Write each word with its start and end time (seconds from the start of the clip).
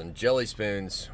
and 0.00 0.14
jelly 0.14 0.46
spoons. 0.46 1.10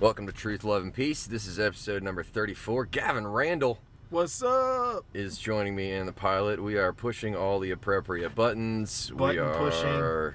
Welcome 0.00 0.26
to 0.26 0.32
Truth, 0.32 0.62
Love, 0.62 0.82
and 0.82 0.92
Peace. 0.92 1.26
This 1.26 1.46
is 1.46 1.58
episode 1.58 2.02
number 2.02 2.22
34. 2.22 2.84
Gavin 2.86 3.26
Randall 3.26 3.78
What's 4.10 4.42
up? 4.42 5.04
is 5.14 5.38
joining 5.38 5.74
me 5.74 5.92
in 5.92 6.06
the 6.06 6.12
pilot. 6.12 6.62
We 6.62 6.76
are 6.76 6.92
pushing 6.92 7.34
all 7.34 7.58
the 7.58 7.70
appropriate 7.70 8.34
buttons. 8.34 9.10
Button 9.10 9.36
we 9.36 9.38
are 9.38 9.54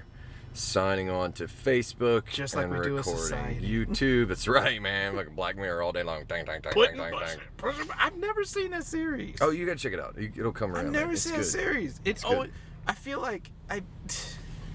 signing 0.52 1.10
on 1.10 1.32
to 1.34 1.44
Facebook 1.44 2.26
Just 2.30 2.56
like 2.56 2.64
and 2.64 2.72
we 2.72 2.80
do 2.84 2.96
recording 2.96 3.22
society. 3.22 3.68
YouTube. 3.68 4.28
That's 4.28 4.48
right, 4.48 4.82
man. 4.82 5.14
Like 5.14 5.28
a 5.28 5.30
Black 5.30 5.56
Mirror 5.56 5.82
all 5.82 5.92
day 5.92 6.02
long. 6.02 6.24
Dang, 6.26 6.44
dang, 6.44 6.60
dang, 6.60 6.72
dang, 6.74 6.96
dang, 6.96 7.12
dang. 7.12 7.88
I've 7.98 8.16
never 8.16 8.44
seen 8.44 8.72
that 8.72 8.84
series. 8.84 9.36
Oh, 9.40 9.50
you 9.50 9.64
gotta 9.64 9.78
check 9.78 9.92
it 9.92 10.00
out. 10.00 10.16
It'll 10.18 10.52
come 10.52 10.72
around. 10.74 10.86
I've 10.86 10.92
never 10.92 11.16
seen 11.16 11.36
that 11.36 11.44
series. 11.44 12.00
It's 12.04 12.22
It's 12.22 12.24
good. 12.24 12.32
always. 12.34 12.50
I 12.86 12.94
feel 12.94 13.20
like 13.20 13.50
I. 13.70 13.82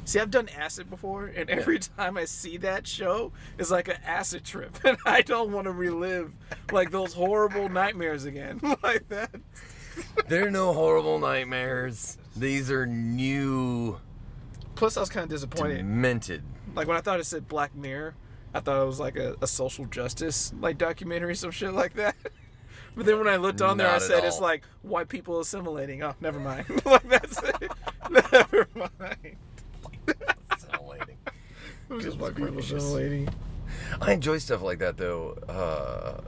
See, 0.07 0.21
I've 0.21 0.31
done 0.31 0.47
acid 0.57 0.89
before, 0.89 1.25
and 1.25 1.49
every 1.49 1.79
time 1.79 2.15
I 2.15 2.23
see 2.23 2.55
that 2.59 2.87
show, 2.87 3.33
it's 3.59 3.69
like 3.69 3.89
an 3.89 3.97
acid 4.05 4.45
trip, 4.45 4.77
and 4.85 4.97
I 5.05 5.21
don't 5.21 5.51
want 5.51 5.65
to 5.65 5.71
relive 5.71 6.33
like 6.71 6.91
those 6.91 7.13
horrible 7.13 7.67
nightmares 7.67 8.23
again, 8.23 8.61
like 8.83 9.09
that. 9.09 9.35
They're 10.29 10.49
no 10.49 10.71
horrible 10.71 11.19
nightmares. 11.19 12.17
These 12.37 12.71
are 12.71 12.85
new, 12.85 13.99
Plus, 14.75 14.95
I 14.95 15.01
was 15.01 15.09
kind 15.09 15.25
of 15.25 15.29
disappointed. 15.29 15.79
demented. 15.79 16.41
Like 16.73 16.87
when 16.87 16.95
I 16.95 17.01
thought 17.01 17.19
it 17.19 17.25
said 17.25 17.49
Black 17.49 17.75
Mirror, 17.75 18.15
I 18.53 18.61
thought 18.61 18.81
it 18.81 18.85
was 18.85 19.01
like 19.01 19.17
a, 19.17 19.35
a 19.41 19.47
social 19.47 19.83
justice 19.87 20.53
like 20.61 20.77
documentary, 20.77 21.35
some 21.35 21.51
shit 21.51 21.73
like 21.73 21.95
that. 21.95 22.15
But 22.95 23.05
then 23.05 23.19
when 23.19 23.27
I 23.27 23.35
looked 23.35 23.61
on 23.61 23.77
there, 23.77 23.87
I 23.87 23.91
Not 23.91 24.01
said 24.01 24.23
it's 24.23 24.39
like 24.39 24.63
white 24.81 25.07
people 25.07 25.39
assimilating. 25.39 26.01
Oh, 26.01 26.15
never 26.19 26.39
mind. 26.39 26.65
like 26.83 27.07
that's 27.07 27.39
it. 27.43 27.71
Never 28.09 28.67
mind. 28.73 29.37
Scintillating. 30.57 31.17
Just 31.99 32.17
white 32.17 32.35
Goodness 32.35 32.35
people 32.35 32.53
gracious. 32.53 32.71
assimilating. 32.71 33.29
I 34.01 34.13
enjoy 34.13 34.37
stuff 34.39 34.61
like 34.61 34.79
that 34.79 34.97
though. 34.97 35.31
Uh, 35.47 36.21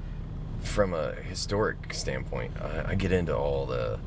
from 0.61 0.93
a 0.93 1.13
historic 1.15 1.93
standpoint, 1.93 2.53
I, 2.61 2.91
I 2.91 2.95
get 2.95 3.11
into 3.11 3.35
all 3.35 3.65
the 3.65 3.99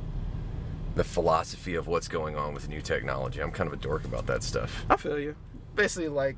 the 0.95 1.05
philosophy 1.05 1.75
of 1.75 1.87
what's 1.87 2.09
going 2.09 2.37
on 2.37 2.53
with 2.53 2.69
new 2.69 2.83
technology. 2.83 3.41
I'm 3.41 3.51
kind 3.51 3.67
of 3.67 3.73
a 3.73 3.77
dork 3.83 4.05
about 4.05 4.27
that 4.27 4.43
stuff. 4.43 4.85
I 4.91 4.97
feel 4.97 5.19
you. 5.19 5.35
Basically, 5.75 6.09
like 6.09 6.37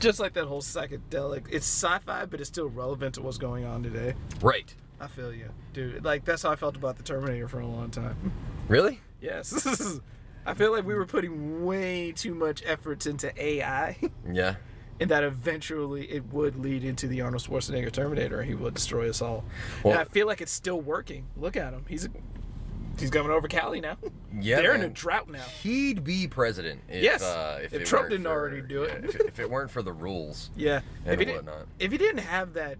just 0.00 0.18
like 0.20 0.32
that 0.34 0.46
whole 0.46 0.60
psychedelic. 0.62 1.44
It's 1.50 1.66
sci-fi, 1.66 2.26
but 2.26 2.40
it's 2.40 2.48
still 2.48 2.68
relevant 2.68 3.14
to 3.14 3.22
what's 3.22 3.38
going 3.38 3.64
on 3.64 3.82
today. 3.82 4.14
Right? 4.42 4.74
I 5.00 5.06
feel 5.06 5.32
you, 5.32 5.50
dude. 5.72 6.04
Like 6.04 6.24
that's 6.24 6.42
how 6.42 6.50
I 6.50 6.56
felt 6.56 6.76
about 6.76 6.96
the 6.96 7.02
Terminator 7.02 7.48
for 7.48 7.60
a 7.60 7.66
long 7.66 7.90
time. 7.90 8.32
Really? 8.68 9.00
Yes. 9.18 9.98
I 10.46 10.54
feel 10.54 10.72
like 10.72 10.86
we 10.86 10.94
were 10.94 11.06
putting 11.06 11.64
way 11.64 12.12
too 12.12 12.34
much 12.34 12.62
efforts 12.64 13.06
into 13.06 13.32
AI. 13.42 13.96
Yeah. 14.30 14.54
and 15.00 15.10
that 15.10 15.24
eventually 15.24 16.06
it 16.10 16.32
would 16.32 16.56
lead 16.58 16.84
into 16.84 17.06
the 17.08 17.20
Arnold 17.20 17.42
Schwarzenegger 17.42 17.90
Terminator. 17.92 18.40
and 18.40 18.48
He 18.48 18.54
would 18.54 18.74
destroy 18.74 19.08
us 19.10 19.20
all. 19.20 19.44
Well- 19.82 19.92
and 19.92 20.00
I 20.00 20.04
feel 20.04 20.26
like 20.26 20.40
it's 20.40 20.52
still 20.52 20.80
working. 20.80 21.26
Look 21.36 21.56
at 21.56 21.72
him. 21.74 21.84
He's 21.88 22.08
he's 22.98 23.10
coming 23.10 23.30
over 23.30 23.46
Cali 23.48 23.80
now. 23.80 23.96
Yeah. 24.38 24.56
They're 24.56 24.74
in 24.74 24.82
a 24.82 24.88
drought 24.90 25.30
now. 25.30 25.40
He'd 25.62 26.04
be 26.04 26.28
president 26.28 26.82
if, 26.90 27.02
Yes. 27.02 27.22
uh, 27.22 27.60
if, 27.64 27.72
If 27.72 27.88
Trump 27.88 28.10
didn't 28.10 28.24
for- 28.24 28.30
already 28.30 28.60
do 28.60 28.82
it. 28.82 29.00
yeah, 29.02 29.08
if, 29.08 29.16
if 29.20 29.38
it 29.40 29.50
weren't 29.50 29.70
for 29.70 29.80
the 29.82 29.92
rules. 29.92 30.50
Yeah. 30.56 30.80
And 31.06 31.14
if 31.14 31.18
he 31.20 31.24
didn't, 31.24 31.46
whatnot. 31.46 31.66
if 31.78 31.90
he 31.90 31.96
didn't 31.96 32.18
have 32.20 32.52
that, 32.52 32.76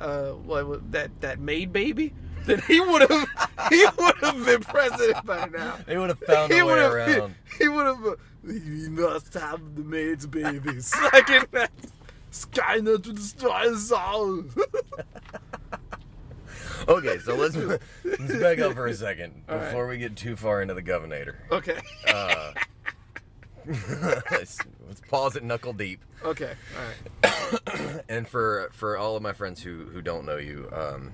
uh, 0.00 0.28
what, 0.30 0.90
that 0.92 1.10
that 1.20 1.38
maid 1.40 1.72
baby, 1.74 2.14
then 2.44 2.62
he 2.66 2.80
would 2.80 3.10
have 3.10 3.28
he 3.70 3.84
would 3.98 4.16
have 4.18 4.44
been 4.44 4.60
president 4.62 5.24
by 5.24 5.46
now. 5.46 5.76
They 5.86 5.96
would 5.98 6.10
have 6.10 6.18
found 6.20 6.52
He 6.52 6.58
a 6.58 6.66
way 6.66 6.78
around. 6.78 7.34
He 7.58 7.68
would 7.68 7.86
have. 7.86 8.16
We 8.42 8.88
must 8.90 9.32
have 9.34 9.74
the 9.74 9.82
maid's 9.82 10.26
babies. 10.26 10.94
like 11.12 11.30
in 11.30 11.46
that 11.52 11.70
Skynet 12.30 13.02
to 13.04 13.12
destroy 13.12 13.72
us 13.72 13.90
all. 13.90 14.44
Okay, 16.86 17.18
so 17.18 17.34
let's 17.34 17.56
let's 17.56 18.36
back 18.40 18.58
up 18.58 18.74
for 18.74 18.86
a 18.86 18.94
second 18.94 19.42
All 19.48 19.56
right. 19.56 19.64
before 19.64 19.86
we 19.86 19.96
get 19.96 20.16
too 20.16 20.36
far 20.36 20.60
into 20.60 20.74
the 20.74 20.82
governor. 20.82 21.38
okay. 21.50 21.78
Uh, 22.06 22.52
let's, 23.66 24.58
let's 24.86 25.00
pause 25.08 25.36
it 25.36 25.42
knuckle 25.42 25.72
deep. 25.72 26.04
Okay. 26.22 26.52
All 26.76 27.30
right. 27.30 28.02
and 28.08 28.28
for 28.28 28.70
for 28.72 28.98
all 28.98 29.16
of 29.16 29.22
my 29.22 29.32
friends 29.32 29.62
who 29.62 29.84
who 29.84 30.02
don't 30.02 30.26
know 30.26 30.36
you, 30.36 30.68
um, 30.72 31.12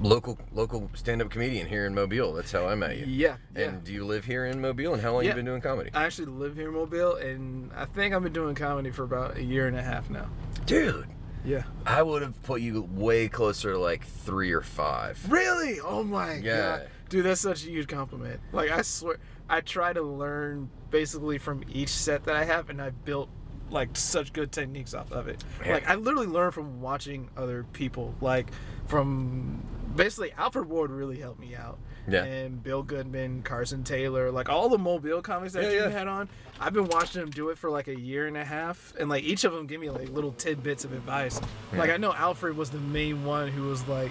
local 0.00 0.38
local 0.52 0.90
stand 0.94 1.20
up 1.22 1.30
comedian 1.30 1.66
here 1.66 1.86
in 1.86 1.94
Mobile. 1.94 2.32
That's 2.32 2.52
how 2.52 2.66
I 2.66 2.74
met 2.74 2.96
you. 2.98 3.04
Yeah. 3.06 3.36
yeah. 3.56 3.62
And 3.68 3.84
do 3.84 3.92
you 3.92 4.04
live 4.04 4.24
here 4.24 4.46
in 4.46 4.60
Mobile? 4.60 4.92
And 4.94 5.02
how 5.02 5.12
long 5.12 5.24
Yeah. 5.24 5.30
you 5.30 5.34
been 5.36 5.44
doing 5.44 5.60
comedy? 5.60 5.90
I 5.94 6.04
actually 6.04 6.26
live 6.26 6.56
here 6.56 6.68
in 6.68 6.74
Mobile, 6.74 7.16
and 7.16 7.70
I 7.76 7.84
think 7.84 8.14
I've 8.14 8.22
been 8.22 8.32
doing 8.32 8.54
comedy 8.54 8.90
for 8.90 9.02
about 9.04 9.36
a 9.36 9.42
year 9.42 9.66
and 9.66 9.76
a 9.76 9.82
half 9.82 10.08
now. 10.10 10.28
Dude, 10.66 11.06
Yeah. 11.44 11.64
I 11.86 12.02
would 12.02 12.22
have 12.22 12.40
put 12.42 12.60
you 12.60 12.82
way 12.92 13.28
closer 13.28 13.72
to 13.72 13.78
like 13.78 14.04
three 14.06 14.52
or 14.52 14.62
five. 14.62 15.18
Really? 15.30 15.80
Oh 15.80 16.02
my 16.04 16.34
Yeah. 16.34 16.56
god. 16.78 16.88
Dude, 17.08 17.24
that's 17.24 17.40
such 17.40 17.64
a 17.66 17.68
huge 17.70 17.88
compliment. 17.88 18.40
Like 18.52 18.70
I 18.70 18.82
swear 18.82 19.16
I 19.48 19.60
try 19.62 19.92
to 19.92 20.02
learn 20.02 20.70
basically 20.90 21.38
from 21.38 21.62
each 21.72 21.88
set 21.88 22.24
that 22.24 22.36
I 22.36 22.44
have 22.44 22.70
and 22.70 22.80
I've 22.80 23.04
built 23.04 23.28
like 23.70 23.96
such 23.96 24.32
good 24.32 24.52
techniques 24.52 24.94
off 24.94 25.10
of 25.12 25.26
it. 25.28 25.42
Man. 25.60 25.72
Like 25.72 25.88
I 25.88 25.94
literally 25.96 26.26
learn 26.28 26.50
from 26.52 26.80
watching 26.80 27.28
other 27.36 27.64
people. 27.72 28.14
Like 28.20 28.48
from 28.86 29.60
basically 29.94 30.32
Alfred 30.32 30.68
Ward 30.68 30.90
really 30.90 31.18
helped 31.18 31.40
me 31.40 31.54
out. 31.54 31.78
Yeah. 32.08 32.24
And 32.24 32.62
Bill 32.62 32.82
Goodman, 32.82 33.42
Carson 33.42 33.84
Taylor, 33.84 34.30
like 34.30 34.48
all 34.48 34.68
the 34.68 34.78
Mobile 34.78 35.22
comics 35.22 35.52
that 35.52 35.62
Yeah, 35.64 35.68
you 35.70 35.76
yeah. 35.82 35.88
had 35.90 36.08
on. 36.08 36.28
I've 36.58 36.72
been 36.72 36.88
watching 36.88 37.20
them 37.20 37.30
do 37.30 37.50
it 37.50 37.58
for 37.58 37.70
like 37.70 37.88
a 37.88 37.98
year 37.98 38.26
and 38.26 38.36
a 38.36 38.44
half, 38.44 38.92
and 38.98 39.08
like 39.08 39.22
each 39.22 39.44
of 39.44 39.52
them 39.52 39.66
give 39.66 39.80
me 39.80 39.90
like 39.90 40.08
little 40.10 40.32
tidbits 40.32 40.84
of 40.84 40.92
advice. 40.92 41.40
Like 41.72 41.90
I 41.90 41.96
know 41.98 42.12
Alfred 42.12 42.56
was 42.56 42.70
the 42.70 42.78
main 42.78 43.24
one 43.24 43.48
who 43.48 43.64
was 43.64 43.86
like, 43.86 44.10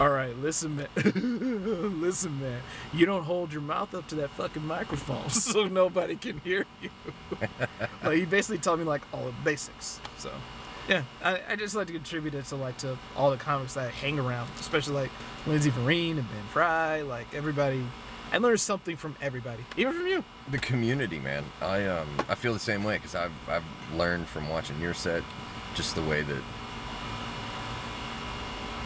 "All 0.00 0.10
right, 0.10 0.36
listen, 0.38 0.76
man, 0.76 0.88
listen, 2.00 2.40
man, 2.40 2.60
you 2.92 3.06
don't 3.06 3.22
hold 3.24 3.52
your 3.52 3.62
mouth 3.62 3.94
up 3.94 4.06
to 4.08 4.14
that 4.16 4.30
fucking 4.30 4.66
microphone 4.66 5.28
so 5.30 5.64
nobody 5.68 6.16
can 6.16 6.38
hear 6.40 6.66
you." 6.82 6.90
like 8.04 8.18
he 8.18 8.24
basically 8.26 8.58
taught 8.58 8.78
me 8.78 8.84
like 8.84 9.02
all 9.14 9.24
the 9.24 9.32
basics. 9.44 10.00
So. 10.18 10.30
Yeah, 10.88 11.02
I, 11.22 11.40
I 11.50 11.56
just 11.56 11.74
like 11.74 11.86
to 11.88 11.92
contribute 11.92 12.34
it 12.34 12.46
to 12.46 12.56
like 12.56 12.78
to 12.78 12.96
all 13.14 13.30
the 13.30 13.36
comics 13.36 13.74
that 13.74 13.88
I 13.88 13.90
hang 13.90 14.18
around, 14.18 14.48
especially 14.58 14.94
like 14.94 15.10
Lindsay 15.46 15.70
Farine 15.70 16.18
and 16.18 16.28
Ben 16.28 16.42
Fry, 16.50 17.02
like 17.02 17.32
everybody. 17.34 17.84
I 18.32 18.38
learned 18.38 18.60
something 18.60 18.96
from 18.96 19.16
everybody, 19.20 19.64
even 19.76 19.92
from 19.94 20.06
you. 20.06 20.24
The 20.50 20.58
community, 20.58 21.18
man. 21.18 21.44
I 21.60 21.86
um 21.86 22.08
I 22.28 22.34
feel 22.34 22.54
the 22.54 22.58
same 22.58 22.84
way 22.84 22.96
because 22.96 23.14
I've 23.14 23.32
I've 23.48 23.64
learned 23.94 24.26
from 24.28 24.48
watching 24.48 24.80
your 24.80 24.94
set, 24.94 25.22
just 25.74 25.94
the 25.94 26.02
way 26.02 26.22
that 26.22 26.42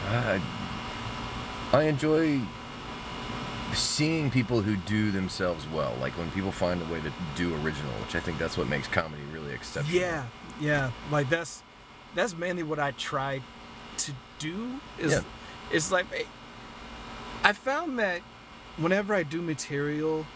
I 0.08 0.42
I 1.72 1.84
enjoy 1.84 2.40
seeing 3.74 4.30
people 4.30 4.60
who 4.60 4.76
do 4.76 5.10
themselves 5.12 5.66
well. 5.68 5.94
Like 6.00 6.12
when 6.18 6.30
people 6.32 6.52
find 6.52 6.82
a 6.82 6.84
way 6.92 7.00
to 7.00 7.12
do 7.36 7.54
original, 7.64 7.92
which 8.02 8.16
I 8.16 8.20
think 8.20 8.38
that's 8.38 8.58
what 8.58 8.68
makes 8.68 8.88
comedy 8.88 9.22
really 9.32 9.52
exceptional. 9.52 10.00
Yeah, 10.00 10.26
yeah. 10.60 10.90
Like 11.10 11.28
that's 11.30 11.62
that's 12.14 12.36
mainly 12.36 12.62
what 12.62 12.78
I 12.78 12.92
try 12.92 13.40
to 13.98 14.12
do. 14.38 14.80
Is 14.98 15.12
Yeah. 15.12 15.20
it's 15.70 15.90
like 15.92 16.06
eh, 16.14 16.24
I 17.44 17.52
found 17.52 17.98
that 17.98 18.20
whenever 18.76 19.14
I 19.14 19.22
do 19.22 19.42
material 19.42 20.26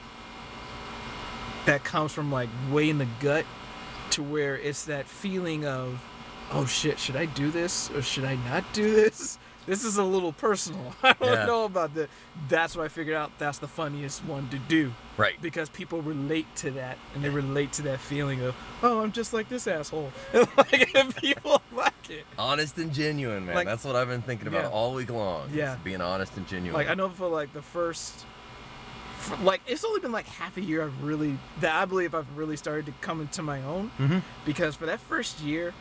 that 1.67 1.83
comes 1.85 2.13
from 2.13 2.31
like 2.31 2.49
way 2.71 2.89
in 2.91 2.99
the 2.99 3.09
gut 3.21 3.45
to 4.11 4.23
where 4.23 4.57
it's 4.57 4.85
that 4.85 5.07
feeling 5.07 5.67
of 5.67 6.01
oh 6.53 6.65
shit 6.65 6.97
should 6.97 7.17
i 7.17 7.25
do 7.25 7.51
this 7.51 7.91
or 7.91 8.01
should 8.03 8.25
i 8.25 8.37
not 8.49 8.63
do 8.73 8.95
this 8.95 9.37
this 9.67 9.85
is 9.85 9.97
a 9.99 10.05
little 10.05 10.33
personal 10.33 10.95
i 11.03 11.13
don't 11.15 11.33
Yeah. 11.33 11.47
know 11.47 11.65
about 11.65 11.95
that 11.95 12.09
that's 12.49 12.77
what 12.77 12.85
i 12.85 12.89
figured 12.89 13.17
out 13.17 13.33
that's 13.39 13.59
the 13.59 13.69
funniest 13.69 14.25
one 14.25 14.49
to 14.51 14.59
do 14.59 14.93
Right. 15.17 15.41
because 15.41 15.69
people 15.71 16.03
relate 16.03 16.47
to 16.57 16.71
that 16.73 16.99
and 17.15 17.25
they 17.25 17.31
relate 17.31 17.73
to 17.75 17.83
that 17.83 18.01
feeling 18.01 18.41
of 18.43 18.55
oh 18.83 19.01
i'm 19.01 19.13
just 19.13 19.33
like 19.33 19.49
this 19.49 19.67
asshole 19.67 20.13
And 20.33 20.47
like 20.57 20.95
and 20.97 21.15
people 21.17 21.61
like 21.73 21.93
it 22.11 22.25
Honest 22.39 22.79
and 22.79 22.93
genuine, 22.93 23.47
man. 23.47 23.55
Like- 23.57 23.67
that's 23.67 23.85
what 23.85 23.97
I've 23.97 24.07
been 24.09 24.23
thinking 24.23 24.47
about 24.47 24.63
Yeah. 24.65 24.69
all 24.71 24.95
week 24.95 25.11
long. 25.11 25.51
Yeah. 25.53 25.77
Being 25.83 26.01
honest 26.01 26.37
and 26.37 26.47
genuine. 26.47 26.75
like 26.75 26.89
i 26.89 26.95
know 26.95 27.09
for 27.09 27.27
like 27.29 27.53
the 27.53 27.63
first 27.63 28.25
for, 29.19 29.37
like 29.39 29.61
it's 29.67 29.85
only 29.85 30.01
been 30.01 30.13
like 30.13 30.27
half 30.27 30.57
a 30.57 30.61
year 30.61 30.85
i've 30.85 31.03
really 31.03 31.37
that 31.61 31.75
i 31.75 31.85
believe 31.85 32.15
i've 32.15 32.29
really 32.37 32.57
started 32.57 32.87
to 32.87 32.93
come 33.01 33.21
into 33.21 33.43
my 33.43 33.61
own 33.63 33.91
Mhm. 33.99 34.23
because 34.45 34.77
for 34.77 34.87
that 34.87 35.01
first 35.01 35.41
year 35.41 35.73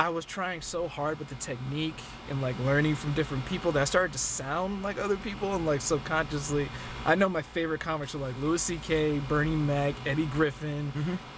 i 0.00 0.08
was 0.08 0.24
trying 0.24 0.60
so 0.62 0.88
hard 0.88 1.18
with 1.18 1.28
the 1.28 1.34
technique 1.36 2.00
and 2.30 2.40
like 2.40 2.56
learning 2.60 2.94
from 2.94 3.12
different 3.14 3.44
people 3.46 3.70
that 3.72 3.80
i 3.82 3.84
started 3.84 4.12
to 4.12 4.18
sound 4.18 4.82
like 4.82 4.96
other 4.98 5.16
people 5.28 5.54
and 5.54 5.66
like 5.66 5.80
subconsciously 5.80 6.66
i 7.04 7.14
know 7.14 7.28
my 7.28 7.42
favorite 7.42 7.80
comics 7.80 8.14
are 8.14 8.18
like 8.26 8.34
louis 8.40 8.70
ck 8.70 8.88
bernie 9.28 9.54
mac 9.72 9.94
eddie 10.06 10.26
griffin 10.36 10.90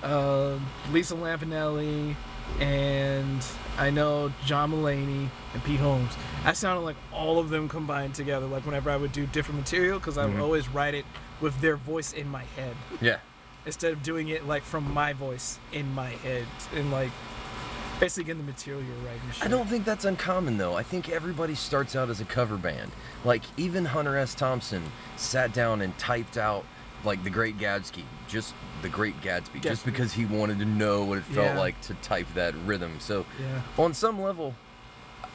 uh, 0.02 0.56
lisa 0.92 1.14
lampanelli 1.14 2.14
and 2.60 3.40
i 3.78 3.88
know 3.90 4.32
john 4.44 4.70
mulaney 4.70 5.28
and 5.54 5.64
pete 5.64 5.80
holmes 5.80 6.12
i 6.44 6.52
sounded 6.52 6.82
like 6.82 6.96
all 7.12 7.38
of 7.38 7.48
them 7.50 7.68
combined 7.68 8.14
together 8.14 8.46
like 8.46 8.64
whenever 8.66 8.90
i 8.90 8.96
would 8.96 9.12
do 9.12 9.26
different 9.26 9.58
material 9.60 9.98
because 9.98 10.16
i 10.18 10.24
would 10.26 10.36
Mhm. 10.36 10.42
always 10.42 10.68
write 10.68 10.94
it 10.94 11.04
with 11.40 11.58
their 11.60 11.76
voice 11.76 12.12
in 12.12 12.28
my 12.28 12.44
head 12.56 12.76
Yeah. 13.00 13.18
instead 13.66 13.92
of 13.92 14.02
doing 14.02 14.28
it 14.28 14.46
like 14.46 14.62
from 14.62 14.84
my 14.92 15.12
voice 15.14 15.58
in 15.72 15.92
my 15.94 16.10
head 16.10 16.46
and 16.74 16.92
like 16.92 17.10
Basically, 18.02 18.24
getting 18.24 18.44
the 18.44 18.50
material 18.50 18.82
right. 19.06 19.16
I 19.40 19.46
don't 19.46 19.68
think 19.68 19.84
that's 19.84 20.04
uncommon 20.04 20.58
though. 20.58 20.74
I 20.74 20.82
think 20.82 21.08
everybody 21.08 21.54
starts 21.54 21.94
out 21.94 22.10
as 22.10 22.20
a 22.20 22.24
cover 22.24 22.56
band. 22.56 22.90
Like 23.24 23.44
even 23.56 23.84
Hunter 23.84 24.16
S. 24.16 24.34
Thompson 24.34 24.82
sat 25.16 25.52
down 25.54 25.80
and 25.80 25.96
typed 25.98 26.36
out 26.36 26.64
like 27.04 27.22
the 27.22 27.30
Great 27.30 27.58
Gatsby, 27.58 28.02
just 28.26 28.54
the 28.82 28.88
Great 28.88 29.20
Gatsby, 29.20 29.60
just 29.62 29.84
because 29.84 30.12
he 30.14 30.24
wanted 30.24 30.58
to 30.58 30.64
know 30.64 31.04
what 31.04 31.18
it 31.18 31.24
felt 31.26 31.54
Yeah. 31.54 31.58
like 31.60 31.80
to 31.82 31.94
type 31.94 32.26
that 32.34 32.56
rhythm. 32.66 32.96
So 32.98 33.24
Yeah. 33.38 33.60
on 33.84 33.94
some 33.94 34.20
level, 34.20 34.56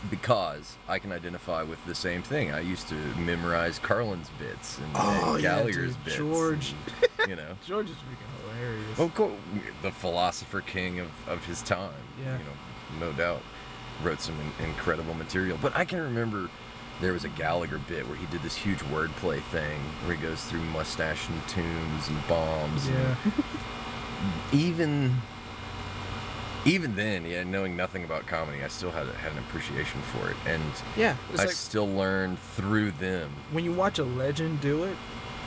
because 0.10 0.78
I 0.88 1.00
can 1.00 1.12
identify 1.12 1.64
with 1.64 1.84
the 1.86 1.96
same 1.96 2.22
thing. 2.22 2.52
I 2.52 2.60
used 2.60 2.88
to 2.90 2.96
memorize 3.18 3.80
Carlin's 3.80 4.30
bits 4.40 4.78
and, 4.78 4.88
Oh, 4.96 5.34
and 5.36 5.44
yeah, 5.44 5.58
Gallagher's 5.58 5.96
dude. 5.96 6.04
bits. 6.06 6.18
George. 6.18 6.74
and, 7.20 7.30
you 7.30 7.36
know. 7.36 7.56
George 7.66 7.90
is 7.90 7.96
freaking 7.98 8.56
hilarious. 8.56 9.00
Of 9.00 9.16
course, 9.16 9.34
the 9.82 9.92
philosopher 9.92 10.62
king 10.62 11.00
of, 11.00 11.10
of 11.28 11.44
his 11.46 11.62
time. 11.62 11.92
Yeah. 12.22 12.38
You 12.38 12.44
know, 13.00 13.08
no 13.08 13.14
doubt. 13.18 13.42
Wrote 14.04 14.22
some 14.22 14.36
in- 14.60 14.66
incredible 14.66 15.16
material. 15.16 15.58
But 15.62 15.76
I 15.76 15.84
can 15.84 16.00
remember 16.02 16.50
there 17.02 17.14
was 17.14 17.24
a 17.26 17.30
Gallagher 17.30 17.80
bit 17.90 18.08
where 18.08 18.16
he 18.18 18.26
did 18.28 18.44
this 18.44 18.56
huge 18.56 18.80
wordplay 18.80 19.42
thing 19.46 19.80
where 20.06 20.16
he 20.16 20.22
goes 20.22 20.44
through 20.44 20.62
mustache 20.62 21.28
and 21.30 21.48
tunes 21.48 22.08
and 22.08 22.28
bombs. 22.28 22.88
Yeah. 22.88 23.16
And 23.26 23.44
even 24.54 25.16
even 26.68 26.96
then, 26.96 27.26
yeah, 27.26 27.44
knowing 27.44 27.76
nothing 27.76 28.04
about 28.04 28.28
comedy, 28.28 28.64
I 28.64 28.68
still 28.68 28.92
had 28.92 29.08
had 29.08 29.32
an 29.32 29.40
appreciation 29.40 30.02
for 30.02 30.30
it, 30.30 30.36
and 30.46 30.64
Yeah. 30.96 31.16
I 31.34 31.36
like 31.38 31.52
still 31.52 31.88
learned 31.88 32.40
through 32.40 32.92
them. 32.92 33.30
when 33.52 33.64
you 33.66 33.74
watch 33.74 34.00
a 34.00 34.04
legend 34.04 34.62
do 34.62 34.84
it, 34.84 34.96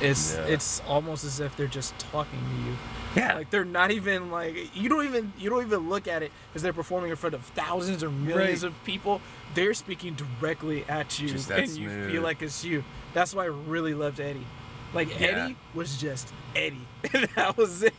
it's 0.01 0.35
Yeah. 0.35 0.47
it's 0.47 0.81
almost 0.89 1.25
as 1.25 1.41
if 1.41 1.57
they're 1.57 1.67
just 1.67 1.99
talking 1.99 2.39
to 2.39 2.69
you. 2.71 2.77
Yeah. 3.17 3.35
Like 3.35 3.51
they're 3.51 3.65
not 3.65 3.91
even 3.91 4.31
like 4.31 4.75
you 4.75 4.89
don't 4.89 5.05
even 5.05 5.33
you 5.39 5.51
don't 5.51 5.63
even 5.67 5.89
look 5.89 6.09
at 6.09 6.23
it 6.23 6.31
because 6.49 6.63
they're 6.63 6.73
performing 6.73 7.11
in 7.11 7.17
front 7.17 7.35
of 7.35 7.45
thousands 7.45 8.03
or 8.03 8.11
millions 8.11 8.63
Right. 8.63 8.73
of 8.73 8.85
people. 8.85 9.21
They're 9.55 9.75
speaking 9.75 10.15
directly 10.15 10.85
at 10.89 11.19
you, 11.19 11.29
Just 11.29 11.49
that 11.49 11.59
and 11.61 11.69
you 11.77 11.91
feel 12.09 12.23
like 12.23 12.41
it's 12.41 12.65
you. 12.65 12.85
That's 13.15 13.35
why 13.35 13.43
I 13.45 13.47
really 13.49 13.95
loved 13.95 14.21
Eddie. 14.21 14.47
Like 14.95 15.11
Yeah. 15.21 15.27
Eddie 15.27 15.57
was 15.75 15.99
just 16.01 16.33
Eddie, 16.57 16.87
and 17.13 17.29
that 17.37 17.57
was 17.59 17.83
it. 17.83 17.95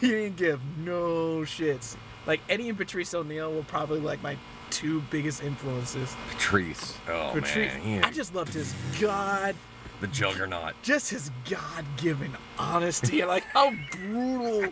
He 0.00 0.08
didn't 0.08 0.36
give 0.36 0.60
no 0.78 1.40
shits. 1.42 1.96
Like 2.26 2.40
Eddie 2.48 2.68
and 2.68 2.78
Patrice 2.78 3.12
O'Neal 3.14 3.52
were 3.52 3.62
probably 3.62 4.00
like 4.00 4.22
my 4.22 4.36
two 4.70 5.00
biggest 5.10 5.42
influences. 5.42 6.14
Patrice. 6.30 6.96
Oh 7.08 7.30
Patrice, 7.34 7.72
man, 7.74 7.80
he- 7.80 7.98
I 8.00 8.10
just 8.10 8.34
loved 8.34 8.54
his 8.54 8.74
god 9.00 9.54
the 10.00 10.06
juggernaut. 10.08 10.74
just 10.82 11.08
his 11.10 11.30
god-given 11.48 12.36
honesty 12.58 13.20
and 13.20 13.28
like 13.28 13.44
how 13.54 13.72
brutal 13.92 14.70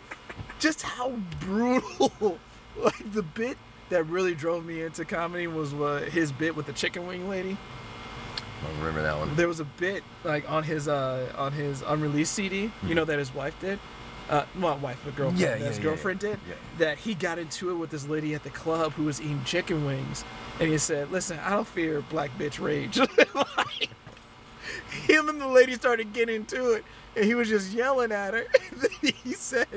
just 0.59 0.81
how 0.81 1.11
brutal 1.39 2.37
like 2.77 3.13
the 3.13 3.23
bit 3.23 3.57
that 3.89 4.03
really 4.03 4.35
drove 4.35 4.65
me 4.65 4.81
into 4.81 5.05
comedy 5.05 5.47
was 5.47 5.73
uh, 5.73 6.07
his 6.11 6.31
bit 6.31 6.55
with 6.55 6.65
the 6.65 6.73
chicken 6.73 7.07
wing 7.07 7.29
lady 7.29 7.57
I 8.63 8.77
remember 8.79 9.01
that 9.01 9.17
one. 9.17 9.33
there 9.35 9.47
was 9.47 9.59
a 9.61 9.65
bit 9.65 10.03
like 10.25 10.49
on 10.51 10.63
his 10.63 10.87
uh 10.87 11.31
on 11.37 11.53
his 11.53 11.81
unreleased 11.83 12.33
cd 12.33 12.71
you 12.85 12.93
know 12.93 13.05
that 13.05 13.17
his 13.17 13.33
wife 13.33 13.57
did 13.61 13.79
uh 14.33 14.45
well 14.59 14.77
wife 14.79 14.99
but 15.05 15.15
girlfriend 15.15 15.39
Yeah, 15.39 15.49
that 15.51 15.59
yeah, 15.61 15.67
his 15.67 15.77
yeah, 15.77 15.83
girlfriend 15.83 16.19
did 16.19 16.39
Yeah. 16.47 16.55
that 16.79 16.97
he 16.97 17.13
got 17.13 17.37
into 17.39 17.69
it 17.69 17.75
with 17.75 17.91
this 17.91 18.07
lady 18.07 18.33
at 18.33 18.43
the 18.43 18.49
club 18.49 18.93
who 18.93 19.03
was 19.03 19.21
eating 19.21 19.43
chicken 19.45 19.85
wings 19.85 20.23
and 20.59 20.69
he 20.69 20.77
said 20.77 21.11
listen 21.11 21.39
i 21.39 21.51
don't 21.51 21.67
fear 21.67 22.01
black 22.09 22.31
bitch 22.37 22.59
rage. 22.59 22.99
Like, 23.35 23.89
him 25.07 25.27
and 25.29 25.39
the 25.41 25.47
lady 25.47 25.73
started 25.73 26.13
getting 26.13 26.35
into 26.37 26.71
it 26.73 26.83
and 27.15 27.25
he 27.25 27.35
was 27.35 27.49
just 27.49 27.73
yelling 27.73 28.11
at 28.11 28.33
her. 28.33 28.45
He 29.01 29.33
said 29.33 29.67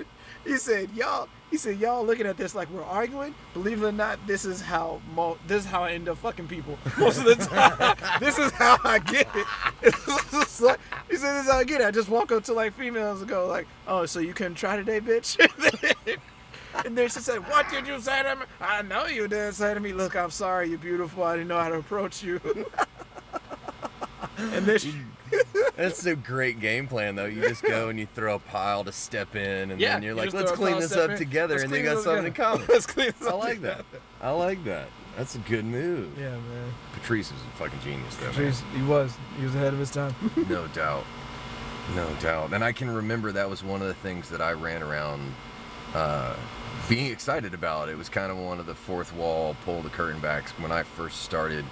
he 0.44 0.56
said 0.56 0.90
y'all 0.94 1.28
he 1.50 1.56
said 1.56 1.78
y'all 1.78 2.04
looking 2.04 2.26
at 2.26 2.36
this 2.36 2.54
like 2.54 2.68
we're 2.70 2.82
arguing? 2.82 3.34
Believe 3.54 3.82
it 3.82 3.86
or 3.86 3.92
not 3.92 4.18
this 4.26 4.44
is 4.44 4.60
how 4.60 5.00
mo- 5.14 5.38
this 5.46 5.64
is 5.64 5.70
how 5.70 5.84
i 5.84 5.92
end 5.92 6.08
up 6.08 6.18
fucking 6.18 6.48
people 6.48 6.78
most 6.98 7.18
of 7.18 7.24
the 7.24 7.36
time. 7.36 7.96
This 8.20 8.38
is 8.38 8.50
how 8.52 8.78
i 8.84 8.98
get 8.98 9.28
it. 9.34 9.46
Like- 10.60 10.80
he 11.10 11.16
said 11.16 11.34
this 11.34 11.44
is 11.46 11.50
how 11.52 11.58
i 11.58 11.64
get 11.64 11.80
it. 11.80 11.86
I 11.86 11.90
just 11.90 12.08
walk 12.08 12.32
up 12.32 12.44
to 12.44 12.52
like 12.54 12.72
females 12.74 13.20
and 13.20 13.28
go 13.28 13.46
like 13.46 13.66
oh 13.86 14.06
so 14.06 14.20
you 14.20 14.34
couldn't 14.34 14.54
try 14.56 14.76
today 14.76 15.00
bitch? 15.00 15.36
And 16.84 16.96
then 16.96 17.08
she 17.08 17.20
said 17.20 17.38
what 17.48 17.68
did 17.70 17.86
you 17.86 17.98
say 18.00 18.22
to 18.22 18.36
me? 18.36 18.42
I 18.60 18.82
know 18.82 19.06
you 19.06 19.28
didn't 19.28 19.52
say 19.54 19.72
to 19.74 19.80
me. 19.80 19.92
Look 19.92 20.16
i'm 20.16 20.30
sorry 20.30 20.68
you're 20.68 20.78
beautiful. 20.78 21.22
I 21.24 21.36
didn't 21.36 21.48
know 21.48 21.60
how 21.60 21.68
to 21.70 21.76
approach 21.78 22.22
you. 22.22 22.40
And 24.38 24.66
then 24.66 24.78
she 24.78 24.94
That's 25.76 26.06
a 26.06 26.16
great 26.16 26.58
game 26.60 26.86
plan, 26.88 27.16
though. 27.16 27.26
You 27.26 27.42
just 27.42 27.62
go 27.62 27.88
and 27.88 27.98
you 27.98 28.06
throw 28.14 28.36
a 28.36 28.38
pile 28.38 28.84
to 28.84 28.92
step 28.92 29.36
in, 29.36 29.70
and 29.70 29.80
Yeah, 29.80 29.94
then 29.94 30.02
you're 30.02 30.14
you 30.14 30.20
like, 30.20 30.32
let's 30.32 30.52
clean 30.52 30.78
this 30.80 30.92
up 30.96 31.10
in. 31.10 31.18
together, 31.18 31.54
Let's 31.54 31.64
and 31.64 31.72
they 31.72 31.82
clean 31.82 31.94
got 31.94 32.02
something 32.04 32.26
in 32.26 32.32
together. 32.32 32.50
common. 32.56 32.66
Let's 32.70 32.86
clean 32.86 33.12
this 33.18 33.28
I 33.28 33.32
like 33.34 33.60
that. 33.62 33.84
I 34.22 34.30
like 34.30 34.64
that. 34.64 34.88
That's 35.16 35.34
a 35.34 35.38
good 35.38 35.64
move. 35.64 36.10
Yeah, 36.18 36.30
man. 36.30 36.74
Patrice 36.92 37.26
is 37.28 37.32
a 37.40 37.56
fucking 37.58 37.80
genius, 37.84 38.16
though. 38.16 38.32
man. 38.32 38.52
He 38.74 38.82
was. 38.82 39.14
He 39.38 39.44
was 39.44 39.54
ahead 39.54 39.72
of 39.72 39.78
his 39.78 39.90
time. 39.90 40.14
no 40.48 40.66
doubt. 40.68 41.04
No 41.94 42.08
doubt. 42.20 42.52
And 42.52 42.64
I 42.64 42.72
can 42.72 42.90
remember 42.90 43.32
that 43.32 43.48
was 43.48 43.62
one 43.62 43.80
of 43.80 43.88
the 43.88 43.94
things 43.94 44.28
that 44.30 44.40
I 44.40 44.52
ran 44.52 44.82
around 44.82 45.32
uh, 45.94 46.34
being 46.88 47.10
excited 47.12 47.54
about. 47.54 47.88
It 47.88 47.96
was 47.96 48.08
kind 48.08 48.30
of 48.32 48.38
one 48.38 48.58
of 48.60 48.66
the 48.66 48.74
fourth 48.74 49.14
wall, 49.14 49.56
pull 49.64 49.82
the 49.82 49.88
curtain 49.90 50.20
backs 50.20 50.50
when 50.58 50.72
I 50.72 50.82
first 50.82 51.22
started 51.22 51.64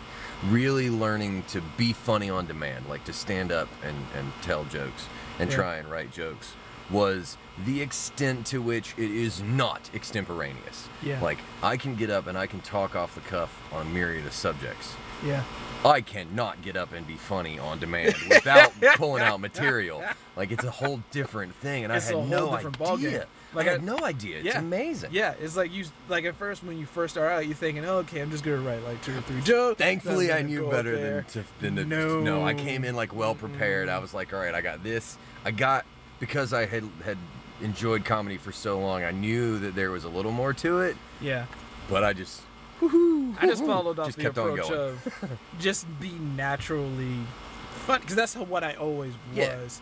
really 0.51 0.91
learning 0.91 1.43
to 1.49 1.61
be 1.77 1.93
funny 1.93 2.31
on 2.31 2.47
demand, 2.47 2.87
like 2.89 3.05
to 3.05 3.13
stand 3.13 3.51
up 3.53 3.69
and, 3.83 3.97
and 4.17 4.33
tell 4.43 4.65
jokes 4.65 5.07
and 5.39 5.51
Yeah. 5.51 5.57
try 5.57 5.77
and 5.77 5.91
write 5.91 6.13
jokes, 6.13 6.53
was 6.91 7.37
the 7.65 7.81
extent 7.81 8.47
to 8.47 8.61
which 8.61 8.95
it 8.99 9.11
is 9.11 9.41
not 9.43 9.89
extemporaneous. 9.95 10.89
Yeah. 11.03 11.21
Like, 11.21 11.39
I 11.63 11.77
can 11.77 11.95
get 11.95 12.11
up 12.11 12.27
and 12.27 12.37
I 12.37 12.47
can 12.47 12.61
talk 12.61 12.95
off 12.95 13.15
the 13.15 13.21
cuff 13.23 13.63
on 13.73 13.87
a 13.87 13.91
myriad 13.91 14.27
of 14.27 14.33
subjects. 14.33 14.95
Yeah. 15.25 15.43
I 15.85 16.01
cannot 16.01 16.63
get 16.63 16.77
up 16.77 16.93
and 16.93 17.07
be 17.07 17.15
funny 17.15 17.59
on 17.59 17.79
demand 17.79 18.15
without 18.29 18.73
pulling 18.97 19.23
out 19.23 19.41
material. 19.41 20.03
Like 20.37 20.51
it's 20.51 20.65
a 20.65 20.71
whole 20.71 21.01
different 21.11 21.55
thing, 21.55 21.85
and 21.85 21.93
It's 21.93 22.11
I 22.11 22.17
had 22.17 22.29
no 22.29 22.51
different 22.57 22.81
idea. 22.81 23.27
Like 23.55 23.69
I 23.69 23.73
had 23.73 23.81
I- 23.81 23.85
no 23.85 23.99
idea. 23.99 24.37
It's 24.39 24.47
yeah. 24.47 24.59
amazing. 24.59 25.11
Yeah, 25.13 25.35
it's 25.41 25.57
like 25.57 25.73
you 25.73 25.85
like 26.09 26.25
at 26.25 26.35
first 26.37 26.65
when 26.65 26.79
you 26.79 26.87
first 26.87 27.15
start 27.15 27.31
out, 27.33 27.47
you're 27.47 27.55
thinking, 27.55 27.85
oh, 27.85 27.99
okay, 27.99 28.21
I'm 28.21 28.31
just 28.31 28.45
gonna 28.45 28.59
write 28.59 28.83
like 28.85 29.03
two 29.05 29.17
or 29.17 29.21
three 29.23 29.41
jokes. 29.43 29.79
Thankfully, 29.79 30.33
I 30.33 30.43
knew 30.43 30.69
better 30.71 30.97
than 30.97 31.25
to, 31.25 31.45
than 31.61 31.77
to 31.77 31.85
No. 31.85 32.21
no. 32.21 32.45
I 32.45 32.55
came 32.55 32.85
in 32.85 32.95
like 32.97 33.15
well 33.15 33.35
prepared. 33.35 33.89
I 33.89 33.99
was 33.99 34.13
like, 34.15 34.33
all 34.33 34.41
right, 34.41 34.55
I 34.55 34.61
got 34.61 34.83
this. 34.83 35.17
I 35.45 35.51
got 35.51 35.85
because 36.21 36.53
I 36.53 36.67
had 36.67 36.85
had 37.05 37.19
enjoyed 37.61 38.05
comedy 38.05 38.37
for 38.37 38.53
so 38.53 38.79
long. 38.81 39.05
I 39.05 39.11
knew 39.13 39.59
that 39.61 39.75
there 39.75 39.91
was 39.91 40.05
a 40.05 40.09
little 40.09 40.33
more 40.33 40.53
to 40.55 40.81
it, 40.81 40.97
Yeah, 41.21 41.47
but 41.89 42.03
I 42.03 42.13
just 42.13 42.43
I 42.83 43.47
just 43.47 43.65
followed 43.65 43.99
off 43.99 44.07
Just 44.09 44.19
the 44.19 44.29
approach 44.29 44.71
of 44.71 45.39
just 45.61 45.87
be 46.01 46.11
naturally 46.37 47.17
fun 47.87 48.01
because 48.01 48.17
that's 48.17 48.35
what 48.37 48.65
I 48.65 48.75
always 48.75 49.15
Yeah. 49.35 49.57
was. 49.63 49.81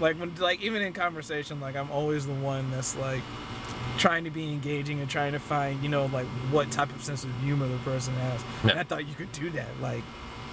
Like 0.00 0.18
when 0.18 0.34
like 0.36 0.60
even 0.60 0.82
in 0.82 0.92
conversation, 0.92 1.60
like 1.60 1.76
I'm 1.76 1.90
always 1.90 2.26
the 2.26 2.34
one 2.34 2.70
that's 2.70 2.96
like 2.96 3.22
trying 3.96 4.24
to 4.24 4.30
be 4.30 4.52
engaging 4.52 5.00
and 5.00 5.08
trying 5.08 5.32
to 5.32 5.38
find 5.38 5.82
you 5.82 5.88
know 5.88 6.06
like 6.06 6.26
what 6.50 6.70
type 6.70 6.94
of 6.94 7.02
sense 7.02 7.24
of 7.24 7.30
humor 7.40 7.68
the 7.68 7.78
person 7.78 8.14
has. 8.14 8.44
And 8.62 8.72
I 8.72 8.82
thought 8.82 9.06
you 9.06 9.14
could 9.14 9.32
do 9.32 9.50
that, 9.50 9.68
like 9.80 10.02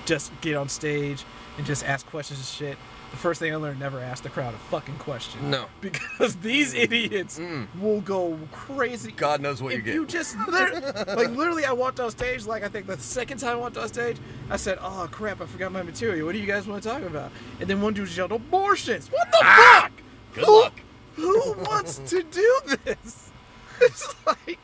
just 0.05 0.31
get 0.41 0.55
on 0.55 0.69
stage 0.69 1.23
and 1.57 1.65
just 1.65 1.85
ask 1.85 2.05
questions 2.07 2.39
and 2.39 2.45
shit. 2.45 2.77
The 3.11 3.17
first 3.17 3.39
thing 3.41 3.51
I 3.51 3.57
learned, 3.57 3.79
never 3.79 3.99
ask 3.99 4.23
the 4.23 4.29
crowd 4.29 4.53
a 4.53 4.57
fucking 4.57 4.95
question. 4.97 5.49
no. 5.51 5.65
Because 5.81 6.35
these 6.37 6.73
idiots 6.73 7.37
Mm. 7.39 7.67
will 7.79 7.99
go 8.01 8.39
crazy. 8.51 9.11
God 9.11 9.41
knows 9.41 9.61
what 9.61 9.73
if 9.73 9.79
you 9.79 9.83
get. 9.83 9.93
you 9.95 10.05
just 10.05 10.37
like 10.47 11.29
literally, 11.31 11.65
I 11.65 11.73
walked 11.73 11.99
on 11.99 12.09
stage. 12.11 12.45
Like 12.45 12.63
I 12.63 12.69
think 12.69 12.87
the 12.87 12.97
second 12.97 13.39
time 13.39 13.57
I 13.57 13.59
walked 13.59 13.77
on 13.77 13.87
stage, 13.89 14.17
I 14.49 14.55
said, 14.57 14.77
"Oh 14.81 15.07
crap, 15.11 15.41
I 15.41 15.45
forgot 15.45 15.71
my 15.71 15.81
material. 15.83 16.25
What 16.25 16.31
do 16.33 16.39
you 16.39 16.47
guys 16.47 16.67
want 16.67 16.81
to 16.83 16.89
talk 16.89 17.01
about?" 17.03 17.31
And 17.59 17.69
then 17.69 17.81
one 17.81 17.93
dude 17.93 18.15
yelled, 18.15 18.31
"Abortions! 18.31 19.11
What 19.11 19.29
the 19.31 19.39
Ah! 19.41 19.81
fuck? 19.81 19.91
Good 20.33 20.45
Who- 20.45 20.61
luck. 20.61 20.79
Who 21.15 21.53
wants 21.69 21.97
to 22.11 22.23
do 22.23 22.61
this?" 22.85 23.29
It's 23.81 24.13
like, 24.27 24.59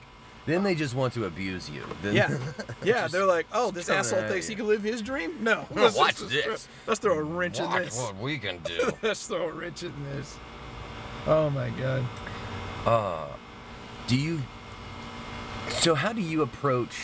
Then 0.47 0.63
they 0.63 0.73
just 0.75 0.95
want 0.95 1.13
to 1.13 1.25
abuse 1.25 1.69
you. 1.69 1.83
Then 2.01 2.15
yeah, 2.15 2.35
yeah. 2.83 3.07
They're 3.07 3.25
like, 3.25 3.45
"Oh, 3.51 3.69
this 3.69 3.89
asshole 3.89 4.23
thinks 4.29 4.47
he 4.47 4.55
can 4.55 4.65
live 4.67 4.81
his 4.81 5.01
dream." 5.03 5.43
No, 5.43 5.67
Let's 5.75 5.95
watch 5.95 6.17
just- 6.17 6.29
this. 6.31 6.67
Let's 6.87 6.99
throw 7.01 7.19
a 7.19 7.23
wrench 7.23 7.59
in 7.59 7.69
this. 7.71 7.97
what 7.97 8.17
we 8.17 8.37
can 8.39 8.57
do. 8.63 8.91
Let's 9.03 9.27
throw 9.27 9.49
a 9.49 9.51
wrench 9.51 9.83
in 9.83 9.93
this. 10.05 10.37
Oh 11.27 11.49
my 11.49 11.69
god. 11.71 12.05
Uh, 12.85 13.27
do 14.07 14.15
you? 14.15 14.41
So 15.67 15.93
how 15.93 16.13
do 16.13 16.21
you 16.21 16.41
approach 16.43 16.97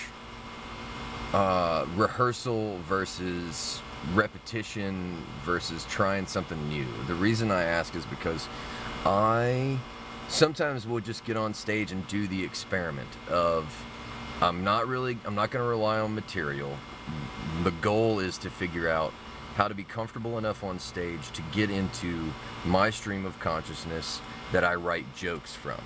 uh, 1.33 1.85
rehearsal 1.95 2.77
versus 2.87 3.81
repetition 4.13 5.17
versus 5.43 5.85
trying 5.89 6.25
something 6.27 6.69
new? 6.69 6.85
The 7.07 7.15
reason 7.15 7.51
I 7.51 7.63
ask 7.63 7.93
is 7.95 8.05
because 8.05 8.47
I 9.05 9.77
sometimes 10.33 10.87
we'll 10.87 10.99
just 10.99 11.23
get 11.25 11.37
on 11.37 11.53
stage 11.53 11.91
and 11.91 12.05
do 12.07 12.27
the 12.27 12.43
experiment 12.43 13.07
of 13.29 13.85
I'm 14.41 14.63
not 14.63 14.87
really 14.87 15.17
I'm 15.25 15.35
not 15.35 15.51
going 15.51 15.63
to 15.63 15.69
rely 15.69 15.99
on 15.99 16.15
material. 16.15 16.75
The 17.63 17.71
goal 17.71 18.19
is 18.19 18.37
to 18.39 18.49
figure 18.49 18.89
out 18.89 19.13
how 19.55 19.67
to 19.67 19.75
be 19.75 19.83
comfortable 19.83 20.39
enough 20.39 20.63
on 20.63 20.79
stage 20.79 21.31
to 21.33 21.43
get 21.51 21.69
into 21.69 22.31
my 22.65 22.89
stream 22.89 23.25
of 23.25 23.39
consciousness 23.39 24.19
that 24.51 24.63
I 24.63 24.73
write 24.73 25.05
jokes 25.15 25.53
from. 25.55 25.79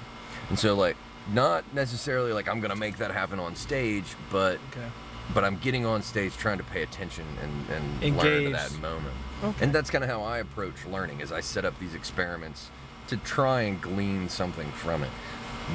And 0.50 0.58
so 0.58 0.76
like 0.76 0.96
not 1.34 1.66
necessarily 1.74 2.32
like 2.32 2.48
I'm 2.48 2.62
gonna 2.62 2.76
make 2.76 2.98
that 2.98 3.12
happen 3.12 3.40
on 3.40 3.54
stage, 3.56 4.06
but 4.32 4.60
Okay. 4.72 4.88
but 5.34 5.44
I'm 5.44 5.58
getting 5.58 5.86
on 5.86 6.02
stage 6.02 6.38
trying 6.38 6.58
to 6.60 6.64
pay 6.64 6.84
attention 6.84 7.26
and, 7.44 8.02
and 8.02 8.18
learn 8.18 8.44
to 8.46 8.50
that 8.52 8.72
moment. 8.80 9.14
Okay. 9.44 9.66
And 9.66 9.74
that's 9.74 9.90
kind 9.90 10.06
of 10.06 10.10
how 10.10 10.24
I 10.24 10.38
approach 10.38 10.86
learning 10.86 11.20
is 11.20 11.34
I 11.34 11.42
set 11.42 11.66
up 11.66 11.78
these 11.80 11.94
experiments 11.94 12.70
to 13.08 13.18
try 13.18 13.62
and 13.62 13.82
glean 13.82 14.30
something 14.30 14.70
from 14.72 15.04
it. 15.04 15.10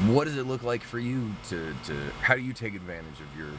What 0.07 0.25
does 0.25 0.37
it 0.37 0.47
look 0.47 0.63
like 0.63 0.83
for 0.83 0.99
you 0.99 1.33
to, 1.49 1.75
to 1.85 1.95
how 2.23 2.35
do 2.35 2.41
you 2.41 2.53
take 2.53 2.75
advantage 2.75 3.21
of 3.21 3.39
your 3.39 3.51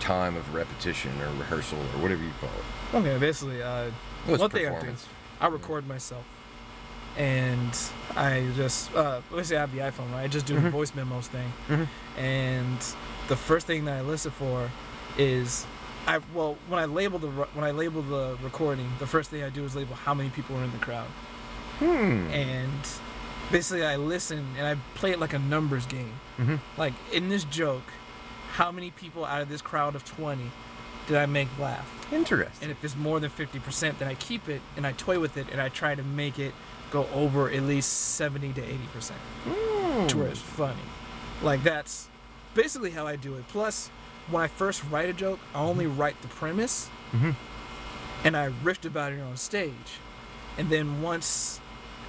time 0.00 0.36
of 0.36 0.54
repetition 0.54 1.10
or 1.22 1.28
rehearsal 1.38 1.78
or 1.78 2.02
whatever 2.02 2.22
you 2.22 2.30
call 2.40 2.50
it? 2.50 2.96
Okay, 2.96 3.18
basically, 3.18 3.62
uh, 3.62 3.90
What's 4.26 4.40
one 4.40 4.50
thing 4.50 4.66
I 4.66 4.70
do, 4.70 4.74
performance? 4.74 5.06
I 5.40 5.46
record 5.48 5.86
myself, 5.86 6.24
and 7.16 7.70
I 8.16 8.46
just 8.56 8.94
uh, 8.94 9.20
let's 9.30 9.48
say 9.48 9.56
I 9.56 9.60
have 9.60 9.72
the 9.72 9.78
iPhone, 9.78 10.10
right? 10.12 10.22
I 10.24 10.28
just 10.28 10.46
do 10.46 10.54
the 10.54 10.60
Mhm. 10.68 10.70
voice 10.70 10.94
memos 10.94 11.28
thing, 11.28 11.52
Mhm. 11.68 11.86
and 12.18 12.78
the 13.28 13.36
first 13.36 13.66
thing 13.66 13.84
that 13.86 13.98
I 13.98 14.00
listen 14.02 14.30
for 14.32 14.70
is 15.18 15.66
I 16.06 16.18
well 16.34 16.56
when 16.68 16.80
I 16.80 16.84
label 16.86 17.18
the 17.18 17.28
when 17.28 17.64
I 17.64 17.70
label 17.70 18.02
the 18.02 18.36
recording, 18.42 18.90
the 18.98 19.06
first 19.06 19.30
thing 19.30 19.42
I 19.44 19.48
do 19.50 19.64
is 19.64 19.74
label 19.76 19.94
how 19.94 20.14
many 20.14 20.30
people 20.30 20.56
are 20.56 20.64
in 20.64 20.72
the 20.72 20.78
crowd, 20.78 21.06
Hmm. 21.78 22.28
and 22.32 22.72
basically 23.52 23.84
I 23.84 23.96
listen 23.96 24.46
and 24.56 24.66
I 24.66 24.76
play 24.94 25.10
it 25.12 25.20
like 25.20 25.34
a 25.34 25.38
numbers 25.38 25.86
game. 25.86 26.12
Mhm. 26.38 26.58
Like 26.76 26.94
in 27.12 27.28
this 27.28 27.44
joke, 27.44 27.84
how 28.52 28.72
many 28.72 28.90
people 28.90 29.24
out 29.24 29.42
of 29.42 29.48
this 29.48 29.60
crowd 29.60 29.94
of 29.94 30.04
twenty 30.04 30.50
did 31.06 31.16
I 31.18 31.26
make 31.26 31.48
laugh? 31.58 31.86
Interesting. 32.12 32.62
And 32.62 32.70
if 32.72 32.82
it's 32.84 32.96
more 32.96 33.20
than 33.20 33.30
50%, 33.30 33.98
then 33.98 34.08
I 34.08 34.14
keep 34.14 34.48
it 34.48 34.60
and 34.76 34.86
I 34.86 34.92
toy 34.92 35.20
with 35.20 35.36
it 35.36 35.46
and 35.52 35.60
I 35.60 35.68
try 35.68 35.94
to 35.94 36.02
make 36.02 36.38
it 36.38 36.52
go 36.90 37.06
over 37.14 37.48
at 37.50 37.62
least 37.62 37.92
70 38.16 38.52
to 38.54 38.62
80% 38.62 39.12
Hmm. 39.44 40.06
to 40.08 40.18
where 40.18 40.28
it's 40.28 40.40
funny. 40.40 40.82
Like 41.42 41.62
that's 41.62 42.08
basically 42.54 42.90
how 42.92 43.06
I 43.06 43.16
do 43.16 43.34
it. 43.36 43.46
Plus, 43.48 43.90
when 44.30 44.42
I 44.42 44.48
first 44.48 44.82
write 44.90 45.08
a 45.08 45.12
joke, 45.12 45.38
I 45.54 45.60
only 45.60 45.86
write 45.86 46.20
the 46.22 46.28
premise 46.28 46.88
Mhm. 47.12 47.34
and 48.24 48.36
I 48.36 48.48
riffed 48.64 48.84
about 48.86 49.12
it 49.12 49.20
on 49.20 49.36
stage. 49.36 50.00
And 50.58 50.70
then 50.70 51.02
once, 51.02 51.60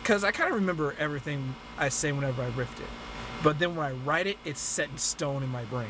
because 0.07 0.23
I 0.23 0.31
kind 0.31 0.49
of 0.49 0.55
remember 0.55 0.95
everything 0.97 1.53
I 1.77 1.89
say 1.89 2.13
whenever 2.13 2.41
I 2.41 2.47
riff 2.55 2.79
it. 2.79 2.87
But 3.43 3.59
then 3.59 3.75
when 3.75 3.85
I 3.85 3.91
write 3.91 4.25
it, 4.25 4.37
it's 4.45 4.61
set 4.61 4.89
in 4.89 4.97
stone 4.97 5.43
in 5.43 5.49
my 5.49 5.65
brain. 5.65 5.89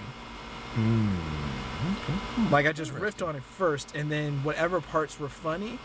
Hmm. 0.74 2.52
Like 2.52 2.66
I 2.66 2.72
just 2.72 2.92
riffed 2.96 3.26
on 3.26 3.36
it 3.36 3.44
first, 3.44 3.96
and 3.96 4.12
then 4.12 4.44
whatever 4.44 4.82
parts 4.82 5.20
were 5.20 5.30
funny, 5.30 5.78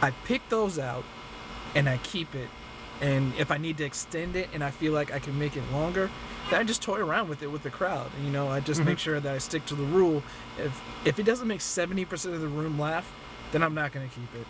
I 0.00 0.12
pick 0.24 0.48
those 0.48 0.78
out, 0.78 1.04
and 1.74 1.90
I 1.90 1.98
keep 1.98 2.34
it. 2.34 2.48
And 3.02 3.34
if 3.38 3.50
I 3.50 3.58
need 3.58 3.76
to 3.78 3.84
extend 3.84 4.34
it, 4.34 4.48
and 4.54 4.64
I 4.64 4.70
feel 4.70 4.94
like 4.94 5.12
I 5.12 5.18
can 5.18 5.38
make 5.38 5.54
it 5.54 5.62
longer, 5.72 6.08
then 6.50 6.58
I 6.58 6.64
just 6.64 6.80
toy 6.80 7.00
around 7.00 7.28
with 7.28 7.42
it 7.42 7.48
with 7.48 7.64
the 7.64 7.70
crowd. 7.70 8.10
And, 8.16 8.24
you 8.24 8.32
know, 8.32 8.48
I 8.48 8.60
just 8.60 8.82
make 8.82 8.98
sure 8.98 9.20
that 9.20 9.34
I 9.34 9.36
stick 9.36 9.66
to 9.66 9.74
the 9.74 9.84
rule. 9.84 10.22
If 10.58 10.82
if 11.04 11.18
it 11.18 11.24
doesn't 11.24 11.48
make 11.48 11.60
seventy 11.60 12.06
percent 12.06 12.34
of 12.34 12.40
the 12.40 12.48
room 12.48 12.80
laugh, 12.80 13.12
then 13.52 13.62
I'm 13.62 13.74
not 13.74 13.92
gonna 13.92 14.08
keep 14.08 14.34
it. 14.40 14.46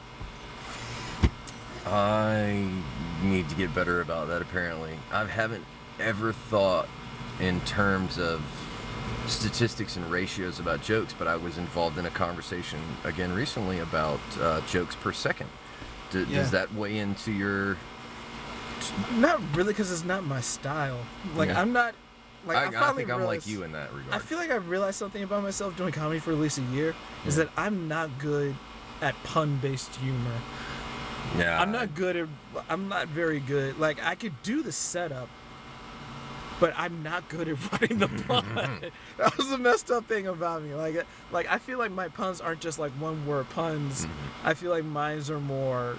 I 1.87 2.69
need 3.23 3.49
to 3.49 3.55
get 3.55 3.75
better 3.75 4.01
about 4.01 4.29
that 4.29 4.43
apparently. 4.43 4.93
I 5.13 5.25
haven't 5.25 5.65
ever 6.01 6.33
thought 6.33 6.89
in 7.41 7.61
terms 7.63 8.19
of 8.19 8.43
statistics 9.27 9.97
and 9.97 10.11
ratios 10.11 10.59
about 10.59 10.83
jokes, 10.83 11.15
but 11.17 11.27
I 11.29 11.37
was 11.37 11.59
involved 11.59 11.99
in 11.99 12.07
a 12.07 12.11
conversation 12.11 12.79
again 13.05 13.33
recently 13.33 13.79
about 13.81 14.21
uh, 14.41 14.61
jokes 14.63 14.95
per 14.97 15.13
second. 15.13 15.49
D- 16.11 16.25
Yeah. 16.29 16.39
Does 16.41 16.51
that 16.53 16.73
weigh 16.75 16.99
into 16.99 17.33
your. 17.33 17.77
Not 19.15 19.41
really, 19.55 19.73
because 19.73 19.93
it's 19.93 20.05
not 20.05 20.25
my 20.25 20.41
style. 20.41 20.99
Like 21.37 21.49
Yeah. 21.49 21.61
I'm 21.61 21.73
not. 21.73 21.95
Like 22.45 22.57
I, 22.57 22.77
I, 22.77 22.91
I 22.91 22.93
think 22.95 23.11
I'm 23.11 23.23
like 23.25 23.47
you 23.47 23.63
in 23.63 23.71
that 23.73 23.93
regard. 23.95 24.13
I 24.13 24.19
feel 24.19 24.37
like 24.39 24.51
I 24.51 24.57
realized 24.57 24.97
something 24.99 25.23
about 25.23 25.45
myself 25.45 25.77
doing 25.77 25.93
comedy 25.93 26.19
for 26.19 26.33
at 26.33 26.39
least 26.39 26.59
a 26.59 26.63
year 26.63 26.93
is 27.25 27.37
that 27.37 27.49
I'm 27.57 27.87
not 27.87 28.19
good 28.19 28.57
at 29.01 29.15
pun-based 29.23 29.95
humor. 29.97 30.39
Yeah. 31.39 31.61
I'm 31.61 31.73
not 31.73 31.95
good 31.95 32.17
at. 32.17 32.29
I'm 32.69 32.89
not 32.89 33.09
very 33.09 33.41
good. 33.41 33.79
Like 33.79 34.03
I 34.05 34.15
could 34.15 34.41
do 34.43 34.63
the 34.63 34.73
setup, 34.73 35.29
but 36.61 36.75
I'm 36.77 37.03
not 37.03 37.29
good 37.29 37.49
at 37.49 37.73
writing 37.81 37.99
the 37.99 38.09
pun. 38.29 38.45
that 39.19 39.37
was 39.37 39.49
the 39.49 39.59
messed 39.59 39.91
up 39.91 40.07
thing 40.07 40.27
about 40.27 40.63
me. 40.63 40.75
Like, 40.75 41.05
like 41.31 41.51
I 41.51 41.59
feel 41.59 41.79
like 41.79 41.91
my 41.91 42.09
puns 42.09 42.41
aren't 42.41 42.61
just 42.61 42.79
like 42.79 42.93
one 42.93 43.27
word 43.27 43.49
puns. 43.51 44.05
Mm-hmm. 44.05 44.47
I 44.47 44.55
feel 44.55 44.71
like 44.71 44.85
mine's 44.85 45.31
are 45.31 45.41
more 45.41 45.97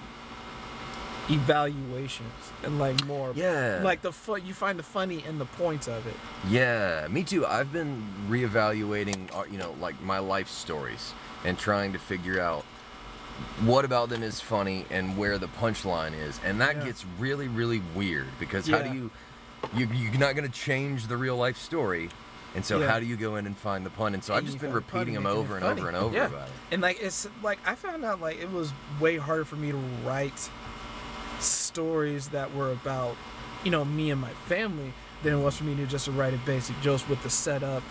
evaluations 1.30 2.32
and 2.62 2.78
like 2.78 3.04
more. 3.06 3.32
Yeah. 3.34 3.80
Like 3.82 4.02
the 4.02 4.12
fun, 4.12 4.44
you 4.46 4.54
find 4.54 4.78
the 4.78 4.82
funny 4.82 5.24
in 5.24 5.38
the 5.38 5.44
points 5.44 5.88
of 5.88 6.06
it. 6.06 6.16
Yeah, 6.48 7.06
me 7.10 7.24
too. 7.24 7.46
I've 7.46 7.72
been 7.72 8.04
reevaluating, 8.28 9.34
uh, 9.34 9.44
you 9.50 9.58
know, 9.58 9.74
like 9.80 10.00
my 10.02 10.18
life 10.18 10.48
stories 10.48 11.12
and 11.44 11.58
trying 11.58 11.92
to 11.92 11.98
figure 11.98 12.40
out 12.40 12.64
what 13.62 13.84
about 13.84 14.08
them 14.08 14.22
is 14.22 14.40
funny 14.40 14.86
and 14.90 15.16
where 15.16 15.38
the 15.38 15.48
punchline 15.48 16.12
is, 16.18 16.40
and 16.44 16.60
that 16.60 16.76
Yeah. 16.76 16.84
gets 16.86 17.04
really, 17.18 17.48
really 17.48 17.82
weird 17.94 18.26
because 18.38 18.66
how 18.68 18.82
do 18.82 18.92
you, 18.92 19.10
you 19.74 19.86
you're 19.92 20.18
not 20.18 20.34
going 20.34 20.48
to 20.48 20.58
change 20.58 21.06
the 21.06 21.16
real 21.16 21.36
life 21.36 21.56
story, 21.56 22.10
and 22.54 22.64
so 22.64 22.80
Yeah. 22.80 22.88
how 22.88 23.00
do 23.00 23.06
you 23.06 23.16
go 23.16 23.36
in 23.36 23.46
and 23.46 23.56
find 23.56 23.84
the 23.84 23.90
pun? 23.90 24.14
And 24.14 24.22
so 24.22 24.34
I've 24.34 24.44
just 24.44 24.60
been 24.60 24.70
find 24.70 24.76
the 24.84 24.90
pun 24.90 25.00
repeating 25.00 25.14
them 25.14 25.24
making 25.24 25.36
it 25.36 25.40
over 25.40 25.56
and 25.56 25.64
over 25.64 25.88
and 25.88 25.96
over 25.96 26.16
Yeah. 26.16 26.26
about 26.26 26.48
it. 26.48 26.54
And 26.70 26.82
like 26.82 27.00
it's 27.00 27.28
like 27.42 27.58
I 27.66 27.74
found 27.74 28.04
out 28.04 28.20
like 28.20 28.40
it 28.40 28.50
was 28.52 28.72
way 29.00 29.16
harder 29.16 29.44
for 29.44 29.56
me 29.56 29.72
to 29.72 29.78
write 30.04 30.50
stories 31.40 32.28
that 32.28 32.54
were 32.54 32.72
about, 32.72 33.16
you 33.64 33.70
know, 33.70 33.84
me 33.84 34.10
and 34.10 34.20
my 34.20 34.30
family 34.46 34.92
than 35.22 35.34
it 35.34 35.42
was 35.42 35.56
for 35.56 35.64
me 35.64 35.74
to 35.76 35.86
just 35.86 36.08
write 36.08 36.34
a 36.34 36.38
basic 36.38 36.80
jokes 36.80 37.08
with 37.08 37.22
the 37.22 37.30
setup 37.30 37.82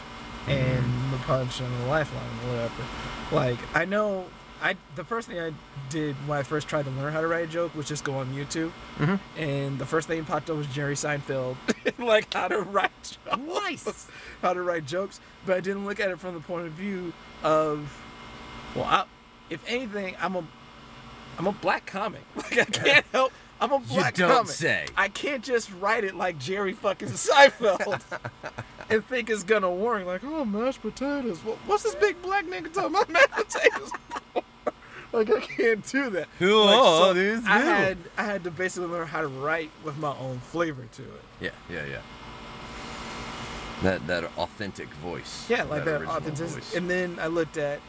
and 0.48 0.84
mm-hmm. 0.84 1.12
the 1.12 1.18
punch 1.20 1.60
and 1.60 1.82
the 1.82 1.88
lifeline 1.88 2.24
or 2.46 2.50
whatever. 2.50 2.84
Like 3.32 3.60
I 3.76 3.86
know 3.86 4.26
I 4.64 4.76
the 4.96 5.04
first 5.04 5.28
thing 5.28 5.40
I 5.40 5.52
did 5.90 6.16
when 6.28 6.38
I 6.40 6.44
first 6.44 6.68
tried 6.70 6.86
to 6.86 6.92
learn 6.92 7.12
how 7.14 7.20
to 7.22 7.28
write 7.28 7.44
a 7.44 7.52
joke 7.52 7.76
was 7.76 7.88
just 7.88 8.04
go 8.04 8.14
on 8.16 8.34
YouTube, 8.34 8.72
Mhm. 8.98 9.20
and 9.38 9.78
the 9.78 9.86
first 9.86 10.08
thing 10.08 10.20
that 10.20 10.28
popped 10.28 10.50
up 10.50 10.56
was 10.58 10.68
Jerry 10.68 10.96
Seinfeld, 10.96 11.58
like 12.00 12.34
how 12.34 12.48
to 12.48 12.62
write 12.62 13.18
jokes, 13.26 13.38
Nice. 13.64 14.08
how 14.42 14.54
to 14.54 14.62
write 14.62 14.86
jokes. 14.86 15.20
But 15.46 15.58
I 15.58 15.60
didn't 15.60 15.86
look 15.86 16.00
at 16.00 16.10
it 16.12 16.20
from 16.20 16.34
the 16.36 16.40
point 16.40 16.66
of 16.68 16.74
view 16.74 17.12
of, 17.44 17.94
well, 18.74 18.86
I, 18.86 19.04
if 19.50 19.62
anything, 19.68 20.16
I'm 20.22 20.36
a, 20.38 20.44
I'm 21.38 21.48
a 21.48 21.52
black 21.52 21.86
comic. 21.86 22.22
Like 22.36 22.58
I 22.60 22.64
can't 22.66 23.06
help. 23.12 23.34
I'm 23.60 23.72
a 23.72 23.80
black 23.80 24.18
You 24.18 24.26
don't 24.28 24.36
comic. 24.38 24.52
say. 24.52 24.86
I 24.98 25.10
can't 25.10 25.44
just 25.44 25.72
write 25.80 26.04
it 26.06 26.16
like 26.16 26.38
Jerry 26.40 26.74
fucking 26.74 27.10
Seinfeld 27.10 28.02
and 28.90 29.06
think 29.08 29.30
it's 29.30 29.44
gonna 29.44 29.72
work. 29.72 30.06
Like, 30.06 30.22
oh, 30.24 30.44
mashed 30.46 30.82
potatoes. 30.82 31.40
Well, 31.46 31.58
what's 31.66 31.84
this 31.84 31.96
big 31.96 32.22
black 32.22 32.46
nigga 32.46 32.72
talking 32.74 32.90
about 32.92 33.10
mashed 33.10 33.32
potatoes? 33.32 33.92
Like, 35.14 35.32
I 35.32 35.40
can't 35.40 35.86
do 35.90 36.10
that. 36.10 36.28
Who 36.40 36.64
Like, 36.64 37.16
so 37.16 37.42
I 37.46 37.60
had 37.60 37.98
I 38.18 38.24
had 38.24 38.44
to 38.44 38.52
basically 38.52 38.90
learn 38.90 39.08
how 39.08 39.22
to 39.22 39.28
write 39.28 39.70
with 39.84 39.98
my 39.98 40.16
own 40.18 40.40
flavor 40.40 40.86
to 40.94 41.04
it. 41.04 41.22
Yeah, 41.40 41.52
yeah, 41.70 41.86
yeah. 41.86 42.02
That 43.84 44.08
that 44.08 44.26
authentic 44.38 44.90
voice. 44.96 45.46
Yeah, 45.50 45.64
like 45.64 45.86
that, 45.86 46.02
original 46.02 46.16
authenticity. 46.16 46.62
voice. 46.62 46.76
And 46.76 46.90
then 46.90 47.18
I 47.22 47.28
looked 47.28 47.58
at 47.58 47.80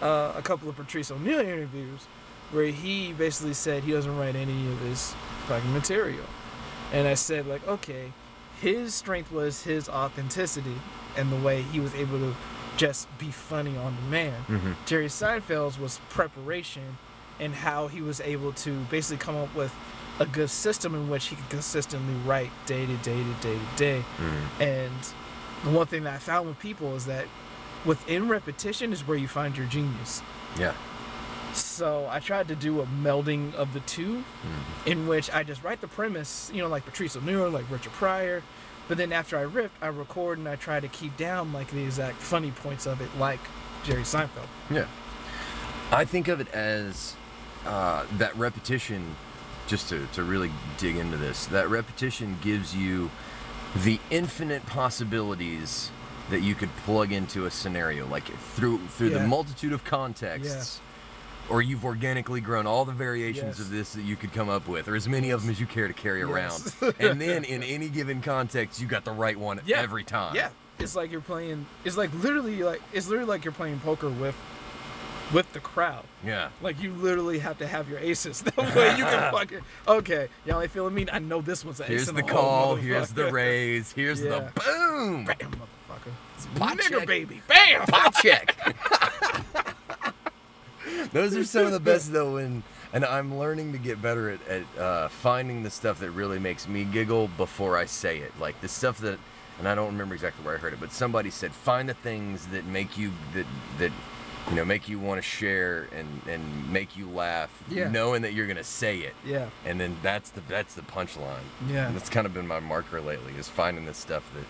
uh, 0.00 0.32
a 0.36 0.42
couple 0.42 0.68
of 0.68 0.76
Patrice 0.76 1.10
O'Neal 1.10 1.40
interviews 1.40 2.06
where 2.50 2.66
he 2.66 3.12
basically 3.12 3.54
said 3.54 3.82
he 3.82 3.92
doesn't 3.92 4.16
write 4.18 4.36
any 4.36 4.66
of 4.72 4.78
his 4.80 5.14
fucking 5.46 5.72
material. 5.72 6.26
And 6.92 7.08
I 7.08 7.14
said, 7.14 7.46
like, 7.46 7.66
okay, 7.66 8.12
his 8.60 8.94
strength 8.94 9.32
was 9.32 9.62
his 9.62 9.88
authenticity 9.88 10.74
and 11.16 11.32
the 11.32 11.36
way 11.36 11.62
he 11.62 11.80
was 11.80 11.94
able 11.94 12.18
to 12.18 12.34
just 12.76 13.06
be 13.18 13.30
funny 13.30 13.76
on 13.76 13.94
demand. 13.96 14.46
Mhm. 14.48 14.76
Jerry 14.86 15.06
Seinfeld's 15.08 15.78
was 15.78 16.00
preparation 16.08 16.98
and 17.40 17.54
how 17.54 17.88
he 17.88 18.00
was 18.00 18.20
able 18.20 18.52
to 18.52 18.72
basically 18.90 19.18
come 19.18 19.36
up 19.36 19.54
with 19.54 19.72
a 20.20 20.26
good 20.26 20.50
system 20.50 20.94
in 20.94 21.08
which 21.08 21.26
he 21.26 21.36
could 21.36 21.48
consistently 21.48 22.14
write 22.26 22.50
day 22.66 22.86
to 22.86 22.96
day 22.98 23.22
to 23.22 23.32
day 23.40 23.58
to 23.58 23.76
day. 23.76 24.04
Mhm. 24.18 24.60
And 24.62 24.92
the 25.64 25.70
one 25.70 25.86
thing 25.86 26.04
that 26.04 26.14
I 26.14 26.18
found 26.18 26.48
with 26.48 26.58
people 26.58 26.94
is 26.96 27.06
that 27.06 27.26
within 27.84 28.28
repetition 28.28 28.92
is 28.92 29.06
where 29.06 29.16
you 29.16 29.26
find 29.28 29.56
your 29.56 29.66
genius. 29.66 30.22
Yeah. 30.58 30.72
So 31.52 32.08
I 32.10 32.20
tried 32.20 32.48
to 32.48 32.54
do 32.54 32.80
a 32.80 32.86
melding 32.86 33.54
of 33.54 33.72
the 33.74 33.80
two, 33.80 34.24
Mhm. 34.44 34.86
in 34.86 35.06
which 35.06 35.30
I 35.30 35.42
just 35.42 35.62
write 35.62 35.80
the 35.80 35.88
premise, 35.88 36.50
you 36.54 36.62
know, 36.62 36.68
like 36.68 36.84
Patrice 36.86 37.16
O'Neal, 37.16 37.50
like 37.50 37.64
Richard 37.70 37.92
Pryor. 37.92 38.42
But 38.88 38.98
then 38.98 39.12
after 39.12 39.38
I 39.38 39.42
rip, 39.42 39.70
I 39.80 39.86
record 39.86 40.38
and 40.38 40.48
I 40.48 40.56
try 40.56 40.80
to 40.80 40.88
keep 40.88 41.16
down 41.16 41.52
like 41.52 41.70
the 41.70 41.82
exact 41.82 42.16
funny 42.18 42.50
points 42.50 42.86
of 42.86 43.00
it, 43.00 43.08
like 43.18 43.40
Jerry 43.84 44.02
Seinfeld. 44.02 44.48
Yeah. 44.70 44.86
I 45.90 46.04
think 46.04 46.28
of 46.28 46.40
it 46.40 46.52
as 46.52 47.16
uh, 47.66 48.04
that 48.18 48.34
repetition, 48.36 49.16
just 49.66 49.88
to, 49.90 50.06
to 50.14 50.22
really 50.22 50.50
dig 50.78 50.96
into 50.96 51.16
this, 51.16 51.46
that 51.46 51.68
repetition 51.68 52.38
gives 52.42 52.74
you 52.74 53.10
the 53.76 54.00
infinite 54.10 54.66
possibilities 54.66 55.90
that 56.30 56.40
you 56.40 56.54
could 56.54 56.74
plug 56.78 57.12
into 57.12 57.46
a 57.46 57.50
scenario. 57.50 58.06
Like 58.06 58.24
through 58.24 58.78
through 58.88 59.10
the 59.10 59.26
multitude 59.26 59.72
of 59.72 59.84
contexts, 59.84 60.80
or 61.50 61.60
you've 61.62 61.84
organically 61.84 62.40
grown 62.40 62.66
all 62.66 62.84
the 62.84 62.92
variations 62.92 63.58
Yes. 63.58 63.60
of 63.60 63.70
this 63.70 63.92
that 63.94 64.02
you 64.02 64.16
could 64.16 64.32
come 64.32 64.48
up 64.48 64.68
with, 64.68 64.88
or 64.88 64.94
as 64.96 65.08
many 65.08 65.30
of 65.30 65.42
them 65.42 65.50
as 65.50 65.60
you 65.60 65.66
care 65.66 65.88
to 65.88 65.94
carry 65.94 66.20
Yes. 66.20 66.76
around. 66.82 66.94
and 67.00 67.20
then 67.20 67.44
in 67.44 67.62
any 67.62 67.88
given 67.88 68.20
context, 68.22 68.80
you 68.80 68.86
got 68.86 69.04
the 69.04 69.12
right 69.12 69.36
one 69.38 69.60
Yeah. 69.66 69.80
every 69.80 70.04
time. 70.04 70.34
Yeah, 70.36 70.50
it's 70.78 70.94
like 70.96 71.10
you're 71.12 71.20
playing. 71.20 71.66
It's 71.84 71.96
like 71.96 72.10
literally 72.22 72.62
like 72.62 72.80
it's 72.92 73.08
literally 73.08 73.28
like 73.28 73.44
you're 73.44 73.52
playing 73.52 73.80
poker 73.80 74.08
with 74.08 74.34
with 75.32 75.50
the 75.54 75.60
crowd. 75.60 76.04
Yeah. 76.24 76.50
Like 76.60 76.80
you 76.82 76.92
literally 76.92 77.38
have 77.38 77.56
to 77.58 77.66
have 77.66 77.88
your 77.88 77.98
aces. 77.98 78.42
That 78.42 78.56
way 78.76 78.90
you 78.98 79.04
can 79.04 79.32
fucking 79.32 79.60
okay. 79.88 80.28
Y'all 80.44 80.60
ain't 80.60 80.70
feeling 80.70 80.94
me. 80.94 81.06
I 81.10 81.18
know 81.20 81.40
this 81.40 81.64
one's 81.64 81.80
an 81.80 81.84
ace 81.86 81.90
Here's 81.90 82.08
in 82.08 82.14
the 82.16 82.22
call. 82.22 82.76
Here's 82.76 83.10
the 83.10 83.32
raise. 83.32 83.92
Here's 83.92 84.20
Yeah. 84.22 84.30
the 84.30 84.60
boom. 84.60 85.24
Bam, 85.24 85.36
motherfucker. 85.38 86.12
It's 86.36 86.46
Pot 86.58 86.76
nigger 86.78 86.98
check. 86.98 87.06
baby. 87.06 87.42
Bam. 87.48 87.86
Pot 87.86 88.14
check. 88.22 88.56
Those 91.12 91.36
are 91.36 91.44
some 91.44 91.66
of 91.66 91.72
the 91.72 91.80
best 91.80 92.12
though, 92.12 92.36
and 92.36 92.62
and 92.92 93.04
I'm 93.04 93.38
learning 93.38 93.72
to 93.72 93.78
get 93.78 94.00
better 94.02 94.30
at, 94.30 94.46
at 94.48 94.78
uh, 94.78 95.08
finding 95.08 95.62
the 95.62 95.70
stuff 95.70 95.98
that 96.00 96.10
really 96.10 96.38
makes 96.38 96.68
me 96.68 96.84
giggle 96.84 97.28
before 97.36 97.76
I 97.76 97.86
say 97.86 98.18
it. 98.18 98.32
Like 98.38 98.60
the 98.60 98.68
stuff 98.68 98.98
that, 98.98 99.18
and 99.58 99.66
I 99.68 99.74
don't 99.74 99.88
remember 99.92 100.14
exactly 100.14 100.44
where 100.44 100.54
I 100.54 100.58
heard 100.58 100.72
it, 100.72 100.80
but 100.80 100.92
somebody 100.92 101.30
said 101.30 101.52
find 101.52 101.88
the 101.88 101.94
things 101.94 102.46
that 102.48 102.64
make 102.66 102.96
you 102.98 103.12
that 103.34 103.46
that 103.78 103.92
you 104.50 104.56
know 104.56 104.64
make 104.64 104.88
you 104.88 104.98
want 104.98 105.18
to 105.18 105.22
share 105.22 105.88
and 105.96 106.08
and 106.28 106.72
make 106.72 106.96
you 106.96 107.08
laugh, 107.08 107.50
Yeah. 107.70 107.88
knowing 107.88 108.22
that 108.22 108.32
you're 108.34 108.46
gonna 108.46 108.64
say 108.64 108.98
it. 108.98 109.14
Yeah. 109.24 109.48
And 109.64 109.80
then 109.80 109.96
that's 110.02 110.30
the 110.30 110.42
that's 110.48 110.74
the 110.74 110.82
punchline. 110.82 111.38
Yeah. 111.68 111.86
And 111.86 111.96
that's 111.96 112.08
kind 112.10 112.26
of 112.26 112.34
been 112.34 112.46
my 112.46 112.60
marker 112.60 113.00
lately 113.00 113.32
is 113.38 113.48
finding 113.48 113.86
the 113.86 113.94
stuff 113.94 114.28
that 114.34 114.44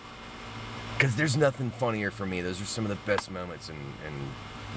because 0.97 1.15
there's 1.15 1.35
nothing 1.37 1.69
funnier 1.71 2.11
for 2.11 2.25
me. 2.25 2.41
Those 2.41 2.61
are 2.61 2.65
some 2.65 2.85
of 2.85 2.89
the 2.89 2.97
best 3.05 3.29
moments 3.31 3.67
in, 3.69 3.75
in 3.75 4.13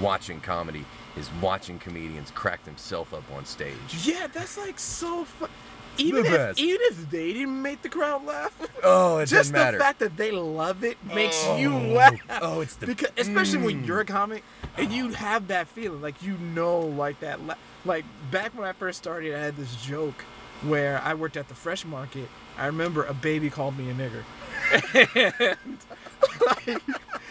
watching 0.02 0.40
comedy 0.40 0.84
is 1.16 1.30
watching 1.40 1.78
comedians 1.78 2.30
crack 2.30 2.64
themselves 2.64 3.12
up 3.12 3.24
on 3.34 3.44
stage. 3.44 3.74
Yeah, 4.02 4.26
that's 4.32 4.58
like 4.58 4.78
so 4.78 5.24
fun. 5.24 5.48
Even 5.98 6.24
The 6.24 6.28
if 6.28 6.36
best. 6.36 6.58
even 6.60 6.80
if 6.90 7.10
they 7.10 7.32
didn't 7.32 7.62
make 7.62 7.80
the 7.80 7.88
crowd 7.88 8.24
laugh, 8.26 8.52
Oh, 8.82 9.16
it 9.18 9.26
just 9.26 9.50
doesn't 9.52 9.72
the 9.72 9.78
fact 9.78 9.98
that 10.00 10.14
they 10.18 10.30
love 10.30 10.84
it 10.84 10.98
makes 11.14 11.42
you 11.58 11.72
Oh. 11.72 11.78
laugh. 11.94 12.20
Oh, 12.42 12.60
it's 12.60 12.74
the- 12.76 12.86
because 12.86 13.10
especially 13.16 13.58
when 13.62 13.82
Mm. 13.82 13.86
you're 13.86 14.00
a 14.00 14.04
comic 14.04 14.44
and 14.76 14.92
you 14.92 15.08
have 15.14 15.48
that 15.48 15.68
feeling, 15.68 16.02
like 16.02 16.20
you 16.22 16.36
know, 16.36 16.80
like 16.80 17.20
that. 17.20 17.40
Like 17.86 18.04
back 18.30 18.54
when 18.54 18.68
I 18.68 18.72
first 18.74 18.98
started, 18.98 19.34
I 19.34 19.38
had 19.38 19.56
this 19.56 19.74
joke 19.76 20.24
where 20.62 21.00
I 21.02 21.14
worked 21.14 21.38
at 21.38 21.48
the 21.48 21.54
fresh 21.54 21.84
market. 21.86 22.28
I 22.58 22.66
remember 22.66 23.04
a 23.04 23.14
baby 23.14 23.48
called 23.48 23.78
me 23.78 23.88
a 23.88 23.94
nigger. 23.94 24.24
and 25.64 25.78
like, 26.46 26.82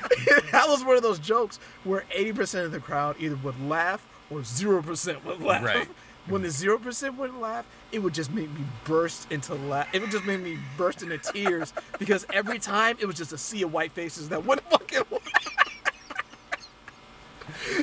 that 0.52 0.66
was 0.68 0.84
one 0.84 0.96
of 0.96 1.04
those 1.04 1.20
jokes 1.20 1.60
where 1.84 2.04
80% 2.16 2.66
of 2.66 2.72
the 2.72 2.80
crowd 2.80 3.16
either 3.20 3.36
would 3.38 3.60
laugh 3.68 4.06
or 4.30 4.40
0% 4.40 5.24
would 5.24 5.42
laugh. 5.42 5.64
Right. 5.64 5.88
When 6.28 6.42
the 6.42 6.48
0% 6.48 7.18
wouldn't 7.18 7.40
laugh, 7.40 7.68
it 7.92 8.00
would 8.00 8.16
just 8.16 8.32
make 8.32 8.50
me 8.50 8.66
burst 8.84 9.32
into 9.32 9.54
laugh. 9.54 9.88
It 9.94 10.02
would 10.02 10.10
just 10.10 10.26
make 10.26 10.42
me 10.42 10.58
burst 10.76 11.04
into 11.04 11.20
tears 11.20 11.72
because 12.00 12.26
every 12.34 12.58
time 12.58 12.98
it 13.00 13.06
was 13.06 13.16
just 13.16 13.32
a 13.32 13.38
sea 13.38 13.62
of 13.62 13.72
white 13.72 13.92
faces 13.92 14.30
that 14.30 14.44
wouldn't 14.44 14.68
fucking 14.72 15.04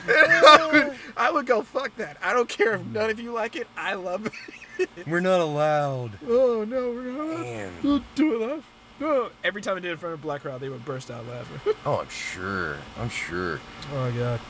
I, 0.08 0.70
would, 0.72 0.98
I 1.16 1.30
would 1.30 1.46
go, 1.46 1.62
fuck 1.62 1.94
that. 1.96 2.16
I 2.22 2.32
don't 2.32 2.48
care 2.48 2.74
if 2.74 2.84
none 2.86 3.10
of 3.10 3.20
you 3.20 3.32
like 3.32 3.56
it. 3.56 3.68
I 3.76 3.94
love 3.94 4.26
it. 4.26 4.88
We're 5.06 5.20
not 5.20 5.40
allowed. 5.40 6.18
Oh, 6.26 6.64
no, 6.64 6.90
we're 6.90 7.12
not. 7.12 7.40
Man. 7.40 7.72
Don't 7.82 8.14
do 8.14 8.42
it, 8.42 8.62
Every 9.44 9.62
time 9.62 9.76
I 9.76 9.80
did 9.80 9.88
it 9.88 9.92
in 9.92 9.98
front 9.98 10.14
of 10.14 10.20
a 10.20 10.22
black 10.22 10.42
crowd, 10.42 10.60
they 10.60 10.68
would 10.68 10.84
burst 10.84 11.10
out 11.10 11.26
laughing. 11.26 11.74
Oh, 11.84 11.98
I'm 12.00 12.08
sure. 12.08 12.76
I'm 12.98 13.08
sure. 13.08 13.60
oh, 13.92 14.12
God. 14.12 14.40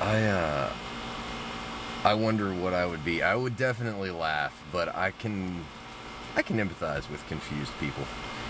I 0.00 0.22
uh 0.24 0.72
I 2.04 2.14
wonder 2.14 2.52
what 2.54 2.72
I 2.74 2.86
would 2.86 3.04
be. 3.04 3.22
I 3.22 3.34
would 3.34 3.56
definitely 3.56 4.10
laugh, 4.10 4.60
but 4.72 4.94
I 4.94 5.10
can 5.10 5.64
I 6.36 6.42
can 6.42 6.56
empathize 6.58 7.10
with 7.10 7.24
confused 7.28 7.72
people. 7.80 8.04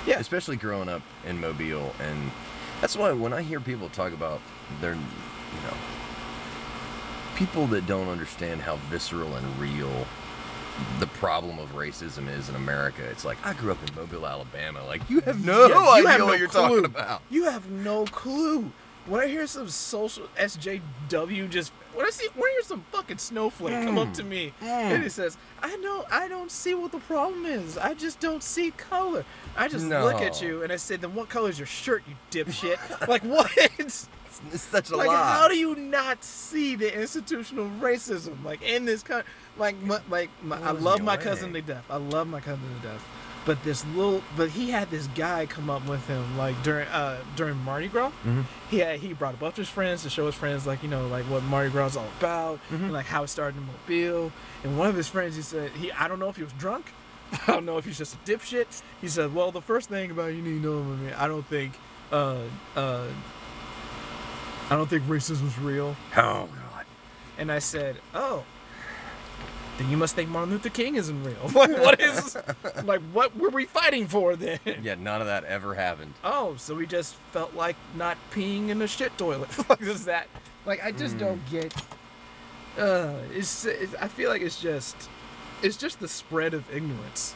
Yeah. 0.07 0.19
Especially 0.19 0.57
growing 0.57 0.89
up 0.89 1.03
in 1.27 1.41
Mobile 1.41 1.95
and 2.01 2.31
that's 2.81 2.97
why 2.97 3.13
when 3.13 3.33
I 3.33 3.43
hear 3.43 3.61
people 3.61 3.89
talk 3.89 4.13
about 4.13 4.41
their 4.81 4.95
you 4.95 5.61
know 5.67 5.77
people 7.35 7.67
that 7.69 7.87
don't 7.87 8.09
understand 8.09 8.61
how 8.61 8.77
visceral 8.91 9.35
and 9.35 9.59
real 9.61 10.07
the 11.01 11.07
problem 11.07 11.59
of 11.59 11.75
racism 11.75 12.29
is 12.29 12.49
in 12.49 12.55
America. 12.55 13.03
It's 13.11 13.25
like 13.25 13.39
I 13.45 13.53
grew 13.55 13.73
up 13.73 13.79
in 13.89 13.95
Mobile, 13.95 14.27
Alabama. 14.27 14.85
Like 14.85 15.09
you 15.09 15.21
have 15.21 15.45
no 15.45 15.67
Yeah, 15.67 15.75
you 15.99 16.07
idea 16.07 16.11
have 16.11 16.23
what 16.23 16.39
you're 16.39 16.49
clue. 16.49 16.61
talking 16.61 16.85
about. 16.85 17.23
You 17.31 17.45
have 17.45 17.71
no 17.71 18.05
clue. 18.07 18.73
When 19.07 19.23
I 19.23 19.27
hear 19.27 19.47
some 19.47 19.69
social 19.71 20.25
SJW 20.39 21.49
just 21.49 21.73
when 21.95 22.05
I 22.07 22.11
see 22.11 22.29
when 22.35 22.45
I 22.45 22.53
hear 22.53 22.63
some 22.63 22.85
fucking 22.93 23.19
snowflake 23.19 23.83
come 23.85 23.97
up 23.99 24.13
to 24.15 24.23
mm, 24.23 24.29
me 24.29 24.53
mm. 24.61 24.67
and 24.67 25.03
it 25.03 25.11
says, 25.11 25.37
I 25.63 25.75
know 25.77 26.05
I 26.11 26.29
don't 26.29 26.51
see 26.51 26.75
what 26.75 26.93
the 26.93 26.99
problem 26.99 27.47
is. 27.47 27.79
I 27.79 27.95
just 27.95 28.21
don't 28.21 28.43
see 28.43 28.71
color. 28.73 29.25
I 29.57 29.67
just 29.69 29.87
look 29.87 30.21
at 30.21 30.43
you 30.43 30.63
and 30.63 30.71
I 30.73 30.77
say, 30.77 30.97
then 30.97 31.15
what 31.15 31.29
color 31.29 31.49
is 31.49 31.59
your 31.59 31.67
shirt, 31.67 32.03
you 32.07 32.15
dipshit? 32.31 33.09
like 33.09 33.23
what? 33.25 33.51
It's, 34.47 34.55
it's 34.55 34.63
such 34.63 34.91
a 34.91 34.97
like 34.97 35.09
lie. 35.09 35.33
how 35.33 35.49
do 35.49 35.57
you 35.57 35.75
not 35.77 36.23
see 36.25 36.75
the 36.75 37.01
institutional 37.01 37.69
racism 37.81 38.43
like 38.45 38.63
in 38.63 38.85
this 38.85 39.03
country? 39.03 39.31
Like 39.57 39.81
my, 39.83 40.01
like 40.09 40.31
my, 40.43 40.61
I 40.61 40.71
love 40.71 41.03
my 41.03 41.15
away. 41.15 41.25
cousin 41.25 41.53
to 41.53 41.61
death. 41.63 41.85
I 41.91 41.97
love 41.97 42.27
my 42.29 42.41
cousin 42.41 42.63
to 42.81 42.87
death. 42.89 43.07
But 43.47 43.63
this 43.65 43.85
little, 43.95 44.23
but 44.37 44.51
he 44.51 44.71
had 44.71 44.91
this 44.91 45.07
guy 45.15 45.47
come 45.47 45.71
up 45.71 45.87
with 45.89 46.07
him 46.07 46.37
like 46.37 46.61
during 46.63 46.87
uh 46.89 47.19
during 47.35 47.57
Mardi 47.59 47.89
Gras. 47.89 48.13
Mhm. 48.27 48.45
He 48.71 48.79
had, 48.81 49.01
he 49.01 49.15
brought 49.15 49.35
a 49.35 49.37
bunch 49.39 49.53
of 49.55 49.59
his 49.59 49.69
friends 49.69 50.03
to 50.03 50.11
show 50.11 50.27
his 50.27 50.35
friends 50.35 50.67
like 50.67 50.83
you 50.83 50.89
know 50.89 51.07
like 51.09 51.25
what 51.25 51.43
Mardi 51.45 51.71
Gras 51.71 51.87
is 51.93 51.97
all 51.97 52.09
about 52.19 52.59
Mm-hmm. 52.71 52.85
and 52.85 52.93
like 52.93 53.07
how 53.07 53.23
it 53.23 53.29
started 53.29 53.57
in 53.57 53.67
Mobile. 53.67 54.33
And 54.65 54.79
one 54.79 54.89
of 54.89 54.97
his 54.97 55.09
friends, 55.09 55.35
he 55.37 55.43
said 55.43 55.71
he 55.73 55.91
I 55.93 56.09
don't 56.09 56.19
know 56.19 56.29
if 56.29 56.37
he 56.37 56.43
was 56.43 56.53
drunk. 56.55 56.93
I 57.47 57.53
don't 57.53 57.65
know 57.65 57.79
if 57.79 57.85
he's 57.87 57.97
just 57.99 58.15
a 58.15 58.19
dipshit. 58.19 58.83
He 59.01 59.09
said, 59.09 59.35
"Well, 59.35 59.51
the 59.51 59.61
first 59.63 59.89
thing 59.89 60.11
about 60.11 60.35
you 60.35 60.43
need 60.43 60.63
to 60.63 60.69
know, 60.69 60.79
I 60.81 60.97
mean, 60.97 61.13
I 61.17 61.27
don't 61.29 61.47
think, 61.47 61.73
uh, 62.11 62.39
uh, 62.77 63.05
I 64.71 64.77
don't 64.77 64.89
think 64.89 65.05
racism 65.05 65.49
racism's 65.49 65.59
real." 65.59 65.97
Oh 66.17 66.49
god. 66.73 66.87
And 67.39 67.53
I 67.53 67.59
said, 67.59 67.97
"Oh, 68.15 68.45
then 69.79 69.91
you 69.91 69.97
must 69.97 70.17
think 70.17 70.29
Martin 70.29 70.53
Luther 70.53 70.71
King 70.71 70.97
isn't 70.97 71.23
real. 71.23 71.37
like, 71.55 71.79
what 71.79 72.01
is, 72.01 72.37
like, 72.85 73.01
what 73.13 73.37
were 73.37 73.51
we 73.51 73.65
fighting 73.65 74.09
for 74.09 74.35
then?" 74.35 74.59
Yeah, 74.83 74.97
none 74.97 75.21
of 75.21 75.29
that 75.29 75.45
ever 75.45 75.75
happened. 75.75 76.15
Oh, 76.25 76.57
so 76.57 76.75
we 76.75 76.87
just 76.87 77.15
felt 77.31 77.55
like 77.55 77.77
not 77.97 78.19
peeing 78.33 78.69
in 78.71 78.83
a 78.83 78.89
shit 78.89 79.17
toilet. 79.17 79.51
like, 79.71 79.81
is 79.81 80.05
that? 80.07 80.27
Like, 80.67 80.85
I 80.85 80.91
just 80.91 81.17
don't 81.17 81.41
get. 81.51 81.73
Uh, 82.77 83.15
it's, 83.33 83.65
it's. 83.65 83.95
I 83.95 84.09
feel 84.09 84.31
like 84.31 84.43
it's 84.43 84.61
just, 84.61 84.97
it's 85.63 85.77
just 85.77 86.01
the 86.01 86.09
spread 86.09 86.55
of 86.55 86.69
ignorance. 86.75 87.35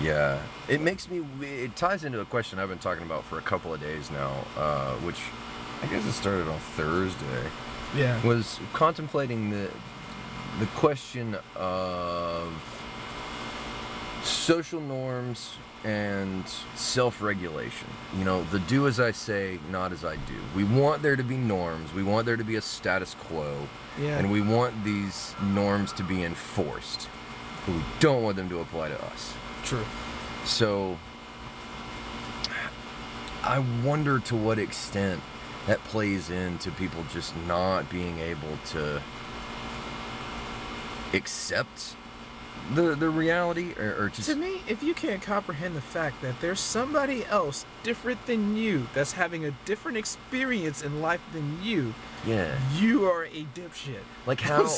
Yeah, 0.00 0.40
it 0.68 0.80
makes 0.80 1.08
me. 1.08 1.24
It 1.40 1.76
ties 1.76 2.04
into 2.04 2.20
a 2.20 2.24
question 2.24 2.58
I've 2.58 2.68
been 2.68 2.78
talking 2.78 3.04
about 3.04 3.24
for 3.24 3.38
a 3.38 3.42
couple 3.42 3.72
of 3.72 3.80
days 3.80 4.10
now, 4.10 4.32
uh, 4.56 4.94
which 4.96 5.20
I 5.82 5.86
guess 5.86 6.04
it 6.04 6.12
started 6.12 6.48
on 6.48 6.58
Thursday. 6.58 7.50
Yeah. 7.96 8.24
Was 8.24 8.60
contemplating 8.72 9.50
the 9.50 9.70
the 10.58 10.66
question 10.66 11.36
of 11.56 12.52
social 14.22 14.80
norms 14.80 15.56
and 15.84 16.46
self-regulation. 16.74 17.88
You 18.18 18.24
know, 18.24 18.42
the 18.44 18.58
do 18.58 18.86
as 18.86 19.00
I 19.00 19.12
say, 19.12 19.58
not 19.70 19.92
as 19.92 20.04
I 20.04 20.16
do. 20.16 20.36
We 20.54 20.64
want 20.64 21.02
there 21.02 21.16
to 21.16 21.22
be 21.22 21.36
norms. 21.36 21.94
We 21.94 22.02
want 22.02 22.26
there 22.26 22.36
to 22.36 22.44
be 22.44 22.56
a 22.56 22.60
status 22.60 23.14
quo. 23.14 23.56
Yeah. 23.98 24.18
And 24.18 24.30
we 24.30 24.42
want 24.42 24.84
these 24.84 25.34
norms 25.42 25.92
to 25.94 26.02
be 26.02 26.22
enforced. 26.22 27.08
But 27.64 27.76
we 27.76 27.82
don't 27.98 28.22
want 28.22 28.36
them 28.36 28.48
to 28.50 28.60
apply 28.60 28.88
to 28.88 29.04
us. 29.06 29.34
True. 29.64 29.84
So 30.44 30.98
I 33.42 33.60
wonder 33.84 34.18
to 34.18 34.36
what 34.36 34.58
extent 34.58 35.22
that 35.70 35.82
plays 35.84 36.30
into 36.30 36.68
people 36.72 37.04
just 37.12 37.32
not 37.46 37.88
being 37.88 38.18
able 38.18 38.58
to 38.66 39.00
accept 41.14 41.94
the 42.74 42.96
the 42.96 43.08
reality 43.08 43.74
or, 43.78 43.94
or 43.96 44.08
just 44.08 44.28
To 44.30 44.34
me, 44.34 44.62
if 44.66 44.82
you 44.82 44.94
can't 44.94 45.22
comprehend 45.22 45.76
the 45.76 45.80
fact 45.80 46.22
that 46.22 46.40
there's 46.40 46.58
somebody 46.58 47.24
else 47.26 47.66
different 47.84 48.26
than 48.26 48.56
you 48.56 48.88
that's 48.94 49.12
having 49.12 49.44
a 49.44 49.52
different 49.64 49.96
experience 49.96 50.82
in 50.82 51.00
life 51.00 51.20
than 51.32 51.62
you, 51.62 51.94
yeah. 52.26 52.58
you 52.74 53.04
are 53.04 53.26
a 53.26 53.46
dipshit. 53.54 54.02
like 54.26 54.40
how 54.50 54.68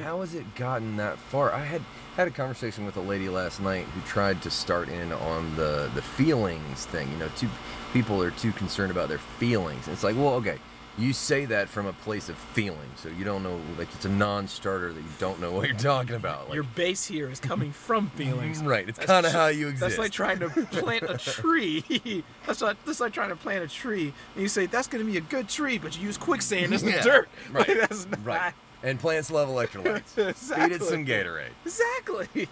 how 0.00 0.20
has 0.20 0.34
it 0.34 0.56
gotten 0.56 0.96
that 0.96 1.16
far? 1.16 1.52
I 1.52 1.64
had 1.64 1.82
had 2.16 2.26
a 2.26 2.32
conversation 2.32 2.84
with 2.84 2.96
a 2.96 3.00
lady 3.00 3.28
last 3.28 3.62
night 3.62 3.84
who 3.86 4.00
tried 4.00 4.42
to 4.42 4.50
start 4.50 4.88
in 4.88 5.12
on 5.12 5.54
the 5.54 5.88
the 5.94 6.02
feelings 6.02 6.86
thing 6.86 7.08
you 7.12 7.18
know 7.18 7.28
two 7.36 7.48
people 7.94 8.20
are 8.22 8.30
too 8.32 8.52
concerned 8.52 8.90
about 8.90 9.08
their 9.08 9.18
feelings 9.18 9.88
it's 9.88 10.02
like 10.04 10.14
well 10.16 10.34
okay 10.34 10.58
you 10.98 11.12
say 11.12 11.44
that 11.44 11.68
from 11.68 11.86
a 11.86 11.92
place 11.92 12.28
of 12.28 12.36
feeling 12.36 12.88
so 12.96 13.08
you 13.08 13.24
don't 13.24 13.42
know 13.42 13.58
like 13.78 13.88
it's 13.94 14.04
a 14.04 14.08
non-starter 14.08 14.92
that 14.92 15.00
you 15.00 15.08
don't 15.18 15.40
know 15.40 15.50
what 15.50 15.68
you're 15.68 15.76
talking 15.78 16.14
about 16.14 16.46
like, 16.48 16.54
Your 16.54 16.62
base 16.64 17.04
here 17.06 17.28
is 17.30 17.40
coming 17.40 17.72
from 17.72 18.10
feelings. 18.10 18.62
right 18.62 18.88
it's 18.88 18.98
That's 18.98 19.10
kind 19.10 19.26
of 19.26 19.32
tr- 19.32 19.38
how 19.38 19.46
you 19.48 19.66
exist 19.68 19.96
That's 19.96 19.98
like 19.98 20.12
trying 20.12 20.38
to 20.40 20.48
plant 20.50 21.02
a 21.08 21.16
tree. 21.40 22.22
that's 22.46 22.60
like 22.60 22.76
that's 22.84 23.00
like 23.00 23.12
trying 23.12 23.30
to 23.30 23.36
plant 23.36 23.64
a 23.64 23.68
tree, 23.68 24.12
and 24.34 24.42
you 24.42 24.48
say 24.48 24.66
that's 24.66 24.86
gonna 24.86 25.02
be 25.04 25.16
a 25.16 25.20
good 25.20 25.48
tree, 25.48 25.78
but 25.78 25.96
you 25.98 26.04
use 26.04 26.16
quicksand 26.18 26.72
as 26.74 26.82
the 26.82 26.90
Yeah, 26.92 27.02
dirt. 27.02 27.28
right, 27.52 27.66
Like, 27.68 27.78
that's 27.88 28.06
not. 28.06 28.24
right 28.24 28.52
and 28.84 29.00
plants 29.00 29.30
love 29.32 29.48
electrolytes. 29.48 30.02
Feed 30.10 30.22
it 30.26 30.28
Exactly. 30.30 30.78
some 30.78 31.06
Gatorade. 31.06 31.48
Exactly. 31.64 32.48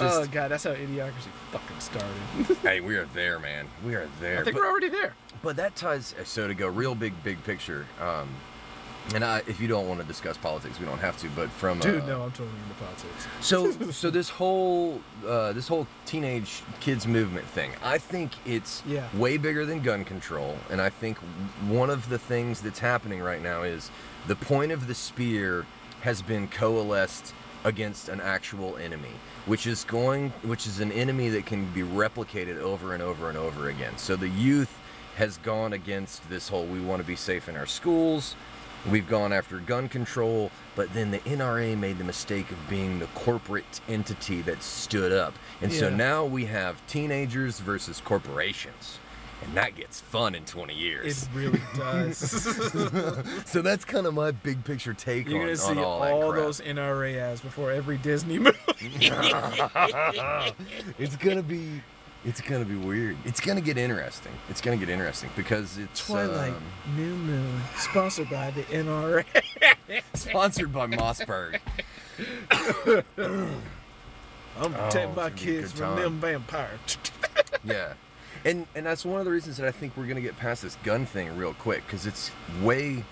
Oh 0.00 0.26
god, 0.30 0.50
that's 0.50 0.64
how 0.64 0.74
idiocracy 0.74 1.28
fucking 1.52 1.80
started. 1.80 2.56
hey, 2.62 2.80
we 2.80 2.96
are 2.96 3.06
there, 3.14 3.38
man. 3.38 3.66
We 3.84 3.94
are 3.94 4.08
there. 4.20 4.40
I 4.40 4.44
think 4.44 4.56
But- 4.56 4.62
we're 4.62 4.70
already 4.70 4.88
there. 4.88 5.14
But 5.42 5.56
that 5.56 5.76
ties 5.76 6.14
so 6.24 6.48
to 6.48 6.54
go 6.54 6.66
real 6.66 6.94
big, 6.96 7.22
big 7.22 7.42
picture. 7.44 7.86
Um, 8.00 8.28
and 9.14 9.24
I, 9.24 9.38
if 9.46 9.58
you 9.60 9.68
don't 9.68 9.88
want 9.88 10.00
to 10.00 10.06
discuss 10.06 10.36
politics, 10.36 10.78
we 10.80 10.84
don't 10.84 10.98
have 10.98 11.16
to. 11.18 11.28
But 11.30 11.48
from 11.50 11.78
Dude, 11.78 12.02
uh, 12.02 12.06
no, 12.06 12.22
I'm 12.24 12.30
totally 12.32 12.50
into 12.68 12.74
politics. 12.84 13.26
so 13.40 13.70
so 13.90 14.10
this 14.10 14.28
whole 14.28 15.00
uh, 15.26 15.52
this 15.52 15.68
whole 15.68 15.86
teenage 16.06 16.62
kids 16.80 17.06
movement 17.06 17.46
thing, 17.46 17.70
I 17.82 17.98
think 17.98 18.32
it's 18.44 18.82
Yeah. 18.86 19.06
way 19.16 19.36
bigger 19.38 19.64
than 19.64 19.80
gun 19.80 20.04
control, 20.04 20.58
and 20.70 20.80
I 20.80 20.90
think 20.90 21.18
one 21.68 21.88
of 21.88 22.08
the 22.10 22.18
things 22.18 22.60
that's 22.60 22.80
happening 22.80 23.20
right 23.20 23.40
now 23.42 23.62
is 23.62 23.90
the 24.26 24.36
point 24.36 24.72
of 24.72 24.88
the 24.88 24.94
spear 24.94 25.64
has 26.02 26.20
been 26.20 26.46
coalesced 26.48 27.32
against 27.64 28.08
an 28.08 28.20
actual 28.20 28.76
enemy, 28.76 29.12
which 29.46 29.66
is 29.66 29.84
going, 29.84 30.30
which 30.42 30.66
is 30.66 30.80
an 30.80 30.92
enemy 30.92 31.28
that 31.30 31.46
can 31.46 31.66
be 31.72 31.82
replicated 31.82 32.58
over 32.58 32.94
and 32.94 33.02
over 33.02 33.28
and 33.28 33.38
over 33.38 33.68
again. 33.68 33.96
So 33.96 34.16
the 34.16 34.28
youth 34.28 34.78
has 35.16 35.36
gone 35.38 35.72
against 35.72 36.28
this 36.30 36.48
whole 36.48 36.64
we 36.66 36.80
want 36.80 37.02
to 37.02 37.06
be 37.06 37.16
safe 37.16 37.48
in 37.48 37.56
our 37.56 37.66
schools. 37.66 38.36
We've 38.88 39.08
gone 39.08 39.32
after 39.32 39.58
gun 39.58 39.88
control, 39.88 40.52
but 40.76 40.94
then 40.94 41.10
the 41.10 41.18
NRA 41.20 41.76
made 41.76 41.98
the 41.98 42.04
mistake 42.04 42.50
of 42.52 42.68
being 42.70 43.00
the 43.00 43.06
corporate 43.08 43.80
entity 43.88 44.40
that 44.42 44.62
stood 44.62 45.10
up. 45.10 45.34
And 45.60 45.72
so 45.72 45.90
now 45.90 46.24
we 46.24 46.44
have 46.44 46.86
teenagers 46.86 47.58
versus 47.58 48.00
corporations. 48.00 49.00
And 49.44 49.56
that 49.56 49.76
gets 49.76 50.00
fun 50.00 50.34
in 50.34 50.44
20 50.44 50.74
years. 50.74 51.22
It 51.22 51.28
really 51.34 51.60
does. 51.76 52.18
so 53.46 53.62
that's 53.62 53.84
kind 53.84 54.06
of 54.06 54.14
my 54.14 54.30
big 54.32 54.64
picture 54.64 54.92
take 54.94 55.28
You're 55.28 55.40
on, 55.40 55.46
gonna 55.46 55.56
see 55.56 55.70
on 55.70 55.78
all, 55.78 56.02
all, 56.02 56.20
that 56.20 56.30
crap. 56.32 56.44
those 56.44 56.60
NRA 56.60 57.16
ads 57.16 57.40
before 57.40 57.70
every 57.72 57.98
Disney 57.98 58.38
movie. 58.38 58.58
it's 60.98 61.16
gonna 61.16 61.42
be 61.42 61.80
it's 62.24 62.40
gonna 62.40 62.64
be 62.64 62.74
weird. 62.74 63.16
It's 63.24 63.40
gonna 63.40 63.60
get 63.60 63.78
interesting. 63.78 64.32
It's 64.50 64.60
gonna 64.60 64.76
get 64.76 64.88
interesting 64.88 65.30
because 65.36 65.78
it's 65.78 66.04
Twilight, 66.06 66.52
um, 66.52 66.62
New 66.96 67.14
Moon, 67.14 67.60
sponsored 67.76 68.28
by 68.30 68.50
the 68.50 68.62
NRA. 68.64 69.24
sponsored 70.14 70.72
by 70.72 70.88
Mossberg. 70.88 71.60
I'm 73.20 73.54
Oh, 74.60 74.68
protecting 74.70 75.10
it's 75.10 75.16
my 75.16 75.22
gonna 75.28 75.30
be 75.30 75.42
a 75.42 75.60
kids 75.60 75.72
from 75.72 75.96
them 75.96 76.18
vampires. 76.20 76.98
Yeah. 77.64 77.92
And 78.44 78.66
and 78.74 78.84
that's 78.86 79.04
one 79.04 79.18
of 79.20 79.24
the 79.24 79.30
reasons 79.32 79.56
that 79.58 79.66
I 79.66 79.70
think 79.72 79.96
we're 79.96 80.06
gonna 80.06 80.20
get 80.20 80.36
past 80.36 80.62
this 80.62 80.76
gun 80.84 81.06
thing 81.06 81.36
real 81.36 81.54
quick 81.54 81.84
because 81.86 82.06
it's 82.06 82.30
way. 82.62 83.04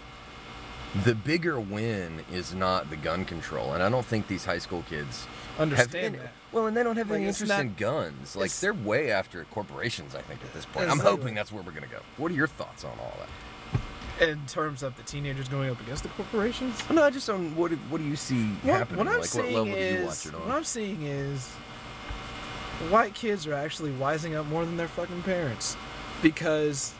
The 1.05 1.15
bigger 1.15 1.61
win 1.61 2.21
is 2.33 2.55
not 2.55 2.89
the 2.89 2.97
gun 2.97 3.27
control, 3.27 3.75
and 3.75 3.83
I 3.83 3.91
don't 3.91 4.07
think 4.07 4.29
these 4.29 4.47
high 4.47 4.57
school 4.59 4.83
kids 4.89 5.27
Understand 5.59 5.95
any, 6.15 6.17
that. 6.19 6.33
well, 6.53 6.67
and 6.69 6.77
they 6.77 6.83
don't 6.83 6.97
have 6.97 7.11
Like, 7.11 7.19
any 7.19 7.27
interest 7.27 7.51
not- 7.51 7.61
in 7.61 7.75
guns. 7.75 8.35
Like 8.35 8.51
they're 8.53 8.73
way 8.73 9.11
after 9.11 9.45
corporations. 9.51 10.15
I 10.15 10.23
think 10.23 10.41
at 10.43 10.55
this 10.55 10.65
point, 10.65 10.89
I'm 10.89 10.99
hoping 11.01 11.35
that's 11.35 11.53
where 11.53 11.63
we're 11.63 11.73
gonna 11.73 11.87
go. 11.89 11.99
What 12.17 12.31
are 12.33 12.35
your 12.35 12.47
thoughts 12.47 12.83
on 12.85 12.93
all 12.99 13.13
that? 13.19 14.31
In 14.31 14.47
terms 14.47 14.83
of 14.83 14.97
the 14.97 15.03
teenagers 15.03 15.49
going 15.49 15.69
up 15.69 15.79
against 15.83 16.03
the 16.05 16.09
corporations, 16.11 16.83
No, 16.89 17.03
I 17.03 17.11
just 17.11 17.27
don't. 17.27 17.55
What 17.57 17.73
do, 17.73 17.77
what 17.91 17.99
do 17.99 18.05
you 18.05 18.17
see 18.17 18.47
what, 18.63 18.79
happening? 18.79 18.99
what 18.99 19.07
I'm 19.09 19.13
like, 19.15 19.21
what 19.23 19.29
seeing 19.29 19.55
level 19.55 19.65
do 19.75 19.79
you 19.79 20.05
watch 20.07 20.27
it 20.27 20.35
on? 20.35 20.41
what? 20.49 20.57
I'm 20.57 20.65
seeing 20.65 21.03
is 21.03 21.51
white 22.91 23.15
kids 23.15 23.47
are 23.47 23.55
actually 23.55 23.93
wising 23.93 24.37
up 24.37 24.47
more 24.47 24.65
than 24.65 24.77
their 24.77 24.89
fucking 24.89 25.23
parents, 25.23 25.77
because 26.23 26.93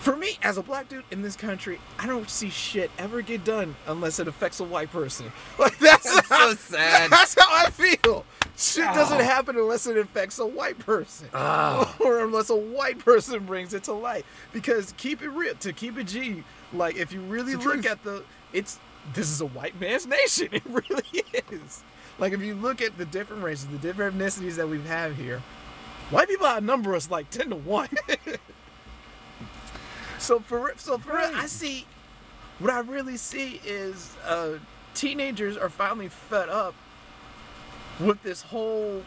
for 0.00 0.16
me 0.16 0.38
as 0.42 0.56
a 0.58 0.62
black 0.62 0.88
dude 0.88 1.04
in 1.10 1.22
this 1.22 1.34
country, 1.36 1.80
I 1.98 2.06
don't 2.06 2.28
see 2.30 2.50
shit 2.50 2.90
ever 2.98 3.22
get 3.22 3.44
done 3.44 3.74
unless 3.86 4.18
it 4.20 4.28
affects 4.28 4.60
a 4.60 4.64
white 4.64 4.90
person. 4.92 5.32
Like 5.58 5.78
that's, 5.78 6.04
That's 6.14 6.28
how, 6.28 6.50
so 6.50 6.54
sad. 6.76 7.10
That's 7.10 7.34
how 7.38 7.46
I 7.66 7.70
feel. 7.70 8.24
Shit 8.56 8.84
doesn't 8.94 9.20
Oh. 9.20 9.24
happen 9.24 9.56
unless 9.56 9.86
it 9.86 9.96
affects 9.96 10.38
a 10.38 10.46
white 10.46 10.78
person. 10.78 11.28
Oh. 11.34 11.94
or 12.04 12.24
unless 12.24 12.50
a 12.50 12.56
white 12.56 12.98
person 12.98 13.44
brings 13.46 13.74
it 13.74 13.84
to 13.84 13.92
light. 13.92 14.24
Because 14.52 14.92
keep 14.96 15.22
it 15.22 15.28
real, 15.30 15.54
to 15.56 15.72
keep 15.72 15.98
it 15.98 16.04
G, 16.06 16.44
like 16.72 16.96
if 16.96 17.12
you 17.12 17.20
really 17.22 17.54
look 17.54 17.62
truth. 17.62 17.86
at 17.86 18.02
the, 18.04 18.22
it's 18.52 18.78
this 19.14 19.30
is 19.30 19.40
a 19.40 19.46
white 19.46 19.78
man's 19.80 20.06
nation. 20.06 20.48
It 20.52 20.62
really 20.66 21.24
is. 21.50 21.82
Like 22.18 22.32
if 22.32 22.40
you 22.42 22.54
look 22.54 22.80
at 22.80 22.96
the 22.96 23.04
different 23.04 23.42
races, 23.42 23.66
the 23.66 23.78
different 23.78 24.16
ethnicities 24.16 24.56
that 24.56 24.68
we 24.68 24.80
have 24.82 25.16
here, 25.16 25.42
white 26.10 26.28
people 26.28 26.46
outnumber 26.46 26.94
us 26.94 27.10
like 27.10 27.30
ten 27.30 27.50
to 27.50 27.56
one. 27.56 27.88
so 30.18 30.40
for 30.40 30.72
so 30.76 30.98
for 30.98 31.16
real, 31.16 31.30
I 31.34 31.46
see, 31.46 31.86
what 32.58 32.70
I 32.70 32.80
really 32.80 33.16
see 33.16 33.60
is 33.64 34.16
uh, 34.26 34.54
teenagers 34.94 35.56
are 35.56 35.68
finally 35.68 36.08
fed 36.08 36.48
up 36.48 36.74
with 38.00 38.22
this 38.22 38.42
whole. 38.42 39.02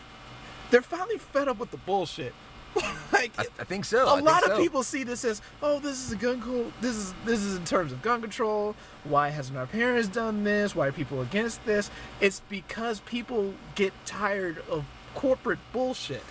They're 0.69 0.81
finally 0.83 1.17
fed 1.17 1.47
up 1.47 1.57
with 1.57 1.71
the 1.71 1.77
bullshit. 1.77 2.33
like 3.13 3.31
I, 3.37 3.45
I 3.59 3.63
think 3.63 3.85
so. 3.85 4.07
I 4.07 4.11
a 4.11 4.15
think 4.15 4.27
lot 4.27 4.43
of 4.43 4.51
so. 4.51 4.57
people 4.57 4.83
see 4.83 5.03
this 5.03 5.25
as, 5.25 5.41
oh, 5.61 5.79
this 5.79 6.05
is 6.05 6.11
a 6.11 6.15
gun 6.15 6.41
control. 6.41 6.71
This 6.81 6.95
is 6.95 7.13
this 7.25 7.39
is 7.41 7.55
in 7.55 7.65
terms 7.65 7.91
of 7.91 8.01
gun 8.01 8.21
control. 8.21 8.75
Why 9.03 9.29
hasn't 9.29 9.57
our 9.57 9.67
parents 9.67 10.07
done 10.07 10.43
this? 10.43 10.75
Why 10.75 10.87
are 10.87 10.91
people 10.91 11.21
against 11.21 11.63
this? 11.65 11.89
It's 12.21 12.41
because 12.49 12.99
people 13.01 13.53
get 13.75 13.93
tired 14.05 14.63
of 14.69 14.85
corporate 15.15 15.59
bullshit. 15.73 16.23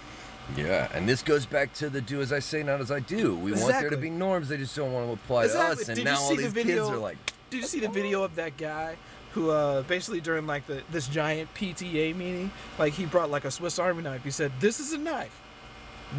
Yeah, 0.57 0.89
and 0.95 1.09
this 1.09 1.23
goes 1.23 1.45
back 1.45 1.75
to 1.75 1.91
the 1.91 2.01
do 2.01 2.23
as 2.23 2.33
I 2.33 2.39
say, 2.39 2.63
not 2.63 2.81
as 2.81 2.91
I 2.91 3.01
do. 3.01 3.37
We 3.37 3.53
want 3.53 3.69
there 3.81 3.91
to 3.91 3.97
be 3.97 4.11
norms. 4.11 4.49
They 4.49 4.57
just 4.57 4.75
don't 4.75 4.93
want 4.93 5.07
to 5.07 5.13
apply 5.13 5.47
to 5.49 5.61
us. 5.61 5.89
And 5.89 5.97
Did 5.97 6.05
now 6.05 6.19
all 6.19 6.31
see 6.31 6.37
these 6.37 6.47
the 6.47 6.63
video? 6.63 6.87
kids 6.87 6.97
are 6.97 6.99
like, 6.99 7.19
Did 7.51 7.59
you 7.59 7.67
see 7.67 7.81
the 7.81 7.89
video 7.89 8.23
of 8.23 8.35
that 8.37 8.57
guy 8.57 8.97
who 9.33 9.51
uh 9.51 9.83
basically 9.83 10.21
during 10.21 10.47
like 10.47 10.67
the 10.67 10.83
this 10.91 11.07
giant 11.07 11.53
PTA 11.55 12.17
meeting, 12.17 12.51
like 12.79 12.95
he 12.95 13.05
brought 13.05 13.31
like 13.31 13.45
a 13.45 13.51
Swiss 13.51 13.79
Army 13.79 14.03
knife. 14.03 14.25
He 14.25 14.31
said, 14.31 14.53
"This 14.59 14.81
is 14.81 14.93
a 14.93 14.99
knife. 14.99 15.39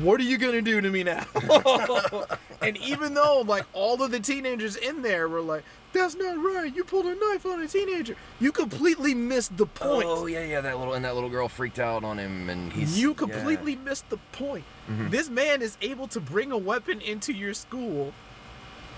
What 0.02 0.20
are 0.20 0.24
you 0.24 0.38
gonna 0.38 0.62
do 0.62 0.82
to 0.82 0.90
me 0.90 1.04
now?" 1.04 1.26
and 2.62 2.78
even 2.78 3.14
though 3.16 3.44
like 3.46 3.66
all 3.74 4.02
of 4.04 4.12
the 4.12 4.20
teenagers 4.20 4.76
in 4.76 5.02
there 5.02 5.28
were 5.28 5.42
like, 5.42 5.64
"That's 5.94 6.16
not 6.16 6.38
right. 6.38 6.74
You 6.74 6.84
pulled 6.84 7.08
a 7.08 7.16
knife 7.16 7.46
on 7.46 7.62
a 7.62 7.68
teenager. 7.68 8.16
You 8.40 8.52
completely 8.52 9.16
missed 9.16 9.58
the 9.58 9.66
point. 9.66 10.06
oh 10.08 10.28
yeah, 10.28 10.44
yeah, 10.44 10.62
that 10.62 10.78
little 10.78 10.94
and 10.94 11.04
that 11.06 11.16
little 11.16 11.30
girl 11.30 11.48
freaked 11.50 11.80
out 11.80 12.04
on 12.04 12.20
him, 12.20 12.50
and 12.50 12.72
he's 12.72 13.00
you 13.00 13.10
yeah. 13.10 13.16
completely 13.16 13.76
missed 13.76 14.10
the 14.10 14.18
point. 14.32 14.66
Mhm. 14.90 15.10
This 15.10 15.30
man 15.30 15.62
is 15.62 15.78
able 15.82 16.08
to 16.10 16.20
bring 16.20 16.52
a 16.52 16.58
weapon 16.58 17.02
into 17.02 17.34
your 17.34 17.54
school 17.54 18.14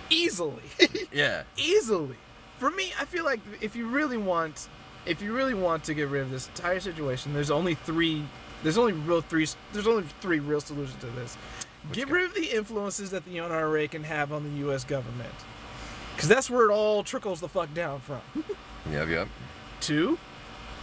easily." 0.09 0.63
yeah. 1.11 1.43
easily. 1.57 2.17
For 2.59 2.69
me, 2.69 2.93
I 2.99 3.05
feel 3.05 3.25
like 3.25 3.39
if 3.61 3.75
you 3.75 3.87
really 3.87 4.17
want, 4.17 4.67
if 5.05 5.21
you 5.21 5.33
really 5.33 5.55
want 5.55 5.83
to 5.85 5.93
get 5.93 6.09
rid 6.09 6.21
of 6.21 6.31
this 6.31 6.47
entire 6.47 6.79
situation, 6.79 7.33
there's 7.33 7.49
only 7.49 7.75
three. 7.75 8.23
There's 8.63 8.77
only 8.77 8.93
real 8.93 9.21
three. 9.21 9.47
There's 9.73 9.87
only 9.87 10.05
three 10.21 10.39
real 10.39 10.61
solutions 10.61 10.99
to 11.01 11.07
this. 11.07 11.37
get 11.91 12.09
rid 12.09 12.25
of 12.25 12.33
the 12.35 12.45
influences 12.55 13.09
that 13.11 13.25
the 13.25 13.37
NRA 13.37 13.89
can 13.89 14.03
have 14.03 14.31
on 14.31 14.43
the 14.43 14.59
U.S. 14.61 14.83
government, 14.83 15.33
because 16.15 16.29
that's 16.29 16.49
where 16.49 16.69
it 16.69 16.73
all 16.73 17.03
trickles 17.03 17.39
the 17.39 17.49
fuck 17.49 17.73
down 17.73 17.99
from. 18.01 18.21
Yep, 18.91 19.09
yep. 19.09 19.27
Two, 19.79 20.17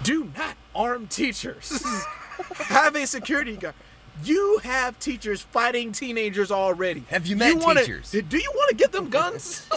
do 0.05 0.31
not 0.39 0.57
arm 0.73 1.09
teachers. 1.09 1.85
have 2.57 2.95
a 2.95 3.05
security 3.09 3.57
guard. 3.57 3.75
You 4.23 4.61
have 4.63 4.99
teachers 5.01 5.43
fighting 5.43 5.91
teenagers 5.91 6.53
already. 6.53 7.03
Have 7.09 7.27
you 7.27 7.35
met 7.37 7.57
wanna- 7.57 7.81
teachers? 7.81 8.13
Do 8.13 8.39
you 8.39 8.53
want 8.55 8.71
to 8.71 8.77
get 8.77 8.93
them 8.93 9.09
guns? 9.11 9.69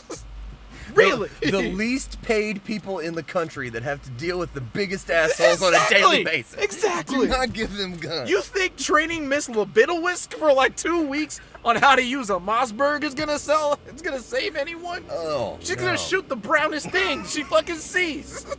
really? 0.95 1.30
The, 1.41 1.51
the 1.51 1.71
least 1.71 2.21
paid 2.21 2.63
people 2.63 2.99
in 2.99 3.15
the 3.15 3.23
country 3.23 3.69
that 3.69 3.84
have 3.84 4.01
to 4.04 4.10
deal 4.12 4.38
with 4.39 4.54
the 4.54 4.62
biggest 4.62 5.10
assholes 5.10 5.62
on 5.62 5.73
a 5.73 5.89
daily 5.89 6.23
basis. 6.23 6.56
Exactly. 6.56 7.19
Do 7.19 7.27
not 7.27 7.54
give 7.54 7.75
them 7.77 7.97
guns. 7.97 8.30
You 8.30 8.41
think 8.41 8.77
training 8.77 9.27
Miss 9.27 9.47
Libidowisk 9.47 10.34
for 10.34 10.54
like 10.54 10.75
two 10.75 11.08
weeks 11.08 11.39
on 11.63 11.75
how 11.75 11.95
to 11.95 12.04
use 12.04 12.30
a 12.30 12.39
Mossberg 12.39 13.04
is 13.04 13.13
gonna 13.13 13.39
sell? 13.39 13.80
It's 13.88 14.01
gonna 14.01 14.19
save 14.19 14.56
anyone? 14.56 15.06
oh, 15.12 15.58
She's 15.62 15.77
no. 15.77 15.84
gonna 15.86 15.97
shoot 15.97 16.27
the 16.30 16.36
brownest 16.36 16.89
thing 16.89 17.25
she 17.25 17.43
fucking 17.43 17.75
sees. 17.75 18.45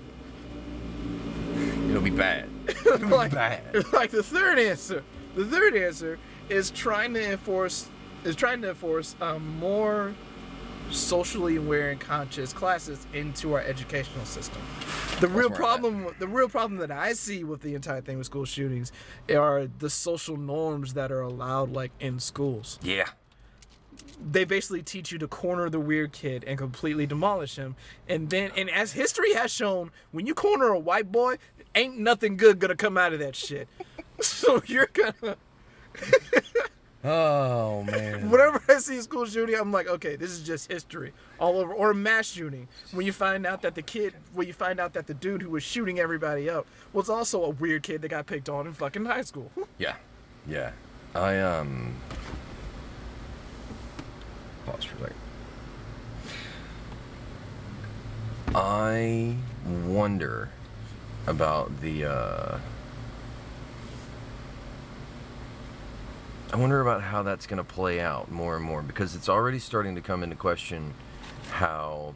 It'll 1.88 2.00
be 2.02 2.10
bad. 2.10 2.48
It'll 2.68 2.98
be 2.98 3.04
like, 3.06 3.32
bad. 3.32 3.92
like 3.92 4.10
the 4.10 4.22
third 4.22 4.58
answer. 4.58 5.02
The 5.34 5.44
third 5.44 5.74
answer 5.76 6.18
is 6.48 6.70
trying 6.70 7.14
to 7.14 7.32
enforce 7.32 7.88
is 8.24 8.36
trying 8.36 8.62
to 8.62 8.68
enforce 8.70 9.16
um, 9.20 9.58
more 9.58 10.14
socially 10.92 11.56
aware 11.56 11.90
and 11.90 12.00
conscious 12.00 12.52
classes 12.52 13.06
into 13.12 13.54
our 13.54 13.60
educational 13.60 14.24
system. 14.24 14.60
The 15.20 15.28
real 15.28 15.48
where 15.48 15.52
at. 15.52 15.54
problem 15.54 16.06
the 16.18 16.28
real 16.28 16.48
problem 16.48 16.78
that 16.80 16.90
I 16.90 17.12
see 17.14 17.44
with 17.44 17.62
the 17.62 17.74
entire 17.74 18.00
thing 18.00 18.18
with 18.18 18.26
school 18.26 18.44
shootings 18.44 18.92
are 19.30 19.66
the 19.66 19.90
social 19.90 20.36
norms 20.36 20.94
that 20.94 21.10
are 21.10 21.20
allowed 21.20 21.72
like 21.72 21.92
in 22.00 22.20
schools. 22.20 22.78
Yeah. 22.82 23.08
They 24.24 24.44
basically 24.44 24.82
teach 24.82 25.10
you 25.10 25.18
to 25.18 25.26
corner 25.26 25.68
the 25.68 25.80
weird 25.80 26.12
kid 26.12 26.44
and 26.46 26.56
completely 26.56 27.06
demolish 27.06 27.56
him. 27.56 27.74
And 28.08 28.30
then 28.30 28.50
and 28.56 28.70
as 28.70 28.92
history 28.92 29.34
has 29.34 29.50
shown, 29.50 29.90
when 30.12 30.26
you 30.26 30.34
corner 30.34 30.68
a 30.68 30.78
white 30.78 31.10
boy, 31.10 31.36
ain't 31.74 31.98
nothing 31.98 32.36
good 32.36 32.58
gonna 32.58 32.76
come 32.76 32.96
out 32.96 33.12
of 33.12 33.18
that 33.18 33.36
shit. 33.36 33.68
So 34.20 34.62
you're 34.66 34.88
gonna 34.92 35.36
Oh 37.04 37.82
man. 37.84 38.30
Whenever 38.30 38.62
I 38.68 38.78
see 38.78 38.96
a 38.98 39.02
school 39.02 39.26
shooting, 39.26 39.56
I'm 39.56 39.72
like, 39.72 39.88
okay, 39.88 40.14
this 40.14 40.30
is 40.30 40.40
just 40.40 40.70
history 40.70 41.12
all 41.40 41.58
over. 41.58 41.72
Or 41.72 41.90
a 41.90 41.94
mass 41.94 42.26
shooting, 42.26 42.68
when 42.92 43.04
you 43.06 43.12
find 43.12 43.44
out 43.44 43.62
that 43.62 43.74
the 43.74 43.82
kid, 43.82 44.14
when 44.32 44.46
you 44.46 44.52
find 44.52 44.78
out 44.78 44.92
that 44.92 45.08
the 45.08 45.14
dude 45.14 45.42
who 45.42 45.50
was 45.50 45.64
shooting 45.64 45.98
everybody 45.98 46.48
up 46.48 46.66
was 46.92 47.10
also 47.10 47.42
a 47.44 47.50
weird 47.50 47.82
kid 47.82 48.02
that 48.02 48.08
got 48.08 48.26
picked 48.26 48.48
on 48.48 48.66
in 48.66 48.72
fucking 48.72 49.04
high 49.04 49.22
school. 49.22 49.50
Yeah, 49.78 49.96
yeah. 50.46 50.72
I 51.14 51.40
um. 51.40 51.94
Pause 54.64 54.84
for 54.84 54.96
a 54.96 55.00
second. 55.00 55.16
I 58.54 59.36
wonder 59.86 60.50
about 61.26 61.80
the. 61.80 62.04
Uh, 62.04 62.58
I 66.52 66.56
wonder 66.56 66.80
about 66.80 67.02
how 67.02 67.22
that's 67.22 67.46
going 67.46 67.58
to 67.58 67.64
play 67.64 68.00
out 68.00 68.30
more 68.30 68.56
and 68.56 68.64
more 68.64 68.82
because 68.82 69.14
it's 69.14 69.28
already 69.28 69.58
starting 69.58 69.94
to 69.94 70.00
come 70.02 70.22
into 70.22 70.36
question 70.36 70.92
how 71.50 72.14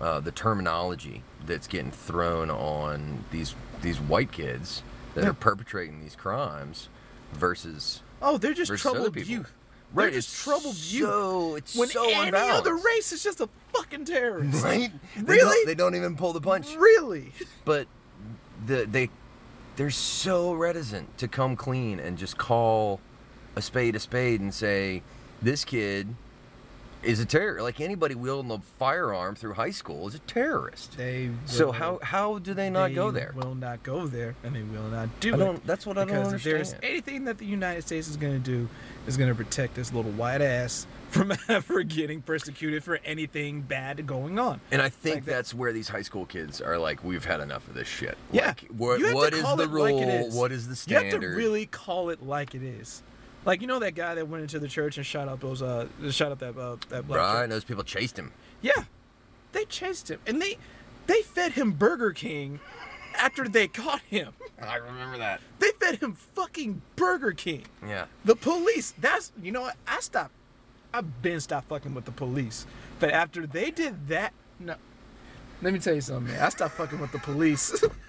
uh, 0.00 0.20
the 0.20 0.30
terminology 0.30 1.22
that's 1.46 1.66
getting 1.66 1.90
thrown 1.90 2.50
on 2.50 3.24
these 3.30 3.54
these 3.82 3.98
white 4.00 4.30
kids 4.32 4.82
that 5.14 5.24
Yeah. 5.24 5.30
are 5.30 5.34
perpetrating 5.34 6.00
these 6.00 6.16
crimes 6.16 6.88
versus 7.32 8.02
Oh, 8.20 8.36
they're 8.38 8.54
just 8.54 8.76
troubled 8.76 9.14
youth. 9.16 9.52
Right, 9.94 10.06
They're 10.10 10.18
just 10.20 10.28
it's 10.34 10.42
troubled 10.44 10.76
youth. 10.76 11.58
It's 11.58 11.76
when 11.76 11.88
so 11.88 12.04
any 12.04 12.28
unbalanced. 12.28 12.60
other 12.60 12.76
race 12.76 13.12
is 13.12 13.22
just 13.22 13.40
a 13.40 13.48
fucking 13.72 14.04
terrorist. 14.04 14.64
right? 14.64 14.90
They 15.16 15.22
Really? 15.22 15.38
don't, 15.40 15.66
they 15.66 15.74
don't 15.74 15.94
even 15.94 16.16
pull 16.16 16.32
the 16.34 16.40
punch. 16.40 16.74
Really? 16.76 17.32
But 17.64 17.86
the 18.66 18.84
they 18.86 19.08
they're 19.76 19.90
so 19.90 20.52
reticent 20.52 21.16
to 21.18 21.28
come 21.28 21.56
clean 21.56 22.00
and 22.00 22.18
just 22.18 22.36
call 22.36 23.00
a 23.56 23.62
spade 23.62 23.96
a 23.96 23.98
spade 24.00 24.40
and 24.40 24.52
say 24.54 25.02
this 25.42 25.64
kid 25.64 26.14
is 27.02 27.20
a 27.20 27.24
terror. 27.24 27.62
Like 27.62 27.80
anybody 27.80 28.14
wielding 28.14 28.50
a 28.50 28.58
firearm 28.78 29.34
through 29.36 29.54
high 29.54 29.70
school 29.70 30.08
is 30.08 30.14
a 30.14 30.18
terrorist. 30.20 30.96
They 30.96 31.30
So 31.46 31.72
how 31.72 31.98
how 32.02 32.38
do 32.38 32.52
they 32.54 32.68
not 32.70 32.94
go 32.94 33.10
they 33.10 33.20
there? 33.20 33.32
Will 33.36 33.54
not 33.54 33.82
go 33.82 34.06
there, 34.06 34.34
and 34.42 34.54
they 34.56 34.62
will 34.62 34.88
not 34.88 35.08
do 35.20 35.32
I 35.32 35.34
it. 35.34 35.38
don't. 35.38 35.66
That's 35.66 35.86
what 35.86 35.98
I 35.98 36.04
don't 36.04 36.08
because 36.16 36.32
if 36.34 36.42
there's 36.42 36.74
anything 36.82 37.24
that 37.24 37.38
the 37.38 37.46
United 37.46 37.82
States 37.82 38.08
is 38.08 38.16
going 38.16 38.32
to 38.32 38.38
do, 38.38 38.68
is 39.06 39.16
going 39.16 39.28
to 39.30 39.34
protect 39.36 39.74
this 39.74 39.92
little 39.92 40.10
white 40.12 40.40
ass 40.42 40.86
from 41.10 41.32
ever 41.48 41.82
getting 41.84 42.20
persecuted 42.22 42.82
for 42.82 42.98
anything 43.04 43.60
bad 43.60 44.04
going 44.06 44.38
on. 44.40 44.60
And 44.72 44.82
I 44.82 44.88
think 44.88 45.16
like 45.16 45.24
that. 45.26 45.30
that's 45.32 45.54
where 45.54 45.72
these 45.72 45.88
high 45.88 46.02
school 46.02 46.26
kids 46.26 46.60
are 46.60 46.76
like, 46.78 47.04
we've 47.04 47.24
had 47.24 47.40
enough 47.40 47.68
of 47.68 47.74
this 47.74 47.86
shit. 47.86 48.18
Yeah, 48.32 48.48
Like, 48.48 48.66
what, 48.76 48.98
you 48.98 49.04
have 49.06 49.12
to 49.12 49.16
what 49.16 49.32
is 49.32 49.42
the 49.42 49.62
it 49.62 49.70
rule? 49.70 49.82
like 49.84 49.94
it. 50.08 50.32
What 50.32 50.50
is 50.50 50.66
the 50.66 50.74
standard? 50.74 51.06
You 51.06 51.12
have 51.12 51.20
to 51.20 51.28
really 51.36 51.66
call 51.66 52.10
it 52.10 52.22
like 52.22 52.54
it 52.56 52.62
is. 52.64 53.02
Like 53.46 53.60
you 53.60 53.68
know 53.68 53.78
that 53.78 53.94
guy 53.94 54.16
that 54.16 54.28
went 54.28 54.42
into 54.42 54.58
the 54.58 54.66
church 54.68 54.96
and 54.96 55.06
shot 55.06 55.28
up 55.28 55.40
those 55.40 55.62
uh 55.62 55.86
shot 56.10 56.32
up 56.32 56.40
that 56.40 56.58
uh, 56.58 56.76
that 56.88 57.06
black 57.06 57.20
right? 57.20 57.40
church? 57.42 57.50
Those 57.50 57.64
people 57.64 57.84
chased 57.84 58.18
him. 58.18 58.32
Yeah, 58.60 58.84
they 59.52 59.64
chased 59.64 60.10
him 60.10 60.18
and 60.26 60.42
they 60.42 60.58
they 61.06 61.22
fed 61.22 61.52
him 61.52 61.70
Burger 61.70 62.12
King 62.12 62.58
after 63.16 63.48
they 63.48 63.68
caught 63.68 64.02
him. 64.02 64.32
I 64.62 64.76
remember 64.76 65.18
that. 65.18 65.40
They 65.60 65.70
fed 65.80 66.00
him 66.00 66.14
fucking 66.14 66.82
Burger 66.96 67.32
King. 67.32 67.62
Yeah. 67.86 68.06
The 68.24 68.34
police. 68.34 68.92
That's 68.98 69.30
you 69.40 69.52
know 69.52 69.62
what? 69.62 69.76
I 69.86 70.00
stopped. 70.00 70.32
I've 70.92 71.22
been 71.22 71.40
stopped 71.40 71.68
fucking 71.68 71.94
with 71.94 72.04
the 72.04 72.10
police. 72.10 72.66
But 72.98 73.10
after 73.10 73.46
they 73.46 73.70
did 73.70 74.08
that, 74.08 74.32
no. 74.58 74.74
Let 75.62 75.72
me 75.72 75.78
tell 75.78 75.94
you 75.94 76.00
something, 76.00 76.32
man. 76.32 76.42
I 76.42 76.48
stopped 76.48 76.74
fucking 76.74 76.98
with 76.98 77.12
the 77.12 77.18
police 77.18 77.84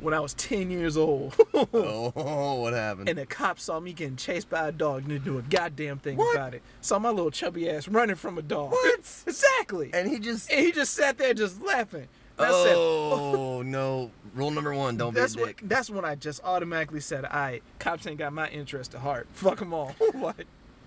when 0.00 0.14
I 0.14 0.20
was 0.20 0.34
10 0.34 0.70
years 0.70 0.96
old. 0.96 1.34
Oh, 1.54 2.60
what 2.60 2.72
happened? 2.72 3.08
and 3.08 3.18
the 3.18 3.26
cops 3.26 3.64
saw 3.64 3.80
me 3.80 3.92
getting 3.92 4.16
chased 4.16 4.48
by 4.48 4.68
a 4.68 4.72
dog 4.72 5.00
and 5.00 5.08
didn't 5.08 5.24
do 5.24 5.38
a 5.38 5.42
goddamn 5.42 5.98
thing 5.98 6.16
What? 6.16 6.34
about 6.36 6.54
it. 6.54 6.62
Saw 6.80 6.98
my 6.98 7.10
little 7.10 7.30
chubby 7.30 7.68
ass 7.68 7.88
running 7.88 8.16
from 8.16 8.38
a 8.38 8.42
dog. 8.42 8.70
What? 8.70 9.00
exactly. 9.26 9.90
And 9.92 10.08
he 10.08 10.18
just. 10.18 10.50
And 10.50 10.60
he 10.64 10.70
just 10.72 10.94
sat 10.94 11.18
there 11.18 11.34
just 11.34 11.60
laughing. 11.62 12.08
And 12.38 12.46
I 12.46 12.50
said, 12.64 12.74
Oh 12.76 13.62
no! 13.66 14.12
Rule 14.34 14.50
number 14.52 14.72
one: 14.72 14.96
don't 14.96 15.12
be 15.12 15.18
a 15.18 15.22
that's 15.22 15.36
what, 15.36 15.54
that's 15.62 15.90
when 15.90 16.04
I 16.04 16.14
just 16.14 16.40
automatically 16.44 17.00
said, 17.00 17.24
"All 17.24 17.30
right, 17.40 17.62
cops 17.80 18.06
ain't 18.06 18.18
got 18.18 18.32
my 18.32 18.48
interest 18.50 18.94
at 18.94 19.00
heart. 19.00 19.26
Fuck 19.32 19.58
them 19.58 19.74
all." 19.74 19.96
what? 20.12 20.36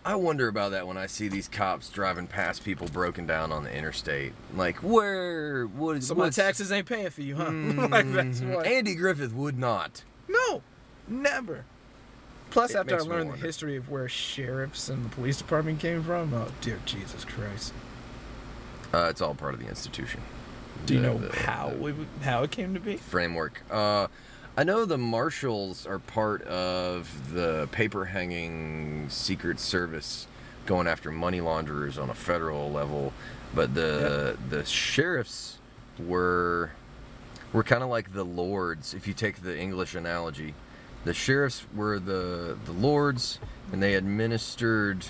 I 0.03 0.15
wonder 0.15 0.47
about 0.47 0.71
that 0.71 0.87
when 0.87 0.97
I 0.97 1.05
see 1.05 1.27
these 1.27 1.47
cops 1.47 1.87
driving 1.89 2.25
past 2.25 2.63
people 2.65 2.87
broken 2.87 3.27
down 3.27 3.51
on 3.51 3.63
the 3.63 3.71
interstate. 3.75 4.33
Like, 4.55 4.77
where? 4.77 5.65
What 5.67 5.97
is? 5.97 6.07
So 6.07 6.15
my 6.15 6.29
taxes 6.31 6.71
ain't 6.71 6.87
paying 6.87 7.11
for 7.11 7.21
you, 7.21 7.35
huh? 7.35 7.51
like 7.89 8.11
that's 8.11 8.41
what. 8.41 8.65
Andy 8.65 8.95
Griffith 8.95 9.33
would 9.33 9.59
not. 9.59 10.03
no, 10.27 10.63
never. 11.07 11.65
Plus, 12.49 12.71
It 12.71 12.77
after 12.77 12.97
I 12.97 12.99
learned 13.01 13.31
the 13.31 13.37
history 13.37 13.77
of 13.77 13.89
where 13.89 14.09
sheriffs 14.09 14.89
and 14.89 15.05
the 15.05 15.09
police 15.09 15.37
department 15.37 15.79
came 15.79 16.03
from, 16.03 16.33
oh 16.33 16.47
dear 16.61 16.79
Jesus 16.85 17.23
Christ! 17.23 17.71
Uh, 18.93 19.07
it's 19.09 19.21
all 19.21 19.35
part 19.35 19.53
of 19.53 19.59
the 19.61 19.67
institution. 19.69 20.19
Do 20.85 20.95
you 20.95 20.99
The- 21.01 21.07
know 21.07 21.17
the- 21.19 21.35
how 21.35 21.69
the 21.69 21.85
it, 21.89 21.95
how 22.23 22.43
it 22.43 22.51
came 22.51 22.73
to 22.73 22.79
be? 22.79 22.97
framework? 22.97 23.61
Uh, 23.69 24.07
I 24.57 24.65
know 24.65 24.83
the 24.83 24.97
marshals 24.97 25.87
are 25.87 25.99
part 25.99 26.41
of 26.43 27.33
the 27.33 27.69
paper 27.71 28.05
hanging 28.05 29.07
Secret 29.09 29.61
Service 29.61 30.27
going 30.65 30.87
after 30.87 31.09
money 31.09 31.39
launderers 31.39 31.97
on 31.97 32.09
a 32.09 32.13
federal 32.13 32.69
level, 32.69 33.13
but 33.55 33.73
the 33.73 34.37
the 34.49 34.65
sheriffs 34.65 35.57
were 35.97 36.71
were 37.53 37.63
kind 37.63 37.81
of 37.81 37.89
like 37.89 38.13
the 38.13 38.25
lords. 38.25 38.93
If 38.93 39.07
you 39.07 39.13
take 39.13 39.41
the 39.41 39.57
English 39.57 39.95
analogy, 39.95 40.53
the 41.05 41.13
sheriffs 41.13 41.65
were 41.73 41.97
the 41.97 42.57
the 42.65 42.73
lords, 42.73 43.39
and 43.71 43.81
they 43.81 43.93
administered 43.93 45.05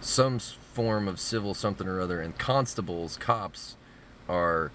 some 0.00 0.38
form 0.38 1.06
of 1.06 1.20
civil 1.20 1.52
something 1.52 1.86
or 1.86 2.00
other, 2.00 2.22
and 2.22 2.38
constables, 2.38 3.18
cops, 3.18 3.76
are 4.26 4.72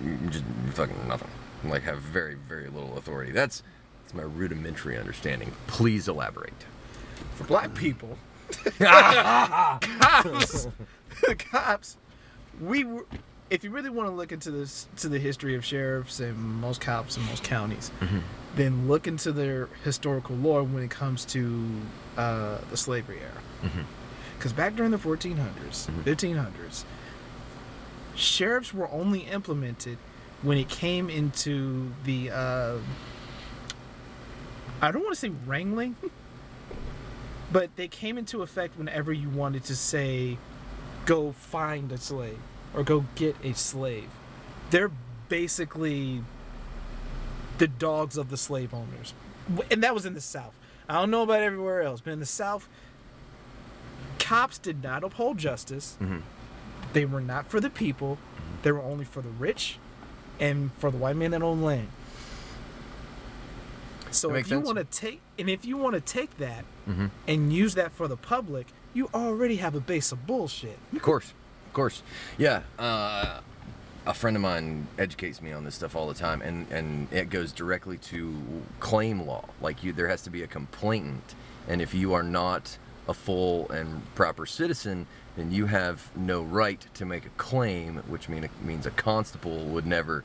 mm, 0.00 0.30
just 0.30 0.44
fucking 0.74 1.08
nothing. 1.08 1.30
Like 1.64 1.82
have 1.82 1.98
very 1.98 2.34
very 2.34 2.68
little 2.68 2.96
authority. 2.96 3.32
That's 3.32 3.62
that's 4.02 4.14
my 4.14 4.22
rudimentary 4.22 4.98
understanding. 4.98 5.52
Please 5.66 6.08
elaborate. 6.08 6.52
For 7.36 7.44
black 7.44 7.74
people, 7.74 8.18
cops, 8.78 10.68
cops, 11.50 11.96
we 12.60 12.84
were. 12.84 13.06
If 13.50 13.64
you 13.64 13.70
really 13.70 13.90
want 13.90 14.08
to 14.08 14.14
look 14.14 14.32
into 14.32 14.50
this 14.50 14.86
to 14.98 15.08
the 15.08 15.18
history 15.18 15.54
of 15.54 15.64
sheriffs 15.64 16.20
and 16.20 16.36
most 16.36 16.80
cops 16.80 17.16
in 17.16 17.22
most 17.24 17.44
counties, 17.44 17.90
mm-hmm. 18.00 18.20
then 18.56 18.88
look 18.88 19.06
into 19.06 19.30
their 19.30 19.68
historical 19.84 20.36
lore 20.36 20.62
when 20.64 20.82
it 20.82 20.90
comes 20.90 21.24
to 21.26 21.68
uh, 22.16 22.58
the 22.70 22.76
slavery 22.76 23.18
era. 23.18 23.42
Mm-hmm. 23.62 23.82
Because 24.38 24.54
back 24.54 24.74
during 24.74 24.90
the 24.90 24.98
1400s, 24.98 25.36
1500s, 26.04 26.44
mm-hmm. 26.44 26.86
sheriffs 28.16 28.72
were 28.72 28.90
only 28.90 29.20
implemented 29.20 29.98
when 30.42 30.58
it 30.58 30.68
came 30.68 31.08
into 31.08 31.90
the. 32.04 32.30
Uh, 32.30 32.78
I 34.80 34.90
don't 34.90 35.02
want 35.02 35.14
to 35.14 35.20
say 35.20 35.30
wrangling, 35.46 35.96
but 37.52 37.74
they 37.76 37.88
came 37.88 38.18
into 38.18 38.42
effect 38.42 38.76
whenever 38.76 39.12
you 39.12 39.28
wanted 39.28 39.64
to 39.64 39.76
say, 39.76 40.38
go 41.06 41.32
find 41.32 41.92
a 41.92 41.98
slave 41.98 42.38
or 42.74 42.82
go 42.82 43.04
get 43.14 43.36
a 43.44 43.54
slave. 43.54 44.08
They're 44.70 44.90
basically 45.28 46.22
the 47.58 47.68
dogs 47.68 48.16
of 48.16 48.28
the 48.30 48.36
slave 48.36 48.74
owners. 48.74 49.14
And 49.70 49.82
that 49.82 49.94
was 49.94 50.04
in 50.04 50.14
the 50.14 50.20
South. 50.20 50.54
I 50.88 50.94
don't 50.94 51.10
know 51.10 51.22
about 51.22 51.42
everywhere 51.42 51.82
else, 51.82 52.00
but 52.00 52.12
in 52.12 52.18
the 52.18 52.26
South, 52.26 52.68
cops 54.18 54.58
did 54.58 54.82
not 54.82 55.04
uphold 55.04 55.38
justice. 55.38 55.96
Mhm. 56.00 56.22
They 56.92 57.04
were 57.04 57.20
not 57.20 57.46
for 57.46 57.60
the 57.60 57.70
people, 57.70 58.18
they 58.62 58.72
were 58.72 58.82
only 58.82 59.04
for 59.04 59.22
the 59.22 59.28
rich 59.28 59.78
and 60.40 60.70
for 60.78 60.90
the 60.90 60.96
white 60.98 61.16
man 61.16 61.30
that 61.32 61.42
owned 61.42 61.64
land. 61.64 61.88
So 64.10 64.34
if 64.34 64.50
you 64.50 64.60
want 64.60 64.76
to 64.78 64.84
take 64.84 65.20
and 65.38 65.48
if 65.48 65.64
you 65.64 65.76
want 65.76 65.94
to 65.94 66.00
take 66.00 66.36
that 66.38 66.64
Mhm. 66.86 67.10
and 67.26 67.52
use 67.52 67.74
that 67.74 67.92
for 67.92 68.08
the 68.08 68.16
public, 68.16 68.66
you 68.92 69.08
already 69.14 69.56
have 69.56 69.74
a 69.74 69.80
base 69.80 70.12
of 70.12 70.26
bullshit. 70.26 70.78
Of 70.94 71.00
course, 71.00 71.32
of 71.66 71.72
course. 71.72 72.02
Yeah, 72.36 72.62
uh, 72.78 73.40
a 74.04 74.12
friend 74.14 74.36
of 74.36 74.42
mine 74.42 74.88
educates 74.98 75.40
me 75.40 75.52
on 75.52 75.64
this 75.64 75.76
stuff 75.76 75.96
all 75.96 76.08
the 76.08 76.14
time, 76.14 76.42
and 76.42 76.70
and 76.70 77.10
it 77.10 77.30
goes 77.30 77.52
directly 77.52 77.96
to 77.98 78.62
claim 78.80 79.24
law. 79.26 79.48
Like 79.62 79.82
you, 79.82 79.92
there 79.94 80.08
has 80.08 80.20
to 80.22 80.30
be 80.30 80.42
a 80.42 80.46
complainant, 80.46 81.34
and 81.66 81.80
if 81.80 81.94
you 81.94 82.12
are 82.12 82.22
not 82.24 82.76
a 83.08 83.14
full 83.14 83.68
and 83.70 84.02
proper 84.14 84.44
citizen, 84.44 85.06
then 85.36 85.50
you 85.52 85.66
have 85.66 86.14
no 86.16 86.42
right 86.42 86.84
to 86.94 87.04
make 87.04 87.24
a 87.24 87.30
claim, 87.30 87.96
which 88.08 88.28
mean 88.28 88.48
means 88.62 88.86
a 88.86 88.90
constable 88.90 89.64
would 89.66 89.86
never. 89.86 90.24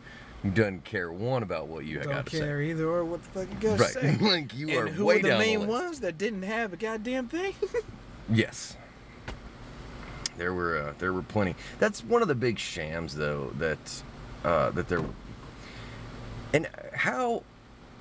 Doesn't 0.53 0.83
care 0.83 1.11
one 1.11 1.41
about 1.41 1.67
what 1.67 1.85
you 1.85 1.97
Don't 1.97 2.09
got 2.09 2.25
to 2.27 2.39
care 2.39 2.61
either 2.61 2.87
or 2.87 3.03
what 3.03 3.23
the 3.23 3.29
fuck 3.29 3.47
you 3.49 3.69
gotta 3.69 3.81
Right, 3.81 3.91
say. 3.91 4.17
like 4.21 4.53
you 4.53 4.77
are 4.77 4.85
and 4.85 4.95
who 4.95 5.05
way 5.05 5.15
are 5.15 5.21
the 5.23 5.29
down 5.29 5.39
main 5.39 5.61
the 5.61 5.67
ones 5.67 5.99
that 6.01 6.17
didn't 6.17 6.43
have 6.43 6.73
a 6.73 6.77
goddamn 6.77 7.27
thing? 7.27 7.53
Yes. 8.29 8.75
There 10.37 10.53
were 10.53 10.77
uh, 10.77 10.93
there 10.99 11.13
were 11.13 11.23
plenty. 11.23 11.55
That's 11.79 12.03
one 12.03 12.21
of 12.21 12.27
the 12.27 12.35
big 12.35 12.59
shams, 12.59 13.15
though. 13.15 13.51
That 13.57 14.03
uh, 14.43 14.71
that 14.71 14.89
there. 14.89 15.01
And 16.53 16.67
how 16.93 17.43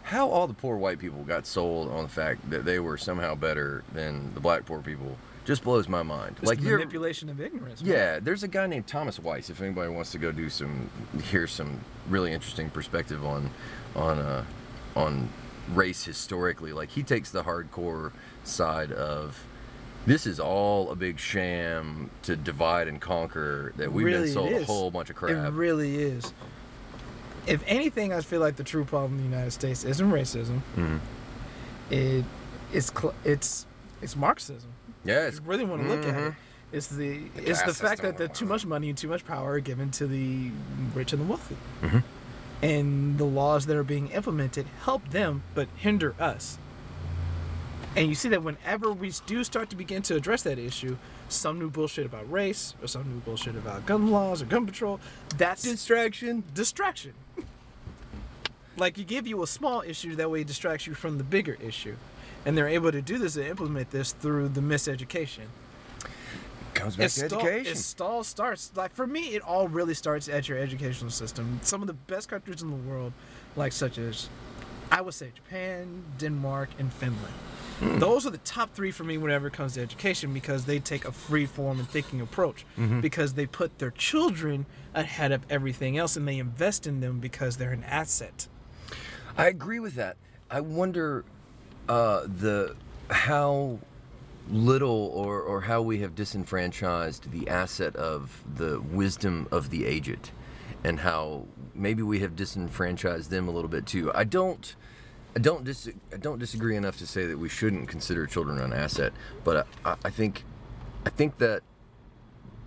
how 0.02 0.28
all 0.28 0.46
the 0.46 0.54
poor 0.54 0.76
white 0.76 0.98
people 0.98 1.22
got 1.24 1.46
sold 1.46 1.90
on 1.90 2.02
the 2.02 2.08
fact 2.08 2.50
that 2.50 2.64
they 2.64 2.78
were 2.78 2.98
somehow 2.98 3.34
better 3.34 3.84
than 3.92 4.34
the 4.34 4.40
black 4.40 4.66
poor 4.66 4.80
people 4.80 5.16
just 5.46 5.64
blows 5.64 5.88
my 5.88 6.02
mind. 6.02 6.36
It's 6.40 6.46
like 6.48 6.60
manipulation 6.60 7.30
of 7.30 7.40
ignorance. 7.40 7.80
man. 7.82 7.90
Yeah, 7.92 8.18
there's 8.20 8.42
a 8.42 8.48
guy 8.48 8.66
named 8.66 8.86
Thomas 8.86 9.18
Weiss. 9.18 9.48
If 9.48 9.62
anybody 9.62 9.90
wants 9.90 10.12
to 10.12 10.18
go 10.18 10.30
do 10.32 10.50
some, 10.50 10.90
hear 11.30 11.46
some 11.46 11.80
really 12.10 12.32
interesting 12.32 12.68
perspective 12.68 13.24
on, 13.24 13.50
on, 13.94 14.18
uh, 14.18 14.44
on 14.94 15.28
race 15.72 16.04
historically. 16.04 16.72
Like 16.72 16.90
he 16.90 17.02
takes 17.02 17.30
the 17.30 17.44
hardcore 17.44 18.12
side 18.44 18.92
of, 18.92 19.42
this 20.04 20.26
is 20.26 20.38
all 20.38 20.90
a 20.90 20.96
big 20.96 21.18
sham 21.18 22.10
to 22.22 22.36
divide 22.36 22.86
and 22.88 23.00
conquer. 23.00 23.72
That 23.76 23.92
we've 23.92 24.06
Really, 24.06 24.24
been 24.26 24.34
sold 24.34 24.52
a 24.52 24.64
whole 24.64 24.90
bunch 24.90 25.10
of 25.10 25.16
crap. 25.16 25.30
It 25.48 25.50
really 25.52 25.96
is. 25.96 26.32
If 27.46 27.62
anything, 27.66 28.12
I 28.12 28.20
feel 28.20 28.40
like 28.40 28.56
the 28.56 28.64
true 28.64 28.84
problem 28.84 29.12
in 29.12 29.18
the 29.18 29.30
United 29.36 29.52
States 29.52 29.84
isn't 29.84 30.10
racism. 30.10 30.60
Mhm. 30.76 30.98
It, 31.90 32.24
it's 32.72 32.92
it's 33.24 33.66
it's 34.02 34.16
Marxism. 34.16 34.70
Yeah, 35.06 35.26
If 35.28 35.34
you 35.36 35.40
really 35.44 35.64
want 35.64 35.82
to 35.82 35.88
look 35.88 36.00
at 36.04 36.08
it, 36.08 36.14
Mhm. 36.32 36.34
it's 36.72 36.86
the, 36.88 37.18
The 37.36 37.50
it's 37.50 37.62
the 37.62 37.74
fact 37.74 38.02
that 38.02 38.16
the 38.18 38.28
too 38.28 38.44
much 38.46 38.66
money 38.66 38.88
and 38.88 38.98
too 38.98 39.08
much 39.08 39.24
power 39.24 39.52
are 39.52 39.60
given 39.60 39.90
to 39.92 40.06
the 40.06 40.50
rich 40.94 41.12
and 41.12 41.22
the 41.22 41.26
wealthy, 41.26 41.56
Mhm. 41.82 42.02
and 42.62 43.18
the 43.18 43.24
laws 43.24 43.66
that 43.66 43.76
are 43.76 43.84
being 43.84 44.08
implemented 44.08 44.66
help 44.84 45.08
them 45.10 45.42
but 45.54 45.68
hinder 45.76 46.14
us. 46.20 46.58
And 47.94 48.08
you 48.08 48.14
see 48.14 48.28
that 48.28 48.42
whenever 48.42 48.92
we 48.92 49.10
do 49.26 49.42
start 49.42 49.70
to 49.70 49.76
begin 49.76 50.02
to 50.02 50.16
address 50.16 50.42
that 50.42 50.58
issue, 50.58 50.98
some 51.30 51.58
new 51.58 51.70
bullshit 51.70 52.04
about 52.04 52.30
race 52.30 52.74
or 52.82 52.88
some 52.88 53.04
new 53.10 53.20
bullshit 53.20 53.56
about 53.56 53.86
gun 53.86 54.10
laws 54.10 54.42
or 54.42 54.44
gun 54.44 54.66
control, 54.66 55.00
that's 55.38 55.62
distraction. 55.62 56.42
distraction. 56.52 57.14
like 58.76 58.98
you 58.98 59.04
give 59.04 59.26
you 59.26 59.42
a 59.42 59.46
small 59.46 59.80
issue 59.80 60.14
that 60.16 60.30
way 60.30 60.42
it 60.42 60.46
distracts 60.46 60.86
you 60.86 60.92
from 60.94 61.16
the 61.16 61.24
bigger 61.24 61.56
issue. 61.62 61.96
And 62.46 62.56
they're 62.56 62.68
able 62.68 62.92
to 62.92 63.02
do 63.02 63.18
this 63.18 63.36
and 63.36 63.46
implement 63.46 63.90
this 63.90 64.12
through 64.12 64.48
the 64.50 64.62
miseducation. 64.62 65.46
Comes 66.74 66.96
back 66.96 67.06
It, 67.06 67.08
to 67.08 67.28
stall, 67.28 67.40
education. 67.40 67.72
it 67.72 67.76
stall 67.78 68.24
starts 68.24 68.70
like 68.76 68.94
for 68.94 69.06
me 69.06 69.34
it 69.34 69.42
all 69.42 69.66
really 69.66 69.94
starts 69.94 70.28
at 70.28 70.48
your 70.48 70.56
educational 70.56 71.10
system. 71.10 71.58
Some 71.62 71.80
of 71.82 71.86
the 71.88 71.94
best 71.94 72.28
countries 72.28 72.62
in 72.62 72.70
the 72.70 72.76
world, 72.76 73.12
like 73.56 73.72
such 73.72 73.98
as 73.98 74.28
I 74.92 75.00
would 75.00 75.14
say 75.14 75.32
Japan, 75.34 76.04
Denmark, 76.18 76.68
and 76.78 76.92
Finland. 76.92 77.34
Hmm. 77.80 77.98
Those 77.98 78.26
are 78.26 78.30
the 78.30 78.38
top 78.38 78.72
three 78.74 78.90
for 78.90 79.04
me 79.04 79.18
whenever 79.18 79.48
it 79.48 79.52
comes 79.52 79.74
to 79.74 79.82
education 79.82 80.32
because 80.32 80.64
they 80.66 80.78
take 80.78 81.04
a 81.04 81.12
free 81.12 81.44
form 81.46 81.78
and 81.78 81.88
thinking 81.88 82.20
approach. 82.20 82.64
Mm-hmm. 82.78 83.00
Because 83.00 83.34
they 83.34 83.46
put 83.46 83.78
their 83.78 83.90
children 83.90 84.64
ahead 84.94 85.32
of 85.32 85.42
everything 85.50 85.98
else 85.98 86.16
and 86.16 86.26
they 86.28 86.38
invest 86.38 86.86
in 86.86 87.00
them 87.00 87.18
because 87.20 87.56
they're 87.56 87.72
an 87.72 87.84
asset. 87.84 88.48
I 89.36 89.48
agree 89.48 89.80
with 89.80 89.94
that. 89.96 90.16
I 90.50 90.60
wonder 90.60 91.24
uh, 91.88 92.22
the 92.26 92.76
how 93.10 93.78
little 94.50 95.10
or, 95.14 95.40
or 95.40 95.62
how 95.62 95.82
we 95.82 95.98
have 96.00 96.14
disenfranchised 96.14 97.30
the 97.32 97.48
asset 97.48 97.96
of 97.96 98.44
the 98.56 98.80
wisdom 98.80 99.48
of 99.50 99.70
the 99.70 99.84
aged 99.86 100.30
and 100.84 101.00
how 101.00 101.44
maybe 101.74 102.02
we 102.02 102.20
have 102.20 102.36
disenfranchised 102.36 103.30
them 103.30 103.48
a 103.48 103.50
little 103.50 103.68
bit 103.68 103.86
too. 103.86 104.12
I 104.14 104.24
don't 104.24 104.76
I 105.34 105.38
don't 105.40 105.64
dis- 105.64 105.90
I 106.12 106.16
don't 106.16 106.38
disagree 106.38 106.76
enough 106.76 106.96
to 106.98 107.06
say 107.06 107.26
that 107.26 107.38
we 107.38 107.48
shouldn't 107.48 107.88
consider 107.88 108.26
children 108.26 108.58
an 108.58 108.72
asset, 108.72 109.12
but 109.44 109.66
I, 109.84 109.96
I 110.04 110.10
think 110.10 110.44
I 111.04 111.10
think 111.10 111.38
that 111.38 111.62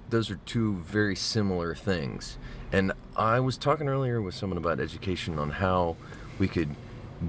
those 0.09 0.29
are 0.29 0.37
two 0.45 0.75
very 0.77 1.15
similar 1.15 1.75
things. 1.75 2.37
And 2.71 2.91
I 3.15 3.39
was 3.39 3.57
talking 3.57 3.87
earlier 3.87 4.21
with 4.21 4.35
someone 4.35 4.57
about 4.57 4.79
education 4.79 5.39
on 5.39 5.51
how 5.51 5.95
we 6.37 6.47
could 6.47 6.75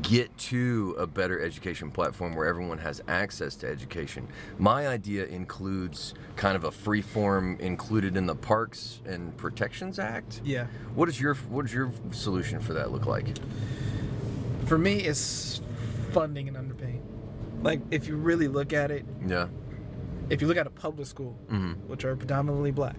get 0.02 0.36
to 0.38 0.94
a 0.98 1.06
better 1.06 1.40
education 1.40 1.90
platform 1.90 2.34
where 2.34 2.46
everyone 2.46 2.78
has 2.78 3.02
access 3.08 3.56
to 3.56 3.66
education. 3.68 4.28
My 4.58 4.86
idea 4.86 5.26
includes 5.26 6.14
kind 6.36 6.54
of 6.56 6.62
a 6.64 6.70
free 6.70 7.02
form 7.02 7.56
included 7.58 8.16
in 8.16 8.26
the 8.26 8.36
Parks 8.36 9.00
and 9.04 9.36
Protections 9.36 9.98
Act. 9.98 10.40
Yeah. 10.44 10.66
What 10.94 11.08
is 11.08 11.20
your 11.20 11.34
what 11.34 11.64
is 11.64 11.74
your 11.74 11.90
solution 12.12 12.60
for 12.60 12.72
that 12.74 12.92
look 12.92 13.06
like? 13.06 13.36
For 14.66 14.78
me 14.78 15.00
it's 15.00 15.60
funding 16.12 16.46
and 16.48 16.56
underpaying. 16.56 17.00
Like 17.62 17.80
if 17.90 18.06
you 18.06 18.16
really 18.16 18.46
look 18.48 18.72
at 18.72 18.90
it, 18.92 19.04
Yeah. 19.26 19.48
if 20.28 20.40
you 20.40 20.46
look 20.46 20.56
at 20.56 20.66
a 20.68 20.70
public 20.70 21.08
school, 21.08 21.36
Mhm. 21.50 21.76
which 21.88 22.04
are 22.04 22.14
predominantly 22.14 22.70
black, 22.70 22.96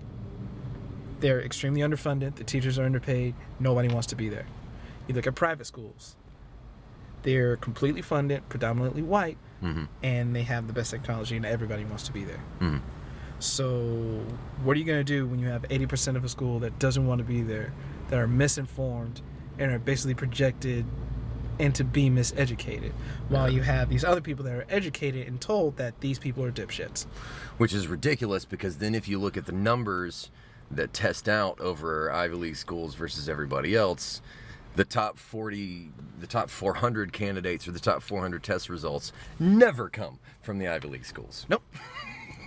they're 1.22 1.42
extremely 1.42 1.82
underfunded. 1.82 2.36
The 2.36 2.44
teachers 2.44 2.78
are 2.78 2.84
underpaid. 2.84 3.34
Nobody 3.60 3.88
wants 3.88 4.08
to 4.08 4.16
be 4.16 4.28
there. 4.28 4.46
You 5.08 5.16
look 5.16 5.26
at 5.28 5.36
private 5.36 5.66
schools, 5.66 6.16
they're 7.24 7.56
completely 7.58 8.02
funded, 8.02 8.48
predominantly 8.50 9.02
white, 9.02 9.38
Mhm. 9.62 9.88
and 10.02 10.36
they 10.36 10.44
have 10.44 10.68
the 10.68 10.74
best 10.74 10.92
technology, 10.92 11.36
and 11.36 11.46
everybody 11.46 11.86
wants 11.86 12.04
to 12.04 12.12
be 12.12 12.24
there. 12.24 12.40
Mhm. 12.60 12.82
So, 13.40 14.24
what 14.64 14.76
are 14.76 14.80
you 14.80 14.86
going 14.86 15.00
to 15.00 15.04
do 15.04 15.26
when 15.26 15.40
you 15.40 15.48
have 15.48 15.66
80% 15.70 16.16
of 16.18 16.24
a 16.24 16.30
school 16.30 16.60
that 16.60 16.78
doesn't 16.80 17.06
want 17.08 17.20
to 17.20 17.26
be 17.26 17.42
there, 17.42 17.74
that 18.10 18.20
are 18.20 18.28
misinformed, 18.28 19.22
and 19.58 19.72
are 19.72 19.80
basically 19.80 20.14
projected 20.14 20.86
into 21.60 21.84
being 21.84 22.16
miseducated, 22.16 22.92
while 23.30 23.50
you 23.50 23.62
have 23.62 23.90
these 23.90 24.04
other 24.04 24.22
people 24.22 24.44
that 24.46 24.54
are 24.54 24.66
educated 24.70 25.28
and 25.28 25.40
told 25.42 25.78
that 25.78 26.00
these 26.02 26.18
people 26.18 26.44
are 26.44 26.52
dipshits? 26.52 27.06
Which 27.58 27.74
is 27.74 27.88
ridiculous 27.88 28.46
because 28.46 28.78
then 28.78 28.96
if 28.96 29.08
you 29.08 29.20
look 29.20 29.38
at 29.38 29.46
the 29.46 29.52
numbers 29.52 30.32
that 30.72 30.94
test 30.94 31.28
out 31.28 31.60
over 31.60 32.12
Ivy 32.12 32.36
League 32.36 32.56
schools 32.56 32.96
versus 32.96 33.28
everybody 33.30 33.76
else, 33.76 34.22
the 34.76 34.86
top 34.86 35.18
40, 35.18 35.92
the 36.20 36.28
top 36.28 36.50
400 36.50 37.12
candidates 37.14 37.68
or 37.68 37.72
the 37.72 37.80
top 37.80 38.02
400 38.02 38.42
test 38.44 38.70
results 38.70 39.12
never 39.40 39.90
come 39.90 40.20
from 40.42 40.60
the 40.60 40.68
Ivy 40.68 40.88
League 40.88 41.06
schools. 41.06 41.46
Nope. 41.50 41.64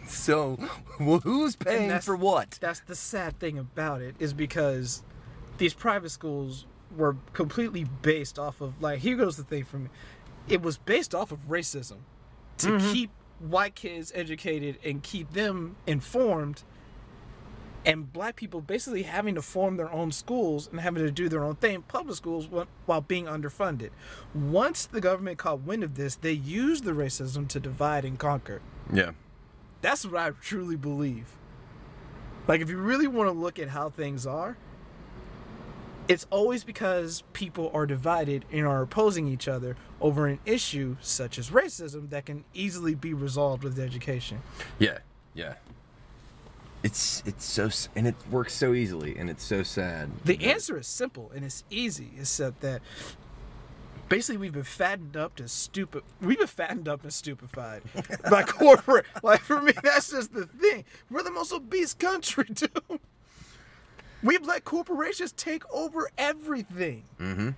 So, 0.06 0.58
well, 1.00 1.20
who's 1.20 1.56
paying 1.56 1.98
for 2.00 2.14
what? 2.14 2.58
That's 2.60 2.80
the 2.80 2.94
sad 2.94 3.38
thing 3.40 3.58
about 3.58 4.02
it 4.02 4.14
is 4.18 4.34
because 4.34 5.02
these 5.56 5.72
private 5.72 6.10
schools 6.10 6.66
were 6.94 7.16
completely 7.32 7.84
based 8.02 8.38
off 8.38 8.60
of 8.60 8.82
like 8.82 8.98
here 8.98 9.16
goes 9.16 9.38
the 9.38 9.44
thing 9.44 9.64
for 9.64 9.78
me. 9.78 9.88
It 10.46 10.60
was 10.60 10.76
based 10.76 11.14
off 11.14 11.32
of 11.32 11.48
racism 11.48 12.00
to 12.58 12.68
Mm-hmm. 12.72 12.92
keep 12.92 13.10
white 13.38 13.74
kids 13.74 14.12
educated 14.14 14.78
and 14.84 15.02
keep 15.02 15.32
them 15.32 15.76
informed 15.87 16.64
and 17.87 18.12
black 18.12 18.37
people 18.37 18.61
basically 18.61 19.03
having 19.03 19.35
to 19.35 19.42
form 19.42 19.77
their 19.77 19.92
own 19.92 20.11
schools 20.11 20.68
and 20.70 20.81
having 20.81 21.05
to 21.05 21.11
do 21.11 21.29
their 21.29 21.44
own 21.44 21.55
thing 21.57 21.83
public 21.83 22.16
schools 22.16 22.49
while 22.87 23.01
being 23.01 23.27
underfunded 23.27 23.90
once 24.35 24.87
the 24.87 25.01
government 25.01 25.38
caught 25.38 25.61
wind 25.61 25.83
of 25.85 25.94
this 25.97 26.16
they 26.16 26.33
used 26.33 26.85
the 26.85 26.92
racism 26.92 27.47
to 27.49 27.61
divide 27.61 28.05
and 28.05 28.18
conquer 28.18 28.62
Yeah. 28.92 29.11
that's 29.83 30.05
what 30.07 30.16
I 30.20 30.31
truly 30.40 30.77
believe. 30.77 31.27
Like, 32.47 32.61
if 32.61 32.68
you 32.68 32.77
really 32.77 33.07
want 33.07 33.29
to 33.29 33.33
look 33.33 33.59
at 33.59 33.68
how 33.70 33.88
things 33.88 34.27
are, 34.27 34.59
it's 36.09 36.27
always 36.29 36.62
because 36.64 37.23
people 37.33 37.70
are 37.73 37.87
divided 37.87 38.44
and 38.53 38.66
are 38.66 38.83
opposing 38.83 39.27
each 39.27 39.49
other 39.49 39.77
over 40.01 40.27
an 40.27 40.38
issue 40.44 40.97
such 41.01 41.38
as 41.38 41.49
racism 41.49 42.11
that 42.11 42.27
can 42.27 42.44
easily 42.53 42.94
be 42.94 43.14
resolved 43.14 43.64
with 43.64 43.79
education. 43.79 44.42
Yeah. 44.79 44.99
Yeah. 45.33 45.55
It's 46.85 47.23
it's 47.25 47.47
so 47.47 47.70
and 47.97 48.07
it 48.07 48.14
works 48.31 48.53
so 48.53 48.75
easily 48.75 49.16
and 49.16 49.31
it's 49.31 49.42
so 49.42 49.62
sad. 49.62 50.11
The 50.25 50.44
answer 50.44 50.79
is 50.79 50.87
simple 50.87 51.33
and 51.35 51.42
it's 51.42 51.64
easy, 51.70 52.11
except 52.18 52.61
that 52.61 52.83
basically 54.11 54.37
we've 54.37 54.53
been 54.53 54.64
fattened 54.64 55.16
up 55.16 55.35
to 55.37 55.49
stupid. 55.49 56.03
We've 56.20 56.37
been 56.37 56.47
fattened 56.47 56.87
up 56.87 57.03
and 57.03 57.11
stupefied 57.12 57.83
by 58.31 58.42
corporate. 58.42 59.07
Like 59.23 59.40
for 59.40 59.62
me, 59.62 59.73
that's 59.83 60.11
just 60.11 60.35
the 60.35 60.44
thing. 60.44 60.85
We're 61.11 61.23
the 61.23 61.31
most 61.31 61.55
obese 61.55 61.94
country, 61.94 62.44
dude. 62.53 63.01
We've 64.23 64.47
let 64.47 64.64
corporations 64.64 65.33
take 65.33 65.62
over 65.73 66.11
everything. 66.18 67.05
Mm-hmm. 67.18 67.51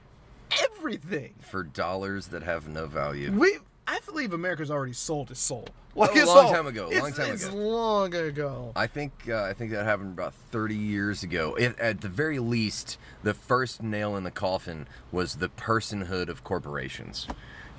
Everything. 0.62 1.34
for 1.40 1.64
dollars 1.64 2.28
that 2.28 2.44
have 2.44 2.68
no 2.68 2.86
value. 2.86 3.32
We. 3.32 3.58
I 3.86 4.00
believe 4.04 4.32
America's 4.32 4.70
already 4.70 4.92
sold 4.92 5.30
its 5.30 5.40
soul. 5.40 5.68
Oh, 5.98 6.02
a 6.12 6.26
long 6.26 6.46
all- 6.46 6.52
time 6.52 6.66
ago, 6.66 6.90
long 6.92 7.12
time 7.12 7.32
it's 7.32 7.46
ago. 7.46 7.56
long 7.56 8.14
ago. 8.14 8.72
I 8.76 8.86
think 8.86 9.12
uh, 9.28 9.44
I 9.44 9.54
think 9.54 9.70
that 9.70 9.84
happened 9.86 10.12
about 10.12 10.34
30 10.50 10.74
years 10.74 11.22
ago. 11.22 11.54
It, 11.54 11.78
at 11.78 12.02
the 12.02 12.08
very 12.08 12.38
least, 12.38 12.98
the 13.22 13.32
first 13.32 13.82
nail 13.82 14.14
in 14.16 14.24
the 14.24 14.30
coffin 14.30 14.88
was 15.10 15.36
the 15.36 15.48
personhood 15.48 16.28
of 16.28 16.44
corporations 16.44 17.26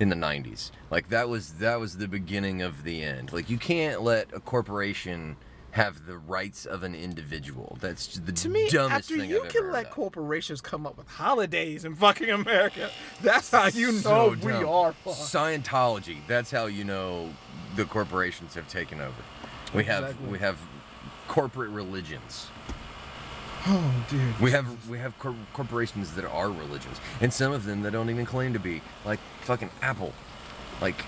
in 0.00 0.08
the 0.08 0.16
90s. 0.16 0.72
Like 0.90 1.10
that 1.10 1.28
was 1.28 1.54
that 1.54 1.78
was 1.78 1.98
the 1.98 2.08
beginning 2.08 2.60
of 2.60 2.82
the 2.82 3.02
end. 3.04 3.32
Like 3.32 3.48
you 3.50 3.58
can't 3.58 4.02
let 4.02 4.32
a 4.34 4.40
corporation 4.40 5.36
have 5.78 6.06
the 6.06 6.18
rights 6.18 6.66
of 6.66 6.82
an 6.82 6.94
individual. 6.94 7.78
That's 7.80 8.18
the 8.18 8.32
To 8.32 8.48
me, 8.48 8.68
dumbest 8.68 9.10
after 9.10 9.16
thing 9.20 9.30
you 9.30 9.42
I've 9.44 9.48
can 9.50 9.64
ever 9.64 9.72
let 9.72 9.90
corporations 9.90 10.60
come 10.60 10.86
up 10.86 10.96
with 10.98 11.08
holidays 11.08 11.84
in 11.84 11.94
fucking 11.94 12.28
America, 12.30 12.90
that's 13.22 13.50
how 13.50 13.66
you 13.68 13.92
know 13.92 13.98
So 14.00 14.36
we 14.42 14.52
are 14.52 14.92
fucked. 14.92 15.16
Scientology. 15.16 16.18
That's 16.26 16.50
how 16.50 16.66
you 16.66 16.84
know 16.84 17.30
the 17.76 17.84
corporations 17.84 18.54
have 18.54 18.68
taken 18.68 19.00
over. 19.00 19.22
We 19.74 19.84
have 19.84 20.04
Exactly. 20.04 20.28
we 20.30 20.38
have 20.38 20.58
corporate 21.28 21.70
religions. 21.70 22.48
Oh, 23.66 24.04
dude. 24.08 24.40
We 24.40 24.50
have 24.52 24.88
we 24.88 24.98
have 24.98 25.18
cor- 25.18 25.34
corporations 25.52 26.14
that 26.14 26.24
are 26.24 26.48
religions, 26.50 27.00
and 27.20 27.32
some 27.32 27.52
of 27.52 27.64
them 27.64 27.82
that 27.82 27.92
don't 27.92 28.08
even 28.08 28.24
claim 28.24 28.52
to 28.52 28.58
be, 28.58 28.82
like 29.04 29.18
fucking 29.42 29.70
Apple. 29.82 30.12
Like 30.80 31.04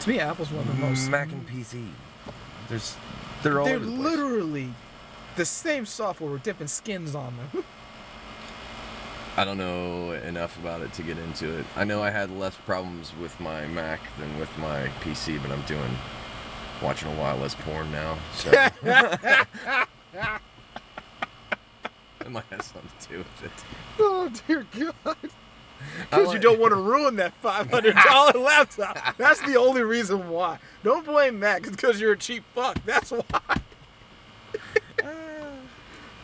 To 0.00 0.08
me, 0.08 0.18
Apple's 0.20 0.50
one 0.50 0.66
of 0.66 0.68
the 0.68 0.86
most. 0.86 1.08
Mac 1.08 1.30
and 1.32 1.46
PC. 1.48 1.88
There's, 2.68 2.96
they're 3.42 3.58
all 3.60 3.66
They're 3.66 3.76
over 3.76 3.84
the 3.84 3.90
place. 3.92 4.00
literally 4.04 4.74
the 5.36 5.44
same 5.44 5.86
software 5.86 6.30
with 6.32 6.42
different 6.42 6.70
skins 6.70 7.14
on 7.14 7.34
them. 7.52 7.64
I 9.36 9.44
don't 9.46 9.56
know 9.56 10.12
enough 10.12 10.58
about 10.58 10.82
it 10.82 10.92
to 10.94 11.02
get 11.02 11.16
into 11.16 11.58
it. 11.58 11.64
I 11.74 11.84
know 11.84 12.02
I 12.02 12.10
had 12.10 12.30
less 12.30 12.54
problems 12.54 13.12
with 13.20 13.38
my 13.40 13.66
Mac 13.66 14.00
than 14.18 14.38
with 14.38 14.50
my 14.58 14.88
PC, 15.00 15.40
but 15.40 15.50
I'm 15.50 15.62
doing 15.62 15.90
watching 16.82 17.08
a 17.08 17.14
lot 17.16 17.40
less 17.40 17.54
porn 17.54 17.90
now. 17.90 18.18
So 18.34 18.50
it 18.52 18.68
might 22.30 22.44
have 22.50 22.60
something 22.62 22.90
to 23.00 23.08
do 23.08 23.18
with 23.18 23.42
it. 23.44 23.50
oh 23.98 24.30
dear 24.46 24.66
God! 24.78 25.16
Because 26.10 26.32
you 26.32 26.38
don't 26.38 26.60
want 26.60 26.72
to 26.72 26.80
ruin 26.80 27.16
that 27.16 27.34
five 27.34 27.70
hundred 27.70 27.96
dollar 28.06 28.32
laptop. 28.38 29.16
That's 29.16 29.40
the 29.42 29.56
only 29.56 29.82
reason 29.82 30.28
why. 30.28 30.58
Don't 30.82 31.04
blame 31.04 31.38
Mac. 31.38 31.62
It's 31.62 31.70
because 31.70 32.00
you're 32.00 32.12
a 32.12 32.18
cheap 32.18 32.44
fuck. 32.54 32.78
That's 32.84 33.10
why. 33.10 33.60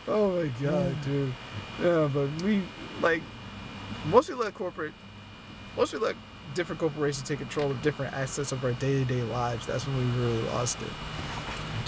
oh 0.07 0.31
my 0.31 0.51
God, 0.61 0.95
dude. 1.03 1.33
Yeah, 1.81 2.09
but 2.13 2.29
we 2.43 2.61
like 3.01 3.21
once 4.11 4.29
we 4.29 4.35
let 4.35 4.53
corporate, 4.53 4.93
once 5.75 5.93
we 5.93 5.99
let 5.99 6.15
different 6.55 6.79
corporations 6.79 7.27
take 7.27 7.39
control 7.39 7.71
of 7.71 7.81
different 7.81 8.13
aspects 8.13 8.51
of 8.51 8.63
our 8.63 8.73
day 8.73 8.99
to 8.99 9.05
day 9.05 9.21
lives, 9.23 9.65
that's 9.65 9.85
when 9.87 9.97
we 9.97 10.21
really 10.21 10.41
lost 10.49 10.81
it. 10.81 10.87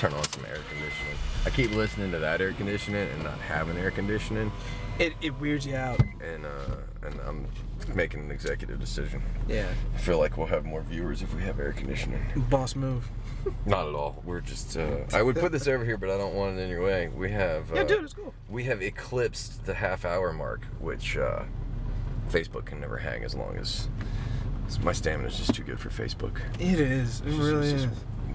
Turn 0.01 0.13
on 0.13 0.23
some 0.31 0.43
air 0.45 0.57
conditioning. 0.67 1.15
I 1.45 1.51
keep 1.51 1.75
listening 1.75 2.11
to 2.11 2.17
that 2.17 2.41
air 2.41 2.53
conditioning 2.53 3.07
and 3.07 3.23
not 3.23 3.37
having 3.37 3.77
air 3.77 3.91
conditioning, 3.91 4.51
It 4.97 5.13
it 5.21 5.39
weirds 5.39 5.63
you 5.67 5.75
out. 5.75 5.99
and 6.23 6.43
uh, 6.43 6.77
and 7.05 7.19
I'm 7.21 7.45
making 7.93 8.21
an 8.21 8.31
executive 8.31 8.79
decision. 8.79 9.21
Yeah. 9.47 9.67
I 9.93 9.97
feel 9.99 10.17
like 10.17 10.37
we'll 10.37 10.47
have 10.47 10.65
more 10.65 10.81
viewers 10.81 11.21
if 11.21 11.31
we 11.35 11.43
have 11.43 11.59
air 11.59 11.71
conditioning. 11.73 12.23
Boss 12.49 12.75
move. 12.75 13.11
Not 13.67 13.87
at 13.89 13.93
all. 13.93 14.23
We're 14.25 14.41
just. 14.41 14.75
Uh, 14.75 15.01
I 15.13 15.21
would 15.21 15.35
put 15.35 15.51
this 15.51 15.67
over 15.67 15.85
here, 15.85 15.97
but 15.97 16.09
I 16.09 16.17
don't 16.17 16.33
want 16.33 16.57
it 16.57 16.61
in 16.63 16.69
your 16.71 16.83
way. 16.83 17.09
We 17.15 17.29
have. 17.33 17.71
Uh, 17.71 17.75
Yeah, 17.75 17.83
dude, 17.83 18.03
it's 18.03 18.13
cool. 18.15 18.33
We 18.49 18.63
have 18.63 18.81
eclipsed 18.81 19.65
the 19.65 19.75
half 19.75 20.03
hour 20.03 20.33
mark, 20.33 20.61
which 20.79 21.15
uh, 21.15 21.43
Facebook 22.31 22.65
can 22.65 22.79
never 22.81 22.97
hang 22.97 23.23
as 23.23 23.35
long 23.35 23.55
as. 23.57 23.87
My 24.83 24.93
stamina 24.93 25.27
is 25.27 25.37
just 25.37 25.53
too 25.53 25.63
good 25.63 25.79
for 25.79 25.89
Facebook. 25.89 26.39
It 26.59 26.79
is. 26.79 27.19
It 27.21 27.25
just- 27.25 27.37
really 27.39 27.67
it's 27.71 27.83
is. 27.83 27.87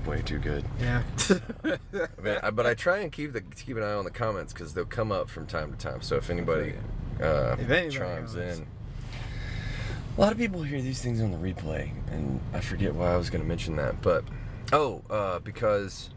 Just 0.07 0.17
way 0.17 0.23
too 0.23 0.39
good. 0.39 0.65
Yeah. 0.81 1.03
I 1.65 2.23
mean, 2.23 2.39
I, 2.43 2.51
but 2.51 2.67
I 2.67 2.75
try 2.75 2.99
and 2.99 3.11
keep 3.13 3.33
the 3.33 3.41
keep 3.41 3.77
an 3.77 3.83
eye 3.83 3.93
on 3.95 4.05
the 4.05 4.11
comments 4.11 4.53
because 4.53 4.75
they'll 4.75 4.85
come 4.85 5.13
up 5.13 5.29
from 5.29 5.47
time 5.47 5.73
to 5.73 5.79
time. 5.79 6.03
So 6.03 6.17
if 6.17 6.31
anybody, 6.31 6.75
uh, 7.21 7.57
If 7.59 7.71
anybody 7.71 7.91
chimes 7.91 8.35
knows. 8.35 8.59
in, 8.59 8.67
a 10.17 10.21
lot 10.21 10.33
of 10.33 10.39
people 10.39 10.63
hear 10.63 10.81
these 10.81 11.03
things 11.03 11.21
on 11.21 11.31
the 11.31 11.37
replay, 11.39 11.91
and 12.11 12.41
I 12.53 12.61
forget 12.61 12.95
why 12.95 13.13
I 13.13 13.17
was 13.17 13.31
going 13.31 13.43
to 13.43 13.49
mention 13.49 13.77
that. 13.77 14.01
But 14.03 14.25
oh, 14.73 15.03
uh, 15.11 15.39
because 15.41 16.11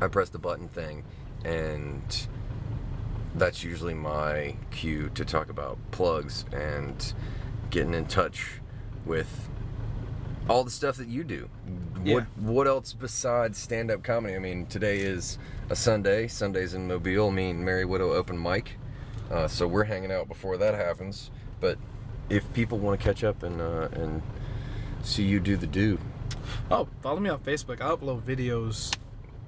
I 0.00 0.08
pressed 0.08 0.32
the 0.32 0.38
button 0.38 0.68
thing, 0.68 1.04
and 1.44 2.26
that's 3.34 3.64
usually 3.64 3.94
my 3.94 4.56
cue 4.70 5.10
to 5.14 5.24
talk 5.24 5.50
about 5.50 5.78
plugs 5.90 6.44
and 6.52 7.12
getting 7.70 7.94
in 7.94 8.06
touch 8.06 8.60
with 9.04 9.48
all 10.48 10.64
the 10.64 10.70
stuff 10.70 10.96
that 10.96 11.08
you 11.08 11.24
do. 11.24 11.48
Yeah. 12.04 12.14
What 12.14 12.24
what 12.38 12.66
else 12.66 12.92
besides 12.92 13.58
stand 13.58 13.90
up 13.90 14.02
comedy? 14.02 14.34
I 14.34 14.38
mean, 14.38 14.66
today 14.66 14.98
is 14.98 15.38
a 15.70 15.76
Sunday. 15.76 16.28
Sundays 16.28 16.74
in 16.74 16.86
Mobile 16.86 17.30
mean 17.30 17.64
Merry 17.64 17.84
Widow 17.84 18.12
open 18.12 18.40
mic. 18.40 18.72
Uh, 19.30 19.48
so 19.48 19.66
we're 19.66 19.84
hanging 19.84 20.12
out 20.12 20.28
before 20.28 20.56
that 20.58 20.74
happens. 20.74 21.30
But 21.60 21.78
if 22.28 22.50
people 22.52 22.78
want 22.78 23.00
to 23.00 23.04
catch 23.04 23.24
up 23.24 23.42
and 23.42 23.60
uh, 23.60 23.88
and 23.92 24.22
see 25.02 25.22
you 25.22 25.40
do 25.40 25.56
the 25.56 25.66
do, 25.66 25.98
Oh, 26.70 26.88
follow 27.02 27.20
me 27.20 27.30
on 27.30 27.38
Facebook. 27.40 27.80
I 27.80 27.88
upload 27.94 28.22
videos 28.22 28.94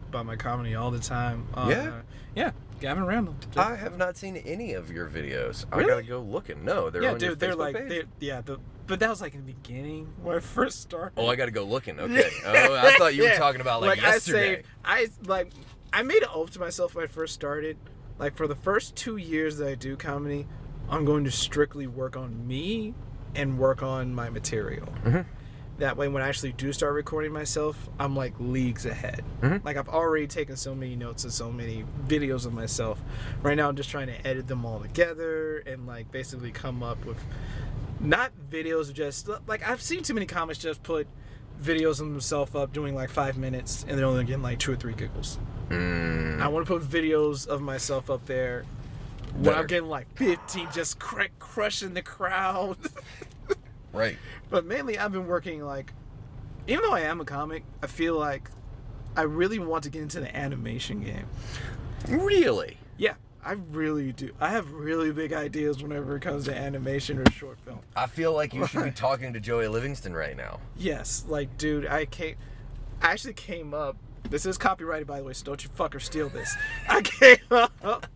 about 0.09 0.27
my 0.27 0.37
comedy 0.37 0.75
all 0.75 0.91
the 0.91 0.99
time. 0.99 1.47
Uh, 1.55 1.67
Yeah? 1.69 2.01
yeah. 2.35 2.51
Gavin 2.81 3.07
Randall. 3.07 3.35
I 3.57 3.75
have 3.75 3.97
not 3.97 4.17
seen 4.19 4.37
any 4.37 4.75
of 4.75 4.91
your 4.91 5.09
videos. 5.09 5.65
Really? 5.75 5.85
I 5.85 5.89
gotta 5.89 6.03
go 6.03 6.21
looking. 6.21 6.63
No, 6.65 6.91
they're 6.91 7.03
yeah, 7.03 7.13
on 7.13 7.21
your 7.21 7.31
dude, 7.31 7.41
they're 7.41 7.53
Facebook 7.55 7.59
like, 7.75 7.89
they're, 7.89 8.03
yeah, 8.21 8.43
the, 8.43 8.59
but 8.87 9.01
that 9.01 9.09
was 9.11 9.21
like 9.21 9.35
in 9.35 9.45
the 9.45 9.53
beginning 9.53 10.13
when 10.23 10.37
I 10.37 10.41
first 10.41 10.83
started. 10.83 11.13
Oh, 11.21 11.27
I 11.27 11.37
gotta 11.37 11.51
go 11.51 11.65
looking. 11.65 11.99
Okay. 11.99 12.31
Oh, 12.47 12.75
I 12.75 12.95
thought 12.97 13.15
you 13.15 13.25
were 13.25 13.35
talking 13.37 13.61
about 13.61 13.83
like, 13.83 14.03
I 14.03 14.13
yesterday. 14.15 14.55
saved, 14.57 14.67
I 14.85 15.09
like, 15.25 15.53
I 15.93 16.03
made 16.03 16.23
an 16.23 16.29
oath 16.33 16.53
to 16.53 16.61
myself 16.61 16.95
when 16.95 17.05
I 17.05 17.07
first 17.09 17.35
started. 17.35 17.77
Like 18.19 18.37
for 18.37 18.47
the 18.47 18.55
first 18.55 18.97
two 18.97 19.17
years 19.19 19.59
that 19.59 19.69
I 19.69 19.75
do 19.75 19.97
comedy, 19.97 20.47
I'm 20.89 21.05
going 21.05 21.25
to 21.25 21.31
strictly 21.31 21.87
work 21.87 22.17
on 22.17 22.47
me 22.47 22.95
and 23.35 23.59
work 23.59 23.83
on 23.83 24.15
my 24.15 24.31
material. 24.31 24.89
Mhm. 25.05 25.27
That 25.79 25.97
way, 25.99 26.09
when 26.09 26.23
I 26.23 26.29
actually 26.29 26.53
do 26.53 26.73
start 26.73 26.95
recording 26.95 27.33
myself, 27.33 27.91
I'm 27.99 28.17
like 28.17 28.33
leagues 28.39 28.87
ahead. 28.87 29.23
Mhm. 29.43 29.63
Like 29.65 29.77
I've 29.77 29.91
already 29.91 30.27
taken 30.27 30.57
so 30.57 30.75
many 30.75 30.97
notes 30.97 31.25
and 31.25 31.33
so 31.33 31.53
many 31.53 31.85
videos 32.07 32.47
of 32.47 32.55
myself. 32.55 32.99
Right 33.43 33.57
now, 33.57 33.69
I'm 33.69 33.77
just 33.77 33.91
trying 33.91 34.07
to 34.07 34.27
edit 34.27 34.47
them 34.47 34.65
all 34.65 34.81
together 34.81 35.59
and 35.59 35.87
like 35.87 36.11
basically 36.11 36.51
come 36.51 36.83
up 36.83 37.05
with 37.05 37.19
not 38.01 38.33
videos 38.51 38.89
of 38.89 38.95
just 38.95 39.29
like 39.47 39.69
I've 39.69 39.83
seen 39.83 40.03
too 40.03 40.15
many 40.15 40.27
comics 40.27 40.59
just 40.59 40.83
put 40.83 41.07
videos 41.63 42.01
of 42.01 42.11
themselves 42.11 42.55
up 42.55 42.73
doing 42.73 42.95
like 42.95 43.11
five 43.11 43.37
minutes 43.37 43.85
and 43.89 43.99
they're 43.99 44.07
only 44.07 44.25
getting 44.25 44.43
like 44.43 44.59
two 44.59 44.73
or 44.73 44.77
three 44.77 44.95
giggles. 44.95 45.39
Mm. 45.69 46.41
I 46.41 46.49
want 46.49 46.67
to 46.67 46.73
put 46.79 46.83
videos 46.89 47.47
of 47.47 47.61
myself 47.61 48.11
up 48.11 48.25
there 48.27 48.65
when 49.39 49.55
I'm 49.55 49.67
getting 49.67 49.89
like 49.89 50.07
15, 50.17 50.69
just 50.73 50.99
cr- 50.99 51.25
crushing 51.39 51.93
the 51.95 52.03
crowd. 52.03 52.79
Right. 53.97 54.17
but 54.51 54.65
mainly, 54.65 54.99
I've 54.99 55.13
been 55.13 55.27
working 55.27 55.63
like, 55.63 55.93
even 56.67 56.83
though 56.83 56.93
I 56.93 57.01
am 57.01 57.21
a 57.21 57.25
comic, 57.25 57.65
I 57.83 57.87
feel 57.87 58.19
like 58.19 58.51
I 59.17 59.23
really 59.23 59.59
want 59.59 59.85
to 59.85 59.91
get 59.91 60.03
into 60.03 60.21
the 60.21 60.35
animation 60.37 61.01
game. 61.03 61.27
Really? 62.09 62.77
Yeah, 62.99 63.15
I 63.45 63.53
really 63.53 64.13
do. 64.13 64.33
I 64.41 64.51
have 64.51 64.71
really 64.73 65.13
big 65.13 65.33
ideas 65.33 65.83
whenever 65.83 66.17
it 66.17 66.21
comes 66.21 66.45
to 66.47 66.55
animation 66.57 67.19
or 67.19 67.31
short 67.31 67.59
film. 67.61 67.79
I 67.95 68.07
feel 68.07 68.33
like 68.33 68.53
you 68.53 68.67
should 68.67 68.85
be 68.85 68.91
talking 68.95 69.33
to 69.33 69.41
Joey 69.41 69.69
Livingston 69.69 70.15
right 70.15 70.37
now. 70.37 70.61
Yes, 70.77 71.25
like, 71.29 71.57
dude, 71.57 71.87
I 71.87 72.05
came. 72.05 72.37
I 73.01 73.13
actually 73.13 73.35
came 73.35 73.73
up. 73.73 73.97
This 74.29 74.45
is 74.45 74.59
copyrighted, 74.59 75.07
by 75.07 75.19
the 75.19 75.25
way, 75.25 75.33
so 75.33 75.45
don't 75.45 75.63
you 75.63 75.71
fucker 75.71 76.03
steal 76.03 76.29
this. 76.29 76.55
I 76.89 77.03
came 77.03 77.37
up. 77.51 78.07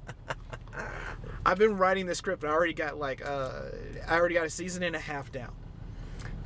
I've 1.47 1.59
been 1.59 1.79
writing 1.79 2.07
the 2.07 2.15
script. 2.15 2.45
I 2.45 2.49
already 2.49 2.75
got 2.75 2.99
like, 2.99 3.27
uh, 3.27 3.63
I 4.07 4.17
already 4.17 4.35
got 4.35 4.47
a 4.47 4.51
season 4.51 4.83
and 4.83 4.95
a 4.95 4.99
half 4.99 5.33
down. 5.33 5.53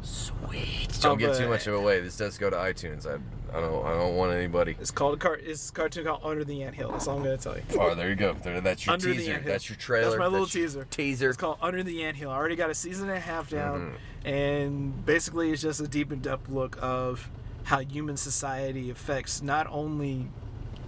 Sweet. 0.05 0.89
Don't 1.01 1.13
Oh, 1.13 1.17
give 1.17 1.37
too 1.37 1.49
much 1.49 1.67
of 1.67 1.75
it 1.75 1.77
away. 1.79 2.01
This 2.01 2.17
does 2.17 2.39
go 2.39 2.51
to 2.51 2.57
iTunes. 2.57 3.07
I, 3.07 3.15
I 3.57 3.61
don't 3.61 3.85
I 3.87 3.91
don't 3.97 4.17
want 4.17 4.33
anybody. 4.33 4.77
It's 4.81 4.91
called 4.91 5.15
a 5.15 5.17
car. 5.17 5.37
It's 5.37 5.71
a 5.71 5.73
cartoon 5.73 6.05
called 6.05 6.21
Under 6.23 6.45
the 6.45 6.63
Ant 6.63 6.75
Hill. 6.75 6.91
That's 6.93 7.07
all 7.09 7.17
I'm 7.19 7.23
gonna 7.25 7.37
tell 7.37 7.57
you. 7.57 7.63
Oh, 7.79 7.95
there 7.95 8.09
you 8.09 8.15
go. 8.17 8.35
There, 8.43 8.61
that's 8.61 8.85
your 8.85 8.93
Under 8.95 9.09
the 9.09 9.15
teaser. 9.15 9.33
Anthill. 9.35 9.53
That's 9.53 9.69
your 9.69 9.77
trailer. 9.77 10.05
That's 10.11 10.19
my 10.19 10.25
little 10.27 10.41
your 10.41 10.67
teaser. 10.67 10.85
Teaser. 10.91 11.29
It's 11.29 11.39
called 11.39 11.59
Under 11.63 11.83
the 11.83 12.03
Ant 12.05 12.17
Hill. 12.17 12.31
I 12.31 12.35
already 12.37 12.57
got 12.57 12.71
a 12.71 12.75
season 12.75 13.09
and 13.09 13.17
a 13.17 13.21
half 13.21 13.49
down, 13.51 13.81
Mm-hmm. 14.25 14.29
and 14.29 15.07
basically 15.07 15.51
it's 15.51 15.63
just 15.63 15.81
a 15.81 15.89
deep 15.89 16.13
in 16.13 16.21
depth 16.21 16.49
look 16.49 16.77
of 16.83 17.31
how 17.65 17.79
human 17.81 18.17
society 18.17 18.91
affects 18.91 19.41
not 19.43 19.67
only 19.71 20.29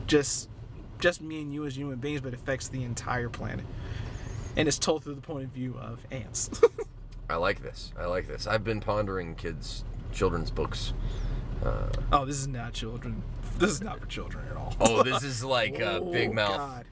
just 0.07 0.49
just 0.99 1.21
me 1.23 1.43
and 1.43 1.53
you 1.53 1.67
as 1.67 1.77
human 1.77 1.97
beings, 1.99 2.21
but 2.21 2.33
affects 2.35 2.69
the 2.69 2.83
entire 2.85 3.29
planet. 3.29 3.65
And 4.57 4.67
it's 4.67 4.79
told 4.79 5.05
through 5.05 5.15
the 5.17 5.21
point 5.21 5.45
of 5.45 5.51
view 5.51 5.77
of 5.81 6.01
ants. 6.11 6.51
I 7.29 7.37
like 7.37 7.63
this. 7.63 7.93
I 7.99 8.07
like 8.07 8.27
this. 8.29 8.47
I've 8.47 8.65
been 8.65 8.81
pondering 8.81 9.35
kids 9.35 9.85
children's 10.13 10.51
books. 10.51 10.93
Uh, 11.65 11.89
oh, 12.13 12.25
this 12.25 12.37
is 12.37 12.49
not 12.49 12.73
children. 12.73 13.23
This 13.59 13.71
is 13.71 13.81
not 13.81 13.99
for 14.01 14.07
children 14.07 14.45
at 14.51 14.57
all. 14.57 14.75
oh, 14.81 15.03
this 15.03 15.23
is 15.25 15.43
like 15.45 15.81
uh, 15.81 16.01
Oh, 16.03 16.13
Big 16.13 16.33
Mouth. 16.33 16.57
God. 16.57 16.85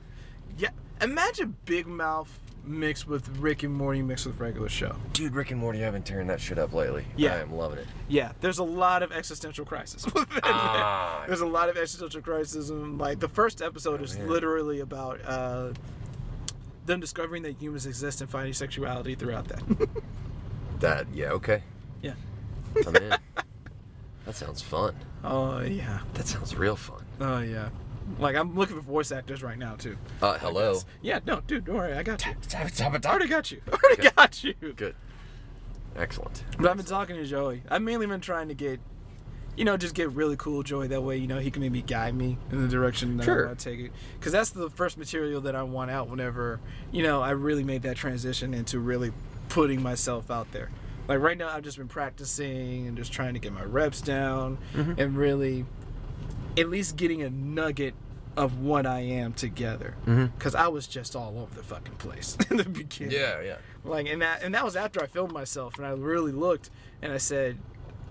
Yeah, 0.59 0.71
imagine 1.01 1.57
Big 1.67 1.87
Mouth 1.87 2.41
mixed 2.67 3.07
with 3.07 3.29
Rick 3.37 3.63
and 3.63 3.75
Morty 3.75 4.01
mixed 4.01 4.25
with 4.27 4.41
regular 4.41 4.71
show. 4.71 4.97
Dude, 5.13 5.35
Rick 5.35 5.51
and 5.51 5.61
Morty 5.61 5.81
haven't 5.81 6.07
turned 6.07 6.31
that 6.31 6.41
shit 6.41 6.59
up 6.59 6.73
lately. 6.73 7.05
Yeah. 7.15 7.35
I 7.35 7.39
am 7.41 7.53
loving 7.53 7.79
it. 7.81 7.87
Yeah, 8.09 8.33
there's 8.41 8.59
a 8.59 8.65
lot 8.65 9.03
of 9.03 9.13
existential 9.13 9.67
crisis 9.67 10.05
within 10.15 10.41
Ah. 10.45 11.17
there. 11.21 11.29
There's 11.29 11.43
a 11.43 11.47
lot 11.47 11.69
of 11.69 11.77
existential 11.77 12.23
crisis, 12.23 12.71
and 12.71 12.99
like 12.99 13.21
the 13.21 13.29
first 13.29 13.61
episode 13.61 14.01
is 14.03 14.17
man. 14.17 14.29
literally 14.29 14.81
about 14.81 15.21
uh, 15.27 15.73
them 16.87 17.01
discovering 17.01 17.43
that 17.45 17.61
humans 17.61 17.87
exist 17.87 18.21
and 18.21 18.31
finding 18.31 18.53
sexuality 18.53 19.15
throughout 19.15 19.49
that. 19.49 19.63
That 20.81 21.07
yeah 21.15 21.31
okay. 21.31 21.63
yeah. 22.03 22.15
I'm 22.87 22.97
in. 22.97 23.17
that 24.27 24.35
sounds 24.35 24.61
fun. 24.61 24.95
Oh 25.23 25.61
yeah. 25.61 26.01
That 26.15 26.27
sounds 26.27 26.55
real 26.57 26.77
fun. 26.77 27.05
Oh 27.21 27.39
yeah. 27.39 27.71
Like 28.19 28.37
I'm 28.37 28.55
looking 28.55 28.77
for 28.77 28.83
voice 28.83 29.11
actors 29.13 29.43
right 29.43 29.57
now 29.57 29.77
too. 29.77 29.97
Uh, 30.21 30.37
hello. 30.39 30.81
Yeah. 31.01 31.21
No, 31.27 31.41
dude, 31.47 31.65
don't 31.65 31.77
worry. 31.77 31.95
I 31.95 32.03
got 32.03 32.27
you. 32.27 32.35
I 32.53 32.65
already 33.07 33.29
got 33.29 33.51
you. 33.51 33.63
I 33.67 33.71
already 33.77 34.11
got 34.11 34.45
you. 34.45 34.55
Good. 34.77 34.95
Excellent. 35.97 36.45
But 36.59 36.71
I've 36.71 36.77
been 36.77 36.87
talking 36.87 37.17
to 37.17 37.25
Joey. 37.25 37.63
I've 37.71 37.83
mainly 37.83 38.07
been 38.07 38.21
trying 38.21 38.49
to 38.49 38.55
get, 38.55 38.81
you 39.57 39.65
know, 39.65 39.77
just 39.77 39.95
get 39.95 40.11
really 40.13 40.37
cool 40.37 40.63
joy. 40.63 40.89
That 40.89 41.03
way, 41.03 41.17
you 41.17 41.27
know, 41.27 41.39
he 41.39 41.51
can 41.51 41.63
maybe 41.63 41.83
guide 41.83 42.15
me 42.15 42.37
in 42.51 42.61
the 42.63 42.69
direction 42.69 43.17
that 43.19 43.25
Sure. 43.25 43.45
I 43.45 43.47
want 43.49 43.59
to 43.61 43.71
take 43.71 43.81
it. 43.81 43.93
Because 44.19 44.33
that's 44.33 44.51
the 44.51 44.71
first 44.71 44.99
material 44.99 45.41
that 45.43 45.55
I 45.55 45.63
want 45.63 45.91
out 45.91 46.09
whenever, 46.09 46.61
you 46.93 47.03
know, 47.03 47.23
I 47.23 47.31
really 47.31 47.65
made 47.65 47.83
that 47.83 47.97
transition 47.97 48.53
into 48.55 48.79
really 48.79 49.13
putting 49.49 49.83
myself 49.83 50.31
out 50.31 50.51
there. 50.53 50.71
Like 51.07 51.21
right 51.21 51.37
now, 51.39 51.49
I've 51.49 51.63
just 51.63 51.77
been 51.79 51.89
practicing 51.89 52.87
and 52.87 52.97
just 52.97 53.13
trying 53.13 53.35
to 53.35 53.41
get 53.41 53.53
my 53.53 53.63
reps 53.65 54.01
down 54.01 54.59
Mm-hmm. 54.75 55.01
and 55.01 55.17
really, 55.17 55.67
at 56.57 56.69
least 56.71 56.97
getting 56.97 57.23
a 57.23 57.31
nugget 57.31 57.95
of 58.37 58.59
what 58.61 58.87
I 58.87 59.01
am 59.01 59.33
together. 59.33 59.95
Because 60.07 60.55
I 60.57 60.67
was 60.69 60.87
just 60.89 61.15
all 61.15 61.39
over 61.39 61.55
the 61.55 61.63
fucking 61.63 61.95
place 61.97 62.37
in 62.51 62.57
the 62.57 62.65
beginning. 62.65 63.13
Yeah, 63.17 63.41
yeah. 63.43 63.57
Like 63.85 64.09
and 64.09 64.23
that 64.23 64.43
and 64.43 64.55
that 64.55 64.65
was 64.65 64.75
after 64.77 65.01
I 65.03 65.07
filmed 65.07 65.33
myself 65.33 65.77
and 65.77 65.87
I 65.87 65.91
really 65.91 66.33
looked 66.33 66.71
and 67.03 67.13
I 67.13 67.19
said, 67.19 67.59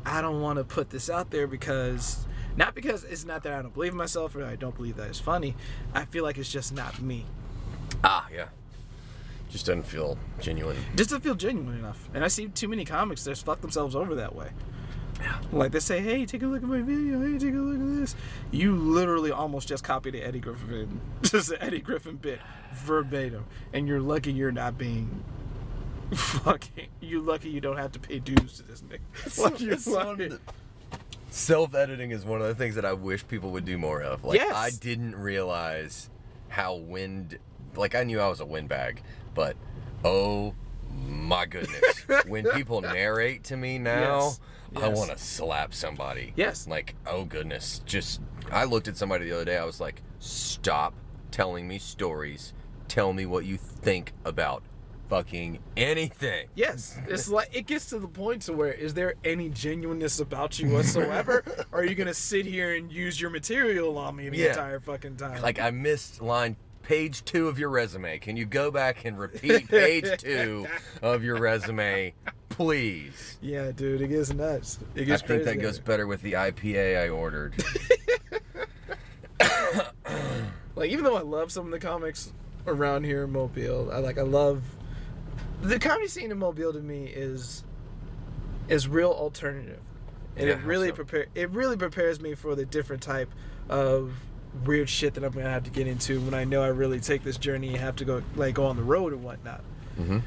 I 0.05 0.21
don't 0.21 0.41
want 0.41 0.57
to 0.57 0.63
put 0.63 0.89
this 0.89 1.09
out 1.09 1.31
there 1.31 1.47
because 1.47 2.25
not 2.55 2.75
because 2.75 3.03
it's 3.03 3.25
not 3.25 3.43
that 3.43 3.53
I 3.53 3.61
don't 3.61 3.73
believe 3.73 3.93
in 3.93 3.97
myself 3.97 4.35
or 4.35 4.43
I 4.43 4.55
don't 4.55 4.75
believe 4.75 4.97
that 4.97 5.07
it's 5.07 5.19
funny. 5.19 5.55
I 5.93 6.05
feel 6.05 6.23
like 6.23 6.37
it's 6.37 6.51
just 6.51 6.73
not 6.73 7.01
me. 7.01 7.25
Ah, 8.03 8.27
yeah. 8.33 8.47
Just 9.49 9.65
doesn't 9.65 9.85
feel 9.85 10.17
genuine. 10.39 10.77
Just 10.95 11.11
doesn't 11.11 11.21
feel 11.21 11.35
genuine 11.35 11.77
enough. 11.77 12.09
And 12.13 12.23
I 12.23 12.27
see 12.27 12.47
too 12.47 12.67
many 12.67 12.85
comics 12.85 13.23
that 13.23 13.31
just 13.31 13.45
fuck 13.45 13.61
themselves 13.61 13.95
over 13.95 14.15
that 14.15 14.35
way. 14.35 14.49
Yeah. 15.21 15.37
Like 15.51 15.71
they 15.71 15.79
say, 15.79 16.01
hey, 16.01 16.25
take 16.25 16.41
a 16.43 16.47
look 16.47 16.63
at 16.63 16.67
my 16.67 16.81
video. 16.81 17.21
Hey, 17.21 17.37
take 17.37 17.53
a 17.53 17.57
look 17.57 17.79
at 17.79 17.99
this. 17.99 18.15
You 18.51 18.75
literally 18.75 19.31
almost 19.31 19.67
just 19.67 19.83
copied 19.83 20.15
the 20.15 20.23
Eddie 20.23 20.39
Griffin, 20.39 20.99
just 21.21 21.51
an 21.51 21.57
Eddie 21.61 21.81
Griffin 21.81 22.17
bit 22.17 22.39
verbatim, 22.73 23.45
and 23.71 23.87
you're 23.87 24.01
lucky 24.01 24.33
you're 24.33 24.51
not 24.51 24.77
being 24.77 25.23
fucking. 26.15 26.87
You 27.01 27.21
lucky 27.21 27.49
you 27.49 27.61
don't 27.61 27.77
have 27.77 27.91
to 27.93 27.99
pay 27.99 28.19
dues 28.19 28.57
to 28.57 28.63
this 28.63 28.81
nigga. 28.81 28.99
Like 29.43 29.59
you're 29.59 29.77
lucky. 29.95 30.31
Self 31.29 31.73
editing 31.73 32.11
is 32.11 32.25
one 32.25 32.41
of 32.41 32.47
the 32.47 32.55
things 32.55 32.75
that 32.75 32.85
I 32.85 32.93
wish 32.93 33.27
people 33.27 33.51
would 33.51 33.65
do 33.65 33.77
more 33.77 34.01
of. 34.01 34.23
Like 34.23 34.39
Yes. 34.39 34.53
I 34.55 34.69
didn't 34.69 35.15
realize 35.15 36.09
how 36.49 36.75
wind 36.75 37.37
like 37.75 37.95
I 37.95 38.03
knew 38.03 38.19
I 38.19 38.27
was 38.27 38.39
a 38.39 38.45
windbag, 38.45 39.01
but 39.33 39.55
oh 40.03 40.53
my 40.91 41.45
goodness. 41.45 42.05
when 42.27 42.45
people 42.51 42.81
narrate 42.81 43.43
to 43.45 43.57
me 43.57 43.79
now, 43.79 44.19
Yes. 44.27 44.39
I 44.75 44.87
Yes. 44.87 44.97
want 44.97 45.11
to 45.11 45.17
slap 45.17 45.73
somebody. 45.73 46.33
Yes. 46.35 46.67
Like, 46.67 46.95
oh 47.07 47.25
goodness. 47.25 47.81
Just 47.85 48.21
I 48.51 48.65
looked 48.65 48.87
at 48.87 48.97
somebody 48.97 49.25
the 49.29 49.35
other 49.35 49.45
day, 49.45 49.57
I 49.57 49.65
was 49.65 49.79
like, 49.79 50.01
stop 50.19 50.93
telling 51.31 51.67
me 51.67 51.79
stories. 51.79 52.53
Tell 52.87 53.11
me 53.13 53.25
what 53.25 53.45
you 53.45 53.57
think 53.57 54.13
about 54.23 54.61
fucking 55.17 55.59
anything. 55.77 56.47
Yes, 56.55 56.97
it's 57.07 57.29
like 57.29 57.49
it 57.55 57.67
gets 57.67 57.85
to 57.89 57.99
the 57.99 58.07
point 58.07 58.41
to 58.43 58.53
where 58.53 58.73
is 58.73 58.95
there 58.95 59.13
any 59.23 59.47
genuineness 59.49 60.19
about 60.19 60.57
you 60.57 60.69
whatsoever? 60.71 61.43
or 61.71 61.81
are 61.81 61.85
you 61.85 61.93
gonna 61.93 62.15
sit 62.15 62.47
here 62.47 62.73
and 62.75 62.91
use 62.91 63.21
your 63.21 63.29
material 63.29 63.95
on 63.99 64.15
me 64.15 64.29
the 64.29 64.37
Yeah. 64.37 64.47
entire 64.49 64.79
fucking 64.79 65.17
time? 65.17 65.39
Like 65.43 65.59
I 65.59 65.69
missed 65.69 66.19
line 66.19 66.55
page 66.81 67.23
two 67.25 67.47
of 67.47 67.59
your 67.59 67.69
resume. 67.69 68.17
Can 68.17 68.35
you 68.37 68.45
go 68.45 68.71
back 68.71 69.05
and 69.05 69.19
repeat 69.19 69.67
page 69.67 70.09
two 70.17 70.65
of 71.03 71.23
your 71.23 71.37
resume, 71.37 72.15
please? 72.49 73.37
yeah, 73.39 73.71
dude, 73.71 74.01
it 74.01 74.07
gets 74.07 74.33
nuts. 74.33 74.79
It 74.95 75.11
I 75.11 75.17
think 75.17 75.43
that 75.43 75.61
goes 75.61 75.77
better 75.77 76.07
with 76.07 76.23
the 76.23 76.33
IPA 76.33 77.03
I 77.03 77.09
ordered. 77.09 77.53
like 80.75 80.89
even 80.89 81.03
though 81.03 81.17
I 81.17 81.21
love 81.21 81.51
some 81.51 81.65
of 81.67 81.71
the 81.71 81.79
comics 81.79 82.33
around 82.65 83.03
here 83.03 83.25
in 83.25 83.31
Mobile, 83.31 83.91
I 83.93 83.99
like 83.99 84.17
I 84.17 84.23
love 84.23 84.63
the 85.63 85.79
comedy 85.79 86.07
scene 86.07 86.31
in 86.31 86.37
Mobile 86.39 86.73
to 86.73 86.79
me 86.79 87.05
is 87.05 87.63
is 88.67 88.87
real 88.87 89.11
alternative. 89.11 89.79
And 90.35 90.47
Yeah, 90.47 90.53
it 90.55 90.63
really 90.63 90.89
so? 90.89 90.95
prepare 90.95 91.25
it 91.35 91.49
really 91.51 91.77
prepares 91.77 92.19
me 92.19 92.33
for 92.35 92.55
the 92.55 92.65
different 92.65 93.01
type 93.03 93.29
of 93.69 94.13
weird 94.65 94.87
shit 94.89 95.13
that 95.15 95.23
I'm 95.23 95.31
gonna 95.31 95.49
have 95.49 95.63
to 95.63 95.71
get 95.71 95.87
into 95.87 96.19
when 96.21 96.33
I 96.33 96.43
know 96.43 96.61
I 96.61 96.67
really 96.67 96.99
take 96.99 97.23
this 97.23 97.37
journey 97.37 97.69
and 97.69 97.77
have 97.77 97.95
to 97.97 98.05
go 98.05 98.21
like 98.35 98.55
go 98.55 98.65
on 98.65 98.75
the 98.75 98.83
road 98.83 99.13
and 99.13 99.23
whatnot. 99.23 99.61
hmm 99.95 100.19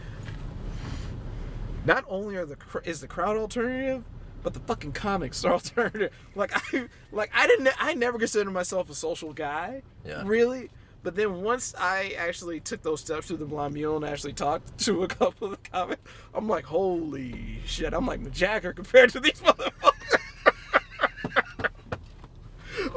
Not 1.84 2.04
only 2.08 2.36
are 2.36 2.44
the 2.44 2.56
is 2.84 3.00
the 3.00 3.06
crowd 3.08 3.36
alternative, 3.36 4.02
but 4.42 4.54
the 4.54 4.60
fucking 4.60 4.92
comics 4.92 5.44
are 5.44 5.52
alternative. 5.54 6.12
Like 6.34 6.52
I 6.54 6.88
like 7.12 7.30
I 7.34 7.46
didn't 7.46 7.68
I 7.80 7.94
never 7.94 8.18
considered 8.18 8.50
myself 8.52 8.90
a 8.90 8.94
social 8.94 9.32
guy. 9.32 9.82
Yeah. 10.04 10.22
Really. 10.24 10.70
But 11.06 11.14
then 11.14 11.42
once 11.42 11.72
I 11.78 12.16
actually 12.18 12.58
took 12.58 12.82
those 12.82 13.00
steps 13.00 13.28
through 13.28 13.36
the 13.36 13.44
Blind 13.44 13.74
Mule 13.74 13.94
and 13.94 14.04
actually 14.04 14.32
talked 14.32 14.76
to 14.78 15.04
a 15.04 15.06
couple 15.06 15.46
of 15.46 15.50
the 15.52 15.70
comics, 15.70 16.02
I'm 16.34 16.48
like, 16.48 16.64
holy 16.64 17.60
shit! 17.64 17.94
I'm 17.94 18.06
like 18.06 18.32
Jacker 18.32 18.72
compared 18.72 19.10
to 19.10 19.20
these 19.20 19.40
motherfuckers. 19.40 20.18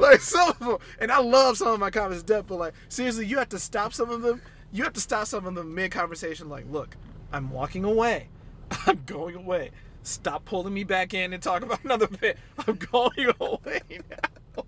like 0.00 0.20
some 0.20 0.48
of 0.48 0.58
them, 0.58 0.78
and 0.98 1.12
I 1.12 1.20
love 1.20 1.56
some 1.56 1.68
of 1.68 1.78
my 1.78 1.90
comics 1.90 2.22
to 2.22 2.26
death, 2.26 2.46
but 2.48 2.58
like 2.58 2.74
seriously, 2.88 3.26
you 3.26 3.38
have 3.38 3.50
to 3.50 3.60
stop 3.60 3.94
some 3.94 4.10
of 4.10 4.22
them. 4.22 4.42
You 4.72 4.82
have 4.82 4.94
to 4.94 5.00
stop 5.00 5.28
some 5.28 5.46
of 5.46 5.54
them 5.54 5.72
mid 5.72 5.92
conversation. 5.92 6.48
Like, 6.48 6.64
look, 6.68 6.96
I'm 7.32 7.48
walking 7.52 7.84
away. 7.84 8.26
I'm 8.88 9.04
going 9.06 9.36
away. 9.36 9.70
Stop 10.02 10.44
pulling 10.46 10.74
me 10.74 10.82
back 10.82 11.14
in 11.14 11.32
and 11.32 11.40
talk 11.40 11.62
about 11.62 11.84
another 11.84 12.08
bit. 12.08 12.38
I'm 12.66 12.74
going 12.74 13.32
away 13.38 13.82
now. 14.10 14.64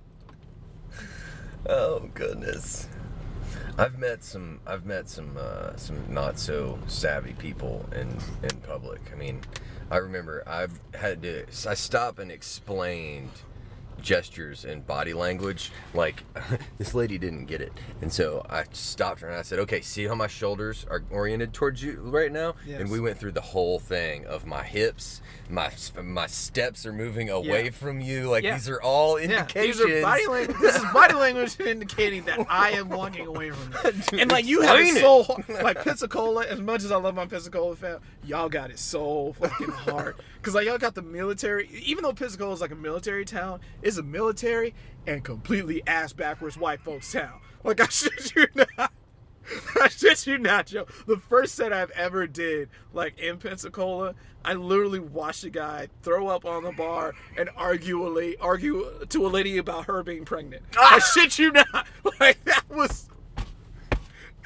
Oh 1.66 2.08
goodness. 2.14 2.86
I've 3.78 3.98
met 3.98 4.22
some 4.22 4.60
I've 4.66 4.84
met 4.84 5.08
some 5.08 5.36
uh, 5.38 5.76
some 5.76 5.96
not 6.12 6.38
so 6.38 6.78
savvy 6.86 7.32
people 7.32 7.88
in 7.92 8.16
in 8.42 8.58
public. 8.60 9.00
I 9.12 9.16
mean, 9.16 9.40
I 9.90 9.96
remember 9.96 10.42
I've 10.46 10.78
had 10.94 11.22
to 11.22 11.46
I 11.66 11.74
stopped 11.74 12.18
and 12.18 12.30
explained 12.30 13.30
gestures 14.00 14.64
and 14.64 14.86
body 14.86 15.12
language 15.12 15.70
like 15.94 16.24
this 16.78 16.92
lady 16.94 17.18
didn't 17.18 17.44
get 17.46 17.60
it 17.60 17.72
and 18.00 18.12
so 18.12 18.44
i 18.50 18.64
stopped 18.72 19.20
her 19.20 19.28
and 19.28 19.36
i 19.36 19.42
said 19.42 19.58
okay 19.58 19.80
see 19.80 20.04
how 20.06 20.14
my 20.14 20.26
shoulders 20.26 20.84
are 20.90 21.04
oriented 21.10 21.52
towards 21.52 21.82
you 21.82 22.00
right 22.02 22.32
now 22.32 22.54
Yes. 22.66 22.80
and 22.80 22.90
we 22.90 22.98
went 23.00 23.18
through 23.18 23.32
the 23.32 23.40
whole 23.40 23.78
thing 23.78 24.26
of 24.26 24.44
my 24.46 24.62
hips 24.62 25.20
my 25.48 25.70
my 26.02 26.26
steps 26.26 26.84
are 26.86 26.92
moving 26.92 27.30
away 27.30 27.64
Yeah. 27.66 27.70
from 27.70 28.00
you 28.00 28.28
like 28.28 28.42
Yeah. 28.42 28.54
these 28.54 28.68
are 28.68 28.80
all 28.82 29.20
Yeah, 29.20 29.40
indications 29.40 29.78
these 29.78 29.98
are 29.98 30.02
body 30.02 30.26
language. 30.26 30.56
This 30.60 30.76
is 30.76 30.84
body 30.92 31.14
language 31.14 31.60
indicating 31.66 32.24
that 32.24 32.46
I 32.48 32.70
am 32.70 32.88
walking 32.88 33.26
away 33.26 33.50
from 33.50 33.72
you. 34.12 34.18
And 34.22 34.30
like 34.30 34.46
you 34.46 34.62
have 34.62 34.78
it 34.80 34.96
so 35.00 35.42
Like 35.62 35.82
Pensacola, 35.84 36.46
as 36.46 36.60
much 36.60 36.82
as 36.84 36.90
I 36.92 36.96
love 36.96 37.14
my 37.14 37.26
Pensacola 37.26 37.76
fam, 37.76 38.00
y'all 38.24 38.48
got 38.48 38.70
it 38.70 38.78
so 38.78 39.32
fucking 39.34 39.68
hard. 39.70 40.16
Cause 40.42 40.54
like 40.54 40.66
y'all 40.66 40.78
got 40.78 40.94
the 40.94 41.02
military. 41.02 41.68
Even 41.84 42.02
though 42.02 42.12
Pensacola 42.12 42.52
is 42.52 42.60
like 42.60 42.70
a 42.72 42.76
military 42.76 43.24
town, 43.24 43.60
it's 43.82 43.96
a 43.98 44.02
military 44.02 44.74
and 45.06 45.24
completely 45.24 45.82
ass 45.86 46.12
backwards 46.12 46.56
white 46.56 46.80
folks 46.80 47.12
town. 47.12 47.40
Like 47.64 47.80
I 47.80 47.86
shit 47.90 48.34
you 48.36 48.46
not. 48.54 48.92
I 49.80 49.88
shit 49.88 50.24
you 50.26 50.38
not, 50.38 50.66
Joe. 50.66 50.86
The 51.06 51.16
first 51.16 51.56
set 51.56 51.72
I've 51.72 51.90
ever 51.90 52.26
did, 52.28 52.68
like 52.92 53.18
in 53.18 53.38
Pensacola, 53.38 54.14
I 54.44 54.54
literally 54.54 55.00
watched 55.00 55.42
a 55.44 55.50
guy 55.50 55.88
throw 56.02 56.28
up 56.28 56.44
on 56.44 56.62
the 56.62 56.70
bar 56.72 57.14
and 57.36 57.50
argue 57.56 58.06
a 58.06 58.08
la- 58.08 58.32
argue 58.40 59.04
to 59.08 59.26
a 59.26 59.28
lady 59.28 59.58
about 59.58 59.86
her 59.86 60.02
being 60.04 60.24
pregnant. 60.24 60.62
Ah! 60.76 60.94
I 60.96 60.98
shit 61.00 61.38
you 61.38 61.50
not. 61.52 61.86
Like 62.20 62.44
that 62.44 62.62
was, 62.70 63.08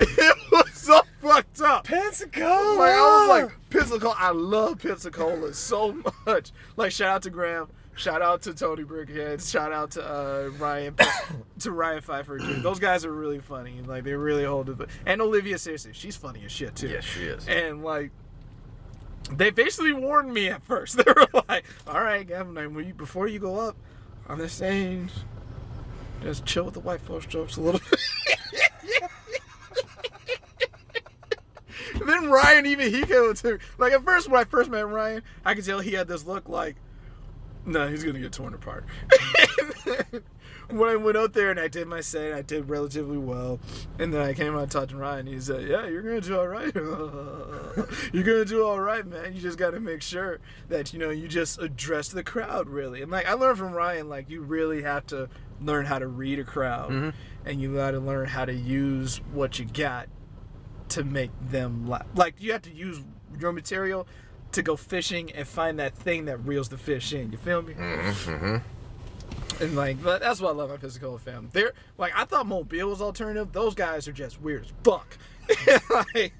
it 0.01 0.37
was 0.51 0.72
so 0.72 1.03
fucked 1.20 1.61
up. 1.61 1.84
Pensacola. 1.84 2.78
Like 2.78 2.93
I 2.95 3.01
was 3.01 3.28
like 3.43 3.70
Pensacola. 3.70 4.14
I 4.18 4.30
love 4.30 4.78
Pensacola 4.80 5.53
so 5.55 6.03
much. 6.26 6.53
Like 6.76 6.93
shout 6.93 7.09
out 7.16 7.22
to 7.22 7.30
Graham. 7.30 7.68
Shout 7.97 8.20
out 8.20 8.42
to 8.42 8.55
Tony 8.55 8.84
Brickhead. 8.84 9.51
Shout 9.51 9.72
out 9.72 9.92
to 9.92 10.05
uh, 10.05 10.51
Ryan 10.59 10.94
to 11.61 11.72
Ryan 11.72 12.03
Pfeiffer. 12.03 12.38
Dude. 12.38 12.62
Those 12.62 12.78
guys 12.78 13.05
are 13.05 13.12
really 13.12 13.40
funny. 13.40 13.80
Like 13.80 14.05
they 14.05 14.14
really 14.14 14.44
hold 14.44 14.68
it. 14.68 14.88
And 15.07 15.22
Olivia 15.22 15.59
seriously, 15.59 15.92
she's 15.94 16.14
funny 16.16 16.42
as 16.44 16.53
shit 16.53 16.76
too. 16.76 16.88
Yes, 16.88 17.05
she 17.05 17.24
is. 17.24 17.49
And 17.49 17.82
like 17.82 18.11
they 19.32 19.51
basically 19.51 19.94
warned 19.94 20.32
me 20.32 20.49
at 20.49 20.62
first. 20.64 20.97
They 21.05 21.11
were 21.11 21.26
like, 21.49 21.64
"All 21.86 22.03
right, 22.03 22.26
Gavin, 22.26 22.55
like, 22.55 22.68
when 22.70 22.86
you, 22.86 22.94
before 22.94 23.28
you 23.28 23.38
go 23.38 23.59
up 23.59 23.76
on 24.28 24.38
the 24.38 24.49
stage, 24.49 25.11
just 26.22 26.44
chill 26.44 26.64
with 26.64 26.74
the 26.74 26.80
white 26.80 27.01
folks 27.01 27.26
jokes 27.26 27.57
a 27.57 27.61
little 27.61 27.80
bit." 27.90 28.01
Then 32.07 32.30
Ryan, 32.30 32.66
even 32.66 32.92
he 32.92 33.03
came 33.03 33.34
to 33.34 33.53
me. 33.53 33.59
Like 33.78 33.92
at 33.92 34.05
first, 34.05 34.28
when 34.28 34.40
I 34.40 34.44
first 34.44 34.70
met 34.70 34.86
Ryan, 34.86 35.22
I 35.44 35.55
could 35.55 35.64
tell 35.64 35.80
he 35.80 35.92
had 35.92 36.07
this 36.07 36.24
look 36.24 36.49
like, 36.49 36.76
no, 37.66 37.88
he's 37.88 38.04
gonna 38.04 38.20
get 38.20 38.32
torn 38.32 38.54
apart. 38.54 38.84
when 40.70 40.88
I 40.88 40.96
went 40.96 41.16
out 41.16 41.32
there 41.32 41.50
and 41.50 41.60
I 41.60 41.68
did 41.68 41.86
my 41.86 42.00
set, 42.00 42.32
I 42.32 42.42
did 42.42 42.68
relatively 42.68 43.18
well. 43.18 43.58
And 43.98 44.14
then 44.14 44.22
I 44.22 44.34
came 44.34 44.54
out 44.54 44.62
and 44.62 44.70
talked 44.70 44.90
to 44.90 44.96
Ryan. 44.96 45.26
He 45.26 45.40
said, 45.40 45.68
"Yeah, 45.68 45.86
you're 45.86 46.02
gonna 46.02 46.20
do 46.20 46.38
all 46.38 46.48
right. 46.48 46.74
you're 48.12 48.24
gonna 48.24 48.44
do 48.44 48.64
all 48.64 48.80
right, 48.80 49.06
man. 49.06 49.34
You 49.34 49.40
just 49.40 49.58
gotta 49.58 49.80
make 49.80 50.02
sure 50.02 50.40
that 50.68 50.92
you 50.92 50.98
know 50.98 51.10
you 51.10 51.28
just 51.28 51.60
address 51.60 52.08
the 52.08 52.22
crowd 52.22 52.68
really." 52.68 53.02
And 53.02 53.10
like 53.10 53.26
I 53.26 53.34
learned 53.34 53.58
from 53.58 53.72
Ryan, 53.72 54.08
like 54.08 54.30
you 54.30 54.42
really 54.42 54.82
have 54.82 55.06
to 55.08 55.28
learn 55.60 55.86
how 55.86 55.98
to 55.98 56.06
read 56.06 56.38
a 56.38 56.44
crowd, 56.44 56.90
mm-hmm. 56.90 57.10
and 57.44 57.60
you 57.60 57.74
got 57.74 57.92
to 57.92 58.00
learn 58.00 58.28
how 58.28 58.44
to 58.44 58.54
use 58.54 59.20
what 59.32 59.58
you 59.58 59.64
got 59.64 60.08
to 60.90 61.04
make 61.04 61.30
them 61.40 61.88
laugh. 61.88 62.06
Like 62.14 62.36
you 62.38 62.52
have 62.52 62.62
to 62.62 62.72
use 62.72 63.00
your 63.38 63.52
material 63.52 64.06
to 64.53 64.62
go 64.62 64.76
fishing 64.76 65.30
and 65.32 65.47
find 65.47 65.78
that 65.78 65.94
thing 65.94 66.24
that 66.26 66.38
reels 66.38 66.68
the 66.68 66.78
fish 66.78 67.12
in. 67.12 67.32
You 67.32 67.38
feel 67.38 67.62
me? 67.62 67.74
Mm-hmm. 67.74 68.57
And 69.62 69.74
like 69.76 70.03
but 70.03 70.20
that's 70.20 70.40
what 70.40 70.51
I 70.51 70.53
love 70.53 70.70
about 70.70 70.80
Pensacola 70.80 71.18
fam. 71.18 71.49
They're 71.53 71.72
like 71.99 72.12
I 72.16 72.24
thought 72.24 72.47
Mobile 72.47 72.88
was 72.88 73.01
alternative. 73.01 73.53
Those 73.53 73.74
guys 73.74 74.07
are 74.09 74.12
just 74.12 74.40
weird 74.40 74.64
as 74.64 74.72
fuck. 74.82 75.16
like 76.14 76.32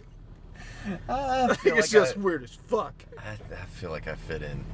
I 1.09 1.47
Like, 1.47 1.59
feel 1.61 1.77
it's 1.79 1.93
like 1.93 2.03
just 2.05 2.17
I, 2.17 2.21
weird 2.21 2.45
as 2.45 2.55
fuck. 2.55 2.95
I, 3.19 3.33
I 3.33 3.65
feel 3.67 3.91
like 3.91 4.07
I 4.07 4.15
fit 4.15 4.43
in 4.43 4.65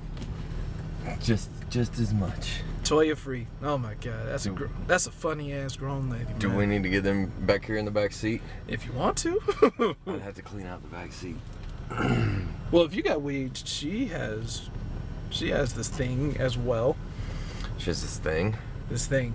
just 1.21 1.51
just 1.69 1.99
as 1.99 2.13
much. 2.15 2.61
Toya 2.85 3.17
free. 3.17 3.47
Oh 3.63 3.79
my 3.79 3.95
god, 3.95 4.27
that's 4.27 4.47
a 4.47 4.51
gr- 4.51 4.67
that's 4.87 5.07
a 5.07 5.11
funny 5.13 5.53
ass 5.53 5.77
grown 5.77 6.11
lady. 6.11 6.27
Do 6.39 6.49
man. 6.49 6.57
we 6.57 6.67
need 6.67 6.83
to 6.85 6.89
get 6.89 7.03
them 7.05 7.27
back 7.41 7.65
here 7.65 7.77
in 7.77 7.85
the 7.85 7.91
back 7.91 8.13
seat? 8.13 8.43
If 8.69 8.87
you 8.87 8.93
want 8.93 9.17
to. 9.19 9.97
I'd 10.07 10.21
have 10.21 10.35
to 10.35 10.43
clean 10.43 10.67
out 10.67 10.83
the 10.83 10.89
back 10.89 11.13
seat. 11.13 11.37
Well, 12.71 12.83
if 12.85 12.95
you 12.95 13.03
got 13.03 13.23
weed, 13.23 13.57
she 13.57 14.07
has, 14.07 14.69
she 15.31 15.51
has 15.51 15.73
this 15.75 15.89
thing 15.89 16.37
as 16.39 16.57
well. 16.57 16.97
She 17.79 17.87
has 17.87 18.03
this 18.03 18.19
thing. 18.19 18.57
This 18.89 19.07
thing, 19.07 19.35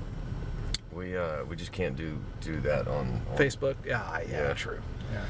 We 0.94 1.18
uh 1.18 1.44
we 1.46 1.56
just 1.56 1.72
can't 1.72 1.96
do 1.96 2.20
do 2.42 2.60
that 2.62 2.88
on, 2.88 3.22
on 3.32 3.38
Facebook. 3.38 3.76
Yeah, 3.86 4.20
yeah, 4.30 4.48
Yeah. 4.48 4.54
true. 4.54 4.80
Yeah. 5.14 5.26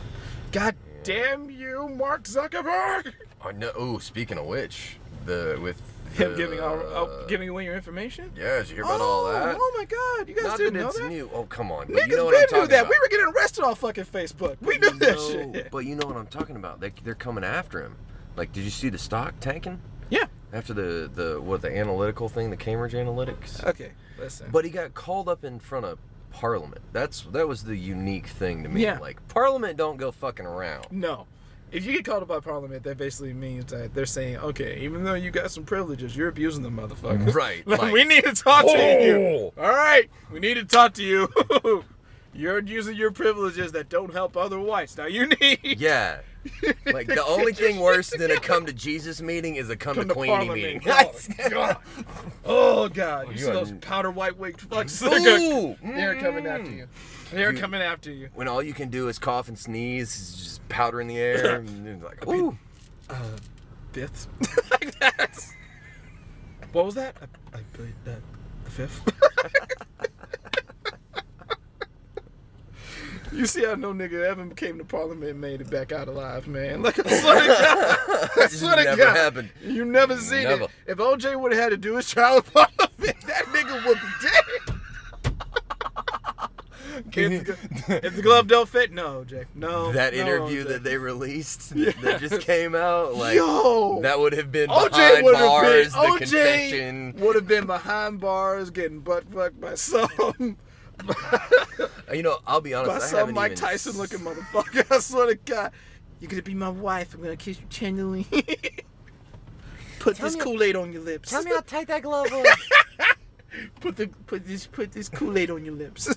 God 0.51 0.75
damn 1.03 1.49
you, 1.49 1.87
Mark 1.87 2.23
Zuckerberg! 2.23 3.13
Oh 3.45 3.51
no! 3.51 3.71
Ooh, 3.79 3.99
speaking 3.99 4.37
of 4.37 4.45
which, 4.45 4.97
the 5.25 5.57
with 5.61 5.81
Him 6.13 6.35
giving 6.35 6.59
all, 6.59 6.79
oh, 6.83 7.21
uh, 7.23 7.27
giving 7.27 7.49
away 7.49 7.65
your 7.65 7.75
information. 7.75 8.31
Yeah, 8.35 8.59
did 8.59 8.69
you 8.69 8.75
hear 8.75 8.83
about 8.85 9.01
all 9.01 9.31
that? 9.31 9.55
Oh 9.59 9.73
my 9.77 9.85
god, 9.85 10.27
you 10.29 10.35
guys 10.35 10.43
Not 10.45 10.57
didn't 10.57 10.73
that 10.75 10.79
know 10.79 10.87
it's 10.89 10.99
that? 10.99 11.09
new. 11.09 11.29
Oh 11.33 11.43
come 11.45 11.71
on! 11.71 11.87
But 11.87 11.95
Niggas 11.95 12.07
you 12.09 12.15
know 12.17 12.25
what 12.25 12.31
been 12.31 12.41
knew 12.41 12.47
talking 12.47 12.69
that. 12.69 12.79
about. 12.81 12.89
We 12.89 12.97
were 13.01 13.07
getting 13.09 13.33
arrested 13.35 13.63
on 13.63 13.75
fucking 13.75 14.05
Facebook. 14.05 14.57
We 14.61 14.77
knew 14.77 14.91
that 14.91 15.19
shit. 15.19 15.71
But 15.71 15.79
you 15.85 15.95
know 15.95 16.07
what 16.07 16.15
I'm 16.17 16.27
talking 16.27 16.55
about. 16.55 16.79
They 16.79 16.91
they're 17.03 17.15
coming 17.15 17.43
after 17.43 17.81
him. 17.83 17.95
Like, 18.35 18.51
did 18.53 18.63
you 18.63 18.69
see 18.69 18.89
the 18.89 18.97
stock 18.99 19.33
tanking 19.39 19.79
Yeah. 20.09 20.25
after 20.53 20.73
the 20.73 21.09
the 21.13 21.41
what 21.41 21.61
the 21.61 21.75
analytical 21.75 22.29
thing, 22.29 22.49
the 22.51 22.57
Cambridge 22.57 22.93
Analytica? 22.93 23.65
Okay. 23.65 23.91
Listen. 24.19 24.49
But 24.51 24.65
he 24.65 24.71
got 24.71 24.93
called 24.93 25.27
up 25.29 25.43
in 25.43 25.59
front 25.59 25.85
of 25.85 25.99
Parliament. 26.31 26.81
That's 26.93 27.21
that 27.31 27.47
was 27.47 27.63
the 27.63 27.75
unique 27.75 28.27
thing 28.27 28.63
to 28.63 28.69
me. 28.69 28.83
Yeah. 28.83 28.99
Like 28.99 29.27
Parliament 29.27 29.77
don't 29.77 29.97
go 29.97 30.11
fucking 30.11 30.45
around. 30.45 30.87
No. 30.91 31.25
If 31.71 31.85
you 31.85 31.93
get 31.93 32.05
called 32.05 32.21
up 32.23 32.29
by 32.29 32.39
Parliament, 32.39 32.83
that 32.83 32.97
basically 32.97 33.33
means 33.33 33.65
that 33.71 33.93
they're 33.93 34.05
saying, 34.05 34.37
okay, 34.37 34.79
even 34.81 35.03
though 35.03 35.15
you 35.15 35.31
got 35.31 35.51
some 35.51 35.65
privileges, 35.65 36.15
you're 36.15 36.29
abusing 36.29 36.63
them, 36.63 36.77
motherfucker. 36.77 37.25
Mhm. 37.27 37.33
Right, 37.35 37.67
Like, 37.67 37.81
like- 37.81 37.93
we 37.93 38.03
need 38.05 38.23
to 38.23 38.33
talk 38.33 38.65
to 38.65 38.71
you. 39.03 39.17
Oh. 39.17 39.53
All 39.61 39.69
right, 39.69 40.09
we 40.31 40.39
need 40.39 40.53
to 40.55 40.63
talk 40.65 40.93
to 40.93 41.03
you. 41.03 41.27
you're 42.33 42.59
using 42.63 42.95
your 42.95 43.11
privileges 43.11 43.71
that 43.73 43.89
don't 43.89 44.13
help 44.13 44.37
other 44.37 44.59
whites. 44.59 44.95
Now 44.97 45.07
you 45.07 45.27
need. 45.27 45.59
Yeah. 45.79 46.19
Like 46.85 47.07
the 47.07 47.23
only 47.25 47.53
thing 47.53 47.79
worse 47.79 48.09
than 48.11 48.31
a 48.31 48.39
come 48.39 48.65
to 48.65 48.73
Jesus 48.73 49.21
meeting 49.21 49.55
is 49.55 49.69
a 49.69 49.75
come, 49.75 49.95
Come 49.95 50.03
to 50.03 50.07
to 50.09 50.13
Queenie 50.13 50.35
Parliament. 50.35 50.61
meeting. 50.61 50.81
Oh, 50.87 51.11
God. 51.49 51.77
Oh 52.45 52.89
God! 52.89 53.27
You 53.27 53.31
you 53.33 53.37
see 53.39 53.49
are- 53.49 53.53
those 53.53 53.71
powder 53.81 54.09
white 54.11 54.37
wig 54.37 54.57
fucks? 54.57 54.99
They're, 54.99 55.19
gonna- 55.19 55.95
they're 55.95 56.15
coming 56.19 56.45
after 56.47 56.71
you. 56.71 56.87
They're 57.31 57.51
You- 57.53 57.59
coming 57.59 57.81
after 57.81 58.11
you. 58.11 58.29
when 58.33 58.47
all 58.47 58.63
you 58.63 58.73
can 58.73 58.89
do 58.89 59.07
is 59.09 59.19
cough 59.19 59.47
and 59.49 59.57
sneeze, 59.59 60.35
just 60.37 60.67
powder 60.69 61.01
in 61.01 61.07
the 61.07 61.17
air, 61.17 61.55
and 61.59 61.87
it's 61.87 62.03
like, 62.03 62.27
ooh. 62.27 62.57
Uh, 63.09 63.15
fifth. 63.93 64.27
like 64.71 64.97
that. 64.99 65.45
What 66.73 66.85
was 66.85 66.95
that? 66.95 67.15
I, 67.53 67.57
I 67.57 67.61
played 67.73 67.93
that. 68.05 68.19
The 68.65 68.71
fifth. 68.71 69.01
You 73.31 73.45
see 73.45 73.65
how 73.65 73.75
no 73.75 73.93
nigga 73.93 74.23
ever 74.25 74.47
came 74.49 74.77
to 74.77 74.85
Parliament 74.85 75.31
and 75.31 75.41
made 75.41 75.61
it 75.61 75.69
back 75.69 75.91
out 75.91 76.07
alive, 76.07 76.47
man. 76.47 76.81
Like 76.87 76.99
I 77.05 77.19
swear 77.19 77.41
to 77.41 77.47
God. 77.47 78.29
I 78.43 78.47
swear 78.47 78.75
to 78.77 78.83
never 78.83 78.97
God. 78.97 79.15
happened. 79.17 79.49
You 79.63 79.85
never 79.85 80.17
seen 80.17 80.43
Never. 80.43 80.63
it. 80.65 80.69
If 80.87 80.97
OJ 80.97 81.39
would 81.39 81.51
have 81.53 81.61
had 81.61 81.69
to 81.69 81.77
do 81.77 81.95
his 81.95 82.09
trial 82.09 82.37
in 82.37 82.43
Parliament, 82.43 82.89
that 82.99 83.45
nigga 83.47 83.85
would 83.85 83.97
be 83.99 84.27
dead. 84.27 84.75
If 87.15 87.45
the, 87.45 88.05
if 88.05 88.15
the 88.15 88.21
glove 88.23 88.47
don't 88.47 88.67
fit, 88.67 88.91
no, 88.91 89.23
OJ. 89.23 89.45
No. 89.53 89.91
that 89.91 90.13
no, 90.13 90.19
interview 90.19 90.65
OJ. 90.65 90.67
that 90.69 90.83
they 90.83 90.97
released 90.97 91.73
Yeah. 91.75 91.91
that 92.01 92.19
just 92.19 92.41
came 92.41 92.73
out, 92.73 93.13
like 93.15 93.35
Yo! 93.35 94.01
that 94.01 94.17
would 94.19 94.33
have 94.33 94.51
been 94.51 94.69
OJ 94.69 94.89
behind 94.89 95.23
would 95.25 95.35
have 95.35 95.61
been 95.61 95.91
OJ 95.91 96.17
confession. 96.17 97.13
would 97.17 97.35
have 97.35 97.47
been 97.47 97.65
behind 97.67 98.19
bars 98.19 98.71
getting 98.71 98.99
butt 99.01 99.25
fucked 99.31 99.59
by 99.61 99.75
some 99.75 100.57
You 102.13 102.23
know, 102.23 102.37
I'll 102.47 102.61
be 102.61 102.73
honest, 102.73 102.89
by 102.89 102.95
I 103.19 103.21
some 103.21 103.33
Mike 103.33 103.51
even 103.51 103.63
Tyson 103.63 103.97
looking 103.97 104.19
motherfucker. 104.19 104.89
I 104.95 104.99
swear 104.99 105.27
to 105.27 105.35
God, 105.35 105.71
you're 106.19 106.29
gonna 106.29 106.41
be 106.41 106.53
my 106.53 106.69
wife. 106.69 107.13
I'm 107.13 107.21
gonna 107.21 107.35
kiss 107.35 107.59
you 107.59 107.65
tenderly. 107.69 108.23
put 109.99 110.15
Tell 110.15 110.29
this 110.29 110.35
Kool 110.37 110.63
Aid 110.63 110.77
on 110.77 110.93
your 110.93 111.01
lips. 111.01 111.29
Tell 111.29 111.43
me 111.43 111.51
how 111.51 111.59
tight 111.59 111.87
that 111.89 112.03
glove 112.03 112.31
was. 112.31 112.47
put 113.81 113.97
the 113.97 114.07
put 114.25 114.47
this 114.47 114.67
put 114.67 114.93
this 114.93 115.09
Kool 115.09 115.37
Aid 115.37 115.51
on 115.51 115.65
your 115.65 115.75
lips. 115.75 116.15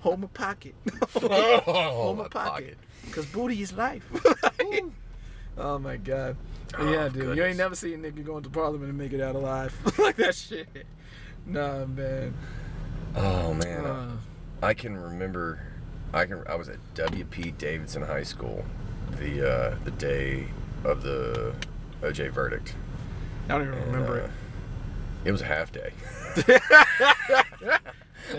Hold 0.00 0.20
my 0.20 0.28
pocket. 0.28 0.76
Oh, 1.16 1.60
Hold 1.64 2.18
my 2.18 2.28
pocket. 2.28 2.78
Cause 3.10 3.26
booty 3.26 3.60
is 3.60 3.72
life. 3.72 4.06
oh 5.58 5.78
my 5.80 5.96
god. 5.96 6.36
Oh, 6.78 6.90
yeah, 6.90 7.08
dude. 7.08 7.36
You 7.36 7.44
ain't 7.44 7.56
never 7.56 7.74
seen 7.74 8.04
a 8.04 8.10
nigga 8.10 8.24
go 8.24 8.36
into 8.36 8.50
parliament 8.50 8.90
and 8.90 8.98
make 8.98 9.12
it 9.12 9.20
out 9.20 9.34
alive. 9.34 9.74
like 9.98 10.16
that 10.16 10.34
shit. 10.34 10.68
Nah, 11.46 11.86
man. 11.86 12.34
Oh 13.16 13.54
man, 13.54 13.84
I- 13.84 13.88
Uh, 13.88 14.10
I 14.62 14.74
can 14.74 14.96
remember. 14.96 15.60
I 16.12 16.24
can. 16.26 16.42
I 16.48 16.54
was 16.56 16.68
at 16.68 16.76
W.P. 16.94 17.52
Davidson 17.52 18.02
High 18.02 18.22
School, 18.22 18.64
the 19.18 19.48
uh, 19.72 19.76
the 19.84 19.90
day 19.92 20.46
of 20.84 21.02
the 21.02 21.54
OJ 22.02 22.30
verdict. 22.30 22.74
I 23.48 23.52
don't 23.52 23.62
even 23.68 23.74
and, 23.74 23.86
remember 23.92 24.20
uh, 24.22 24.24
it. 24.24 24.30
It 25.26 25.32
was 25.32 25.40
a 25.42 25.46
half 25.46 25.72
day. 25.72 25.92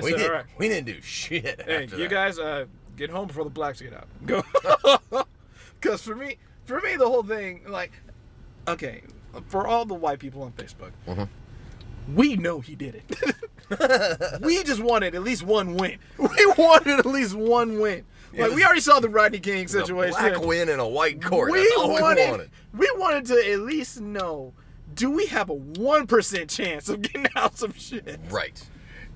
We 0.03 0.11
did. 0.13 0.29
right. 0.29 0.45
We 0.59 0.67
didn't 0.69 0.85
do 0.85 1.01
shit. 1.01 1.61
Hey, 1.65 1.85
after 1.85 1.95
you 1.97 2.03
that. 2.03 2.09
guys, 2.11 2.37
uh, 2.37 2.65
get 2.95 3.09
home 3.09 3.25
before 3.25 3.43
the 3.43 3.49
blacks 3.49 3.81
get 3.81 3.93
out. 3.93 4.07
Go. 4.25 4.43
Because 5.81 6.01
for 6.01 6.13
me, 6.15 6.37
for 6.65 6.79
me, 6.81 6.95
the 6.97 7.07
whole 7.07 7.23
thing, 7.23 7.61
like, 7.67 7.93
okay, 8.67 9.01
for 9.47 9.65
all 9.65 9.85
the 9.85 9.93
white 9.95 10.19
people 10.19 10.43
on 10.43 10.51
Facebook, 10.51 10.91
Mhm. 11.07 11.27
we 12.13 12.35
know 12.35 12.59
he 12.59 12.75
did 12.75 12.95
it. 12.95 13.35
we 14.41 14.63
just 14.63 14.81
wanted 14.81 15.15
at 15.15 15.23
least 15.23 15.43
one 15.43 15.75
win. 15.75 15.97
We 16.17 16.45
wanted 16.57 16.99
at 16.99 17.05
least 17.05 17.35
one 17.35 17.79
win. 17.79 18.05
It 18.33 18.41
Like 18.41 18.53
we 18.53 18.63
already 18.63 18.81
saw 18.81 18.99
the 18.99 19.09
Rodney 19.09 19.39
King 19.39 19.59
It 19.59 19.63
was 19.63 19.75
a 19.75 19.79
situation. 19.79 20.11
black 20.19 20.41
win 20.41 20.69
in 20.69 20.79
a 20.79 20.87
white 20.87 21.21
court. 21.21 21.51
we 21.51 21.59
wanted, 21.77 22.15
we 22.25 22.31
wanted. 22.31 22.49
we 22.73 22.91
wanted 22.95 23.25
to 23.27 23.51
at 23.53 23.59
least 23.61 23.99
know: 24.01 24.53
Do 24.93 25.09
we 25.09 25.25
have 25.27 25.49
a 25.49 25.53
one 25.53 26.05
percent 26.07 26.49
chance 26.49 26.89
of 26.89 27.01
getting 27.01 27.27
out 27.35 27.57
some 27.57 27.73
shit? 27.73 28.19
Right. 28.29 28.61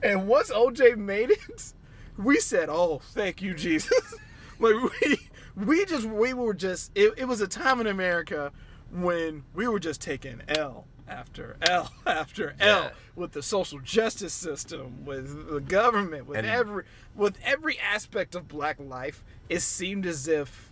And 0.02 0.28
once 0.28 0.50
OJ 0.52 0.98
made 0.98 1.32
it, 1.32 1.74
we 2.18 2.40
said, 2.40 2.70
"Oh, 2.70 3.02
thank 3.12 3.42
you, 3.42 3.54
Jesus." 3.54 4.16
like 4.60 4.76
we, 5.02 5.18
we 5.56 5.86
just, 5.86 6.06
we 6.08 6.34
were 6.34 6.54
just. 6.54 6.92
It, 6.96 7.14
it 7.18 7.26
was 7.26 7.40
a 7.42 7.48
time 7.48 7.80
in 7.82 7.88
America 7.88 8.52
when 8.92 9.44
we 9.54 9.68
were 9.68 9.80
just 9.80 10.02
taking 10.02 10.42
L 10.48 10.86
after 11.08 11.58
L 11.62 11.92
after 12.06 12.56
L 12.60 12.84
Yeah. 12.84 12.90
with 13.16 13.32
the 13.34 13.44
social 13.44 13.80
justice 13.80 14.34
system, 14.34 15.06
with 15.06 15.50
the 15.50 15.60
government, 15.60 16.26
with 16.28 16.38
And- 16.40 16.48
every, 16.48 16.84
with 17.16 17.38
every 17.44 17.78
aspect 17.80 18.36
of 18.36 18.48
Black 18.48 18.78
life. 18.80 19.24
It 19.50 19.60
seemed 19.62 20.06
as 20.06 20.28
if 20.28 20.72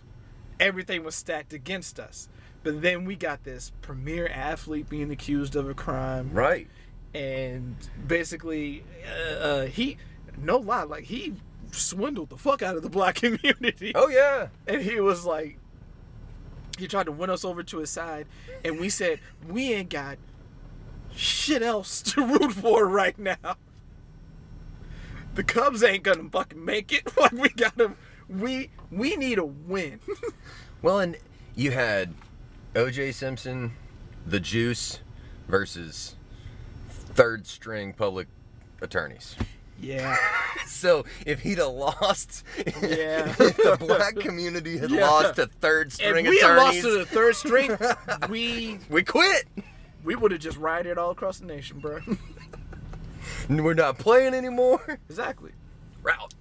everything 0.58 1.04
was 1.04 1.14
stacked 1.14 1.52
against 1.52 2.00
us. 2.00 2.28
But 2.62 2.80
then 2.82 3.04
we 3.04 3.16
got 3.16 3.42
this 3.44 3.72
premier 3.82 4.28
athlete 4.28 4.88
being 4.88 5.10
accused 5.10 5.56
of 5.56 5.68
a 5.68 5.74
crime 5.74 6.30
Right. 6.32 6.68
and 7.12 7.76
basically 8.06 8.84
uh, 9.06 9.34
uh, 9.34 9.66
he 9.66 9.96
no 10.38 10.56
lie 10.58 10.84
like 10.84 11.04
he 11.04 11.34
swindled 11.72 12.30
the 12.30 12.36
fuck 12.38 12.62
out 12.62 12.76
of 12.76 12.82
the 12.82 12.88
black 12.88 13.14
community 13.22 13.92
Oh 13.94 14.08
yeah. 14.08 14.48
and 14.66 14.80
he 14.82 15.00
was 15.00 15.24
like 15.26 15.58
he 16.82 16.88
tried 16.88 17.06
to 17.06 17.12
win 17.12 17.30
us 17.30 17.44
over 17.44 17.62
to 17.62 17.78
his 17.78 17.90
side 17.90 18.26
and 18.64 18.78
we 18.78 18.88
said 18.88 19.18
we 19.48 19.72
ain't 19.72 19.88
got 19.88 20.18
shit 21.14 21.62
else 21.62 22.02
to 22.02 22.24
root 22.24 22.52
for 22.52 22.86
right 22.86 23.18
now 23.18 23.56
the 25.34 25.42
cubs 25.44 25.82
ain't 25.82 26.02
gonna 26.02 26.28
fucking 26.30 26.64
make 26.64 26.92
it 26.92 27.16
like 27.20 27.32
we 27.32 27.48
gotta 27.50 27.92
we 28.28 28.70
we 28.90 29.16
need 29.16 29.38
a 29.38 29.44
win 29.44 29.98
Well, 30.82 30.98
and 30.98 31.16
you 31.54 31.70
had 31.70 32.12
O.J. 32.74 33.12
Simpson, 33.12 33.70
the 34.26 34.40
Juice, 34.40 34.98
versus 35.46 36.16
third 36.88 37.46
string 37.46 37.92
public 37.92 38.26
attorneys. 38.80 39.36
Yeah 39.82 40.16
So 40.66 41.04
if 41.26 41.40
he'd 41.40 41.58
have 41.58 41.68
lost, 41.72 42.44
Yeah. 42.56 43.28
if 43.38 43.56
the 43.56 43.76
black 43.78 44.16
community 44.16 44.78
had 44.78 44.90
Yeah. 44.90 45.06
lost 45.08 45.34
to 45.36 45.46
third 45.46 45.88
if 45.88 45.92
string 45.94 46.26
we 46.26 46.38
had 46.38 46.56
lost 46.56 46.80
to 46.80 46.98
the 46.98 47.04
third 47.06 47.36
string 47.36 47.76
we 48.30 48.78
we 48.88 49.02
quit. 49.02 49.46
we 50.04 50.14
would 50.16 50.30
have 50.32 50.40
just 50.40 50.56
rioted 50.56 50.96
all 50.98 51.10
across 51.10 51.38
the 51.38 51.46
nation 51.46 51.78
bro 51.80 52.00
We're 53.48 53.74
not 53.74 53.98
playing 53.98 54.34
anymore. 54.34 54.98
exactly 55.08 55.50
Route. 56.02 56.34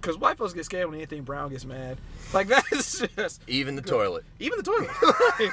Because 0.00 0.16
white 0.18 0.38
folks 0.38 0.52
get 0.52 0.64
scared 0.64 0.86
when 0.86 0.94
anything 0.96 1.22
brown 1.22 1.50
gets 1.50 1.64
mad. 1.64 1.98
Like 2.32 2.46
that's 2.48 3.00
just 3.16 3.42
Even 3.46 3.74
the 3.76 3.82
toilet. 3.82 4.24
even 4.38 4.58
the 4.58 4.62
toilet. 4.62 4.90
like, 5.40 5.52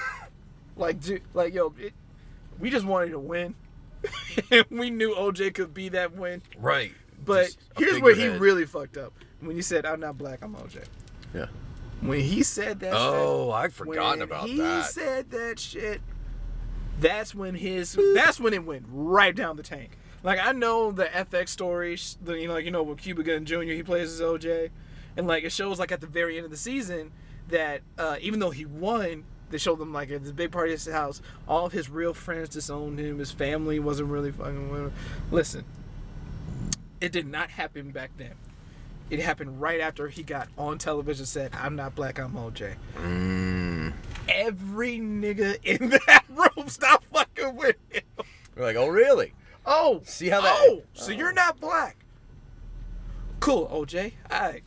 like, 0.77 0.99
dude, 1.01 1.21
like 1.33 1.53
yo, 1.53 1.73
it, 1.79 1.93
we 2.59 2.69
just 2.69 2.85
wanted 2.85 3.09
to 3.11 3.19
win, 3.19 3.55
and 4.51 4.65
we 4.69 4.89
knew 4.89 5.13
OJ 5.15 5.53
could 5.53 5.73
be 5.73 5.89
that 5.89 6.13
win. 6.15 6.41
Right. 6.59 6.91
But 7.25 7.55
here's 7.77 7.99
where 7.99 8.15
he 8.15 8.27
really 8.27 8.65
fucked 8.65 8.97
up 8.97 9.13
when 9.41 9.55
you 9.55 9.61
said, 9.61 9.85
"I'm 9.85 9.99
not 9.99 10.17
black, 10.17 10.39
I'm 10.43 10.55
OJ." 10.55 10.83
Yeah. 11.33 11.47
When 12.01 12.19
he 12.19 12.43
said 12.43 12.79
that 12.81 12.91
shit, 12.91 12.97
Oh, 12.99 13.51
I'd 13.51 13.73
forgotten 13.73 14.19
when 14.19 14.21
about 14.21 14.47
he 14.47 14.57
that. 14.57 14.85
He 14.85 14.91
said 14.91 15.31
that 15.31 15.59
shit, 15.59 16.01
that's 16.99 17.33
when 17.33 17.55
his 17.55 17.97
that's 18.13 18.39
when 18.39 18.53
it 18.53 18.65
went 18.65 18.85
right 18.89 19.35
down 19.35 19.57
the 19.57 19.63
tank. 19.63 19.97
Like 20.23 20.39
I 20.43 20.51
know 20.51 20.91
the 20.91 21.05
FX 21.05 21.49
stories, 21.49 22.17
the 22.23 22.33
you 22.33 22.47
know 22.47 22.53
like 22.53 22.65
you 22.65 22.71
know 22.71 22.83
with 22.83 22.99
Cuba 22.99 23.23
Gooding 23.23 23.45
Jr. 23.45 23.61
he 23.73 23.83
plays 23.83 24.11
as 24.11 24.21
OJ, 24.21 24.69
and 25.17 25.27
like 25.27 25.43
it 25.43 25.51
shows 25.51 25.79
like 25.79 25.91
at 25.91 26.01
the 26.01 26.07
very 26.07 26.37
end 26.37 26.45
of 26.45 26.51
the 26.51 26.57
season 26.57 27.11
that 27.49 27.81
uh, 27.97 28.17
even 28.21 28.39
though 28.39 28.49
he 28.49 28.65
won, 28.65 29.23
they 29.51 29.57
showed 29.57 29.77
them 29.79 29.93
like 29.93 30.09
at 30.09 30.23
this 30.23 30.31
big 30.31 30.51
party 30.51 30.71
at 30.73 30.79
his 30.79 30.91
house, 30.91 31.21
all 31.47 31.65
of 31.67 31.73
his 31.73 31.89
real 31.89 32.13
friends 32.13 32.49
disowned 32.49 32.99
him. 32.99 33.19
His 33.19 33.31
family 33.31 33.79
wasn't 33.79 34.09
really 34.09 34.31
fucking 34.31 34.69
with 34.69 34.81
him. 34.81 34.93
Listen, 35.31 35.63
it 37.05 37.11
did 37.11 37.27
not 37.27 37.49
happen 37.51 37.91
back 37.91 38.09
then. 38.17 38.33
It 39.11 39.19
happened 39.19 39.61
right 39.61 39.79
after 39.79 40.07
he 40.07 40.23
got 40.23 40.47
on 40.57 40.79
television 40.79 41.25
said, 41.27 41.51
"I'm 41.55 41.75
not 41.75 41.93
black, 41.93 42.17
I'm 42.19 42.33
OJ." 42.33 42.73
Mm. 42.97 43.93
every 44.27 44.97
nigga 44.97 45.57
in 45.63 45.89
that 46.07 46.23
room 46.29 46.67
stop 46.67 47.03
fucking 47.13 47.55
with 47.55 47.75
him. 47.91 48.01
We're 48.55 48.63
like, 48.63 48.75
oh 48.75 48.87
really? 48.87 49.33
Oh, 49.67 50.01
See 50.03 50.29
how 50.29 50.41
that- 50.41 50.55
Oh, 50.57 50.81
so 50.93 51.11
you're 51.11 51.31
not 51.33 51.59
black? 51.59 51.97
Cool, 53.39 53.67
OJ. 53.67 54.13
Alright. 54.31 54.63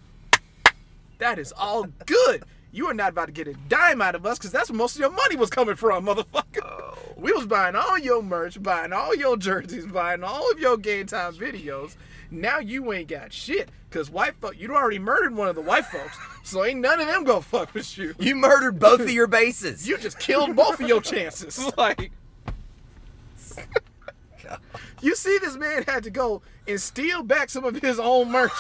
That 1.19 1.39
is 1.41 1.53
all 1.57 1.87
good. 2.07 2.45
You 2.71 2.87
are 2.87 2.95
not 2.95 3.11
about 3.11 3.27
to 3.27 3.33
get 3.33 3.49
a 3.49 3.55
dime 3.69 4.01
out 4.03 4.15
of 4.15 4.25
us 4.27 4.39
because 4.39 4.53
that's 4.53 4.71
where 4.71 4.77
most 4.77 4.95
of 4.95 5.01
your 5.01 5.11
money 5.11 5.35
was 5.37 5.51
coming 5.51 5.75
from, 5.75 6.07
motherfucker. 6.07 6.88
We 7.19 7.33
was 7.33 7.47
buying 7.47 7.75
all 7.75 7.99
your 7.99 8.23
merch, 8.23 8.63
buying 8.63 8.93
all 8.93 9.13
your 9.13 9.37
jerseys, 9.37 9.87
buying 9.87 10.23
all 10.23 10.51
of 10.53 10.61
your 10.61 10.77
game 10.77 11.07
time 11.07 11.35
videos. 11.35 11.97
Now 12.31 12.61
you 12.61 12.93
ain't 12.93 13.09
got 13.09 13.33
shit 13.33 13.71
because 13.91 14.09
white 14.09 14.37
folk, 14.37 14.59
you 14.59 14.73
already 14.75 15.01
murdered 15.01 15.35
one 15.35 15.49
of 15.49 15.57
the 15.57 15.61
white 15.61 15.87
folks, 15.87 16.17
so 16.45 16.65
ain't 16.65 16.81
none 16.81 17.01
of 17.01 17.09
them 17.09 17.25
gonna 17.25 17.43
fuck 17.43 17.75
with 17.75 17.99
you. 17.99 18.15
You 18.21 18.37
murdered 18.37 18.79
both 18.79 19.01
of 19.01 19.11
your 19.11 19.27
bases. 19.27 19.89
You 19.89 19.99
just 19.99 20.21
killed 20.21 20.55
both 20.55 20.81
of 20.81 20.89
your 20.89 21.01
chances. 21.01 21.59
Like, 21.77 22.11
you 25.01 25.15
see, 25.15 25.39
this 25.39 25.57
man 25.57 25.85
had 25.85 26.03
to 26.05 26.11
go 26.11 26.43
and 26.67 26.81
steal 26.81 27.23
back 27.23 27.51
some 27.51 27.65
of 27.65 27.77
his 27.81 28.01
own 28.01 28.31
merch. 28.31 28.53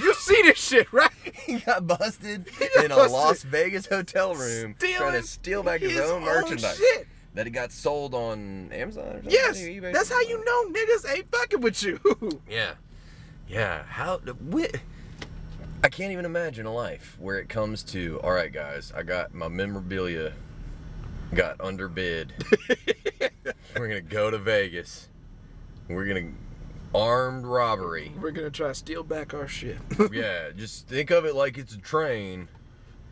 You 0.00 0.12
see 0.14 0.42
this 0.42 0.58
shit, 0.58 0.92
right? 0.92 1.10
he 1.46 1.58
got 1.58 1.86
busted 1.86 2.48
got 2.58 2.84
in 2.84 2.90
a. 2.90 2.96
Las 2.96 3.42
Vegas 3.42 3.86
hotel 3.86 4.34
room 4.34 4.74
trying 4.78 5.12
to 5.12 5.22
steal 5.22 5.62
back 5.62 5.80
his, 5.80 5.92
his 5.92 6.00
own 6.00 6.22
own 6.22 6.24
merchandise 6.24 6.76
shit. 6.76 7.06
That 7.36 7.46
it 7.46 7.50
got 7.50 7.70
sold 7.70 8.14
on 8.14 8.70
Amazon. 8.72 9.04
Or 9.04 9.12
something? 9.12 9.30
Yes, 9.30 9.62
that's 9.92 10.10
how 10.10 10.20
you 10.22 10.42
know 10.44 10.64
niggas 10.70 11.14
ain't 11.14 11.30
fucking 11.30 11.60
with 11.60 11.82
you. 11.82 12.00
Yeah, 12.50 12.72
yeah. 13.46 13.84
How? 13.84 14.18
What? 14.18 14.76
I 15.84 15.88
can't 15.88 16.12
even 16.12 16.24
imagine 16.24 16.64
a 16.66 16.72
life 16.72 17.16
where 17.20 17.38
it 17.38 17.48
comes 17.48 17.82
to 17.84 18.18
all 18.22 18.32
right, 18.32 18.52
guys. 18.52 18.92
I 18.96 19.02
got 19.02 19.34
my 19.34 19.48
memorabilia 19.48 20.32
got 21.34 21.60
underbid. 21.60 22.32
We're 23.76 23.88
gonna 23.88 24.00
go 24.00 24.30
to 24.30 24.38
Vegas. 24.38 25.08
We're 25.88 26.06
gonna 26.06 26.32
armed 26.94 27.44
robbery. 27.46 28.12
We're 28.18 28.30
gonna 28.30 28.50
try 28.50 28.68
to 28.68 28.74
steal 28.74 29.02
back 29.02 29.34
our 29.34 29.46
shit. 29.46 29.78
Yeah, 30.12 30.50
just 30.56 30.88
think 30.88 31.10
of 31.10 31.26
it 31.26 31.34
like 31.34 31.58
it's 31.58 31.74
a 31.74 31.78
train. 31.78 32.48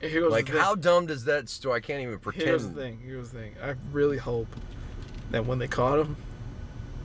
Here's 0.09 0.31
Like 0.31 0.49
how 0.49 0.75
dumb 0.75 1.07
does 1.07 1.25
that 1.25 1.49
story? 1.49 1.77
I 1.77 1.81
can't 1.81 2.03
even 2.03 2.19
pretend. 2.19 2.47
Here's 2.47 2.67
the 2.67 2.73
thing. 2.75 3.01
Here's 3.05 3.31
the 3.31 3.39
thing. 3.39 3.55
I 3.63 3.75
really 3.93 4.19
hope 4.19 4.49
that 5.31 5.47
when 5.47 5.59
they 5.59 5.69
caught 5.69 5.99
him, 5.99 6.17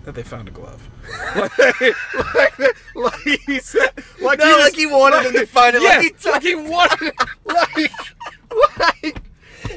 that 0.06 0.16
they 0.16 0.24
found 0.24 0.48
a 0.48 0.52
glove. 0.52 0.88
like, 1.36 1.80
like, 2.36 2.76
like 2.96 3.40
he 3.46 3.60
said, 3.60 3.90
like 4.22 4.40
No, 4.40 4.58
he 4.58 4.64
like 4.64 4.76
he 4.76 4.86
wanted 4.86 5.26
him 5.28 5.34
to 5.34 5.46
find 5.46 5.76
it, 5.76 5.82
like 5.82 5.94
Yeah, 5.94 6.02
he 6.02 6.10
told- 6.12 6.34
like 6.36 6.44
he 6.44 6.56
wanted, 6.56 7.14
like, 7.46 7.92
like. 9.04 9.22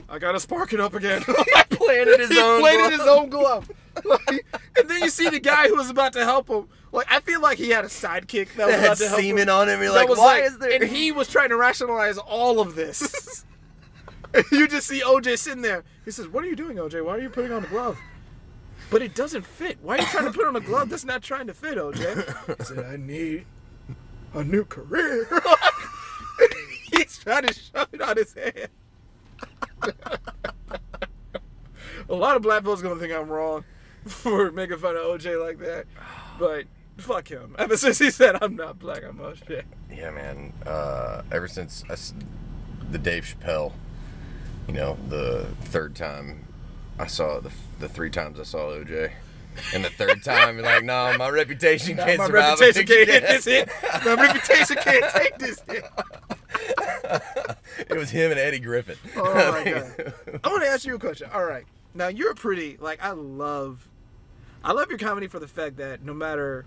I 0.08 0.18
gotta 0.18 0.38
spark 0.40 0.72
it 0.72 0.80
up 0.80 0.94
again. 0.94 1.22
Like, 1.54 1.68
planted 1.70 2.20
his 2.20 2.30
he 2.30 2.38
own 2.40 2.60
planted 2.60 2.96
glove. 2.96 3.00
his 3.00 3.08
own 3.08 3.28
glove. 3.30 3.70
Like, 4.04 4.46
and 4.78 4.88
then 4.88 5.02
you 5.02 5.10
see 5.10 5.28
the 5.28 5.40
guy 5.40 5.68
who 5.68 5.76
was 5.76 5.90
about 5.90 6.12
to 6.14 6.24
help 6.24 6.48
him. 6.48 6.68
Like 6.92 7.06
I 7.10 7.20
feel 7.20 7.40
like 7.40 7.58
he 7.58 7.70
had 7.70 7.84
a 7.84 7.88
sidekick 7.88 8.54
that 8.56 8.66
was 8.66 8.76
That 8.76 8.80
had 8.88 8.96
to 8.98 9.08
help 9.08 9.20
him. 9.20 9.26
semen 9.36 9.48
on 9.48 9.68
him. 9.68 9.80
You're 9.80 9.92
like, 9.92 10.08
why 10.10 10.16
like- 10.16 10.44
is 10.44 10.58
there? 10.58 10.72
And 10.74 10.84
he 10.84 11.10
was 11.10 11.26
trying 11.28 11.48
to 11.48 11.56
rationalize 11.56 12.18
all 12.18 12.60
of 12.60 12.74
this. 12.74 13.44
You 14.50 14.66
just 14.66 14.86
see 14.86 15.02
OJ 15.02 15.36
sitting 15.38 15.60
there. 15.60 15.84
He 16.06 16.10
says, 16.10 16.26
"What 16.26 16.42
are 16.42 16.46
you 16.46 16.56
doing, 16.56 16.78
OJ? 16.78 17.04
Why 17.04 17.16
are 17.16 17.20
you 17.20 17.28
putting 17.28 17.52
on 17.52 17.64
a 17.64 17.66
glove?" 17.66 17.98
But 18.88 19.02
it 19.02 19.14
doesn't 19.14 19.44
fit. 19.44 19.76
Why 19.82 19.96
are 19.96 20.00
you 20.00 20.06
trying 20.06 20.24
to 20.24 20.32
put 20.32 20.46
on 20.46 20.56
a 20.56 20.60
glove 20.60 20.88
that's 20.88 21.04
not 21.04 21.22
trying 21.22 21.48
to 21.48 21.52
fit, 21.52 21.76
OJ? 21.76 22.56
He 22.56 22.64
said, 22.64 22.78
"I 22.82 22.96
need 22.96 23.44
a 24.32 24.42
new 24.42 24.64
career." 24.64 25.28
He's 26.94 27.18
trying 27.18 27.46
to 27.46 27.52
shove 27.52 27.88
it 27.92 28.00
on 28.00 28.16
his 28.16 28.32
head. 28.32 28.70
a 32.08 32.14
lot 32.14 32.36
of 32.36 32.40
black 32.42 32.62
folks 32.64 32.80
gonna 32.80 32.98
think 32.98 33.12
I'm 33.12 33.28
wrong 33.28 33.64
for 34.06 34.50
making 34.50 34.78
fun 34.78 34.96
of 34.96 35.02
OJ 35.02 35.44
like 35.44 35.58
that, 35.58 35.84
but 36.38 36.64
fuck 36.98 37.28
him. 37.28 37.54
Ever 37.58 37.76
since 37.76 37.98
he 37.98 38.10
said 38.10 38.42
I'm 38.42 38.56
not 38.56 38.78
black, 38.78 39.02
I'm 39.04 39.18
OJ. 39.18 39.62
yeah, 39.90 40.10
man. 40.10 40.52
Uh, 40.66 41.22
ever 41.30 41.48
since 41.48 41.84
I 41.90 41.96
the 42.90 42.98
Dave 42.98 43.24
Chappelle, 43.24 43.72
you 44.66 44.74
know, 44.74 44.96
the 45.08 45.46
third 45.62 45.94
time 45.96 46.44
I 46.98 47.06
saw 47.06 47.40
the 47.40 47.50
the 47.80 47.88
three 47.88 48.10
times 48.10 48.38
I 48.38 48.44
saw 48.44 48.70
OJ, 48.70 49.12
and 49.74 49.84
the 49.84 49.90
third 49.90 50.22
time, 50.24 50.56
you're 50.56 50.64
like, 50.64 50.84
no, 50.84 51.14
my 51.18 51.28
reputation 51.28 51.96
can't 51.96 52.18
my 52.18 52.26
survive. 52.26 52.58
a 52.60 52.62
reputation 52.62 52.86
can't 52.86 53.08
hit 53.08 53.22
this 53.22 53.44
hit. 53.44 53.68
My 54.04 54.14
reputation 54.14 54.76
can't 54.76 55.12
take 55.14 55.38
this 55.38 55.60
hit. 55.68 55.84
it 57.90 57.96
was 57.96 58.10
him 58.10 58.30
and 58.30 58.38
Eddie 58.40 58.60
Griffin. 58.60 58.96
Oh 59.16 59.24
my 59.52 59.64
god. 59.64 60.14
I 60.44 60.48
want 60.48 60.62
to 60.62 60.68
ask 60.68 60.84
you 60.86 60.94
a 60.94 60.98
question. 60.98 61.28
All 61.32 61.44
right. 61.44 61.64
Now 61.94 62.08
you're 62.08 62.34
pretty 62.34 62.76
like 62.80 63.02
I 63.02 63.10
love 63.10 63.88
I 64.64 64.72
love 64.72 64.88
your 64.90 64.98
comedy 64.98 65.26
for 65.26 65.38
the 65.38 65.48
fact 65.48 65.76
that 65.78 66.02
no 66.04 66.14
matter 66.14 66.64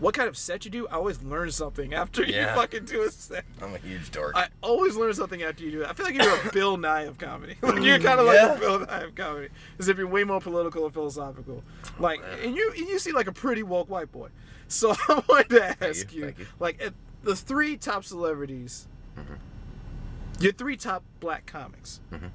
what 0.00 0.14
kind 0.14 0.28
of 0.28 0.36
set 0.36 0.64
you 0.64 0.70
do, 0.70 0.86
I 0.88 0.92
always 0.94 1.22
learn 1.22 1.50
something 1.50 1.92
after 1.94 2.22
you 2.24 2.44
fucking 2.44 2.84
do 2.84 3.02
a 3.02 3.10
set. 3.10 3.44
I'm 3.60 3.74
a 3.74 3.78
huge 3.78 4.10
dork. 4.10 4.32
I 4.36 4.48
always 4.62 4.96
learn 4.96 5.12
something 5.14 5.42
after 5.42 5.64
you 5.64 5.70
do 5.70 5.82
it. 5.82 5.88
I 5.88 5.92
feel 5.92 6.06
like 6.06 6.14
you're 6.14 6.48
a 6.48 6.50
Bill 6.52 6.76
Nye 6.76 7.02
of 7.02 7.18
comedy. 7.18 7.56
Like 7.62 7.82
you're 7.82 7.98
kind 7.98 8.20
of 8.20 8.26
Yeah. 8.26 8.46
like 8.46 8.56
a 8.56 8.60
Bill 8.60 8.80
Nye 8.80 9.00
of 9.02 9.14
comedy, 9.14 9.48
as 9.78 9.88
if 9.88 9.98
you're 9.98 10.06
way 10.06 10.24
more 10.24 10.40
political 10.40 10.84
and 10.84 10.94
philosophical. 10.94 11.62
Like, 11.98 12.20
and 12.42 12.54
you 12.54 12.70
and 12.76 12.86
you 12.88 12.98
seem 12.98 13.14
like 13.14 13.26
a 13.26 13.32
pretty 13.32 13.62
woke 13.62 13.88
white 13.90 14.12
boy. 14.12 14.28
So 14.68 14.92
I 15.08 15.22
wanted 15.28 15.48
to 15.50 15.84
ask 15.84 16.12
you, 16.12 16.26
you, 16.26 16.34
you. 16.38 16.46
like, 16.60 16.92
the 17.22 17.34
three 17.34 17.76
top 17.76 18.04
celebrities, 18.04 18.86
your 20.40 20.52
three 20.52 20.76
top 20.76 21.02
black 21.20 21.46
comics. 21.46 22.00
Mhm. 22.12 22.30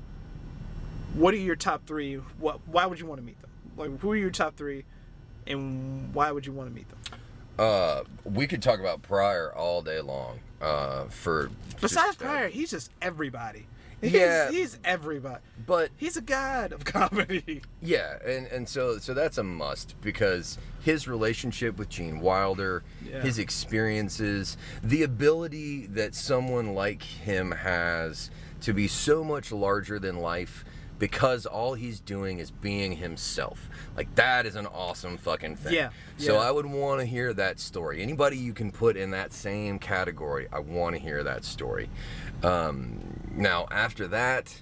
What 1.14 1.34
are 1.34 1.38
your 1.38 1.56
top 1.56 1.86
three? 1.86 2.16
What? 2.16 2.68
Why 2.68 2.86
would 2.88 3.00
you 3.00 3.06
want 3.06 3.22
to 3.22 3.26
meet 3.26 3.40
them? 3.42 3.52
Like, 3.78 4.00
who 4.00 4.12
are 4.12 4.16
your 4.16 4.32
top 4.32 4.56
three, 4.58 4.84
and 5.48 6.14
why 6.14 6.32
would 6.32 6.46
you 6.46 6.52
want 6.52 6.70
to 6.70 6.76
meet 6.76 6.90
them? 6.90 7.20
Uh, 7.58 8.04
we 8.24 8.48
could 8.48 8.62
talk 8.62 8.80
about 8.80 9.02
Pryor 9.02 9.54
all 9.54 9.82
day 9.82 10.02
long. 10.02 10.40
Uh, 10.62 11.06
for 11.06 11.50
Besides 11.82 12.16
just, 12.16 12.22
uh, 12.22 12.26
Pryor, 12.26 12.48
he's 12.50 12.72
just 12.72 12.92
everybody. 13.02 13.66
He's, 14.02 14.14
Yeah. 14.14 14.50
he's 14.52 14.80
everybody. 14.84 15.42
but 15.66 15.90
He's 15.98 16.18
a 16.18 16.22
god 16.22 16.72
of 16.74 16.84
comedy. 16.86 17.62
Yeah, 17.82 18.18
and 18.26 18.48
and 18.48 18.68
so 18.68 18.98
so 18.98 19.14
that's 19.14 19.38
a 19.38 19.44
must 19.44 20.00
because 20.02 20.58
his 20.82 21.08
relationship 21.08 21.78
with 21.78 21.90
Gene 21.90 22.20
Wilder, 22.22 22.84
Yeah. 23.06 23.22
his 23.22 23.38
experiences, 23.40 24.58
the 24.84 25.04
ability 25.04 25.88
that 25.88 26.16
someone 26.16 26.74
like 26.74 27.04
him 27.04 27.52
has 27.52 28.30
to 28.62 28.74
be 28.74 28.88
so 28.88 29.24
much 29.24 29.52
larger 29.52 30.00
than 30.00 30.18
life 30.18 30.64
because 31.04 31.46
all 31.46 31.74
he's 31.74 32.00
doing 32.00 32.40
is 32.40 32.50
being 32.50 32.96
himself. 32.96 33.70
Like 33.98 34.16
that 34.16 34.46
is 34.46 34.56
an 34.56 34.68
awesome 34.68 35.18
fucking 35.18 35.58
thing. 35.58 35.74
Yeah, 35.74 35.90
So 36.16 36.36
yeah. 36.36 36.40
I 36.48 36.50
would 36.50 36.66
want 36.66 37.02
to 37.02 37.06
hear 37.06 37.34
that 37.34 37.60
story. 37.60 38.02
Anybody 38.02 38.38
you 38.38 38.54
can 38.54 38.72
put 38.72 38.96
in 38.96 39.12
that 39.12 39.34
same 39.34 39.80
category, 39.80 40.48
I 40.54 40.60
want 40.60 40.96
to 40.96 41.02
hear 41.02 41.22
that 41.22 41.44
story. 41.44 41.90
Um, 42.42 43.00
now 43.36 43.68
after 43.70 44.08
that, 44.08 44.62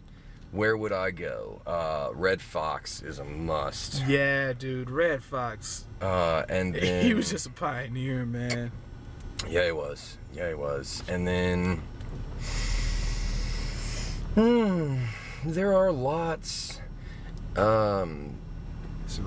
where 0.52 0.76
would 0.76 0.92
I 0.92 1.12
go? 1.12 1.62
Uh, 1.68 2.10
Redd 2.16 2.42
Foxx 2.42 3.04
is 3.04 3.20
a 3.20 3.24
must. 3.24 4.04
Yeah, 4.08 4.54
dude, 4.54 4.90
Redd 4.90 5.24
Foxx. 5.24 5.86
Uh, 6.02 6.44
and 6.50 6.74
then 6.82 7.06
He 7.06 7.14
was 7.14 7.30
just 7.30 7.46
a 7.46 7.52
pioneer, 7.52 8.26
man. 8.26 8.72
yeah, 9.48 9.66
he 9.68 9.72
was. 9.72 10.18
Yeah, 10.34 10.48
he 10.48 10.56
was. 10.56 11.04
And 11.08 11.28
then 11.28 11.84
hmm, 14.34 14.98
there 15.46 15.74
are 15.76 15.92
lots. 15.92 16.82
Um, 17.56 18.38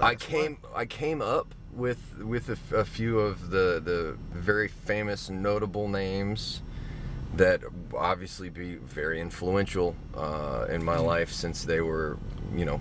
I 0.00 0.14
came 0.14 0.58
I 0.74 0.86
came 0.86 1.20
up 1.20 1.54
with 1.74 2.18
with 2.18 2.48
a, 2.48 2.76
a 2.76 2.84
few 2.84 3.18
of 3.20 3.50
the 3.50 3.80
the 3.84 4.16
very 4.32 4.68
famous 4.68 5.28
notable 5.28 5.88
names 5.88 6.62
that 7.36 7.60
obviously 7.96 8.48
be 8.48 8.76
very 8.76 9.20
influential 9.20 9.96
uh, 10.16 10.66
in 10.70 10.82
my 10.84 10.96
life 10.98 11.32
since 11.32 11.64
they 11.64 11.80
were 11.80 12.16
you 12.54 12.64
know 12.64 12.80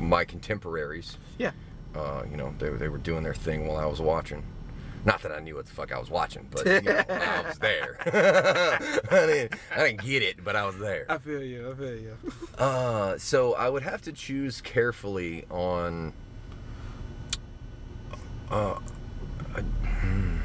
my 0.00 0.24
contemporaries 0.24 1.16
Yeah. 1.38 1.52
uh, 1.94 2.24
you 2.28 2.36
know 2.36 2.52
they, 2.58 2.70
they 2.70 2.88
were 2.88 2.98
doing 2.98 3.22
their 3.22 3.34
thing 3.34 3.66
while 3.68 3.76
I 3.76 3.86
was 3.86 4.00
watching 4.00 4.42
Not 5.04 5.20
that 5.22 5.32
I 5.32 5.40
knew 5.40 5.56
what 5.56 5.66
the 5.66 5.72
fuck 5.72 5.92
I 5.92 5.98
was 5.98 6.08
watching, 6.08 6.48
but 6.50 6.66
you 6.66 6.80
know, 6.80 7.04
I 7.08 7.42
was 7.46 7.58
there. 7.58 7.98
I, 9.10 9.26
didn't, 9.26 9.54
I 9.76 9.88
didn't 9.88 10.02
get 10.02 10.22
it, 10.22 10.42
but 10.42 10.56
I 10.56 10.64
was 10.64 10.78
there. 10.78 11.04
I 11.08 11.18
feel 11.18 11.42
you. 11.42 11.70
I 11.70 11.74
feel 11.74 11.94
you. 11.94 12.16
Uh, 12.56 13.18
so 13.18 13.54
I 13.54 13.68
would 13.68 13.82
have 13.82 14.00
to 14.02 14.12
choose 14.12 14.60
carefully 14.62 15.44
on. 15.50 16.14
Uh, 18.50 18.78
I- 19.54 19.60
hmm. 19.60 20.36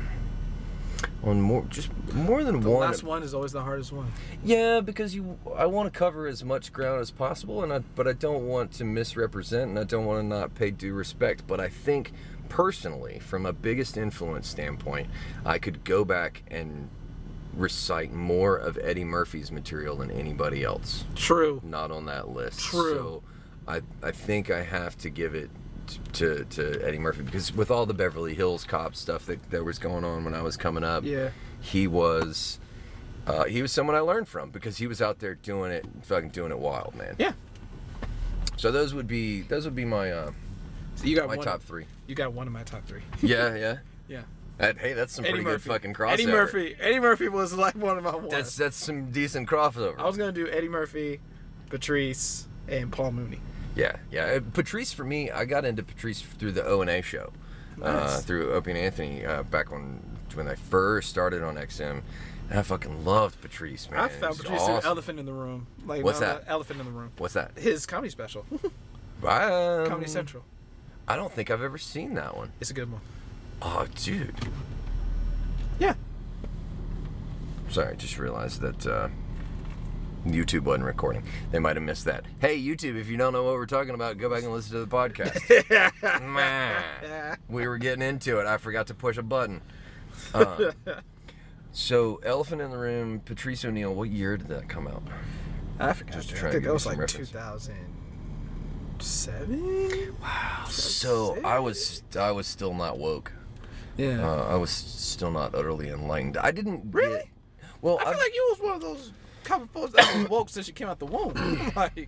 on 1.23 1.41
more, 1.41 1.63
just 1.69 1.89
more 2.13 2.43
than 2.43 2.55
one. 2.55 2.63
The 2.63 2.69
one. 2.69 2.79
last 2.81 3.03
one 3.03 3.23
is 3.23 3.33
always 3.33 3.53
the 3.53 3.61
hardest 3.61 3.93
one. 3.93 4.11
Yeah, 4.43 4.81
because 4.81 5.15
you, 5.15 5.37
I 5.55 5.67
want 5.67 5.91
to 5.91 5.97
cover 5.97 6.27
as 6.27 6.43
much 6.43 6.73
ground 6.73 7.01
as 7.01 7.11
possible, 7.11 7.63
and 7.63 7.71
I, 7.71 7.79
but 7.95 8.07
I 8.07 8.13
don't 8.13 8.47
want 8.47 8.73
to 8.73 8.83
misrepresent, 8.83 9.69
and 9.69 9.79
I 9.79 9.83
don't 9.85 10.05
want 10.05 10.19
to 10.21 10.23
not 10.27 10.55
pay 10.55 10.71
due 10.71 10.93
respect. 10.93 11.45
But 11.47 11.59
I 11.59 11.69
think 11.69 12.11
personally, 12.49 13.19
from 13.19 13.45
a 13.45 13.53
biggest 13.53 13.95
influence 13.97 14.47
standpoint, 14.47 15.07
I 15.45 15.57
could 15.59 15.83
go 15.83 16.03
back 16.03 16.43
and 16.49 16.89
recite 17.55 18.11
more 18.13 18.55
of 18.57 18.77
Eddie 18.81 19.03
Murphy's 19.05 19.51
material 19.51 19.95
than 19.97 20.11
anybody 20.11 20.63
else. 20.63 21.05
True. 21.15 21.61
Not 21.63 21.91
on 21.91 22.05
that 22.05 22.29
list. 22.29 22.59
True. 22.59 22.93
So 22.95 23.23
I, 23.67 23.81
I 24.03 24.11
think 24.11 24.49
I 24.51 24.63
have 24.63 24.97
to 24.99 25.09
give 25.09 25.35
it 25.35 25.49
to, 26.13 26.45
to 26.45 26.79
Eddie 26.85 26.99
Murphy 26.99 27.23
because 27.23 27.53
with 27.55 27.71
all 27.71 27.85
the 27.85 27.93
Beverly 27.95 28.35
Hills 28.35 28.63
Cop 28.63 28.95
stuff 28.95 29.25
that, 29.25 29.49
that 29.49 29.63
was 29.65 29.79
going 29.79 30.03
on 30.03 30.23
when 30.23 30.33
I 30.35 30.41
was 30.41 30.55
coming 30.57 30.83
up, 30.83 31.03
Yeah. 31.03 31.29
he 31.59 31.87
was 31.87 32.59
uh, 33.27 33.43
he 33.45 33.61
was 33.61 33.71
someone 33.71 33.95
I 33.95 33.99
learned 33.99 34.27
from 34.27 34.49
because 34.49 34.77
he 34.77 34.87
was 34.87 35.01
out 35.01 35.19
there 35.19 35.35
doing 35.35 35.71
it, 35.71 35.85
fucking 36.03 36.29
doing 36.29 36.51
it 36.51 36.57
wild, 36.59 36.95
man. 36.95 37.15
Yeah. 37.19 37.33
So 38.57 38.71
those 38.71 38.93
would 38.93 39.07
be 39.07 39.41
those 39.41 39.65
would 39.65 39.75
be 39.75 39.85
my 39.85 40.11
uh, 40.11 40.31
So 40.99 41.07
you 41.07 41.15
got 41.15 41.29
my 41.29 41.37
one. 41.37 41.45
top 41.45 41.61
three. 41.61 41.85
You 42.07 42.15
got 42.15 42.33
one 42.33 42.45
of 42.45 42.51
my 42.51 42.63
top 42.63 42.85
three. 42.85 43.01
Yeah, 43.21 43.55
yeah. 43.55 43.77
Yeah. 44.09 44.23
That, 44.57 44.79
hey, 44.79 44.93
that's 44.93 45.13
some 45.13 45.23
Eddie 45.23 45.33
pretty 45.33 45.45
Murphy. 45.45 45.69
good 45.69 45.73
fucking 45.73 45.93
crossover. 45.93 46.13
Eddie 46.13 46.25
Murphy. 46.25 46.75
Eddie 46.79 46.99
Murphy 46.99 47.29
was 47.29 47.53
like 47.53 47.75
one 47.75 47.95
of 47.95 48.03
my 48.03 48.15
ones. 48.15 48.31
That's 48.31 48.55
that's 48.55 48.75
some 48.75 49.11
decent 49.11 49.47
crossover. 49.47 49.99
I 49.99 50.07
was 50.07 50.17
gonna 50.17 50.31
do 50.31 50.49
Eddie 50.49 50.67
Murphy, 50.67 51.19
Patrice, 51.69 52.47
and 52.67 52.91
Paul 52.91 53.11
Mooney. 53.11 53.39
Yeah, 53.75 53.97
yeah. 54.11 54.23
Uh, 54.23 54.39
Patrice 54.51 54.91
for 54.91 55.03
me, 55.03 55.29
I 55.29 55.45
got 55.45 55.63
into 55.63 55.83
Patrice 55.83 56.21
through 56.21 56.53
the 56.53 56.65
O 56.65 56.81
and 56.81 56.89
A 56.89 57.03
show, 57.03 57.31
uh, 57.83 58.17
through 58.17 58.51
Opie 58.53 58.71
and 58.71 58.79
Anthony 58.79 59.23
uh, 59.23 59.43
back 59.43 59.71
when 59.71 60.01
when 60.33 60.47
they 60.47 60.55
first 60.55 61.09
started 61.09 61.43
on 61.43 61.55
XM, 61.55 62.01
and 62.49 62.59
I 62.59 62.63
fucking 62.63 63.05
loved 63.05 63.39
Patrice, 63.41 63.91
man. 63.91 63.99
I 63.99 64.07
found 64.09 64.37
Patrice 64.37 64.61
awesome. 64.61 64.89
Elephant 64.89 65.19
in 65.19 65.27
the 65.27 65.33
Room. 65.33 65.67
Like 65.85 66.03
What's 66.03 66.19
no, 66.19 66.25
that? 66.25 66.45
Elephant 66.47 66.79
in 66.79 66.87
the 66.87 66.91
Room. 66.91 67.11
What's 67.19 67.35
that? 67.35 67.51
His 67.57 67.85
comedy 67.85 68.09
special. 68.09 68.45
Um, 69.21 69.85
comedy 69.85 70.07
Central. 70.07 70.45
I 71.09 71.15
don't 71.15 71.33
think 71.33 71.49
I've 71.49 71.63
ever 71.63 71.79
seen 71.79 72.13
that 72.13 72.37
one. 72.37 72.51
It's 72.59 72.69
a 72.69 72.73
good 72.73 72.91
one. 72.91 73.01
Oh, 73.63 73.87
dude. 73.95 74.35
Yeah. 75.79 75.95
Sorry, 77.69 77.93
I 77.93 77.95
just 77.95 78.19
realized 78.19 78.61
that 78.61 78.85
uh, 78.85 79.09
YouTube 80.23 80.61
wasn't 80.61 80.85
recording. 80.85 81.23
They 81.51 81.57
might 81.57 81.77
have 81.77 81.83
missed 81.83 82.05
that. 82.05 82.25
Hey, 82.39 82.61
YouTube, 82.61 82.95
if 82.95 83.09
you 83.09 83.17
don't 83.17 83.33
know 83.33 83.43
what 83.43 83.55
we're 83.55 83.65
talking 83.65 83.95
about, 83.95 84.19
go 84.19 84.29
back 84.29 84.43
and 84.43 84.51
listen 84.51 84.73
to 84.73 84.85
the 84.85 84.87
podcast. 84.87 86.21
Man, 86.21 87.37
we 87.49 87.67
were 87.67 87.79
getting 87.79 88.03
into 88.03 88.39
it. 88.39 88.45
I 88.45 88.57
forgot 88.57 88.85
to 88.87 88.93
push 88.93 89.17
a 89.17 89.23
button. 89.23 89.61
Uh, 90.31 90.73
so, 91.71 92.21
Elephant 92.23 92.61
in 92.61 92.69
the 92.69 92.77
Room, 92.77 93.19
Patrice 93.21 93.65
O'Neal. 93.65 93.95
What 93.95 94.09
year 94.11 94.37
did 94.37 94.49
that 94.49 94.69
come 94.69 94.87
out? 94.87 95.01
I 95.79 95.93
forgot. 95.93 96.13
Just 96.13 96.29
to 96.29 96.35
try 96.35 96.49
I 96.49 96.51
think 96.51 96.65
that 96.65 96.73
was 96.73 96.85
like 96.85 96.99
reference. 96.99 97.31
2007. 98.99 100.15
Wow. 100.21 100.65
So 100.69 101.37
I 101.43 101.59
was 101.59 102.03
I 102.17 102.31
was 102.31 102.47
still 102.47 102.73
not 102.73 102.97
woke. 102.97 103.31
Yeah. 103.97 104.25
Uh, 104.27 104.43
I 104.53 104.55
was 104.55 104.69
still 104.69 105.31
not 105.31 105.55
utterly 105.55 105.89
enlightened. 105.89 106.37
I 106.37 106.51
didn't 106.51 106.83
Really? 106.91 107.17
Get, 107.17 107.27
well, 107.81 107.97
I 107.99 108.03
feel 108.03 108.09
I've- 108.11 108.19
like 108.19 108.33
you 108.33 108.47
was 108.51 108.59
one 108.61 108.75
of 108.75 108.81
those 108.81 109.11
couple 109.43 109.67
folks 109.67 109.93
that 109.93 110.15
was 110.17 110.29
woke 110.29 110.49
since 110.49 110.67
you 110.67 110.73
came 110.73 110.87
out 110.87 110.99
the 110.99 111.05
womb. 111.05 111.33
like, 111.75 112.07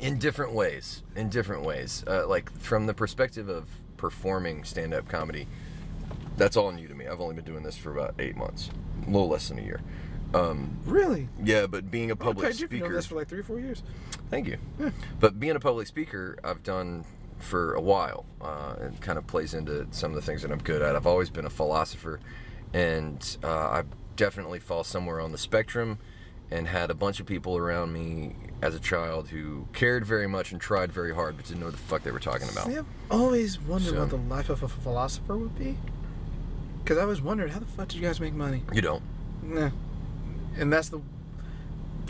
in 0.00 0.18
different 0.18 0.52
ways 0.52 1.02
in 1.14 1.28
different 1.28 1.62
ways 1.64 2.02
uh, 2.08 2.26
like 2.26 2.50
from 2.58 2.86
the 2.86 2.94
perspective 2.94 3.48
of 3.48 3.68
performing 3.98 4.64
stand-up 4.64 5.06
comedy 5.08 5.46
that's 6.36 6.56
all 6.56 6.72
new 6.72 6.88
to 6.88 6.94
me 6.94 7.06
i've 7.06 7.20
only 7.20 7.34
been 7.36 7.44
doing 7.44 7.62
this 7.62 7.76
for 7.76 7.92
about 7.92 8.14
eight 8.18 8.34
months 8.36 8.70
a 9.06 9.10
little 9.10 9.28
less 9.28 9.48
than 9.48 9.58
a 9.58 9.62
year 9.62 9.80
um, 10.34 10.70
really? 10.86 11.28
yeah 11.42 11.66
but 11.66 11.90
being 11.90 12.10
a 12.10 12.16
public 12.16 12.46
okay, 12.48 12.56
you've 12.58 12.68
speaker 12.70 12.92
this 12.92 13.06
for 13.06 13.16
like 13.16 13.28
three, 13.28 13.40
or 13.40 13.44
four 13.44 13.58
years. 13.60 13.82
thank 14.30 14.46
you 14.46 14.56
Yeah. 14.78 14.90
but 15.20 15.38
being 15.38 15.56
a 15.56 15.60
public 15.60 15.86
speaker 15.86 16.38
i've 16.44 16.62
done 16.62 17.04
for 17.38 17.74
a 17.74 17.80
while 17.80 18.24
uh, 18.40 18.74
and 18.80 19.00
kind 19.00 19.18
of 19.18 19.26
plays 19.26 19.52
into 19.54 19.86
some 19.90 20.10
of 20.10 20.14
the 20.16 20.22
things 20.22 20.42
that 20.42 20.50
i'm 20.52 20.58
good 20.62 20.80
at 20.82 20.94
i've 20.96 21.06
always 21.06 21.28
been 21.30 21.44
a 21.46 21.50
philosopher 21.50 22.20
and 22.72 23.36
uh, 23.42 23.48
i 23.48 23.82
definitely 24.16 24.58
fall 24.58 24.84
somewhere 24.84 25.20
on 25.20 25.32
the 25.32 25.38
spectrum 25.38 25.98
and 26.50 26.68
had 26.68 26.90
a 26.90 26.94
bunch 26.94 27.18
of 27.18 27.24
people 27.26 27.56
around 27.56 27.92
me 27.92 28.34
as 28.60 28.74
a 28.74 28.78
child 28.80 29.28
who 29.30 29.66
cared 29.72 30.04
very 30.04 30.28
much 30.28 30.52
and 30.52 30.60
tried 30.60 30.92
very 30.92 31.14
hard 31.14 31.34
but 31.36 31.46
didn't 31.46 31.60
know 31.60 31.66
what 31.66 31.72
the 31.72 31.78
fuck 31.80 32.02
they 32.02 32.10
were 32.10 32.18
talking 32.20 32.46
about 32.50 32.66
See, 32.66 32.76
I've 32.76 32.84
always 33.10 33.58
wondered 33.60 33.94
So- 33.94 34.00
what 34.00 34.10
the 34.10 34.16
life 34.16 34.50
of 34.50 34.62
a 34.62 34.68
philosopher 34.68 35.36
would 35.36 35.58
be. 35.58 35.76
Because 36.84 36.98
I 36.98 37.02
always 37.02 37.22
wondered, 37.22 37.50
how 37.52 37.60
the 37.60 37.64
fuck 37.64 37.88
did 37.88 37.96
you 37.96 38.02
guys 38.02 38.20
make 38.20 38.34
money? 38.34 38.62
you 38.72 38.82
don't 38.82 39.02
Nah. 39.42 39.70
And 40.58 40.72
that's 40.72 40.88
the. 40.88 41.00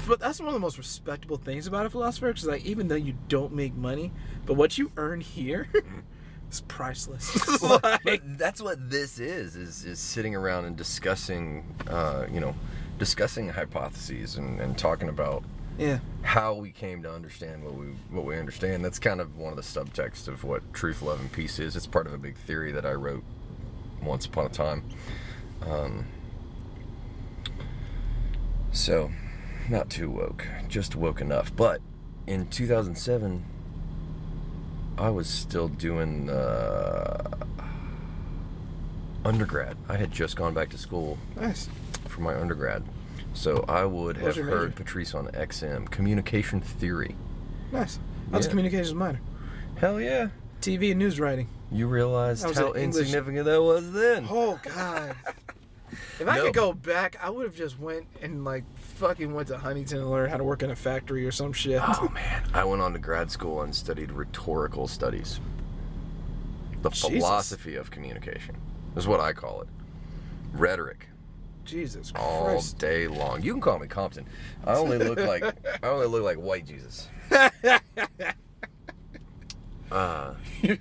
But 0.06 0.18
that's 0.18 0.40
one 0.40 0.48
of 0.48 0.54
the 0.54 0.60
most 0.60 0.78
respectable 0.78 1.36
things 1.36 1.66
about 1.66 1.86
a 1.86 1.90
philosopher. 1.90 2.28
Because, 2.28 2.46
like, 2.46 2.64
even 2.64 2.88
though 2.88 2.96
you 2.96 3.14
don't 3.28 3.52
make 3.52 3.74
money, 3.74 4.12
but 4.46 4.54
what 4.54 4.78
you 4.78 4.90
earn 4.96 5.20
here 5.20 5.68
is 6.50 6.60
priceless. 6.62 7.62
like, 8.04 8.22
that's 8.36 8.60
what 8.60 8.90
this 8.90 9.18
is 9.18 9.56
is 9.56 9.84
is 9.84 9.98
sitting 9.98 10.34
around 10.34 10.64
and 10.64 10.76
discussing 10.76 11.64
uh, 11.88 12.26
you 12.32 12.40
know 12.40 12.54
discussing 12.98 13.48
hypotheses 13.48 14.36
and, 14.36 14.60
and 14.60 14.78
talking 14.78 15.08
about 15.08 15.42
yeah. 15.78 15.98
how 16.22 16.54
we 16.54 16.70
came 16.70 17.02
to 17.02 17.12
understand 17.12 17.64
what 17.64 17.74
we 17.74 17.86
what 18.10 18.24
we 18.24 18.38
understand 18.38 18.84
that's 18.84 18.98
kind 18.98 19.20
of 19.20 19.36
one 19.36 19.50
of 19.50 19.56
the 19.56 19.62
subtexts 19.62 20.28
of 20.28 20.44
what 20.44 20.72
truth 20.72 21.02
love 21.02 21.20
and 21.20 21.32
peace 21.32 21.58
is 21.58 21.74
it's 21.74 21.86
part 21.86 22.06
of 22.06 22.12
a 22.12 22.18
big 22.18 22.36
theory 22.36 22.70
that 22.70 22.84
i 22.84 22.92
wrote 22.92 23.24
once 24.02 24.26
upon 24.26 24.46
a 24.46 24.48
time 24.50 24.84
um, 25.66 26.06
so 28.72 29.10
not 29.68 29.88
too 29.90 30.10
woke 30.10 30.46
just 30.68 30.96
woke 30.96 31.20
enough 31.20 31.54
but 31.54 31.80
in 32.26 32.46
2007 32.48 33.44
i 34.98 35.08
was 35.10 35.28
still 35.28 35.68
doing 35.68 36.28
uh, 36.30 37.22
undergrad 39.24 39.76
i 39.88 39.96
had 39.96 40.10
just 40.10 40.36
gone 40.36 40.52
back 40.54 40.68
to 40.70 40.78
school 40.78 41.18
Nice. 41.36 41.68
for 42.08 42.20
my 42.20 42.34
undergrad. 42.38 42.82
So 43.34 43.64
I 43.66 43.86
would 43.86 44.18
have 44.18 44.36
heard 44.36 44.70
major? 44.70 44.82
Patrice 44.84 45.14
on 45.14 45.28
XM, 45.28 45.90
communication 45.90 46.60
theory. 46.60 47.16
Nice. 47.72 47.98
I 48.30 48.36
was 48.36 48.44
a 48.44 48.48
Yeah. 48.48 48.50
communications 48.50 48.92
minor. 48.92 49.20
Hell 49.76 49.98
yeah. 49.98 50.28
TV 50.60 50.90
and 50.90 50.98
news 50.98 51.18
writing. 51.18 51.48
You 51.70 51.88
was 52.50 52.58
how 52.58 52.72
insignificant 52.74 53.46
that 53.46 53.62
was 53.62 53.90
then. 53.92 54.26
Oh 54.28 54.60
God. 54.62 55.16
If 56.22 56.28
I 56.28 56.36
No. 56.36 56.44
could 56.44 56.54
go 56.54 56.72
back, 56.72 57.16
I 57.20 57.30
would 57.30 57.44
have 57.46 57.56
just 57.56 57.80
went 57.80 58.06
and 58.20 58.44
like 58.44 58.62
fucking 58.78 59.34
went 59.34 59.48
to 59.48 59.58
Huntington 59.58 59.98
and 59.98 60.08
learned 60.08 60.30
how 60.30 60.36
to 60.36 60.44
work 60.44 60.62
in 60.62 60.70
a 60.70 60.76
factory 60.76 61.26
or 61.26 61.32
some 61.32 61.52
shit. 61.52 61.80
Oh 61.84 62.08
man, 62.14 62.44
I 62.54 62.62
went 62.62 62.80
on 62.80 62.92
to 62.92 63.00
grad 63.00 63.28
school 63.32 63.60
and 63.62 63.74
studied 63.74 64.12
rhetorical 64.12 64.86
studies. 64.86 65.40
The 66.82 66.90
Jesus. 66.90 67.08
philosophy 67.10 67.74
of 67.74 67.90
communication 67.90 68.56
is 68.94 69.08
what 69.08 69.18
I 69.18 69.32
call 69.32 69.62
it. 69.62 69.68
Rhetoric 70.52 71.08
Jesus 71.64 72.12
all 72.14 72.62
day 72.78 73.08
long. 73.08 73.42
You 73.42 73.52
can 73.54 73.60
call 73.60 73.80
me 73.80 73.88
Compton. 73.88 74.24
I 74.64 74.76
only 74.76 74.98
look 74.98 75.18
like 75.26 75.42
I 75.82 75.88
only 75.88 76.06
look 76.06 76.22
like 76.22 76.36
white 76.38 76.66
Jesus. 76.66 77.08
Uh, 79.90 80.32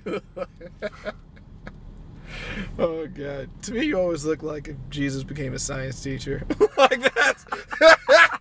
oh 2.80 3.08
God. 3.08 3.50
To 3.64 3.74
me, 3.74 3.86
you 3.86 4.00
always 4.00 4.26
look 4.26 4.44
like 4.44 4.68
if 4.68 4.76
Jesus 4.90 5.24
became 5.24 5.54
a 5.54 5.60
science 5.60 6.02
teacher. 6.02 6.44
like 6.78 7.02
that. 7.16 8.40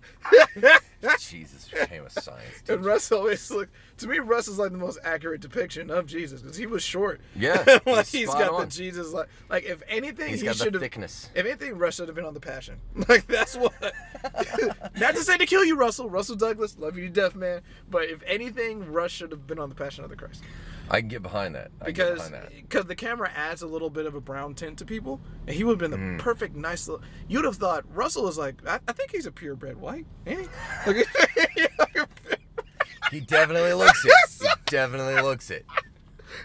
Jesus 1.19 1.69
became 1.69 2.05
a 2.05 2.11
science 2.11 2.59
And 2.59 2.67
teacher. 2.67 2.79
Russ 2.79 3.11
always 3.13 3.51
look. 3.51 3.69
To 3.99 4.07
me, 4.07 4.19
Russ 4.19 4.49
is 4.49 4.59
like 4.59 4.73
the 4.73 4.79
most 4.79 4.99
accurate 5.03 5.41
depiction 5.41 5.91
of 5.91 6.07
Jesus 6.07 6.43
because 6.43 6.57
he 6.57 6.67
was 6.67 6.83
short. 6.83 7.21
Yeah, 7.35 7.63
like 7.87 8.07
he's 8.07 8.11
he's 8.13 8.27
got 8.29 8.51
on. 8.51 8.61
the 8.63 8.67
Jesus 8.67 9.13
like. 9.13 9.29
Like 9.49 9.65
if 9.65 9.83
anything, 9.89 10.31
He's 10.31 10.41
he 10.43 10.53
should 10.53 10.75
have. 10.75 10.83
thickness. 10.83 11.31
If 11.35 11.47
anything, 11.47 11.79
Russ 11.79 11.97
should 11.97 12.09
have 12.09 12.15
been 12.15 12.25
on 12.25 12.35
the 12.35 12.41
Passion. 12.41 12.81
Like 13.09 13.27
that's 13.27 13.57
what. 13.57 13.73
Not 14.99 15.15
to 15.15 15.23
say 15.23 15.37
to 15.39 15.47
kill 15.47 15.65
you, 15.65 15.77
Russell. 15.77 16.09
Russell 16.09 16.37
Douglas, 16.37 16.77
love 16.79 16.97
you 16.97 17.05
to 17.05 17.11
death, 17.11 17.35
man. 17.35 17.63
But 17.91 18.05
if 18.05 18.23
anything, 18.27 18.93
Russ 18.93 19.11
should 19.11 19.31
have 19.33 19.47
been 19.47 19.59
on 19.59 19.69
the 19.69 19.75
Passion 19.75 20.05
of 20.05 20.11
the 20.11 20.17
Christ 20.17 20.43
I 20.91 21.01
can 21.01 21.09
get 21.09 21.23
behind 21.23 21.55
that. 21.55 21.71
I 21.81 21.85
because 21.87 22.31
because 22.53 22.87
the 22.87 22.97
camera 22.97 23.31
adds 23.35 23.63
a 23.63 23.67
little 23.67 23.91
bit 23.91 24.07
of 24.07 24.15
a 24.15 24.21
brown 24.21 24.55
tint 24.55 24.79
to 24.79 24.85
people, 24.85 25.21
and 25.47 25.55
he 25.55 25.63
would 25.65 25.81
have 25.81 25.91
been 25.91 25.93
the 25.93 25.97
Mm. 26.05 26.19
perfect, 26.19 26.57
nice 26.57 26.89
little. 26.89 27.05
You'd 27.29 27.45
have 27.45 27.57
thought 27.57 27.85
Russell 27.95 28.27
is 28.29 28.37
like. 28.37 28.57
I, 28.67 28.81
I 28.89 28.93
think 28.93 29.13
he's 29.13 29.27
a 29.27 29.31
purebred 29.33 29.81
white. 29.81 30.07
ain't 30.27 30.49
he? 30.87 30.93
Like- 30.93 31.09
He 33.11 33.21
definitely 33.21 33.73
looks 33.73 34.05
it. 34.05 34.13
He 34.41 34.49
definitely 34.67 35.21
looks 35.21 35.51
it. 35.51 35.67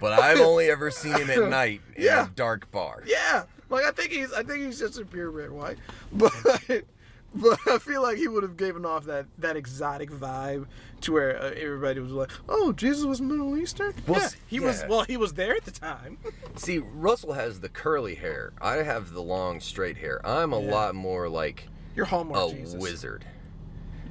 But 0.02 0.14
I've 0.14 0.40
only 0.40 0.70
ever 0.72 0.90
seen 0.90 1.14
him 1.16 1.30
at 1.30 1.48
night 1.50 1.82
in 1.96 2.04
Yeah. 2.06 2.26
a 2.26 2.30
dark 2.30 2.72
bar. 2.72 3.04
yeah. 3.06 3.44
Like 3.70 3.86
I 3.86 3.92
think 3.92 4.12
he's 4.12 4.32
I 4.34 4.42
think 4.44 4.64
he's 4.66 4.80
just 4.80 5.00
a 5.00 5.06
purebred 5.06 5.52
white, 5.52 5.78
but 6.12 6.32
but 7.36 7.60
I 7.68 7.78
feel 7.80 8.02
like 8.04 8.18
he 8.18 8.28
would 8.28 8.44
have 8.44 8.58
given 8.58 8.86
off 8.86 9.06
that 9.06 9.26
that 9.40 9.58
exotic 9.58 10.10
vibe 10.12 10.66
to 11.06 11.12
where 11.14 11.42
uh, 11.42 11.52
everybody 11.56 12.00
was 12.00 12.12
like, 12.12 12.32
oh, 12.50 12.74
Jesus 12.74 13.06
was 13.06 13.22
Middle 13.22 13.58
Eastern. 13.58 13.94
Well, 14.08 14.20
yeah, 14.22 14.30
he 14.48 14.60
was. 14.60 14.84
Well, 14.90 15.04
he 15.04 15.18
was 15.18 15.34
there 15.34 15.56
at 15.56 15.64
the 15.66 15.72
time. 15.72 16.18
See, 16.56 16.80
Russell 16.80 17.34
has 17.34 17.60
the 17.60 17.70
curly 17.70 18.16
hair. 18.16 18.54
I 18.62 18.78
have 18.78 19.12
the 19.14 19.22
long 19.22 19.60
straight 19.60 19.98
hair. 19.98 20.22
I'm 20.26 20.54
a 20.54 20.62
Yeah. 20.62 20.72
lot 20.72 20.96
more 20.96 21.30
like 21.30 21.68
Your 21.96 22.06
Hallmark 22.06 22.52
a 22.52 22.56
Jesus. 22.56 22.80
wizard. 22.80 23.26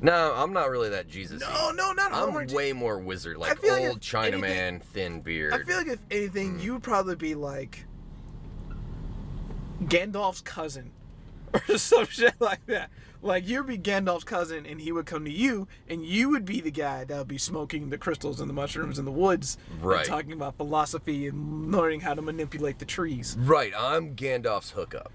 No, 0.01 0.35
I'm 0.37 0.53
not 0.53 0.71
really 0.71 0.91
that 0.91 1.09
Jesus. 1.09 1.41
No, 1.41 1.71
no, 1.71 1.93
not 1.93 2.13
I'm 2.13 2.19
Hallmark. 2.19 2.49
Je- 2.49 2.55
way 2.57 2.73
more 2.73 2.99
wizard, 2.99 3.37
like 3.39 3.53
old 3.65 4.01
Chinaman, 4.01 4.83
thin 4.83 5.21
beard. 5.21 5.53
I 5.55 5.63
feel 5.65 5.77
like 5.79 5.87
if 5.87 6.01
anything, 6.11 6.61
you 6.61 6.75
would 6.75 6.83
probably 6.83 7.17
be 7.17 7.35
like 7.35 7.87
Gandalf's 9.83 10.43
cousin 10.43 10.91
or 11.53 11.61
some 11.79 12.07
shit 12.07 12.35
like 12.41 12.65
that. 12.67 12.91
Like 13.25 13.49
you'd 13.49 13.67
be 13.67 13.79
Gandalf's 13.79 14.23
cousin, 14.25 14.67
and 14.67 14.79
he 14.81 14.93
would 14.93 15.07
come 15.07 15.25
to 15.25 15.31
you, 15.31 15.67
and 15.89 16.05
you 16.05 16.29
would 16.29 16.45
be 16.45 16.61
the 16.61 16.71
guy 16.71 17.05
that 17.05 17.17
would 17.19 17.27
be 17.29 17.39
smoking 17.39 17.89
the 17.89 17.97
crystals 17.97 18.39
and 18.39 18.51
the 18.51 18.55
mushrooms 18.55 18.99
in 18.99 19.07
the 19.07 19.11
woods, 19.11 19.57
Right. 19.81 20.05
talking 20.05 20.33
about 20.33 20.57
philosophy 20.59 21.27
and 21.27 21.73
learning 21.73 22.01
how 22.01 22.13
to 22.13 22.21
manipulate 22.21 22.79
the 22.81 22.85
trees. 22.85 23.35
right, 23.41 23.73
I'm 23.77 24.15
Gandalf's 24.15 24.71
hookup. 24.73 25.11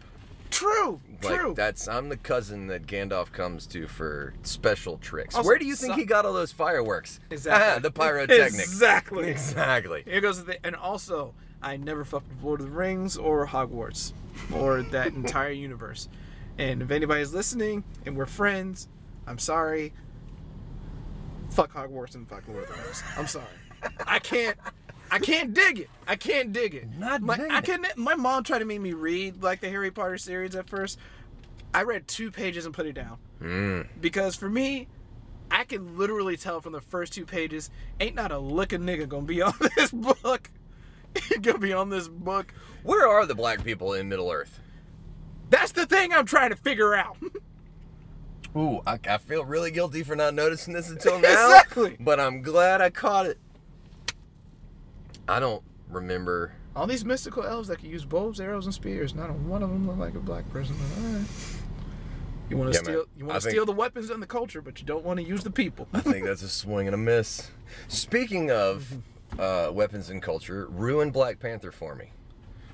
True, 0.49 0.99
Like 1.21 1.39
true. 1.39 1.53
that's 1.55 1.87
I'm 1.87 2.09
the 2.09 2.17
cousin 2.17 2.65
that 2.67 2.87
Gandalf 2.87 3.31
comes 3.31 3.67
to 3.67 3.85
for 3.87 4.33
special 4.41 4.97
tricks. 4.97 5.35
Also, 5.35 5.47
Where 5.47 5.59
do 5.59 5.65
you 5.65 5.75
think 5.75 5.93
so- 5.93 5.99
he 5.99 6.05
got 6.05 6.25
all 6.25 6.33
those 6.33 6.51
fireworks? 6.51 7.19
Exactly. 7.29 7.75
Ah, 7.75 7.79
the 7.83 7.91
pyrotechnics. 7.91 8.57
Exactly. 8.59 9.29
Exactly. 9.29 10.01
Here 10.05 10.19
goes 10.21 10.43
the. 10.43 10.65
And 10.65 10.75
also, 10.75 11.35
I 11.61 11.77
never 11.77 12.03
fucked 12.03 12.29
with 12.29 12.41
Lord 12.43 12.61
of 12.61 12.71
the 12.71 12.75
Rings 12.75 13.15
or 13.17 13.45
Hogwarts 13.45 14.13
or 14.51 14.81
that 14.81 15.07
entire 15.13 15.51
universe. 15.51 16.09
And 16.59 16.81
if 16.83 16.91
anybody's 16.91 17.33
listening 17.33 17.83
and 18.05 18.15
we're 18.15 18.25
friends, 18.27 18.87
I'm 19.25 19.39
sorry. 19.39 19.93
Fuck 21.49 21.73
Hogwarts 21.73 22.13
and 22.15 22.27
fuck 22.27 22.47
Lord 22.47 22.63
of 22.69 22.75
the 22.75 22.83
Rings. 22.83 23.01
I'm 23.17 23.25
sorry. 23.27 23.45
I 24.05 24.19
can't. 24.19 24.57
I 25.09 25.17
can't 25.17 25.53
dig 25.53 25.79
it. 25.79 25.89
I 26.07 26.15
can't 26.15 26.51
dig 26.53 26.75
it. 26.75 26.87
Not 26.99 27.21
my, 27.21 27.37
digging 27.37 27.51
I 27.51 27.61
can 27.61 27.85
My 27.95 28.13
mom 28.13 28.43
tried 28.43 28.59
to 28.59 28.65
make 28.65 28.81
me 28.81 28.93
read 28.93 29.41
like 29.41 29.61
the 29.61 29.69
Harry 29.69 29.89
Potter 29.89 30.17
series 30.19 30.53
at 30.55 30.67
first. 30.67 30.99
I 31.73 31.83
read 31.83 32.07
two 32.07 32.29
pages 32.29 32.65
and 32.65 32.73
put 32.75 32.85
it 32.85 32.93
down 32.93 33.17
Mm. 33.41 33.87
because 34.01 34.35
for 34.35 34.49
me, 34.49 34.87
I 35.49 35.63
can 35.63 35.97
literally 35.97 36.35
tell 36.35 36.59
from 36.59 36.73
the 36.73 36.81
first 36.81 37.13
two 37.13 37.25
pages, 37.25 37.69
ain't 38.01 38.15
not 38.15 38.31
a 38.33 38.37
lick 38.37 38.73
of 38.73 38.81
nigga 38.81 39.07
gonna 39.07 39.25
be 39.25 39.41
on 39.41 39.53
this 39.77 39.91
book. 39.91 40.51
gonna 41.41 41.57
be 41.57 41.71
on 41.73 41.89
this 41.89 42.07
book. 42.09 42.53
Where 42.83 43.07
are 43.07 43.25
the 43.25 43.35
black 43.35 43.63
people 43.63 43.93
in 43.93 44.09
Middle 44.09 44.29
Earth? 44.29 44.59
That's 45.49 45.71
the 45.71 45.85
thing 45.85 46.13
I'm 46.13 46.25
trying 46.25 46.49
to 46.51 46.55
figure 46.55 46.93
out. 46.95 47.17
Ooh, 48.55 48.81
I, 48.87 48.99
I 49.07 49.17
feel 49.19 49.45
really 49.45 49.71
guilty 49.71 50.03
for 50.03 50.15
not 50.15 50.33
noticing 50.33 50.73
this 50.73 50.89
until 50.89 51.19
now. 51.19 51.29
Exactly. 51.47 51.97
But 51.99 52.19
I'm 52.19 52.41
glad 52.41 52.81
I 52.81 52.89
caught 52.89 53.25
it. 53.27 53.37
I 55.27 55.39
don't 55.39 55.63
remember. 55.89 56.53
All 56.75 56.87
these 56.87 57.03
mystical 57.05 57.43
elves 57.43 57.67
that 57.67 57.79
can 57.79 57.89
use 57.89 58.05
bows, 58.05 58.39
arrows, 58.39 58.65
and 58.65 58.73
spears. 58.73 59.13
Not 59.13 59.29
a 59.29 59.33
one 59.33 59.61
of 59.63 59.69
them 59.69 59.87
look 59.87 59.97
like 59.97 60.15
a 60.15 60.19
black 60.19 60.49
person. 60.51 60.75
But 60.77 61.03
all 61.03 61.11
right. 61.13 61.25
You 62.49 62.57
want 62.57 62.73
to 62.73 62.79
Yeah, 62.79 62.81
man. 62.81 62.85
steal? 62.85 63.05
You 63.17 63.25
want 63.25 63.35
to 63.35 63.41
think- 63.41 63.51
steal 63.53 63.65
the 63.65 63.71
weapons 63.71 64.09
and 64.09 64.21
the 64.21 64.27
culture, 64.27 64.61
but 64.61 64.79
you 64.79 64.85
don't 64.85 65.05
want 65.05 65.19
to 65.19 65.25
use 65.25 65.43
the 65.43 65.51
people. 65.51 65.87
I 65.93 66.01
think 66.01 66.25
that's 66.25 66.41
a 66.41 66.49
swing 66.49 66.87
and 66.87 66.95
a 66.95 66.97
miss. 66.97 67.51
Speaking 67.87 68.49
of 68.49 68.97
uh, 69.37 69.69
weapons 69.71 70.09
and 70.09 70.21
culture, 70.21 70.65
ruin 70.71 71.11
Black 71.11 71.39
Panther 71.39 71.71
for 71.71 71.93
me. 71.93 72.11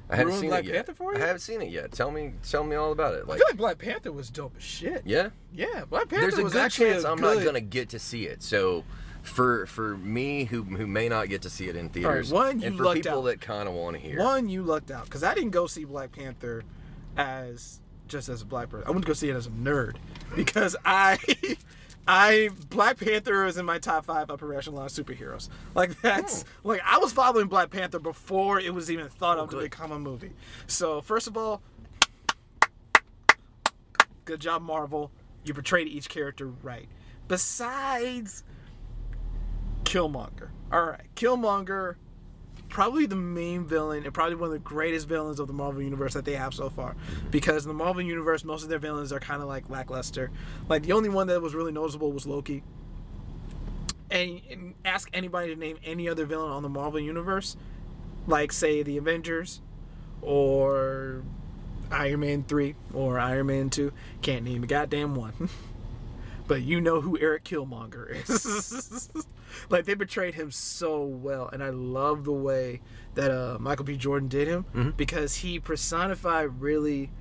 I 0.09 0.15
haven't 0.17 0.33
seen 0.33 0.49
Black 0.49 0.63
it 0.63 0.67
yet. 0.67 0.75
Panther 0.75 0.93
for 0.93 1.13
you? 1.13 1.17
I 1.17 1.25
haven't 1.25 1.39
seen 1.39 1.61
it 1.61 1.69
yet. 1.69 1.91
Tell 1.91 2.11
me, 2.11 2.33
tell 2.47 2.63
me 2.63 2.75
all 2.75 2.91
about 2.91 3.15
it. 3.15 3.23
I 3.25 3.27
Like, 3.27 3.37
feel 3.39 3.47
like 3.49 3.57
Black 3.57 3.77
Panther 3.79 4.11
was 4.11 4.29
dope 4.29 4.53
as 4.57 4.63
shit. 4.63 5.01
yeah, 5.05 5.29
Yeah, 5.53 5.85
Black 5.89 6.09
Panther 6.09 6.21
there's 6.21 6.37
a 6.37 6.43
was 6.43 6.53
good 6.53 6.61
actually 6.61 6.91
chance 6.91 7.05
I'm 7.05 7.17
good... 7.17 7.37
not 7.37 7.45
gonna 7.45 7.61
get 7.61 7.89
to 7.89 7.99
see 7.99 8.25
it. 8.27 8.43
So, 8.43 8.83
for 9.23 9.65
for 9.65 9.97
me 9.97 10.43
who 10.45 10.61
who 10.63 10.85
may 10.85 11.09
not 11.09 11.29
get 11.29 11.41
to 11.41 11.49
see 11.49 11.67
it 11.67 11.75
in 11.75 11.89
theaters, 11.89 12.31
one, 12.31 12.59
you 12.59 12.67
and 12.67 12.77
for 12.77 12.83
lucked 12.83 13.03
people 13.03 13.19
out. 13.19 13.25
that 13.25 13.41
kind 13.41 13.67
of 13.67 13.73
want 13.73 13.95
to 13.95 14.01
hear, 14.01 14.19
One, 14.19 14.47
you 14.49 14.61
lucked 14.61 14.91
out 14.91 15.05
because 15.05 15.23
I 15.23 15.33
didn't 15.33 15.49
go 15.51 15.65
see 15.65 15.83
Black 15.85 16.11
Panther 16.11 16.63
as 17.17 17.79
just 18.07 18.29
as 18.29 18.43
a 18.43 18.45
black 18.45 18.69
person. 18.69 18.87
I 18.87 18.91
went 18.91 19.03
to 19.03 19.07
go 19.07 19.13
see 19.13 19.29
it 19.29 19.35
as 19.35 19.47
a 19.47 19.51
nerd 19.51 19.95
because 20.35 20.75
I, 20.85 21.17
I 22.07 22.49
Black 22.69 22.99
Panther 22.99 23.45
is 23.45 23.57
in 23.57 23.65
my 23.65 23.79
top 23.79 24.05
five 24.05 24.29
upper 24.29 24.53
echelon 24.53 24.87
superheroes. 24.89 25.49
Like 25.73 25.99
that's 26.01 26.43
oh. 26.43 26.69
like 26.69 26.81
I 26.85 26.97
was 26.97 27.11
following 27.11 27.47
Black 27.47 27.71
Panther 27.71 27.99
before 27.99 28.59
it 28.59 28.73
was 28.73 28.91
even 28.91 29.09
thought 29.09 29.37
oh, 29.37 29.43
of 29.43 29.49
to 29.51 29.57
become 29.57 29.91
a 29.91 29.99
movie. 29.99 30.33
So 30.67 31.01
first 31.01 31.27
of 31.27 31.37
all, 31.37 31.61
good 34.25 34.39
job 34.39 34.61
Marvel. 34.61 35.11
You 35.43 35.53
portrayed 35.53 35.87
each 35.87 36.09
character 36.09 36.47
right. 36.47 36.87
Besides 37.27 38.43
Killmonger. 39.83 40.49
All 40.71 40.83
right, 40.83 41.05
Killmonger 41.15 41.95
probably 42.75 43.05
the 43.05 43.15
main 43.15 43.63
villain 43.63 44.03
and 44.03 44.13
probably 44.13 44.35
one 44.35 44.47
of 44.47 44.51
the 44.51 44.59
greatest 44.59 45.07
villains 45.07 45.39
of 45.39 45.47
the 45.47 45.53
Marvel 45.53 45.81
universe 45.81 46.13
that 46.13 46.25
they 46.25 46.33
have 46.33 46.53
so 46.53 46.69
far. 46.69 46.93
Because 47.31 47.63
in 47.63 47.69
the 47.69 47.73
Marvel 47.73 48.01
universe, 48.01 48.43
most 48.43 48.63
of 48.63 48.69
their 48.69 48.79
villains 48.79 49.13
are 49.13 49.19
kind 49.21 49.41
of 49.41 49.47
like 49.47 49.69
lackluster. 49.69 50.29
Like 50.67 50.83
the 50.83 50.91
only 50.91 51.07
one 51.07 51.27
that 51.27 51.41
was 51.41 51.55
really 51.55 51.71
noticeable 51.71 52.11
was 52.11 52.27
Loki. 52.27 52.63
And, 54.11 54.41
and 54.51 54.73
ask 54.83 55.09
anybody 55.13 55.53
to 55.53 55.55
name 55.57 55.77
any 55.85 56.09
other 56.09 56.25
villain 56.25 56.51
on 56.51 56.63
the 56.63 56.69
Marvel 56.69 56.99
universe, 56.99 57.55
like 58.27 58.51
say 58.51 58.83
the 58.83 58.97
Avengers, 58.97 59.61
or 60.21 61.23
Iron 61.89 62.19
Man 62.19 62.43
three 62.43 62.75
or 62.93 63.17
Iron 63.19 63.47
Man 63.47 63.69
two. 63.69 63.93
Can't 64.21 64.43
name 64.43 64.65
a 64.65 64.67
goddamn 64.67 65.15
one. 65.15 65.47
but 66.47 66.61
you 66.61 66.79
know 66.81 67.01
who 67.01 67.17
Eric 67.19 67.43
Killmonger 67.43 68.29
is. 68.29 69.09
like 69.69 69.85
they 69.85 69.93
betrayed 69.93 70.35
him 70.35 70.51
so 70.51 71.03
well, 71.03 71.49
and 71.51 71.63
I 71.63 71.69
love 71.69 72.23
the 72.23 72.33
way 72.33 72.81
that 73.15 73.31
uh, 73.31 73.57
Michael 73.59 73.85
B. 73.85 73.97
Jordan 73.97 74.27
did 74.27 74.47
him 74.47 74.65
mm-hmm. 74.73 74.89
because 74.91 75.35
he 75.35 75.59
personified 75.59 76.61
really, 76.61 77.11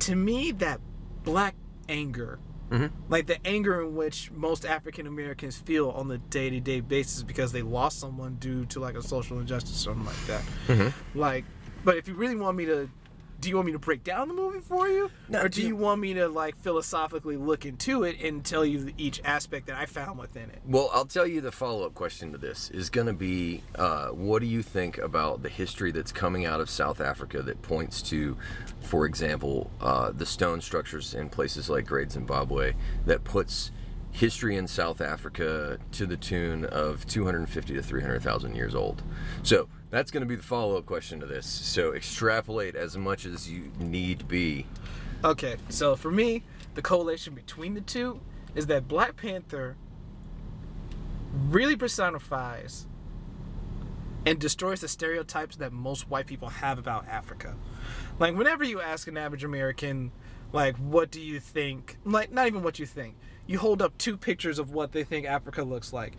to 0.00 0.16
me, 0.16 0.52
that 0.52 0.80
black 1.22 1.54
anger. 1.88 2.38
Mm-hmm. 2.70 2.86
Like 3.08 3.26
the 3.26 3.44
anger 3.46 3.80
in 3.82 3.94
which 3.94 4.32
most 4.32 4.66
African 4.66 5.06
Americans 5.06 5.56
feel 5.56 5.90
on 5.90 6.08
the 6.08 6.18
day 6.18 6.50
to 6.50 6.58
day 6.58 6.80
basis 6.80 7.22
because 7.22 7.52
they 7.52 7.62
lost 7.62 8.00
someone 8.00 8.36
due 8.36 8.64
to 8.66 8.80
like 8.80 8.96
a 8.96 9.02
social 9.02 9.38
injustice 9.38 9.82
or 9.82 9.90
something 9.90 10.06
like 10.06 10.26
that. 10.26 10.42
Mm-hmm. 10.66 11.18
Like, 11.18 11.44
but 11.84 11.96
if 11.96 12.08
you 12.08 12.14
really 12.14 12.34
want 12.34 12.56
me 12.56 12.64
to, 12.66 12.90
do 13.40 13.48
you 13.50 13.56
want 13.56 13.66
me 13.66 13.72
to 13.72 13.78
break 13.78 14.02
down 14.02 14.28
the 14.28 14.34
movie 14.34 14.60
for 14.60 14.88
you, 14.88 15.10
No, 15.28 15.40
or 15.42 15.48
do 15.48 15.60
do- 15.60 15.66
you 15.68 15.76
want 15.76 16.00
me 16.00 16.14
to 16.14 16.28
like 16.28 16.56
philosophically 16.56 17.36
look 17.36 17.66
into 17.66 18.02
it 18.02 18.20
and 18.22 18.44
tell 18.44 18.64
you 18.64 18.92
each 18.96 19.20
aspect 19.24 19.66
that 19.66 19.76
I 19.76 19.86
found 19.86 20.18
within 20.18 20.50
it? 20.50 20.60
Well, 20.66 20.90
I'll 20.92 21.04
tell 21.04 21.26
you 21.26 21.40
the 21.40 21.52
follow 21.52 21.84
up 21.86 21.94
question 21.94 22.32
to 22.32 22.38
this 22.38 22.70
is 22.70 22.88
going 22.90 23.06
to 23.08 23.12
be 23.12 23.62
uh, 23.74 24.08
what 24.08 24.40
do 24.40 24.46
you 24.46 24.62
think 24.62 24.98
about 24.98 25.42
the 25.42 25.48
history 25.48 25.92
that's 25.92 26.12
coming 26.12 26.44
out 26.46 26.60
of 26.60 26.70
South 26.70 27.00
Africa 27.00 27.42
that 27.42 27.60
points 27.62 28.00
to, 28.02 28.36
for 28.80 29.06
example, 29.06 29.70
uh, 29.80 30.10
the 30.12 30.26
stone 30.26 30.60
structures 30.60 31.14
in 31.14 31.28
places 31.28 31.68
like 31.68 31.86
Great 31.86 32.12
Zimbabwe 32.12 32.74
that 33.04 33.22
puts 33.24 33.70
history 34.16 34.56
in 34.56 34.66
South 34.66 35.02
Africa 35.02 35.78
to 35.92 36.06
the 36.06 36.16
tune 36.16 36.64
of 36.64 37.06
250 37.06 37.74
to 37.74 37.82
300,000 37.82 38.54
years 38.54 38.74
old? 38.74 39.02
So 39.42 39.68
that's 39.90 40.10
going 40.10 40.22
to 40.22 40.26
be 40.26 40.36
the 40.36 40.42
follow 40.42 40.78
up 40.78 40.86
question 40.86 41.20
to 41.20 41.26
this. 41.26 41.46
So 41.46 41.92
extrapolate 41.92 42.74
as 42.74 42.96
much 42.96 43.26
as 43.26 43.50
you 43.50 43.70
need 43.78 44.26
be. 44.26 44.66
Okay, 45.22 45.56
so 45.68 45.96
for 45.96 46.10
me, 46.10 46.44
the 46.74 46.82
correlation 46.82 47.34
between 47.34 47.74
the 47.74 47.82
two 47.82 48.20
is 48.54 48.66
that 48.68 48.88
Black 48.88 49.16
Panther 49.16 49.76
really 51.32 51.76
personifies 51.76 52.86
and 54.24 54.38
destroys 54.38 54.80
the 54.80 54.88
stereotypes 54.88 55.56
that 55.56 55.72
most 55.72 56.08
white 56.08 56.26
people 56.26 56.48
have 56.48 56.78
about 56.78 57.06
Africa. 57.06 57.54
Like 58.18 58.34
whenever 58.34 58.64
you 58.64 58.80
ask 58.80 59.08
an 59.08 59.18
average 59.18 59.44
American, 59.44 60.10
like, 60.52 60.76
what 60.76 61.10
do 61.10 61.20
you 61.20 61.38
think? 61.40 61.98
Like, 62.04 62.32
not 62.32 62.46
even 62.46 62.62
what 62.62 62.78
you 62.78 62.86
think. 62.86 63.16
You 63.46 63.58
hold 63.58 63.80
up 63.80 63.96
two 63.98 64.16
pictures 64.16 64.58
of 64.58 64.70
what 64.70 64.92
they 64.92 65.04
think 65.04 65.26
Africa 65.26 65.62
looks 65.62 65.92
like. 65.92 66.14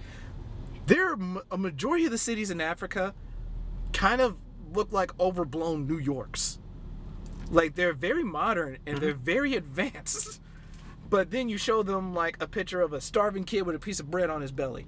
There 0.86 1.18
a 1.52 1.58
majority 1.58 2.06
of 2.06 2.12
the 2.12 2.18
cities 2.18 2.50
in 2.50 2.62
Africa 2.62 3.14
kind 3.92 4.22
of 4.22 4.38
look 4.74 4.92
like 4.92 5.18
overblown 5.20 5.88
New 5.88 5.98
Yorks. 5.98 6.60
Like 7.50 7.76
they're 7.76 7.94
very 7.94 8.24
modern 8.24 8.78
and 8.86 8.98
they're 9.00 9.14
very 9.14 9.56
advanced. 9.62 10.42
But 11.10 11.32
then 11.32 11.50
you 11.50 11.58
show 11.58 11.84
them 11.84 12.14
like 12.14 12.42
a 12.42 12.48
picture 12.48 12.82
of 12.82 12.94
a 12.94 13.02
starving 13.02 13.44
kid 13.44 13.64
with 13.64 13.76
a 13.76 13.80
piece 13.80 14.00
of 14.00 14.12
bread 14.12 14.30
on 14.30 14.42
his 14.42 14.52
belly. 14.52 14.88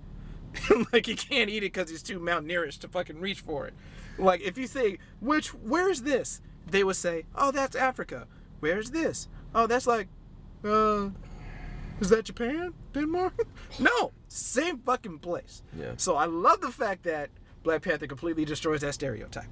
Like 0.91 1.05
he 1.05 1.15
can't 1.15 1.49
eat 1.49 1.57
it 1.63 1.73
because 1.73 1.89
he's 1.89 2.01
too 2.01 2.19
malnourished 2.19 2.79
to 2.79 2.87
fucking 2.87 3.19
reach 3.19 3.41
for 3.41 3.67
it. 3.67 3.73
Like 4.17 4.41
if 4.41 4.57
you 4.57 4.67
say 4.67 4.97
which 5.19 5.49
where's 5.53 6.01
this? 6.01 6.41
they 6.69 6.83
would 6.83 6.95
say 6.95 7.25
oh 7.35 7.51
that's 7.51 7.75
africa. 7.75 8.27
Where's 8.59 8.91
this? 8.91 9.27
Oh 9.53 9.67
that's 9.67 9.87
like 9.87 10.07
uh 10.63 11.09
is 11.99 12.09
that 12.09 12.25
japan 12.25 12.73
denmark 12.93 13.33
no 13.79 14.11
same 14.27 14.77
fucking 14.79 15.19
place 15.19 15.63
Yeah. 15.77 15.93
so 15.97 16.15
i 16.15 16.25
love 16.25 16.61
the 16.61 16.71
fact 16.71 17.03
that 17.03 17.29
black 17.63 17.81
panther 17.81 18.07
completely 18.07 18.45
destroys 18.45 18.81
that 18.81 18.93
stereotype 18.93 19.49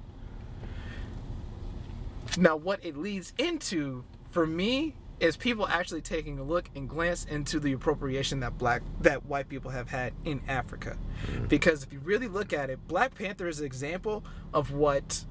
Now, 2.36 2.56
what 2.56 2.84
it 2.84 2.96
leads 2.96 3.32
into 3.38 4.04
for 4.30 4.46
me 4.46 4.94
is 5.18 5.36
people 5.36 5.66
actually 5.66 6.02
taking 6.02 6.38
a 6.38 6.42
look 6.44 6.70
and 6.76 6.88
glance 6.88 7.24
into 7.24 7.58
the 7.58 7.72
appropriation 7.72 8.40
that 8.40 8.56
black 8.58 8.82
that 9.00 9.24
white 9.26 9.48
people 9.48 9.70
have 9.72 9.88
had 9.88 10.12
in 10.24 10.40
Africa. 10.46 10.96
Mm. 11.32 11.48
Because 11.48 11.82
if 11.82 11.92
you 11.92 11.98
really 12.00 12.28
look 12.28 12.52
at 12.52 12.70
it, 12.70 12.78
Black 12.86 13.14
Panther 13.16 13.48
is 13.48 13.58
an 13.60 13.66
example 13.66 14.22
of 14.54 14.70
what 14.70 15.24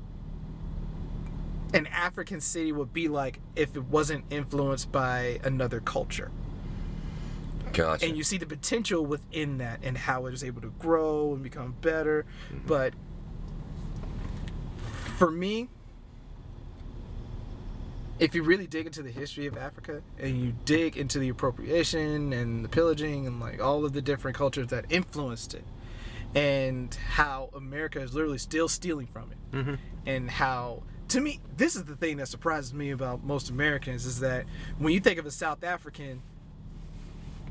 an 1.73 1.85
African 1.87 2.41
city 2.41 2.71
would 2.73 2.91
be 2.93 3.07
like 3.07 3.39
if 3.55 3.75
it 3.77 3.83
wasn't 3.85 4.25
influenced 4.29 4.91
by 4.91 5.39
another 5.43 5.79
culture. 5.79 6.31
Gotcha. 7.77 8.07
And 8.07 8.17
you 8.17 8.23
see 8.23 8.39
the 8.39 8.47
potential 8.47 9.05
within 9.05 9.59
that 9.59 9.81
and 9.83 9.95
how 9.95 10.25
it 10.25 10.33
is 10.33 10.43
able 10.43 10.61
to 10.61 10.73
grow 10.79 11.33
and 11.33 11.43
become 11.43 11.75
better. 11.79 12.25
Mm-hmm. 12.51 12.65
But 12.65 12.95
for 15.17 15.29
me, 15.29 15.69
if 18.17 18.33
you 18.33 18.41
really 18.41 18.65
dig 18.65 18.87
into 18.87 19.03
the 19.03 19.11
history 19.11 19.45
of 19.45 19.57
Africa 19.57 20.01
and 20.17 20.41
you 20.41 20.55
dig 20.65 20.97
into 20.97 21.19
the 21.19 21.29
appropriation 21.29 22.33
and 22.33 22.65
the 22.65 22.69
pillaging 22.69 23.27
and 23.27 23.39
like 23.39 23.61
all 23.61 23.85
of 23.85 23.93
the 23.93 24.01
different 24.01 24.35
cultures 24.35 24.67
that 24.67 24.85
influenced 24.89 25.53
it 25.53 25.63
and 26.33 26.95
how 26.95 27.51
America 27.53 28.01
is 28.01 28.15
literally 28.15 28.39
still 28.39 28.67
stealing 28.67 29.05
from 29.05 29.31
it 29.31 29.55
mm-hmm. 29.55 29.75
and 30.07 30.31
how 30.31 30.81
to 31.09 31.21
me 31.21 31.39
this 31.55 31.75
is 31.75 31.83
the 31.83 31.95
thing 31.95 32.17
that 32.17 32.27
surprises 32.27 32.73
me 32.73 32.89
about 32.89 33.23
most 33.23 33.51
Americans 33.51 34.05
is 34.05 34.19
that 34.19 34.45
when 34.79 34.93
you 34.93 34.99
think 34.99 35.19
of 35.19 35.27
a 35.27 35.31
South 35.31 35.63
African 35.63 36.21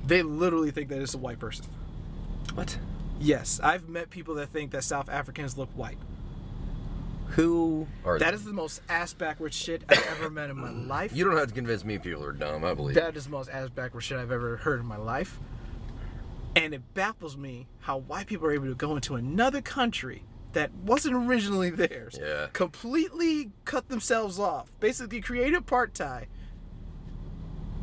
they 0.06 0.22
literally 0.22 0.70
think 0.70 0.88
that 0.88 1.00
it's 1.02 1.14
a 1.14 1.18
white 1.18 1.38
person. 1.38 1.66
what? 2.54 2.78
Yes, 3.18 3.60
I've 3.62 3.88
met 3.88 4.10
people 4.10 4.34
that 4.36 4.48
think 4.48 4.70
that 4.72 4.84
South 4.84 5.08
Africans 5.08 5.56
look 5.56 5.70
white. 5.74 5.98
Who 7.30 7.86
are 8.04 8.18
That 8.18 8.34
is 8.34 8.44
the 8.44 8.52
most 8.52 8.80
ass 8.88 9.12
backwards 9.12 9.56
shit 9.56 9.82
I've 9.88 10.06
ever 10.12 10.30
met 10.30 10.50
in 10.50 10.56
my 10.58 10.70
life. 10.70 11.14
You 11.14 11.24
don't 11.24 11.36
have 11.36 11.48
to 11.48 11.54
convince 11.54 11.84
me 11.84 11.98
people 11.98 12.24
are 12.24 12.32
dumb. 12.32 12.64
I 12.64 12.74
believe. 12.74 12.94
That 12.94 13.16
is 13.16 13.24
the 13.24 13.30
most 13.30 13.50
ass 13.50 13.68
backwards 13.70 14.06
shit 14.06 14.18
I've 14.18 14.30
ever 14.30 14.58
heard 14.58 14.80
in 14.80 14.86
my 14.86 14.96
life. 14.96 15.38
And 16.54 16.72
it 16.72 16.94
baffles 16.94 17.36
me 17.36 17.66
how 17.80 17.98
white 17.98 18.26
people 18.26 18.46
are 18.46 18.52
able 18.52 18.66
to 18.66 18.74
go 18.74 18.94
into 18.94 19.14
another 19.16 19.60
country 19.60 20.24
that 20.52 20.72
wasn't 20.72 21.14
originally 21.14 21.68
theirs, 21.68 22.18
Yeah. 22.20 22.46
completely 22.52 23.50
cut 23.66 23.88
themselves 23.88 24.38
off, 24.38 24.70
basically 24.80 25.20
create 25.20 25.52
apartheid, 25.52 26.26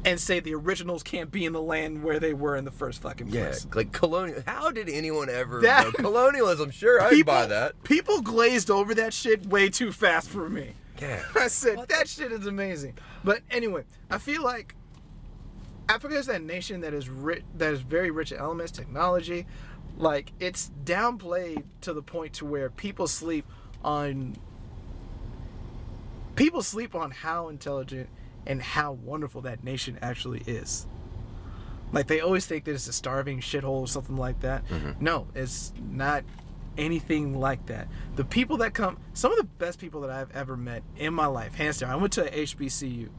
and 0.05 0.19
say 0.19 0.39
the 0.39 0.53
originals 0.55 1.01
can't 1.03 1.31
be 1.31 1.45
in 1.45 1.53
the 1.53 1.61
land 1.61 2.03
where 2.03 2.19
they 2.19 2.33
were 2.33 2.55
in 2.55 2.65
the 2.65 2.71
first 2.71 3.01
fucking 3.01 3.31
place. 3.31 3.65
yeah, 3.65 3.75
like 3.75 3.91
colonial. 3.91 4.41
How 4.45 4.69
did 4.71 4.89
anyone 4.89 5.29
ever 5.29 5.61
That- 5.61 5.85
know 5.85 5.91
colonialism? 5.91 6.71
Sure, 6.71 7.01
I'd 7.01 7.25
buy 7.25 7.45
that. 7.45 7.81
People 7.83 8.21
glazed 8.21 8.69
over 8.69 8.93
that 8.95 9.13
shit 9.13 9.45
way 9.45 9.69
too 9.69 9.91
fast 9.91 10.29
for 10.29 10.49
me. 10.49 10.73
Yeah. 11.01 11.23
I 11.35 11.47
said 11.47 11.87
that 11.89 12.07
shit 12.07 12.31
is 12.31 12.45
amazing. 12.47 12.97
But 13.23 13.41
anyway, 13.49 13.83
I 14.09 14.17
feel 14.17 14.43
like 14.43 14.75
Africa 15.89 16.15
is 16.15 16.25
that 16.27 16.41
nation 16.41 16.81
that 16.81 16.93
is 16.93 17.09
rich, 17.09 17.43
that 17.57 17.73
is 17.73 17.81
very 17.81 18.11
rich 18.11 18.31
in 18.31 18.37
elements, 18.39 18.71
technology. 18.71 19.45
Like 19.97 20.31
it's 20.39 20.71
downplayed 20.85 21.63
to 21.81 21.93
the 21.93 22.01
point 22.01 22.33
to 22.33 22.45
where 22.45 22.69
people 22.69 23.07
sleep 23.07 23.45
on 23.83 24.35
people 26.35 26.61
sleep 26.63 26.95
on 26.95 27.11
how 27.11 27.47
intelligent 27.49 28.09
and 28.45 28.61
how 28.61 28.93
wonderful 28.93 29.41
that 29.41 29.63
nation 29.63 29.97
actually 30.01 30.41
is. 30.47 30.85
Like 31.91 32.07
they 32.07 32.21
always 32.21 32.45
think 32.45 32.65
that 32.65 32.71
it's 32.71 32.87
a 32.87 32.93
starving 32.93 33.39
shithole 33.39 33.81
or 33.81 33.87
something 33.87 34.17
like 34.17 34.39
that. 34.41 34.63
No, 34.99 35.27
it's 35.35 35.71
not 35.79 36.23
anything 36.77 37.39
like 37.39 37.67
that. 37.67 37.87
The 38.15 38.25
people 38.25 38.57
that 38.57 38.73
come, 38.73 38.97
some 39.13 39.31
of 39.31 39.37
the 39.37 39.43
best 39.43 39.77
people 39.79 40.01
that 40.01 40.09
I've 40.09 40.31
ever 40.35 40.57
met 40.57 40.81
in 40.97 41.13
my 41.13 41.27
life, 41.27 41.53
hands 41.53 41.77
down. 41.79 41.91
I 41.91 41.95
went 41.95 42.13
to 42.13 42.29
HBCU, 42.29 43.09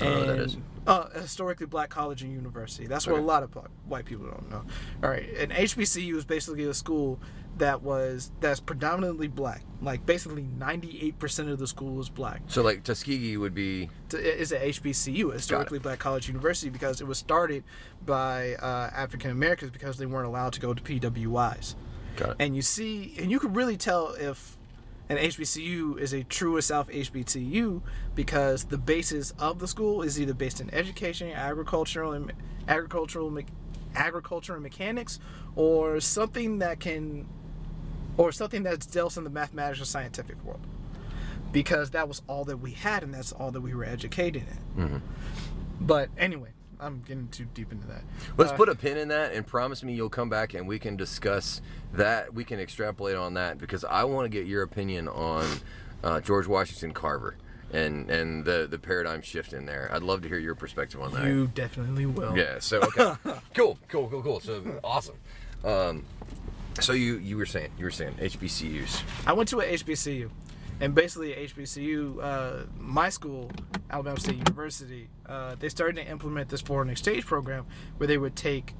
know 0.00 0.18
what 0.18 0.26
that 0.26 0.38
and 0.40 0.62
uh, 0.88 1.08
a 1.14 1.20
historically 1.20 1.66
black 1.66 1.88
college 1.88 2.22
and 2.22 2.32
university. 2.32 2.86
That's 2.88 3.06
what 3.06 3.14
Okay. 3.14 3.22
a 3.22 3.26
lot 3.26 3.44
of 3.44 3.52
black, 3.52 3.68
white 3.86 4.04
people 4.06 4.26
don't 4.26 4.50
know. 4.50 4.64
All 5.04 5.10
right, 5.10 5.28
and 5.38 5.52
HBCU 5.52 6.16
is 6.16 6.24
basically 6.24 6.64
a 6.64 6.74
school 6.74 7.20
that 7.58 7.82
was 7.82 8.30
that's 8.40 8.60
predominantly 8.60 9.28
black. 9.28 9.62
Like 9.82 10.04
basically 10.06 10.46
ninety 10.58 11.00
eight 11.02 11.18
percent 11.18 11.48
of 11.48 11.58
the 11.58 11.66
school 11.66 12.00
is 12.00 12.08
black 12.08 12.42
So 12.48 12.62
like 12.62 12.82
Tuskegee 12.82 13.36
would 13.36 13.54
be. 13.54 13.88
is 14.12 14.52
a 14.52 14.58
HBCU, 14.58 15.30
a 15.30 15.34
historically 15.34 15.78
black 15.78 15.98
college 15.98 16.28
university, 16.28 16.70
because 16.70 17.00
it 17.00 17.06
was 17.06 17.18
started 17.18 17.64
by 18.04 18.54
uh, 18.54 18.90
African 18.94 19.30
Americans 19.30 19.70
because 19.70 19.98
they 19.98 20.06
weren't 20.06 20.26
allowed 20.26 20.52
to 20.54 20.60
go 20.60 20.74
to 20.74 20.82
PWIs. 20.82 21.74
Got 22.16 22.30
it. 22.30 22.36
And 22.38 22.56
you 22.56 22.62
see, 22.62 23.14
and 23.18 23.30
you 23.30 23.38
could 23.38 23.54
really 23.54 23.76
tell 23.76 24.14
if 24.18 24.56
an 25.08 25.18
HBCU 25.18 25.98
is 25.98 26.12
a 26.12 26.24
true 26.24 26.60
South 26.60 26.88
HBCU 26.88 27.80
because 28.14 28.64
the 28.64 28.78
basis 28.78 29.32
of 29.38 29.58
the 29.60 29.68
school 29.68 30.02
is 30.02 30.20
either 30.20 30.34
based 30.34 30.60
in 30.60 30.72
education, 30.74 31.30
agricultural, 31.30 32.12
and 32.12 32.32
agricultural, 32.66 33.38
agriculture 33.94 34.54
and 34.54 34.62
mechanics, 34.62 35.20
or 35.54 36.00
something 36.00 36.58
that 36.58 36.80
can, 36.80 37.26
or 38.16 38.32
something 38.32 38.62
that's 38.62 38.86
dealt 38.86 39.16
in 39.16 39.24
the 39.24 39.30
mathematics 39.30 39.80
or 39.80 39.84
scientific 39.84 40.42
world 40.44 40.60
because 41.52 41.90
that 41.90 42.08
was 42.08 42.22
all 42.28 42.44
that 42.44 42.58
we 42.58 42.72
had 42.72 43.02
and 43.02 43.14
that's 43.14 43.32
all 43.32 43.50
that 43.50 43.60
we 43.60 43.74
were 43.74 43.84
educated 43.84 44.44
in. 44.76 45.02
But 45.80 46.08
anyway, 46.18 46.50
I'm 46.80 47.00
getting 47.00 47.28
too 47.28 47.46
deep 47.54 47.72
into 47.72 47.86
that. 47.86 48.02
Let's 48.36 48.52
Uh, 48.52 48.56
put 48.56 48.68
a 48.68 48.74
pin 48.74 48.96
in 48.96 49.08
that 49.08 49.32
and 49.32 49.46
promise 49.46 49.82
me 49.82 49.94
you'll 49.94 50.08
come 50.10 50.28
back 50.28 50.54
and 50.54 50.66
we 50.66 50.78
can 50.78 50.96
discuss 50.96 51.60
that. 51.92 52.34
We 52.34 52.44
can 52.44 52.58
extrapolate 52.60 53.16
on 53.16 53.34
that 53.34 53.58
because 53.58 53.84
I 53.84 54.04
want 54.04 54.24
to 54.24 54.28
get 54.28 54.46
your 54.46 54.62
opinion 54.62 55.08
on 55.08 55.46
uh, 56.02 56.20
George 56.20 56.46
Washington 56.46 56.92
Carver 56.92 57.36
and 57.72 58.08
and 58.10 58.44
the 58.44 58.66
the 58.70 58.78
paradigm 58.78 59.22
shift 59.22 59.52
in 59.52 59.66
there. 59.66 59.90
I'd 59.92 60.02
love 60.02 60.22
to 60.22 60.28
hear 60.28 60.38
your 60.38 60.54
perspective 60.54 61.00
on 61.00 61.12
that. 61.14 61.26
You 61.26 61.48
definitely 61.48 62.06
will. 62.06 62.36
Yeah. 62.36 62.58
So 62.60 62.80
okay. 62.80 63.14
cool. 63.54 63.78
Cool. 63.88 64.08
Cool. 64.08 64.22
Cool. 64.22 64.40
So 64.40 64.62
awesome. 64.84 65.16
Um, 65.64 66.04
so 66.80 66.92
you 66.92 67.18
you 67.18 67.36
were 67.36 67.46
saying 67.46 67.70
you 67.78 67.84
were 67.84 67.90
saying 67.90 68.14
HBCUs. 68.14 69.02
I 69.26 69.32
went 69.32 69.48
to 69.50 69.60
a 69.60 69.64
HBCU, 69.64 70.30
and 70.80 70.94
basically 70.94 71.32
HBCU, 71.34 72.22
uh, 72.22 72.66
my 72.78 73.08
school, 73.08 73.50
Alabama 73.90 74.18
State 74.20 74.36
University, 74.36 75.08
uh, 75.26 75.54
they 75.58 75.68
started 75.68 75.96
to 75.96 76.06
implement 76.10 76.48
this 76.48 76.60
foreign 76.60 76.90
exchange 76.90 77.26
program 77.26 77.66
where 77.96 78.06
they 78.06 78.18
would 78.18 78.36
take 78.36 78.74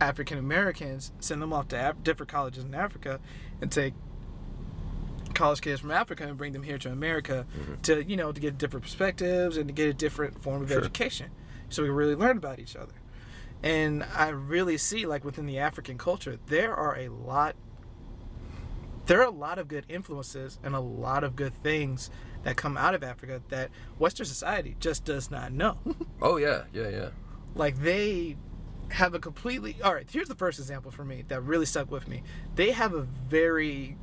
African 0.00 0.38
Americans, 0.38 1.12
send 1.20 1.40
them 1.42 1.52
off 1.52 1.68
to 1.68 1.90
Af- 1.90 2.02
different 2.02 2.30
colleges 2.30 2.64
in 2.64 2.74
Africa, 2.74 3.20
and 3.60 3.70
take 3.70 3.94
college 5.34 5.60
kids 5.62 5.80
from 5.80 5.90
Africa 5.90 6.24
and 6.26 6.36
bring 6.36 6.52
them 6.52 6.62
here 6.62 6.76
to 6.78 6.90
America 6.90 7.46
to 7.82 8.04
you 8.04 8.16
know 8.16 8.32
to 8.32 8.40
get 8.40 8.58
different 8.58 8.82
perspectives 8.84 9.56
and 9.56 9.66
to 9.68 9.72
get 9.72 9.88
a 9.88 9.94
different 9.94 10.42
form 10.42 10.62
of 10.62 10.68
Sure. 10.68 10.78
education, 10.78 11.30
so 11.68 11.82
we 11.82 11.88
really 11.88 12.14
learn 12.14 12.36
about 12.36 12.58
each 12.58 12.76
other. 12.76 12.92
And 13.62 14.04
I 14.14 14.28
really 14.28 14.76
see 14.76 15.06
like 15.06 15.24
within 15.24 15.46
the 15.46 15.58
African 15.58 15.96
culture, 15.98 16.38
there 16.46 16.74
are 16.74 16.96
a 16.98 17.08
lot 17.08 17.54
there 19.06 19.20
are 19.20 19.26
a 19.26 19.30
lot 19.30 19.58
of 19.58 19.66
good 19.68 19.84
influences 19.88 20.58
and 20.62 20.74
a 20.74 20.80
lot 20.80 21.24
of 21.24 21.34
good 21.34 21.52
things 21.62 22.08
that 22.44 22.56
come 22.56 22.76
out 22.76 22.94
of 22.94 23.02
Africa 23.02 23.42
that 23.48 23.70
Western 23.98 24.26
society 24.26 24.76
just 24.80 25.04
does 25.04 25.30
not 25.30 25.52
know. 25.52 25.78
Oh 26.22 26.36
yeah. 26.36 26.64
Yeah. 26.72 26.88
Yeah. 26.88 27.08
like 27.56 27.80
they 27.80 28.36
have 28.90 29.14
a 29.14 29.18
completely 29.18 29.74
all 29.82 29.94
right 29.94 30.06
here's 30.10 30.28
the 30.28 30.34
first 30.34 30.58
example 30.58 30.90
for 30.90 31.04
me 31.04 31.24
that 31.28 31.40
really 31.42 31.64
stuck 31.64 31.90
with 31.90 32.06
me 32.06 32.22
they 32.56 32.70
have 32.72 32.92
a 32.92 33.00
very 33.00 33.96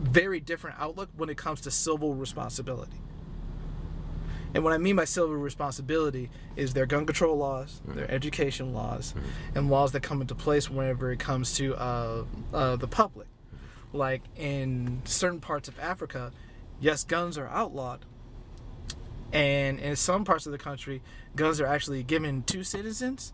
very 0.00 0.38
different 0.40 0.76
outlook 0.78 1.08
when 1.16 1.28
it 1.28 1.36
comes 1.36 1.60
to 1.62 1.70
civil 1.70 2.14
responsibility 2.14 2.96
and 4.54 4.62
what 4.64 4.72
i 4.72 4.78
mean 4.78 4.96
by 4.96 5.04
civil 5.04 5.34
responsibility 5.34 6.30
is 6.56 6.74
their 6.74 6.86
gun 6.86 7.06
control 7.06 7.36
laws 7.36 7.80
their 7.86 8.10
education 8.10 8.72
laws 8.72 9.14
and 9.54 9.70
laws 9.70 9.92
that 9.92 10.02
come 10.02 10.20
into 10.20 10.34
place 10.34 10.70
whenever 10.70 11.12
it 11.12 11.18
comes 11.18 11.54
to 11.54 11.74
uh, 11.76 12.24
uh, 12.52 12.76
the 12.76 12.88
public. 12.88 13.26
Like 13.94 14.22
in 14.36 15.02
certain 15.04 15.40
parts 15.40 15.68
of 15.68 15.78
africa 15.78 16.32
yes 16.80 17.04
guns 17.04 17.36
are 17.36 17.48
outlawed 17.48 18.04
and 19.32 19.78
in 19.80 19.96
some 19.96 20.24
parts 20.24 20.46
of 20.46 20.52
the 20.52 20.58
country 20.58 21.02
guns 21.36 21.60
are 21.60 21.66
actually 21.66 22.02
given 22.02 22.42
to 22.44 22.64
citizens 22.64 23.32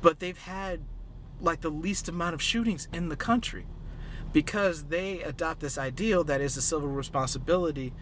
but 0.00 0.20
they've 0.20 0.38
had 0.38 0.80
like 1.40 1.60
the 1.60 1.70
least 1.70 2.08
amount 2.08 2.34
of 2.34 2.42
shootings 2.42 2.88
in 2.92 3.08
the 3.08 3.16
country 3.16 3.66
because 4.32 4.84
they 4.84 5.22
adopt 5.22 5.60
this 5.60 5.78
ideal 5.78 6.24
that 6.24 6.40
is 6.40 6.56
a 6.56 6.62
civil 6.62 6.88
responsibility 6.88 7.92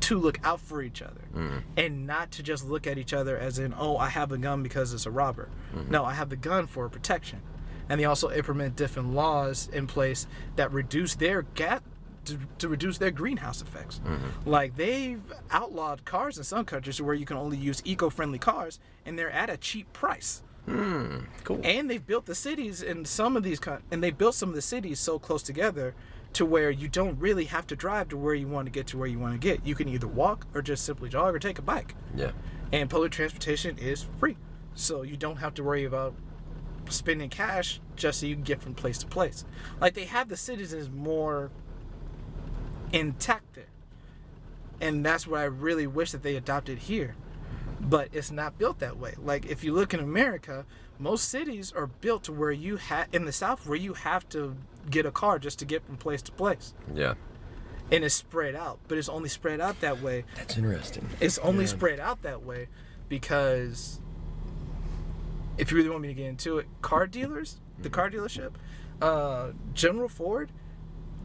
to 0.00 0.18
look 0.18 0.38
out 0.44 0.60
for 0.60 0.82
each 0.82 1.02
other 1.02 1.20
mm-hmm. 1.34 1.58
and 1.76 2.06
not 2.06 2.30
to 2.32 2.42
just 2.42 2.66
look 2.68 2.86
at 2.86 2.98
each 2.98 3.12
other 3.12 3.36
as 3.38 3.58
in 3.58 3.74
oh 3.78 3.96
i 3.96 4.08
have 4.08 4.32
a 4.32 4.38
gun 4.38 4.62
because 4.62 4.92
it's 4.92 5.06
a 5.06 5.10
robber. 5.10 5.48
Mm-hmm. 5.74 5.90
No 5.90 6.04
i 6.04 6.14
have 6.14 6.30
the 6.30 6.36
gun 6.36 6.66
for 6.66 6.88
protection. 6.88 7.42
And 7.88 8.00
they 8.00 8.04
also 8.04 8.30
implement 8.30 8.76
different 8.76 9.14
laws 9.14 9.68
in 9.72 9.88
place 9.88 10.26
that 10.56 10.72
reduce 10.72 11.16
their 11.16 11.42
gap. 11.42 11.82
to, 12.26 12.38
to 12.58 12.68
reduce 12.68 12.98
their 12.98 13.10
greenhouse 13.10 13.62
effects. 13.62 14.00
Mm-hmm. 14.04 14.48
Like 14.48 14.76
they've 14.76 15.20
outlawed 15.50 16.04
cars 16.04 16.38
in 16.38 16.44
some 16.44 16.64
countries 16.64 17.00
where 17.02 17.14
you 17.14 17.26
can 17.26 17.36
only 17.36 17.56
use 17.56 17.82
eco-friendly 17.84 18.38
cars 18.38 18.78
and 19.04 19.18
they're 19.18 19.30
at 19.30 19.50
a 19.50 19.56
cheap 19.56 19.92
price. 19.92 20.42
Hmm, 20.66 21.20
cool. 21.42 21.60
and 21.64 21.90
they've 21.90 22.06
built 22.06 22.26
the 22.26 22.34
cities 22.34 22.82
in 22.82 23.04
some 23.04 23.36
of 23.36 23.42
these 23.42 23.58
and 23.90 24.04
they 24.04 24.10
built 24.10 24.34
some 24.34 24.50
of 24.50 24.54
the 24.54 24.62
cities 24.62 25.00
so 25.00 25.18
close 25.18 25.42
together 25.42 25.94
to 26.32 26.46
where 26.46 26.70
you 26.70 26.88
don't 26.88 27.18
really 27.18 27.44
have 27.46 27.66
to 27.68 27.76
drive 27.76 28.08
to 28.10 28.16
where 28.16 28.34
you 28.34 28.46
want 28.46 28.66
to 28.66 28.70
get 28.70 28.86
to 28.88 28.98
where 28.98 29.08
you 29.08 29.18
want 29.18 29.34
to 29.34 29.38
get. 29.38 29.66
You 29.66 29.74
can 29.74 29.88
either 29.88 30.06
walk 30.06 30.46
or 30.54 30.62
just 30.62 30.84
simply 30.84 31.08
jog 31.08 31.34
or 31.34 31.38
take 31.38 31.58
a 31.58 31.62
bike. 31.62 31.94
Yeah. 32.14 32.32
And 32.72 32.88
public 32.88 33.12
transportation 33.12 33.78
is 33.78 34.06
free. 34.18 34.36
So 34.74 35.02
you 35.02 35.16
don't 35.16 35.36
have 35.36 35.54
to 35.54 35.64
worry 35.64 35.84
about 35.84 36.14
spending 36.88 37.28
cash 37.28 37.80
just 37.96 38.20
so 38.20 38.26
you 38.26 38.34
can 38.34 38.44
get 38.44 38.62
from 38.62 38.74
place 38.74 38.98
to 38.98 39.06
place. 39.06 39.44
Like 39.80 39.94
they 39.94 40.04
have 40.04 40.28
the 40.28 40.36
citizens 40.36 40.88
more 40.88 41.50
intact 42.92 43.54
there. 43.54 43.64
And 44.80 45.04
that's 45.04 45.26
what 45.26 45.40
I 45.40 45.44
really 45.44 45.86
wish 45.86 46.12
that 46.12 46.22
they 46.22 46.36
adopted 46.36 46.78
here. 46.78 47.16
But 47.80 48.08
it's 48.12 48.30
not 48.30 48.58
built 48.58 48.78
that 48.78 48.98
way. 48.98 49.14
Like 49.18 49.46
if 49.46 49.64
you 49.64 49.72
look 49.72 49.92
in 49.92 50.00
America, 50.00 50.64
most 50.98 51.28
cities 51.28 51.72
are 51.72 51.86
built 51.86 52.24
to 52.24 52.32
where 52.32 52.52
you 52.52 52.76
have 52.76 53.08
in 53.12 53.24
the 53.24 53.32
south 53.32 53.66
where 53.66 53.78
you 53.78 53.94
have 53.94 54.28
to 54.30 54.56
get 54.88 55.04
a 55.06 55.10
car 55.10 55.38
just 55.38 55.58
to 55.58 55.64
get 55.64 55.84
from 55.84 55.96
place 55.96 56.22
to 56.22 56.32
place. 56.32 56.74
Yeah. 56.94 57.14
And 57.92 58.04
it's 58.04 58.14
spread 58.14 58.54
out, 58.54 58.78
but 58.86 58.98
it's 58.98 59.08
only 59.08 59.28
spread 59.28 59.60
out 59.60 59.80
that 59.80 60.00
way 60.00 60.24
That's 60.36 60.56
interesting. 60.56 61.08
it's 61.20 61.38
only 61.38 61.64
Yeah. 61.64 61.70
spread 61.70 61.98
out 62.00 62.22
that 62.22 62.42
way 62.44 62.68
because 63.08 64.00
if 65.58 65.70
you 65.70 65.76
really 65.76 65.90
want 65.90 66.02
me 66.02 66.08
to 66.08 66.14
get 66.14 66.26
into 66.26 66.58
it, 66.58 66.66
car 66.82 67.06
dealers, 67.06 67.60
the 67.78 67.88
Mm-hmm. 67.88 67.94
car 67.94 68.10
dealership, 68.10 68.52
uh, 69.02 69.52
General 69.74 70.08
Ford, 70.08 70.52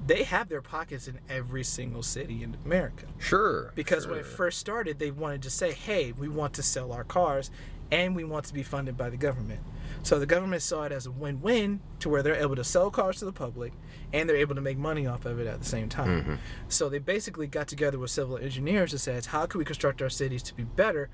they 0.07 0.23
have 0.23 0.49
their 0.49 0.61
pockets 0.61 1.07
in 1.07 1.19
every 1.29 1.63
single 1.63 2.03
city 2.03 2.43
in 2.43 2.55
America. 2.65 3.05
Sure. 3.19 3.71
Because 3.75 4.07
when 4.07 4.19
it 4.19 4.25
first 4.25 4.59
started, 4.59 4.99
they 4.99 5.09
wanted 5.11 5.41
to 5.43 5.49
say, 5.49 5.71
hey, 5.71 6.11
we 6.11 6.27
want 6.29 6.53
to 6.55 6.63
sell 6.63 6.91
our 6.91 7.03
cars 7.03 7.49
and 7.91 8.15
we 8.15 8.23
want 8.23 8.45
to 8.45 8.53
be 8.53 8.63
funded 8.63 8.97
by 8.97 9.09
the 9.09 9.17
government. 9.17 9.61
So 10.05 10.19
the 10.19 10.27
government 10.27 10.61
saw 10.61 10.83
it 10.83 10.91
as 10.91 11.07
a 11.07 11.11
win 11.11 11.41
win 11.41 11.79
to 11.97 12.09
where 12.09 12.21
they're 12.21 12.35
able 12.35 12.55
to 12.57 12.63
sell 12.63 12.91
cars 12.91 13.17
to 13.17 13.25
the 13.25 13.31
public 13.31 13.73
and 14.13 14.29
they're 14.29 14.37
able 14.37 14.53
to 14.53 14.61
make 14.61 14.77
money 14.77 15.07
off 15.07 15.25
of 15.25 15.39
it 15.39 15.47
at 15.47 15.57
the 15.57 15.65
same 15.65 15.89
time. 15.89 16.21
Mm-hmm. 16.21 16.35
So 16.69 16.89
they 16.89 16.99
basically 16.99 17.47
got 17.47 17.67
together 17.67 17.97
with 17.97 18.11
civil 18.11 18.37
engineers 18.37 18.91
and 18.91 19.01
says, 19.01 19.25
how 19.25 19.47
can 19.47 19.57
we 19.57 19.65
construct 19.65 20.03
our 20.03 20.09
cities 20.11 20.43
to 20.43 20.53
be 20.53 20.61
better, 20.61 21.09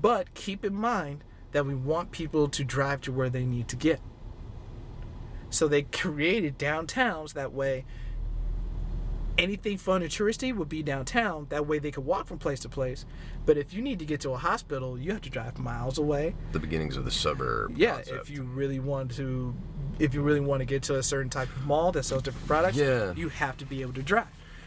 but 0.00 0.32
keep 0.32 0.64
in 0.64 0.74
mind 0.74 1.22
that 1.52 1.66
we 1.66 1.74
want 1.74 2.12
people 2.12 2.48
to 2.48 2.64
drive 2.64 3.02
to 3.02 3.12
where 3.12 3.28
they 3.28 3.44
need 3.44 3.68
to 3.68 3.76
get. 3.76 4.00
So 5.50 5.68
they 5.68 5.82
created 5.82 6.58
downtowns 6.58 7.34
that 7.34 7.52
way 7.52 7.84
anything 9.40 9.78
fun 9.78 10.02
and 10.02 10.10
touristy 10.10 10.54
would 10.54 10.68
be 10.68 10.82
downtown. 10.82 11.46
That 11.48 11.66
way 11.66 11.78
they 11.78 11.90
could 11.90 12.04
walk 12.04 12.26
from 12.26 12.38
place 12.38 12.60
to 12.60 12.68
place. 12.68 13.04
But 13.46 13.56
if 13.56 13.72
you 13.74 13.82
need 13.82 13.98
to 13.98 14.04
get 14.04 14.20
to 14.20 14.30
a 14.30 14.36
hospital, 14.36 14.98
you 14.98 15.12
have 15.12 15.22
to 15.22 15.30
drive 15.30 15.58
miles 15.58 15.98
away. 15.98 16.34
the 16.52 16.58
beginnings 16.60 16.96
of 16.96 17.04
the 17.04 17.10
suburb. 17.10 17.74
Yeah, 17.76 17.96
concept. 17.96 18.20
if 18.20 18.30
you 18.30 18.42
really 18.42 18.78
want 18.78 19.10
to, 19.16 19.54
if 19.98 20.14
you 20.14 20.22
really 20.22 20.40
want 20.40 20.60
to 20.60 20.66
get 20.66 20.82
to 20.84 20.96
a 20.98 21.02
certain 21.02 21.30
type 21.30 21.48
of 21.56 21.66
mall 21.66 21.90
that 21.92 22.04
sells 22.04 22.22
different 22.22 22.46
products, 22.46 22.76
Yeah. 22.76 23.12
you 23.14 23.28
have 23.30 23.56
to 23.58 23.64
be 23.64 23.80
able 23.82 23.94
to 23.94 24.02
drive. 24.02 24.26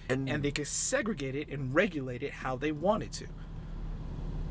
and, 0.09 0.27
And 0.29 0.43
they 0.43 0.51
could 0.51 0.67
segregate 0.67 1.35
it 1.35 1.47
and 1.49 1.73
regulate 1.73 2.23
it 2.23 2.31
how 2.33 2.55
they 2.57 2.71
wanted 2.73 3.11
to. 3.13 3.27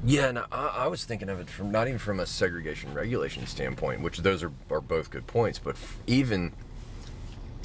Yeah, 0.04 0.28
and 0.30 0.38
I, 0.38 0.44
I 0.50 0.86
was 0.88 1.04
thinking 1.04 1.28
of 1.28 1.38
it 1.38 1.48
from 1.48 1.70
not 1.70 1.86
even 1.86 1.98
from 1.98 2.18
a 2.18 2.26
segregation 2.26 2.92
regulation 2.94 3.46
standpoint, 3.46 4.00
which 4.00 4.18
those 4.18 4.42
are, 4.42 4.50
are 4.70 4.80
both 4.80 5.10
good 5.10 5.26
points, 5.28 5.58
but 5.60 5.74
f- 5.76 5.98
even 6.06 6.52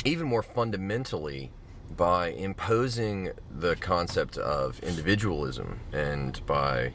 even 0.05 0.27
more 0.27 0.43
fundamentally 0.43 1.51
by 1.95 2.27
imposing 2.29 3.31
the 3.49 3.75
concept 3.75 4.37
of 4.37 4.79
individualism 4.81 5.79
and 5.93 6.45
by 6.45 6.93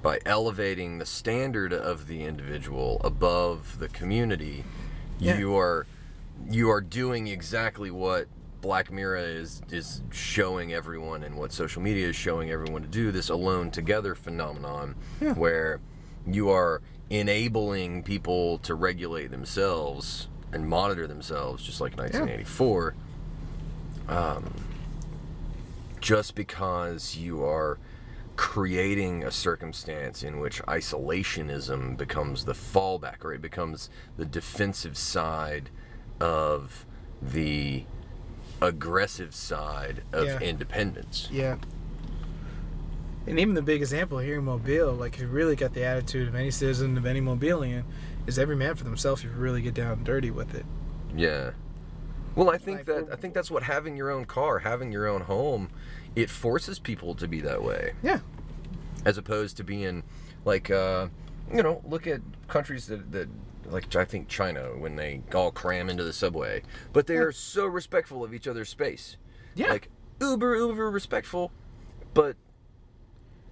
by 0.00 0.20
elevating 0.24 0.98
the 0.98 1.06
standard 1.06 1.72
of 1.72 2.06
the 2.06 2.22
individual 2.22 3.00
above 3.02 3.80
the 3.80 3.88
community, 3.88 4.64
Yeah. 5.18 5.38
you 5.38 5.56
are 5.56 5.86
you 6.48 6.70
are 6.70 6.80
doing 6.80 7.26
exactly 7.26 7.90
what 7.90 8.28
Black 8.60 8.92
Mirror 8.92 9.16
is 9.16 9.60
is 9.70 10.02
showing 10.12 10.72
everyone 10.72 11.22
and 11.24 11.36
what 11.36 11.52
social 11.52 11.82
media 11.82 12.08
is 12.08 12.16
showing 12.16 12.50
everyone 12.50 12.82
to 12.82 12.88
do 12.88 13.10
this 13.10 13.28
alone 13.28 13.70
together 13.72 14.14
phenomenon 14.14 14.94
Yeah. 15.20 15.32
where 15.34 15.80
you 16.26 16.48
are 16.50 16.80
enabling 17.10 18.02
people 18.04 18.58
to 18.58 18.74
regulate 18.74 19.30
themselves 19.30 20.28
and 20.52 20.68
monitor 20.68 21.06
themselves 21.06 21.64
just 21.64 21.80
like 21.80 21.96
1984 21.96 22.94
um, 24.08 24.52
just 26.00 26.34
because 26.34 27.16
you 27.16 27.44
are 27.44 27.78
creating 28.36 29.24
a 29.24 29.30
circumstance 29.30 30.22
in 30.22 30.38
which 30.38 30.62
isolationism 30.62 31.96
becomes 31.96 32.44
the 32.44 32.52
fallback 32.52 33.24
or 33.24 33.32
it 33.34 33.42
becomes 33.42 33.90
the 34.16 34.24
defensive 34.24 34.96
side 34.96 35.70
of 36.20 36.86
the 37.20 37.84
aggressive 38.62 39.34
side 39.34 40.02
of 40.12 40.26
Yeah. 40.26 40.38
independence. 40.38 41.28
Yeah. 41.32 41.56
And 43.26 43.38
even 43.38 43.54
the 43.54 43.62
big 43.62 43.80
example 43.82 44.18
here 44.18 44.38
in 44.38 44.44
Mobile, 44.44 44.92
like 44.94 45.14
if 45.16 45.20
you 45.22 45.26
really 45.28 45.56
got 45.56 45.74
the 45.74 45.84
attitude 45.84 46.28
of 46.28 46.34
any 46.34 46.50
citizen 46.50 46.96
of 46.96 47.04
any 47.06 47.20
Mobilian, 47.20 47.82
is 48.26 48.38
every 48.38 48.56
man 48.56 48.74
for 48.76 48.84
themselves 48.84 49.22
if 49.24 49.30
you 49.30 49.36
really 49.36 49.60
get 49.62 49.74
down 49.74 49.92
and 49.92 50.04
dirty 50.04 50.30
with 50.30 50.54
it. 50.54 50.64
Yeah. 51.14 51.50
Well, 52.38 52.50
I 52.50 52.56
think 52.58 52.84
that 52.84 53.08
I 53.12 53.16
think 53.16 53.34
that's 53.34 53.50
what 53.50 53.64
having 53.64 53.96
your 53.96 54.10
own 54.10 54.24
car, 54.24 54.60
having 54.60 54.92
your 54.92 55.08
own 55.08 55.22
home, 55.22 55.70
it 56.14 56.30
forces 56.30 56.78
people 56.78 57.14
to 57.16 57.26
be 57.26 57.40
that 57.40 57.62
way. 57.64 57.94
Yeah. 58.02 58.20
as 59.04 59.18
opposed 59.18 59.56
to 59.56 59.64
being 59.64 60.04
like 60.44 60.70
uh, 60.70 61.08
you 61.52 61.62
know 61.64 61.82
look 61.84 62.06
at 62.06 62.20
countries 62.46 62.86
that, 62.86 63.10
that 63.10 63.28
like 63.66 63.94
I 63.96 64.04
think 64.04 64.28
China 64.28 64.62
when 64.78 64.94
they 64.96 65.22
all 65.34 65.50
cram 65.50 65.90
into 65.90 66.04
the 66.04 66.12
subway 66.12 66.62
but 66.92 67.06
they 67.08 67.16
are 67.16 67.32
so 67.32 67.66
respectful 67.66 68.22
of 68.22 68.32
each 68.32 68.46
other's 68.46 68.68
space 68.68 69.16
Yeah. 69.56 69.70
like 69.70 69.88
uber 70.20 70.54
uber 70.56 70.90
respectful 70.90 71.50
but 72.14 72.36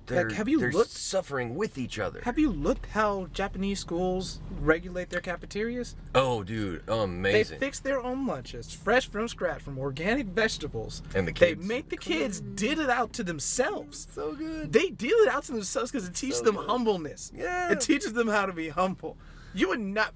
they're, 0.07 0.29
have 0.31 0.49
you 0.49 0.61
they're 0.61 0.73
looked- 0.73 0.91
suffering 0.91 1.55
with 1.55 1.77
each 1.79 1.99
other 1.99 2.21
Have 2.25 2.39
you 2.39 2.51
looked 2.51 2.87
how 2.87 3.29
Japanese 3.33 3.81
schools 3.81 4.41
regulate 4.61 5.11
their 5.11 5.21
cafeterias? 5.21 5.97
oh 6.15 6.43
dude 6.43 6.83
amazing! 6.89 7.59
They 7.59 7.67
fix 7.67 7.81
their 7.81 8.01
own 8.03 8.27
lunches, 8.27 8.73
fresh 8.73 9.09
from 9.09 9.29
scratch, 9.29 9.63
from 9.63 9.79
organic 9.79 10.27
vegetables. 10.27 11.03
And 11.15 11.27
the 11.27 11.33
kids, 11.33 11.61
They 11.61 11.67
make 11.67 11.89
the 11.89 11.97
kids 11.97 12.41
deal 12.41 12.81
it 12.81 12.91
out 12.91 13.13
to 13.15 13.25
themselves. 13.25 14.07
so 14.15 14.35
good 14.35 14.73
They 14.73 14.91
deal 14.91 15.17
it 15.19 15.29
out 15.29 15.45
to 15.45 15.53
themselves 15.53 15.91
because 15.91 16.07
it 16.09 16.15
teaches 16.15 16.39
So 16.39 16.45
them 16.45 16.57
good. 16.57 16.69
humbleness. 16.69 17.33
Yeah. 17.35 17.73
It 17.73 17.81
teaches 17.81 18.13
them 18.13 18.29
how 18.29 18.47
to 18.47 18.53
be 18.53 18.69
humble. 18.69 19.17
You 19.55 19.69
would 19.69 19.81
not. 19.81 20.13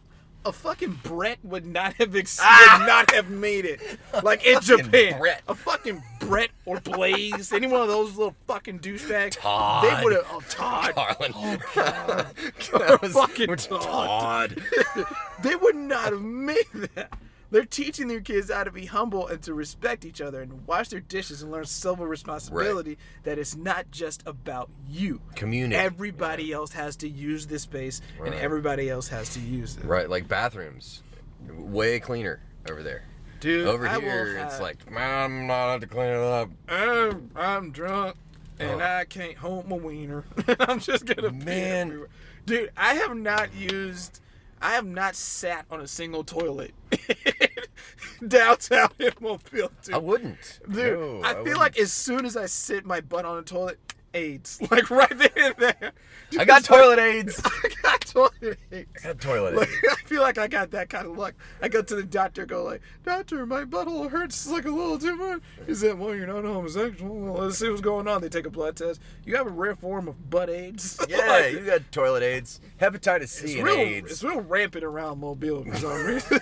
A 0.47 0.53
fucking 0.53 1.01
Brett 1.03 1.39
would 1.43 1.67
not 1.67 1.93
have 1.95 2.17
ex- 2.17 2.39
Ah! 2.43 2.77
would 2.79 2.87
not 2.87 3.11
have 3.15 3.29
made 3.29 3.67
it 3.67 3.81
like 4.23 4.45
in 4.47 4.59
Japan. 4.63 5.19
Brett. 5.19 5.43
A 5.49 5.55
fucking 5.55 6.03
Brett 6.21 6.49
or 6.65 6.81
Blaze, 6.81 7.53
any 7.53 7.67
one 7.67 7.83
of 7.83 7.89
those 7.89 8.17
little 8.17 8.35
fucking 8.47 8.79
douchebags. 8.81 9.39
Todd. 9.39 9.85
They 9.85 10.03
would 10.03 10.15
have. 10.15 10.27
Oh, 10.31 10.43
Todd. 10.49 10.95
Carlin 10.95 11.33
God. 11.75 12.27
That 12.73 13.03
was- 13.03 13.13
Fucking 13.13 13.55
Todd 13.57 14.63
they 15.43 15.57
would 15.57 15.77
not 15.77 16.13
have 16.13 16.23
made 16.23 16.65
that. 16.95 17.13
They're 17.51 17.65
teaching 17.65 18.07
their 18.09 18.21
kids 18.21 18.51
how 18.51 18.65
to 18.65 18.71
be 18.71 18.87
humble 18.87 19.27
and 19.27 19.43
to 19.43 19.55
respect 19.55 20.05
each 20.05 20.21
other 20.21 20.41
and 20.41 20.67
wash 20.67 20.89
their 20.89 21.01
dishes 21.01 21.43
and 21.43 21.51
learn 21.51 21.65
civil 21.65 22.07
responsibility 22.07 22.97
that 23.25 23.39
it's 23.39 23.57
not 23.57 23.91
just 23.91 24.23
about 24.27 24.71
you. 24.89 25.21
community 25.35 25.75
Everybody 25.77 26.53
else 26.53 26.73
has 26.73 26.97
to 26.97 27.09
use 27.09 27.47
this 27.49 27.63
space 27.63 28.01
and 28.25 28.35
everybody 28.35 28.89
else 28.89 29.09
has 29.09 29.35
to 29.35 29.41
use 29.41 29.77
it. 29.77 29.85
right 29.85 30.09
like 30.09 30.29
bathrooms 30.29 31.03
way 31.49 31.99
cleaner 32.01 32.41
over 32.69 32.83
there 32.83 33.05
Dude, 33.41 33.67
over 33.67 33.87
I 33.89 33.99
here 33.99 34.39
it's 34.47 34.61
like 34.61 34.77
I'm 34.95 35.47
not 35.47 35.73
have 35.73 35.81
to 35.81 35.87
clean 35.87 36.09
it 36.11 36.17
up 36.17 36.51
I'm, 36.69 37.31
I'm 37.35 37.71
drunk 37.73 38.17
and 38.59 38.83
Oh. 38.83 38.85
I 38.85 39.07
can't 39.07 39.37
hold 39.39 39.67
my 39.69 39.77
wiener. 39.77 40.25
I'm 40.61 40.81
just 40.81 41.07
gonna 41.07 41.33
Man. 41.33 41.87
everywhere. 41.87 42.09
Dude, 42.45 42.71
I 42.77 42.95
have 42.97 43.17
not 43.17 43.55
used 43.55 44.21
I 44.63 44.73
have 44.73 44.87
not 44.87 45.17
sat 45.17 45.65
on 45.71 45.81
a 45.81 45.87
single 45.87 46.23
toilet 46.25 46.75
downtown 48.27 48.91
in 48.99 49.13
Mobile, 49.21 49.71
dude. 49.83 49.95
I 49.95 49.99
wouldn't. 49.99 50.61
Dude, 50.71 50.99
No, 50.99 51.21
I 51.25 51.33
feel 51.33 51.39
wouldn't. 51.43 51.59
like 51.59 51.79
as 51.79 51.93
soon 51.93 52.27
as 52.27 52.37
I 52.37 52.47
sit 52.47 52.85
my 52.85 53.01
butt 53.01 53.25
on 53.25 53.39
a 53.39 53.43
toilet, 53.43 53.79
AIDS. 54.15 54.61
Like 54.71 54.91
right 54.91 55.17
there 55.19 55.31
and 55.37 55.55
there. 55.59 55.93
I 56.39 56.45
got 56.45 56.63
toilet 56.65 56.99
aids. 56.99 57.41
I 57.45 57.69
got 57.83 58.01
toilet 58.03 58.59
AIDS. 58.71 58.89
I 59.05 59.09
got 59.09 59.21
toilet 59.21 59.55
Like, 59.57 59.69
aids. 59.69 59.79
I 59.91 59.95
feel 60.07 60.23
like 60.23 60.39
I 60.39 60.47
got 60.49 60.71
that 60.73 60.89
kind 60.89 61.07
of 61.07 61.17
luck. 61.19 61.35
I 61.61 61.69
go 61.69 61.83
to 61.83 61.95
the 61.97 62.03
doctor, 62.05 62.47
go 62.47 62.63
like, 62.65 62.83
Doctor, 63.05 63.45
my 63.47 63.65
butthole 63.65 64.11
hurts 64.11 64.47
like 64.49 64.65
a 64.65 64.71
little 64.71 64.99
too 64.99 65.17
much. 65.17 65.41
He 65.67 65.75
said, 65.75 65.99
Well, 65.99 66.15
you're 66.15 66.27
not 66.27 66.45
homosexual. 66.45 67.15
Well, 67.17 67.43
let's 67.45 67.59
see 67.59 67.69
what's 67.69 67.81
going 67.81 68.07
on. 68.09 68.21
They 68.23 68.29
take 68.29 68.47
a 68.47 68.51
blood 68.51 68.77
test. 68.77 69.01
You 69.25 69.37
have 69.37 69.47
a 69.47 69.51
rare 69.51 69.75
form 69.77 70.07
of 70.09 70.31
butt 70.31 70.51
AIDS. 70.51 70.99
Yeah, 71.09 71.19
Like, 71.27 71.53
you 71.53 71.61
got 71.61 71.91
toilet 71.93 72.23
aids, 72.23 72.61
hepatitis 72.81 73.29
C, 73.29 73.59
and 73.59 73.67
real, 73.67 73.77
AIDS. 73.79 74.11
it's 74.13 74.23
real 74.25 74.41
rampant 74.41 74.85
around 74.85 75.19
Mobile 75.21 75.65
for 75.65 75.77
some 75.77 76.07
reason. 76.07 76.41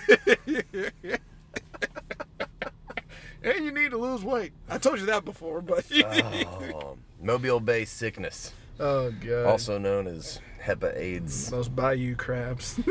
and 3.43 3.65
you 3.65 3.70
need 3.73 3.90
to 3.93 3.99
lose 3.99 4.23
weight. 4.23 4.53
I 4.69 4.78
told 4.78 4.99
you 5.01 5.07
that 5.07 5.24
before, 5.24 5.62
but 5.62 5.85
Oh, 5.95 6.99
Mobile 7.20 7.61
Bay 7.61 7.85
sickness, 7.85 8.53
oh 8.78 9.11
god. 9.11 9.47
also 9.47 9.78
known 9.78 10.07
as 10.07 10.40
Hepa 10.65 10.97
AIDS. 10.97 11.51
Those 11.51 11.69
bayou 11.69 12.15
crabs. 12.16 12.74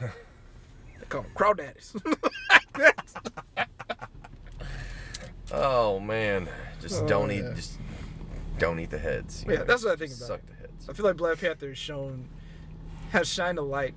they 0.00 0.10
call 1.08 1.22
them 1.22 1.30
crawdaddies. 1.34 1.94
Oh 5.52 6.00
man, 6.00 6.48
just 6.80 7.02
Oh, 7.02 7.06
don't 7.06 7.30
eat. 7.30 7.44
Just 7.54 7.78
don't 8.58 8.80
eat 8.80 8.90
the 8.90 8.98
heads. 8.98 9.44
Yeah, 9.48 9.56
know, 9.58 9.64
that's 9.64 9.84
what 9.84 9.92
I 9.92 9.96
think 9.96 10.12
about 10.12 10.26
Suck 10.26 10.40
it. 10.40 10.46
the 10.48 10.54
heads. 10.54 10.88
I 10.88 10.92
feel 10.92 11.06
like 11.06 11.16
Black 11.16 11.38
Panther 11.38 11.68
has 11.68 11.78
shown, 11.78 12.28
has 13.10 13.28
shined 13.28 13.58
a 13.58 13.62
light, 13.62 13.94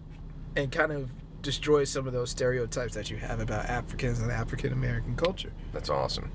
and 0.55 0.71
kind 0.71 0.91
of 0.91 1.09
destroyed 1.41 1.87
some 1.87 2.05
of 2.05 2.13
those 2.13 2.29
stereotypes 2.29 2.93
that 2.93 3.09
you 3.09 3.17
have 3.17 3.39
about 3.39 3.65
Africans 3.65 4.19
and 4.19 4.31
African 4.31 4.73
American 4.73 5.15
culture. 5.15 5.51
That's 5.73 5.89
awesome. 5.89 6.31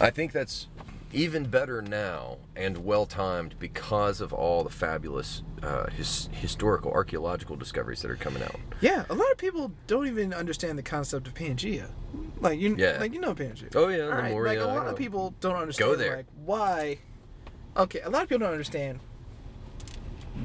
I 0.00 0.10
think 0.10 0.32
that's 0.32 0.66
even 1.12 1.44
better 1.46 1.80
now 1.80 2.36
and 2.54 2.84
well 2.84 3.06
timed 3.06 3.58
because 3.58 4.20
of 4.20 4.32
all 4.32 4.62
the 4.62 4.70
fabulous 4.70 5.42
uh, 5.62 5.88
his, 5.90 6.28
historical 6.32 6.92
archaeological 6.92 7.56
discoveries 7.56 8.02
that 8.02 8.10
are 8.10 8.16
coming 8.16 8.42
out. 8.42 8.56
Yeah, 8.80 9.04
a 9.08 9.14
lot 9.14 9.30
of 9.32 9.38
people 9.38 9.72
don't 9.86 10.06
even 10.06 10.34
understand 10.34 10.78
the 10.78 10.82
concept 10.82 11.26
of 11.26 11.34
Pangea. 11.34 11.88
Like 12.40 12.58
you, 12.60 12.76
Yeah. 12.78 12.98
like 13.00 13.12
you 13.14 13.20
know 13.20 13.34
Pangea. 13.34 13.74
Oh 13.74 13.88
yeah, 13.88 14.04
All 14.04 14.10
right, 14.10 14.36
like 14.36 14.58
a 14.58 14.64
lot 14.66 14.86
of 14.86 14.96
people 14.96 15.34
don't 15.40 15.56
understand 15.56 15.90
Go 15.90 15.96
there. 15.96 16.16
like 16.16 16.26
why. 16.44 16.98
Okay, 17.76 18.00
a 18.00 18.10
lot 18.10 18.22
of 18.22 18.28
people 18.28 18.40
don't 18.46 18.52
understand 18.52 19.00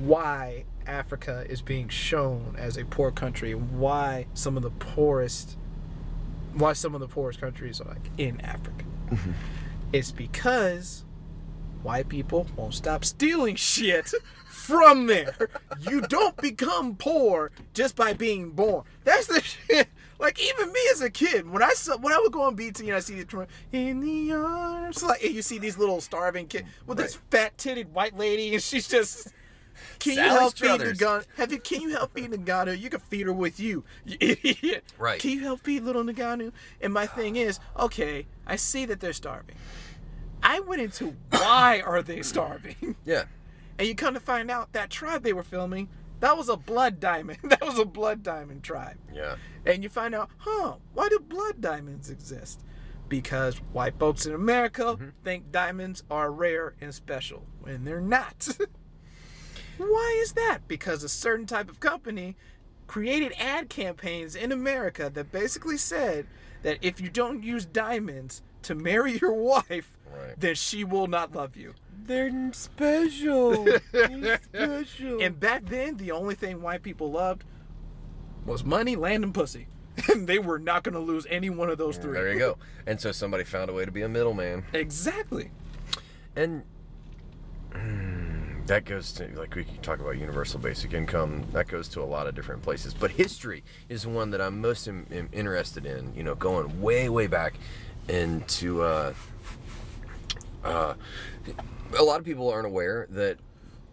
why 0.01 0.65
Africa 0.87 1.45
is 1.47 1.61
being 1.61 1.87
shown 1.89 2.55
as 2.57 2.77
a 2.77 2.85
poor 2.85 3.11
country 3.11 3.51
and 3.51 3.79
why 3.79 4.27
some 4.33 4.57
of 4.57 4.63
the 4.63 4.71
poorest, 4.71 5.57
why 6.53 6.73
some 6.73 6.93
of 6.95 7.01
the 7.01 7.07
poorest 7.07 7.39
countries 7.39 7.79
are 7.81 7.89
like 7.89 8.09
in 8.17 8.41
Africa. 8.41 8.85
It's 9.93 10.11
because 10.11 11.05
white 11.83 12.09
people 12.09 12.47
won't 12.55 12.73
stop 12.73 13.05
stealing 13.05 13.55
shit 13.55 14.11
from 14.47 15.05
there. 15.05 15.49
You 15.81 16.01
don't 16.01 16.35
become 16.37 16.95
poor 16.95 17.51
just 17.75 17.95
by 17.95 18.13
being 18.13 18.49
born. 18.49 18.85
That's 19.03 19.27
the 19.27 19.41
shit. 19.41 19.89
Like 20.17 20.41
even 20.41 20.73
me 20.73 20.79
as 20.91 21.01
a 21.01 21.11
kid, 21.11 21.47
when 21.47 21.61
I 21.61 21.73
saw 21.73 21.97
when 21.97 22.11
I 22.11 22.17
would 22.17 22.31
go 22.31 22.41
on 22.41 22.55
BT 22.55 22.87
and 22.87 22.95
I 22.95 23.01
see 23.01 23.21
the 23.21 23.47
in 23.71 23.99
the 23.99 24.33
arms, 24.33 25.03
like 25.03 25.21
you 25.21 25.43
see 25.43 25.59
these 25.59 25.77
little 25.77 26.01
starving 26.01 26.47
kids 26.47 26.67
with 26.87 26.97
this 26.97 27.15
fat 27.29 27.55
titted 27.57 27.89
white 27.89 28.17
lady, 28.17 28.53
and 28.53 28.63
she's 28.63 28.87
just. 28.87 29.31
Can 29.99 30.15
Sally 30.15 30.27
you 30.27 30.39
help 30.39 30.57
feed 30.57 30.79
the 30.79 30.93
gun? 30.93 31.23
Have 31.37 31.51
you? 31.51 31.59
Can 31.59 31.81
you 31.81 31.89
help 31.89 32.13
feed 32.13 32.31
Nagano? 32.31 32.79
You 32.79 32.89
can 32.89 32.99
feed 32.99 33.25
her 33.25 33.33
with 33.33 33.59
you, 33.59 33.83
you 34.05 34.17
idiot. 34.21 34.83
Right. 34.97 35.19
Can 35.19 35.31
you 35.31 35.41
help 35.41 35.61
feed 35.61 35.83
little 35.83 36.03
Nagano? 36.03 36.51
And 36.81 36.93
my 36.93 37.05
thing 37.05 37.35
is, 37.35 37.59
okay, 37.77 38.27
I 38.45 38.55
see 38.55 38.85
that 38.85 38.99
they're 38.99 39.13
starving. 39.13 39.55
I 40.41 40.59
went 40.59 40.81
into 40.81 41.15
why 41.29 41.81
are 41.85 42.01
they 42.01 42.21
starving? 42.21 42.95
Yeah. 43.05 43.23
And 43.79 43.87
you 43.87 43.95
come 43.95 44.13
to 44.13 44.19
find 44.19 44.51
out 44.51 44.73
that 44.73 44.91
tribe 44.91 45.23
they 45.23 45.33
were 45.33 45.41
filming, 45.43 45.89
that 46.19 46.37
was 46.37 46.47
a 46.47 46.55
blood 46.55 46.99
diamond. 46.99 47.39
That 47.43 47.61
was 47.65 47.79
a 47.79 47.85
blood 47.85 48.21
diamond 48.23 48.63
tribe. 48.63 48.97
Yeah. 49.13 49.35
And 49.65 49.81
you 49.83 49.89
find 49.89 50.13
out, 50.13 50.29
huh, 50.37 50.75
why 50.93 51.09
do 51.09 51.19
blood 51.19 51.59
diamonds 51.59 52.09
exist? 52.09 52.61
Because 53.09 53.57
white 53.73 53.97
folks 53.99 54.25
in 54.25 54.33
America 54.33 54.97
think 55.23 55.51
diamonds 55.51 56.03
are 56.09 56.31
rare 56.31 56.75
and 56.81 56.93
special 56.93 57.45
when 57.61 57.83
they're 57.83 57.99
not. 58.01 58.57
Why 59.77 60.19
is 60.21 60.33
that? 60.33 60.59
Because 60.67 61.03
a 61.03 61.09
certain 61.09 61.45
type 61.45 61.69
of 61.69 61.79
company 61.79 62.35
created 62.87 63.33
ad 63.39 63.69
campaigns 63.69 64.35
in 64.35 64.51
America 64.51 65.09
that 65.13 65.31
basically 65.31 65.77
said 65.77 66.27
that 66.63 66.77
if 66.81 66.99
you 67.01 67.09
don't 67.09 67.43
use 67.43 67.65
diamonds 67.65 68.41
to 68.63 68.75
marry 68.75 69.17
your 69.21 69.33
wife, 69.33 69.97
Right. 70.15 70.39
then 70.39 70.53
she 70.55 70.83
will 70.83 71.07
not 71.07 71.33
love 71.33 71.55
you. 71.57 71.73
They're 72.05 72.29
special. 72.53 73.63
They're 73.91 74.39
special. 74.43 75.21
And 75.21 75.39
back 75.39 75.65
then, 75.65 75.97
the 75.97 76.11
only 76.11 76.35
thing 76.35 76.61
white 76.61 76.83
people 76.83 77.09
loved 77.11 77.43
was 78.45 78.63
money, 78.63 78.95
land, 78.95 79.23
and 79.23 79.33
pussy. 79.33 79.67
And 80.11 80.27
they 80.27 80.37
were 80.39 80.59
not 80.59 80.83
going 80.83 80.93
to 80.93 80.99
lose 80.99 81.25
any 81.29 81.49
one 81.49 81.69
of 81.69 81.77
those 81.77 81.97
three. 81.97 82.13
there 82.13 82.31
you 82.33 82.37
go. 82.39 82.57
And 82.85 82.99
so 83.01 83.11
somebody 83.11 83.43
found 83.43 83.69
a 83.69 83.73
way 83.73 83.85
to 83.85 83.91
be 83.91 84.01
a 84.03 84.09
middleman. 84.09 84.65
Exactly. 84.73 85.49
And 86.35 86.63
mm, 87.71 88.22
that 88.67 88.85
goes 88.85 89.11
to 89.13 89.27
like 89.37 89.55
we 89.55 89.65
talk 89.81 89.99
about 89.99 90.17
universal 90.17 90.59
basic 90.59 90.93
income. 90.93 91.45
That 91.51 91.67
goes 91.67 91.87
to 91.89 92.01
a 92.01 92.05
lot 92.05 92.27
of 92.27 92.35
different 92.35 92.61
places. 92.61 92.93
But 92.93 93.11
history 93.11 93.63
is 93.89 94.07
one 94.07 94.31
that 94.31 94.41
I'm 94.41 94.61
most 94.61 94.87
im- 94.87 95.07
im- 95.11 95.29
interested 95.31 95.85
in. 95.85 96.13
You 96.15 96.23
know, 96.23 96.35
going 96.35 96.81
way 96.81 97.09
way 97.09 97.27
back 97.27 97.55
into. 98.07 98.81
Uh, 98.81 99.13
uh, 100.63 100.93
a 101.97 102.03
lot 102.03 102.19
of 102.19 102.25
people 102.25 102.49
aren't 102.49 102.65
aware 102.65 103.07
that 103.09 103.37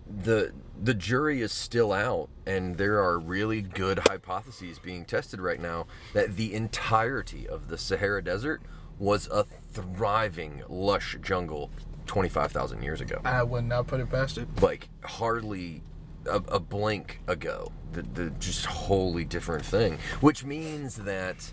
the 0.07 0.53
the 0.83 0.95
jury 0.95 1.41
is 1.41 1.53
still 1.53 1.93
out 1.93 2.29
and 2.47 2.77
there 2.77 2.99
are 3.03 3.19
really 3.19 3.61
good 3.61 3.99
hypotheses 3.99 4.79
being 4.79 5.05
tested 5.05 5.41
right 5.41 5.61
now 5.61 5.87
that 6.15 6.37
the 6.37 6.55
entirety 6.55 7.47
of 7.47 7.69
the 7.69 7.77
Sahara 7.77 8.23
Desert 8.25 8.63
was 8.99 9.29
a 9.29 9.45
thriving 9.45 10.63
lush 10.69 11.17
jungle 11.23 11.71
25,000 12.11 12.83
years 12.83 13.01
ago. 13.01 13.21
I 13.25 13.45
would 13.45 13.67
not 13.67 13.87
put 13.87 14.01
it 14.01 14.11
past 14.11 14.37
it. 14.37 14.49
like 14.61 14.89
hardly 15.05 15.81
a, 16.27 16.43
a 16.49 16.59
blink 16.59 17.21
ago. 17.29 17.71
The, 17.93 18.03
the 18.03 18.31
just 18.31 18.67
wholly 18.67 19.25
different 19.25 19.65
thing. 19.65 19.99
Which 20.21 20.45
means 20.45 20.97
that 20.97 21.53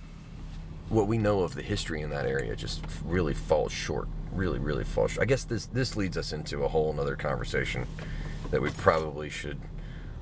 what 0.89 1.07
we 1.07 1.19
know 1.19 1.41
of 1.41 1.53
the 1.53 1.61
history 1.61 2.01
in 2.01 2.09
that 2.09 2.25
area 2.25 2.55
just 2.55 2.83
really 3.05 3.35
falls 3.35 3.71
short. 3.71 4.07
Really 4.31 4.57
really 4.59 4.83
falls 4.83 5.11
short 5.11 5.23
i 5.23 5.25
guess 5.25 5.45
this 5.45 5.65
this 5.67 5.95
leads 5.95 6.15
us 6.15 6.31
into 6.31 6.63
a 6.63 6.67
whole 6.67 6.91
another 6.91 7.15
conversation 7.15 7.87
that 8.51 8.61
we 8.61 8.69
probably 8.71 9.29
should 9.29 9.57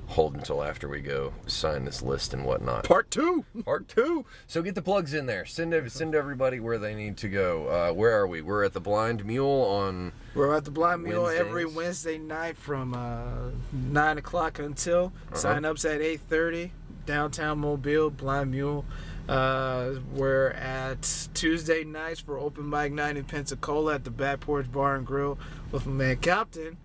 hold 0.08 0.34
until 0.34 0.62
after 0.62 0.88
we 0.88 1.00
go 1.00 1.32
sign 1.46 1.84
this 1.84 2.00
list 2.02 2.32
and 2.32 2.44
whatnot 2.44 2.84
Part 2.84 3.10
two. 3.10 3.44
part 3.64 3.88
two. 3.88 4.24
So 4.46 4.62
get 4.62 4.74
the 4.74 4.82
plugs 4.82 5.12
in 5.14 5.26
there. 5.26 5.44
Send 5.44 5.74
send 5.90 6.14
everybody 6.14 6.60
where 6.60 6.78
they 6.78 6.94
need 6.94 7.16
to 7.18 7.28
go. 7.28 7.66
Uh, 7.66 7.92
where 7.92 8.16
are 8.18 8.26
we? 8.26 8.40
We're 8.42 8.64
at 8.64 8.72
the 8.72 8.80
Blind 8.80 9.24
Mule 9.24 9.48
on. 9.48 10.12
We're 10.34 10.54
at 10.54 10.64
the 10.64 10.70
Blind 10.70 11.02
Mule 11.02 11.28
every 11.28 11.64
Wednesday 11.64 12.18
night 12.18 12.56
from 12.56 12.94
uh, 12.94 13.50
9 13.72 14.18
o'clock 14.18 14.58
until. 14.58 15.12
Sign 15.34 15.64
ups 15.64 15.84
at 15.84 16.00
8.30. 16.00 16.70
Downtown 17.04 17.58
Mobile, 17.58 18.10
Blind 18.10 18.50
Mule. 18.50 18.84
Uh, 19.28 19.94
we're 20.12 20.50
at 20.50 21.28
Tuesday 21.34 21.82
nights 21.84 22.20
for 22.20 22.38
open 22.38 22.68
mic 22.68 22.92
night 22.92 23.16
in 23.16 23.24
Pensacola 23.24 23.94
at 23.96 24.04
the 24.04 24.10
Back 24.10 24.40
Porch 24.40 24.70
Bar 24.70 24.96
and 24.96 25.06
Grill 25.06 25.38
with 25.72 25.86
my 25.86 25.92
man 25.92 26.16
Captain. 26.18 26.76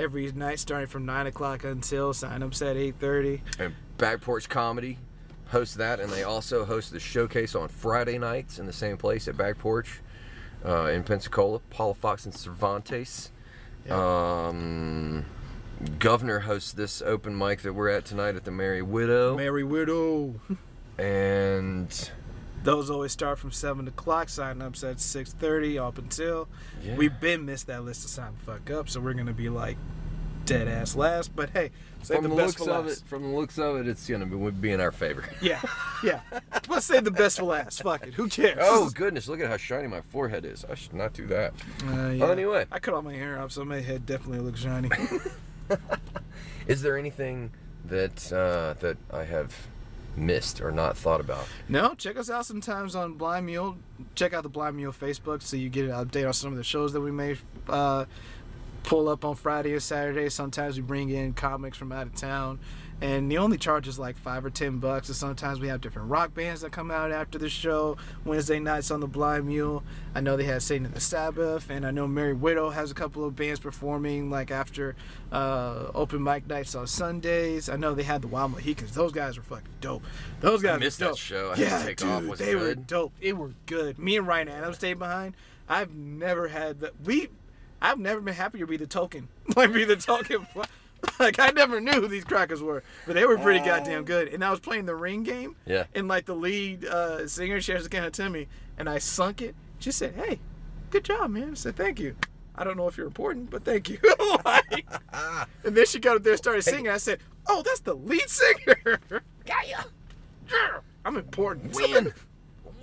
Every 0.00 0.32
night 0.32 0.58
starting 0.58 0.88
from 0.88 1.04
9 1.04 1.26
o'clock 1.26 1.62
until. 1.62 2.14
Sign 2.14 2.42
ups 2.42 2.62
at 2.62 2.74
8.30. 2.74 3.40
And 3.58 3.74
Back 3.98 4.22
Porch 4.22 4.48
Comedy 4.48 4.96
hosts 5.48 5.74
that, 5.74 6.00
and 6.00 6.10
they 6.10 6.22
also 6.22 6.64
host 6.64 6.90
the 6.90 6.98
showcase 6.98 7.54
on 7.54 7.68
Friday 7.68 8.16
nights 8.16 8.58
in 8.58 8.64
the 8.64 8.72
same 8.72 8.96
place 8.96 9.28
at 9.28 9.36
Back 9.36 9.58
Porch 9.58 10.00
uh, 10.64 10.84
in 10.86 11.02
Pensacola. 11.02 11.58
Paula 11.68 11.92
Fox 11.92 12.24
and 12.24 12.34
Cervantes. 12.34 13.30
Um, 13.90 15.26
Governor 15.98 16.40
hosts 16.40 16.72
this 16.72 17.02
open 17.02 17.36
mic 17.36 17.60
that 17.60 17.74
we're 17.74 17.90
at 17.90 18.06
tonight 18.06 18.36
at 18.36 18.44
the 18.44 18.50
Merry 18.50 18.80
Widow, 18.80 19.36
Merry 19.36 19.64
Widow. 19.64 20.40
and 20.98 22.10
Those 22.62 22.90
always 22.90 23.12
start 23.12 23.38
from 23.38 23.52
seven 23.52 23.88
o'clock. 23.88 24.28
Sign 24.28 24.60
ups 24.60 24.84
at 24.84 25.00
six 25.00 25.32
thirty 25.32 25.78
up 25.78 25.98
until. 25.98 26.48
Yeah. 26.82 26.96
We've 26.96 27.18
been 27.20 27.46
missed 27.46 27.68
that 27.68 27.84
list 27.84 28.02
to 28.02 28.08
sign 28.08 28.32
the 28.38 28.52
fuck 28.52 28.70
up, 28.70 28.88
so 28.88 29.00
we're 29.00 29.14
gonna 29.14 29.32
be 29.32 29.48
like 29.48 29.76
dead 30.44 30.68
ass 30.68 30.96
last. 30.96 31.34
But 31.34 31.50
hey, 31.50 31.70
save 32.02 32.16
from 32.16 32.24
the, 32.24 32.30
the, 32.30 32.36
best 32.36 32.60
looks 32.60 32.70
for 32.70 32.76
of 32.76 32.86
it, 32.88 33.02
from 33.06 33.22
the 33.22 33.28
looks 33.28 33.58
of 33.58 33.76
it, 33.76 33.88
it's 33.88 34.08
gonna 34.08 34.26
be, 34.26 34.50
be 34.50 34.72
in 34.72 34.80
our 34.80 34.92
favor. 34.92 35.24
Yeah, 35.40 35.62
yeah. 36.04 36.20
Let's 36.68 36.86
save 36.86 37.04
the 37.04 37.10
best 37.10 37.38
for 37.38 37.44
last. 37.44 37.82
Fuck 37.82 38.06
it. 38.06 38.14
Who 38.14 38.28
cares? 38.28 38.58
Oh 38.60 38.90
goodness, 38.90 39.26
look 39.26 39.40
at 39.40 39.48
how 39.48 39.56
shiny 39.56 39.88
my 39.88 40.02
forehead 40.02 40.44
is. 40.44 40.64
I 40.68 40.74
should 40.74 40.92
not 40.92 41.14
do 41.14 41.26
that. 41.28 41.54
Uh, 41.86 42.08
yeah. 42.08 42.30
anyway. 42.30 42.66
I 42.70 42.78
cut 42.78 42.94
all 42.94 43.02
my 43.02 43.14
hair 43.14 43.40
off, 43.40 43.52
so 43.52 43.64
my 43.64 43.80
head 43.80 44.04
definitely 44.04 44.40
looks 44.40 44.60
shiny. 44.60 44.90
Is 46.66 46.82
there 46.82 46.98
anything 46.98 47.52
that 47.86 48.32
uh, 48.32 48.74
that 48.80 48.98
I 49.12 49.24
have 49.24 49.56
missed 50.16 50.60
or 50.60 50.70
not 50.70 50.96
thought 50.96 51.20
about? 51.20 51.46
no, 51.68 51.94
check 51.94 52.16
us 52.16 52.30
out 52.30 52.46
sometimes 52.46 52.94
on 52.94 53.14
Blind 53.14 53.46
Mule. 53.46 53.76
Check 54.14 54.32
out 54.32 54.42
the 54.42 54.48
Blind 54.48 54.76
Mule 54.76 54.92
Facebook 54.92 55.42
so 55.42 55.56
you 55.56 55.68
get 55.68 55.84
an 55.86 55.92
update 55.92 56.26
on 56.26 56.32
some 56.32 56.50
of 56.52 56.56
the 56.56 56.64
shows 56.64 56.92
that 56.92 57.00
we 57.00 57.10
may 57.10 57.36
uh, 57.68 58.04
pull 58.82 59.08
up 59.08 59.24
on 59.24 59.34
Friday 59.34 59.72
or 59.72 59.80
Saturday. 59.80 60.28
Sometimes 60.28 60.76
we 60.76 60.82
bring 60.82 61.10
in 61.10 61.32
comics 61.32 61.76
from 61.76 61.92
out 61.92 62.06
of 62.06 62.14
town. 62.14 62.58
And 63.00 63.30
the 63.30 63.38
only 63.38 63.56
charge 63.56 63.88
is 63.88 63.98
like 63.98 64.16
five 64.18 64.44
or 64.44 64.50
ten 64.50 64.78
bucks. 64.78 65.08
And 65.08 65.16
sometimes 65.16 65.58
we 65.58 65.68
have 65.68 65.80
different 65.80 66.10
rock 66.10 66.34
bands 66.34 66.60
that 66.60 66.72
come 66.72 66.90
out 66.90 67.10
after 67.10 67.38
the 67.38 67.48
show. 67.48 67.96
Wednesday 68.24 68.58
nights 68.58 68.90
on 68.90 69.00
the 69.00 69.06
Blind 69.06 69.46
Mule. 69.46 69.82
I 70.14 70.20
know 70.20 70.36
they 70.36 70.44
had 70.44 70.62
Satan 70.62 70.86
and 70.86 70.94
the 70.94 71.00
Sabbath, 71.00 71.70
and 71.70 71.86
I 71.86 71.90
know 71.92 72.06
Merry 72.06 72.34
Widow 72.34 72.70
has 72.70 72.90
a 72.90 72.94
couple 72.94 73.24
of 73.24 73.36
bands 73.36 73.60
performing 73.60 74.28
like 74.28 74.50
after 74.50 74.96
uh, 75.32 75.90
open 75.94 76.22
mic 76.22 76.46
nights 76.46 76.74
on 76.74 76.86
Sundays. 76.86 77.68
I 77.68 77.76
know 77.76 77.94
they 77.94 78.02
had 78.02 78.22
the 78.22 78.28
Wild 78.28 78.52
Mohicans. 78.52 78.92
Those 78.92 79.12
guys 79.12 79.36
were 79.36 79.44
fucking 79.44 79.72
dope. 79.80 80.02
Those 80.40 80.62
guys 80.62 80.80
missed 80.80 81.00
were 81.00 81.08
that 81.08 81.16
show. 81.16 81.52
I 81.52 81.56
had 81.56 81.56
to 81.56 81.62
yeah, 81.62 81.82
take 81.82 81.96
dude, 81.96 82.08
off. 82.08 82.22
Was 82.24 82.40
it 82.40 82.44
they 82.44 82.54
were 82.54 82.74
dope. 82.74 83.12
It 83.20 83.36
were 83.36 83.52
good. 83.66 83.98
Me 83.98 84.16
and 84.16 84.26
Ryan 84.26 84.48
Adams 84.48 84.76
stayed 84.76 84.98
behind. 84.98 85.36
I've 85.68 85.94
never 85.94 86.48
had 86.48 86.80
that. 86.80 87.00
We, 87.04 87.28
I've 87.80 87.98
never 87.98 88.20
been 88.20 88.34
happier 88.34 88.66
to 88.66 88.70
be 88.70 88.76
the 88.76 88.86
token. 88.86 89.28
like 89.56 89.72
be 89.72 89.84
the 89.84 89.96
token. 89.96 90.46
like 91.20 91.38
I 91.38 91.50
never 91.50 91.80
knew 91.80 91.92
who 91.92 92.08
these 92.08 92.24
crackers 92.24 92.62
were, 92.62 92.82
but 93.06 93.14
they 93.14 93.24
were 93.24 93.38
pretty 93.38 93.64
goddamn 93.64 94.04
good. 94.04 94.28
And 94.28 94.44
I 94.44 94.50
was 94.50 94.60
playing 94.60 94.86
the 94.86 94.94
ring 94.94 95.22
game. 95.22 95.56
Yeah. 95.66 95.84
And 95.94 96.08
like 96.08 96.26
the 96.26 96.34
lead 96.34 96.84
uh, 96.84 97.26
singer 97.26 97.60
shares 97.60 97.84
the 97.84 97.88
can 97.90 98.04
of 98.04 98.12
Timmy, 98.12 98.48
and 98.78 98.88
I 98.88 98.98
sunk 98.98 99.40
it. 99.42 99.54
She 99.78 99.92
said, 99.92 100.14
"Hey, 100.14 100.40
good 100.90 101.04
job, 101.04 101.30
man. 101.30 101.52
I 101.52 101.54
said, 101.54 101.76
thank 101.76 102.00
you. 102.00 102.16
I 102.54 102.64
don't 102.64 102.76
know 102.76 102.88
if 102.88 102.96
you're 102.96 103.06
important, 103.06 103.50
but 103.50 103.64
thank 103.64 103.88
you. 103.88 103.98
Like, 104.44 104.86
and 105.64 105.76
then 105.76 105.86
she 105.86 105.98
got 105.98 106.16
up 106.16 106.22
there 106.22 106.32
and 106.32 106.38
started 106.38 106.62
singing. 106.62 106.88
I 106.88 106.96
said, 106.96 107.18
oh, 107.48 107.62
that's 107.62 107.80
the 107.80 107.94
lead 107.94 108.28
singer. 108.28 109.00
Got 109.44 109.68
ya. 109.68 109.82
Yeah, 110.50 110.78
I'm 111.04 111.16
important. 111.16 111.74
Win. 111.74 112.12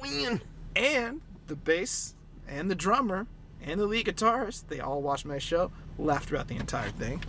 Win. 0.02 0.42
and 0.76 1.22
the 1.48 1.56
bass 1.56 2.16
and 2.48 2.70
the 2.70 2.76
drummer 2.76 3.28
and 3.64 3.80
the 3.80 3.86
lead 3.86 4.06
guitarist, 4.06 4.68
they 4.68 4.80
all 4.80 5.02
watched 5.02 5.26
my 5.26 5.40
show, 5.40 5.72
laughed 5.98 6.30
throughout 6.30 6.48
the 6.48 6.58
entire 6.58 6.90
thing. 6.90 7.24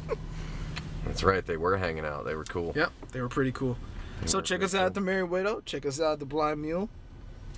That's 1.08 1.22
right. 1.24 1.44
They 1.44 1.56
were 1.56 1.76
hanging 1.76 2.04
out. 2.04 2.24
They 2.24 2.34
were 2.34 2.44
cool. 2.44 2.72
Yep, 2.76 2.92
they 3.12 3.20
were 3.20 3.28
pretty 3.28 3.52
cool. 3.52 3.76
So 4.24 4.40
check 4.40 4.62
us 4.62 4.74
out 4.74 4.86
at 4.86 4.94
the 4.94 5.00
Merry 5.00 5.24
Widow. 5.24 5.60
Check 5.64 5.84
us 5.86 6.00
out 6.00 6.14
at 6.14 6.18
the 6.20 6.26
Blind 6.26 6.62
Mule. 6.62 6.88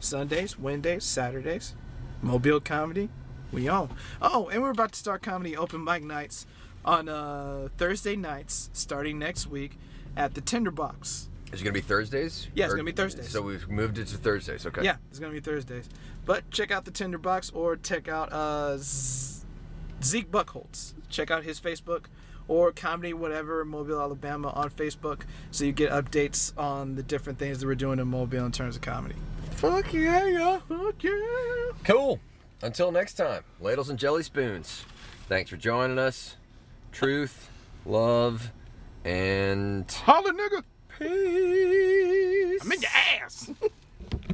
Sundays, 0.00 0.58
Wednesdays, 0.58 1.04
Saturdays. 1.04 1.74
Mobile 2.22 2.60
Comedy. 2.60 3.08
We 3.52 3.68
own. 3.68 3.90
Oh, 4.22 4.48
and 4.48 4.62
we're 4.62 4.70
about 4.70 4.92
to 4.92 4.98
start 4.98 5.22
comedy 5.22 5.56
open 5.56 5.82
mic 5.82 6.02
nights 6.02 6.46
on 6.84 7.08
uh, 7.08 7.68
Thursday 7.76 8.14
nights 8.16 8.70
starting 8.72 9.18
next 9.18 9.46
week 9.48 9.76
at 10.16 10.34
the 10.34 10.40
Tinderbox. 10.40 11.28
Is 11.52 11.60
it 11.60 11.64
gonna 11.64 11.72
be 11.74 11.80
Thursdays? 11.80 12.48
Yeah, 12.54 12.66
it's 12.66 12.74
Or- 12.74 12.76
gonna 12.76 12.84
be 12.86 12.92
Thursdays. 12.92 13.28
So 13.28 13.42
we've 13.42 13.68
moved 13.68 13.98
it 13.98 14.06
to 14.08 14.16
Thursdays. 14.16 14.64
Okay. 14.66 14.84
Yeah, 14.84 14.96
it's 15.10 15.18
gonna 15.18 15.32
be 15.32 15.40
Thursdays. 15.40 15.88
But 16.24 16.48
check 16.50 16.70
out 16.70 16.84
the 16.84 16.90
Tinderbox 16.92 17.50
or 17.50 17.76
check 17.76 18.06
out 18.06 18.32
uh, 18.32 18.76
Z- 18.78 19.44
Zeke 20.02 20.30
Buckholtz. 20.30 20.94
Check 21.08 21.30
out 21.30 21.42
his 21.42 21.58
Facebook 21.60 22.04
or 22.50 22.72
Comedy 22.72 23.12
Whatever 23.12 23.64
Mobile, 23.64 24.00
Alabama 24.00 24.48
on 24.50 24.70
Facebook, 24.70 25.22
so 25.52 25.64
you 25.64 25.70
get 25.70 25.92
updates 25.92 26.52
on 26.58 26.96
the 26.96 27.02
different 27.02 27.38
things 27.38 27.60
that 27.60 27.66
we're 27.66 27.76
doing 27.76 28.00
in 28.00 28.08
Mobile 28.08 28.44
in 28.44 28.50
terms 28.50 28.74
of 28.74 28.82
comedy. 28.82 29.14
Fuck 29.52 29.92
yeah, 29.92 30.26
yeah. 30.26 30.58
Fuck 30.68 31.02
yeah! 31.04 31.70
Cool. 31.84 32.18
Until 32.60 32.90
next 32.90 33.14
time, 33.14 33.44
ladles 33.60 33.88
and 33.88 33.98
jelly 33.98 34.24
spoons. 34.24 34.84
Thanks 35.28 35.48
for 35.48 35.56
joining 35.56 35.98
us. 35.98 36.36
Truth, 36.90 37.48
love, 37.86 38.50
and 39.04 39.90
Holla, 40.04 40.32
nigga! 40.32 40.64
peace. 40.98 42.62
I'm 42.64 42.72
in 42.72 42.82
your 42.82 42.90
ass. 43.22 43.50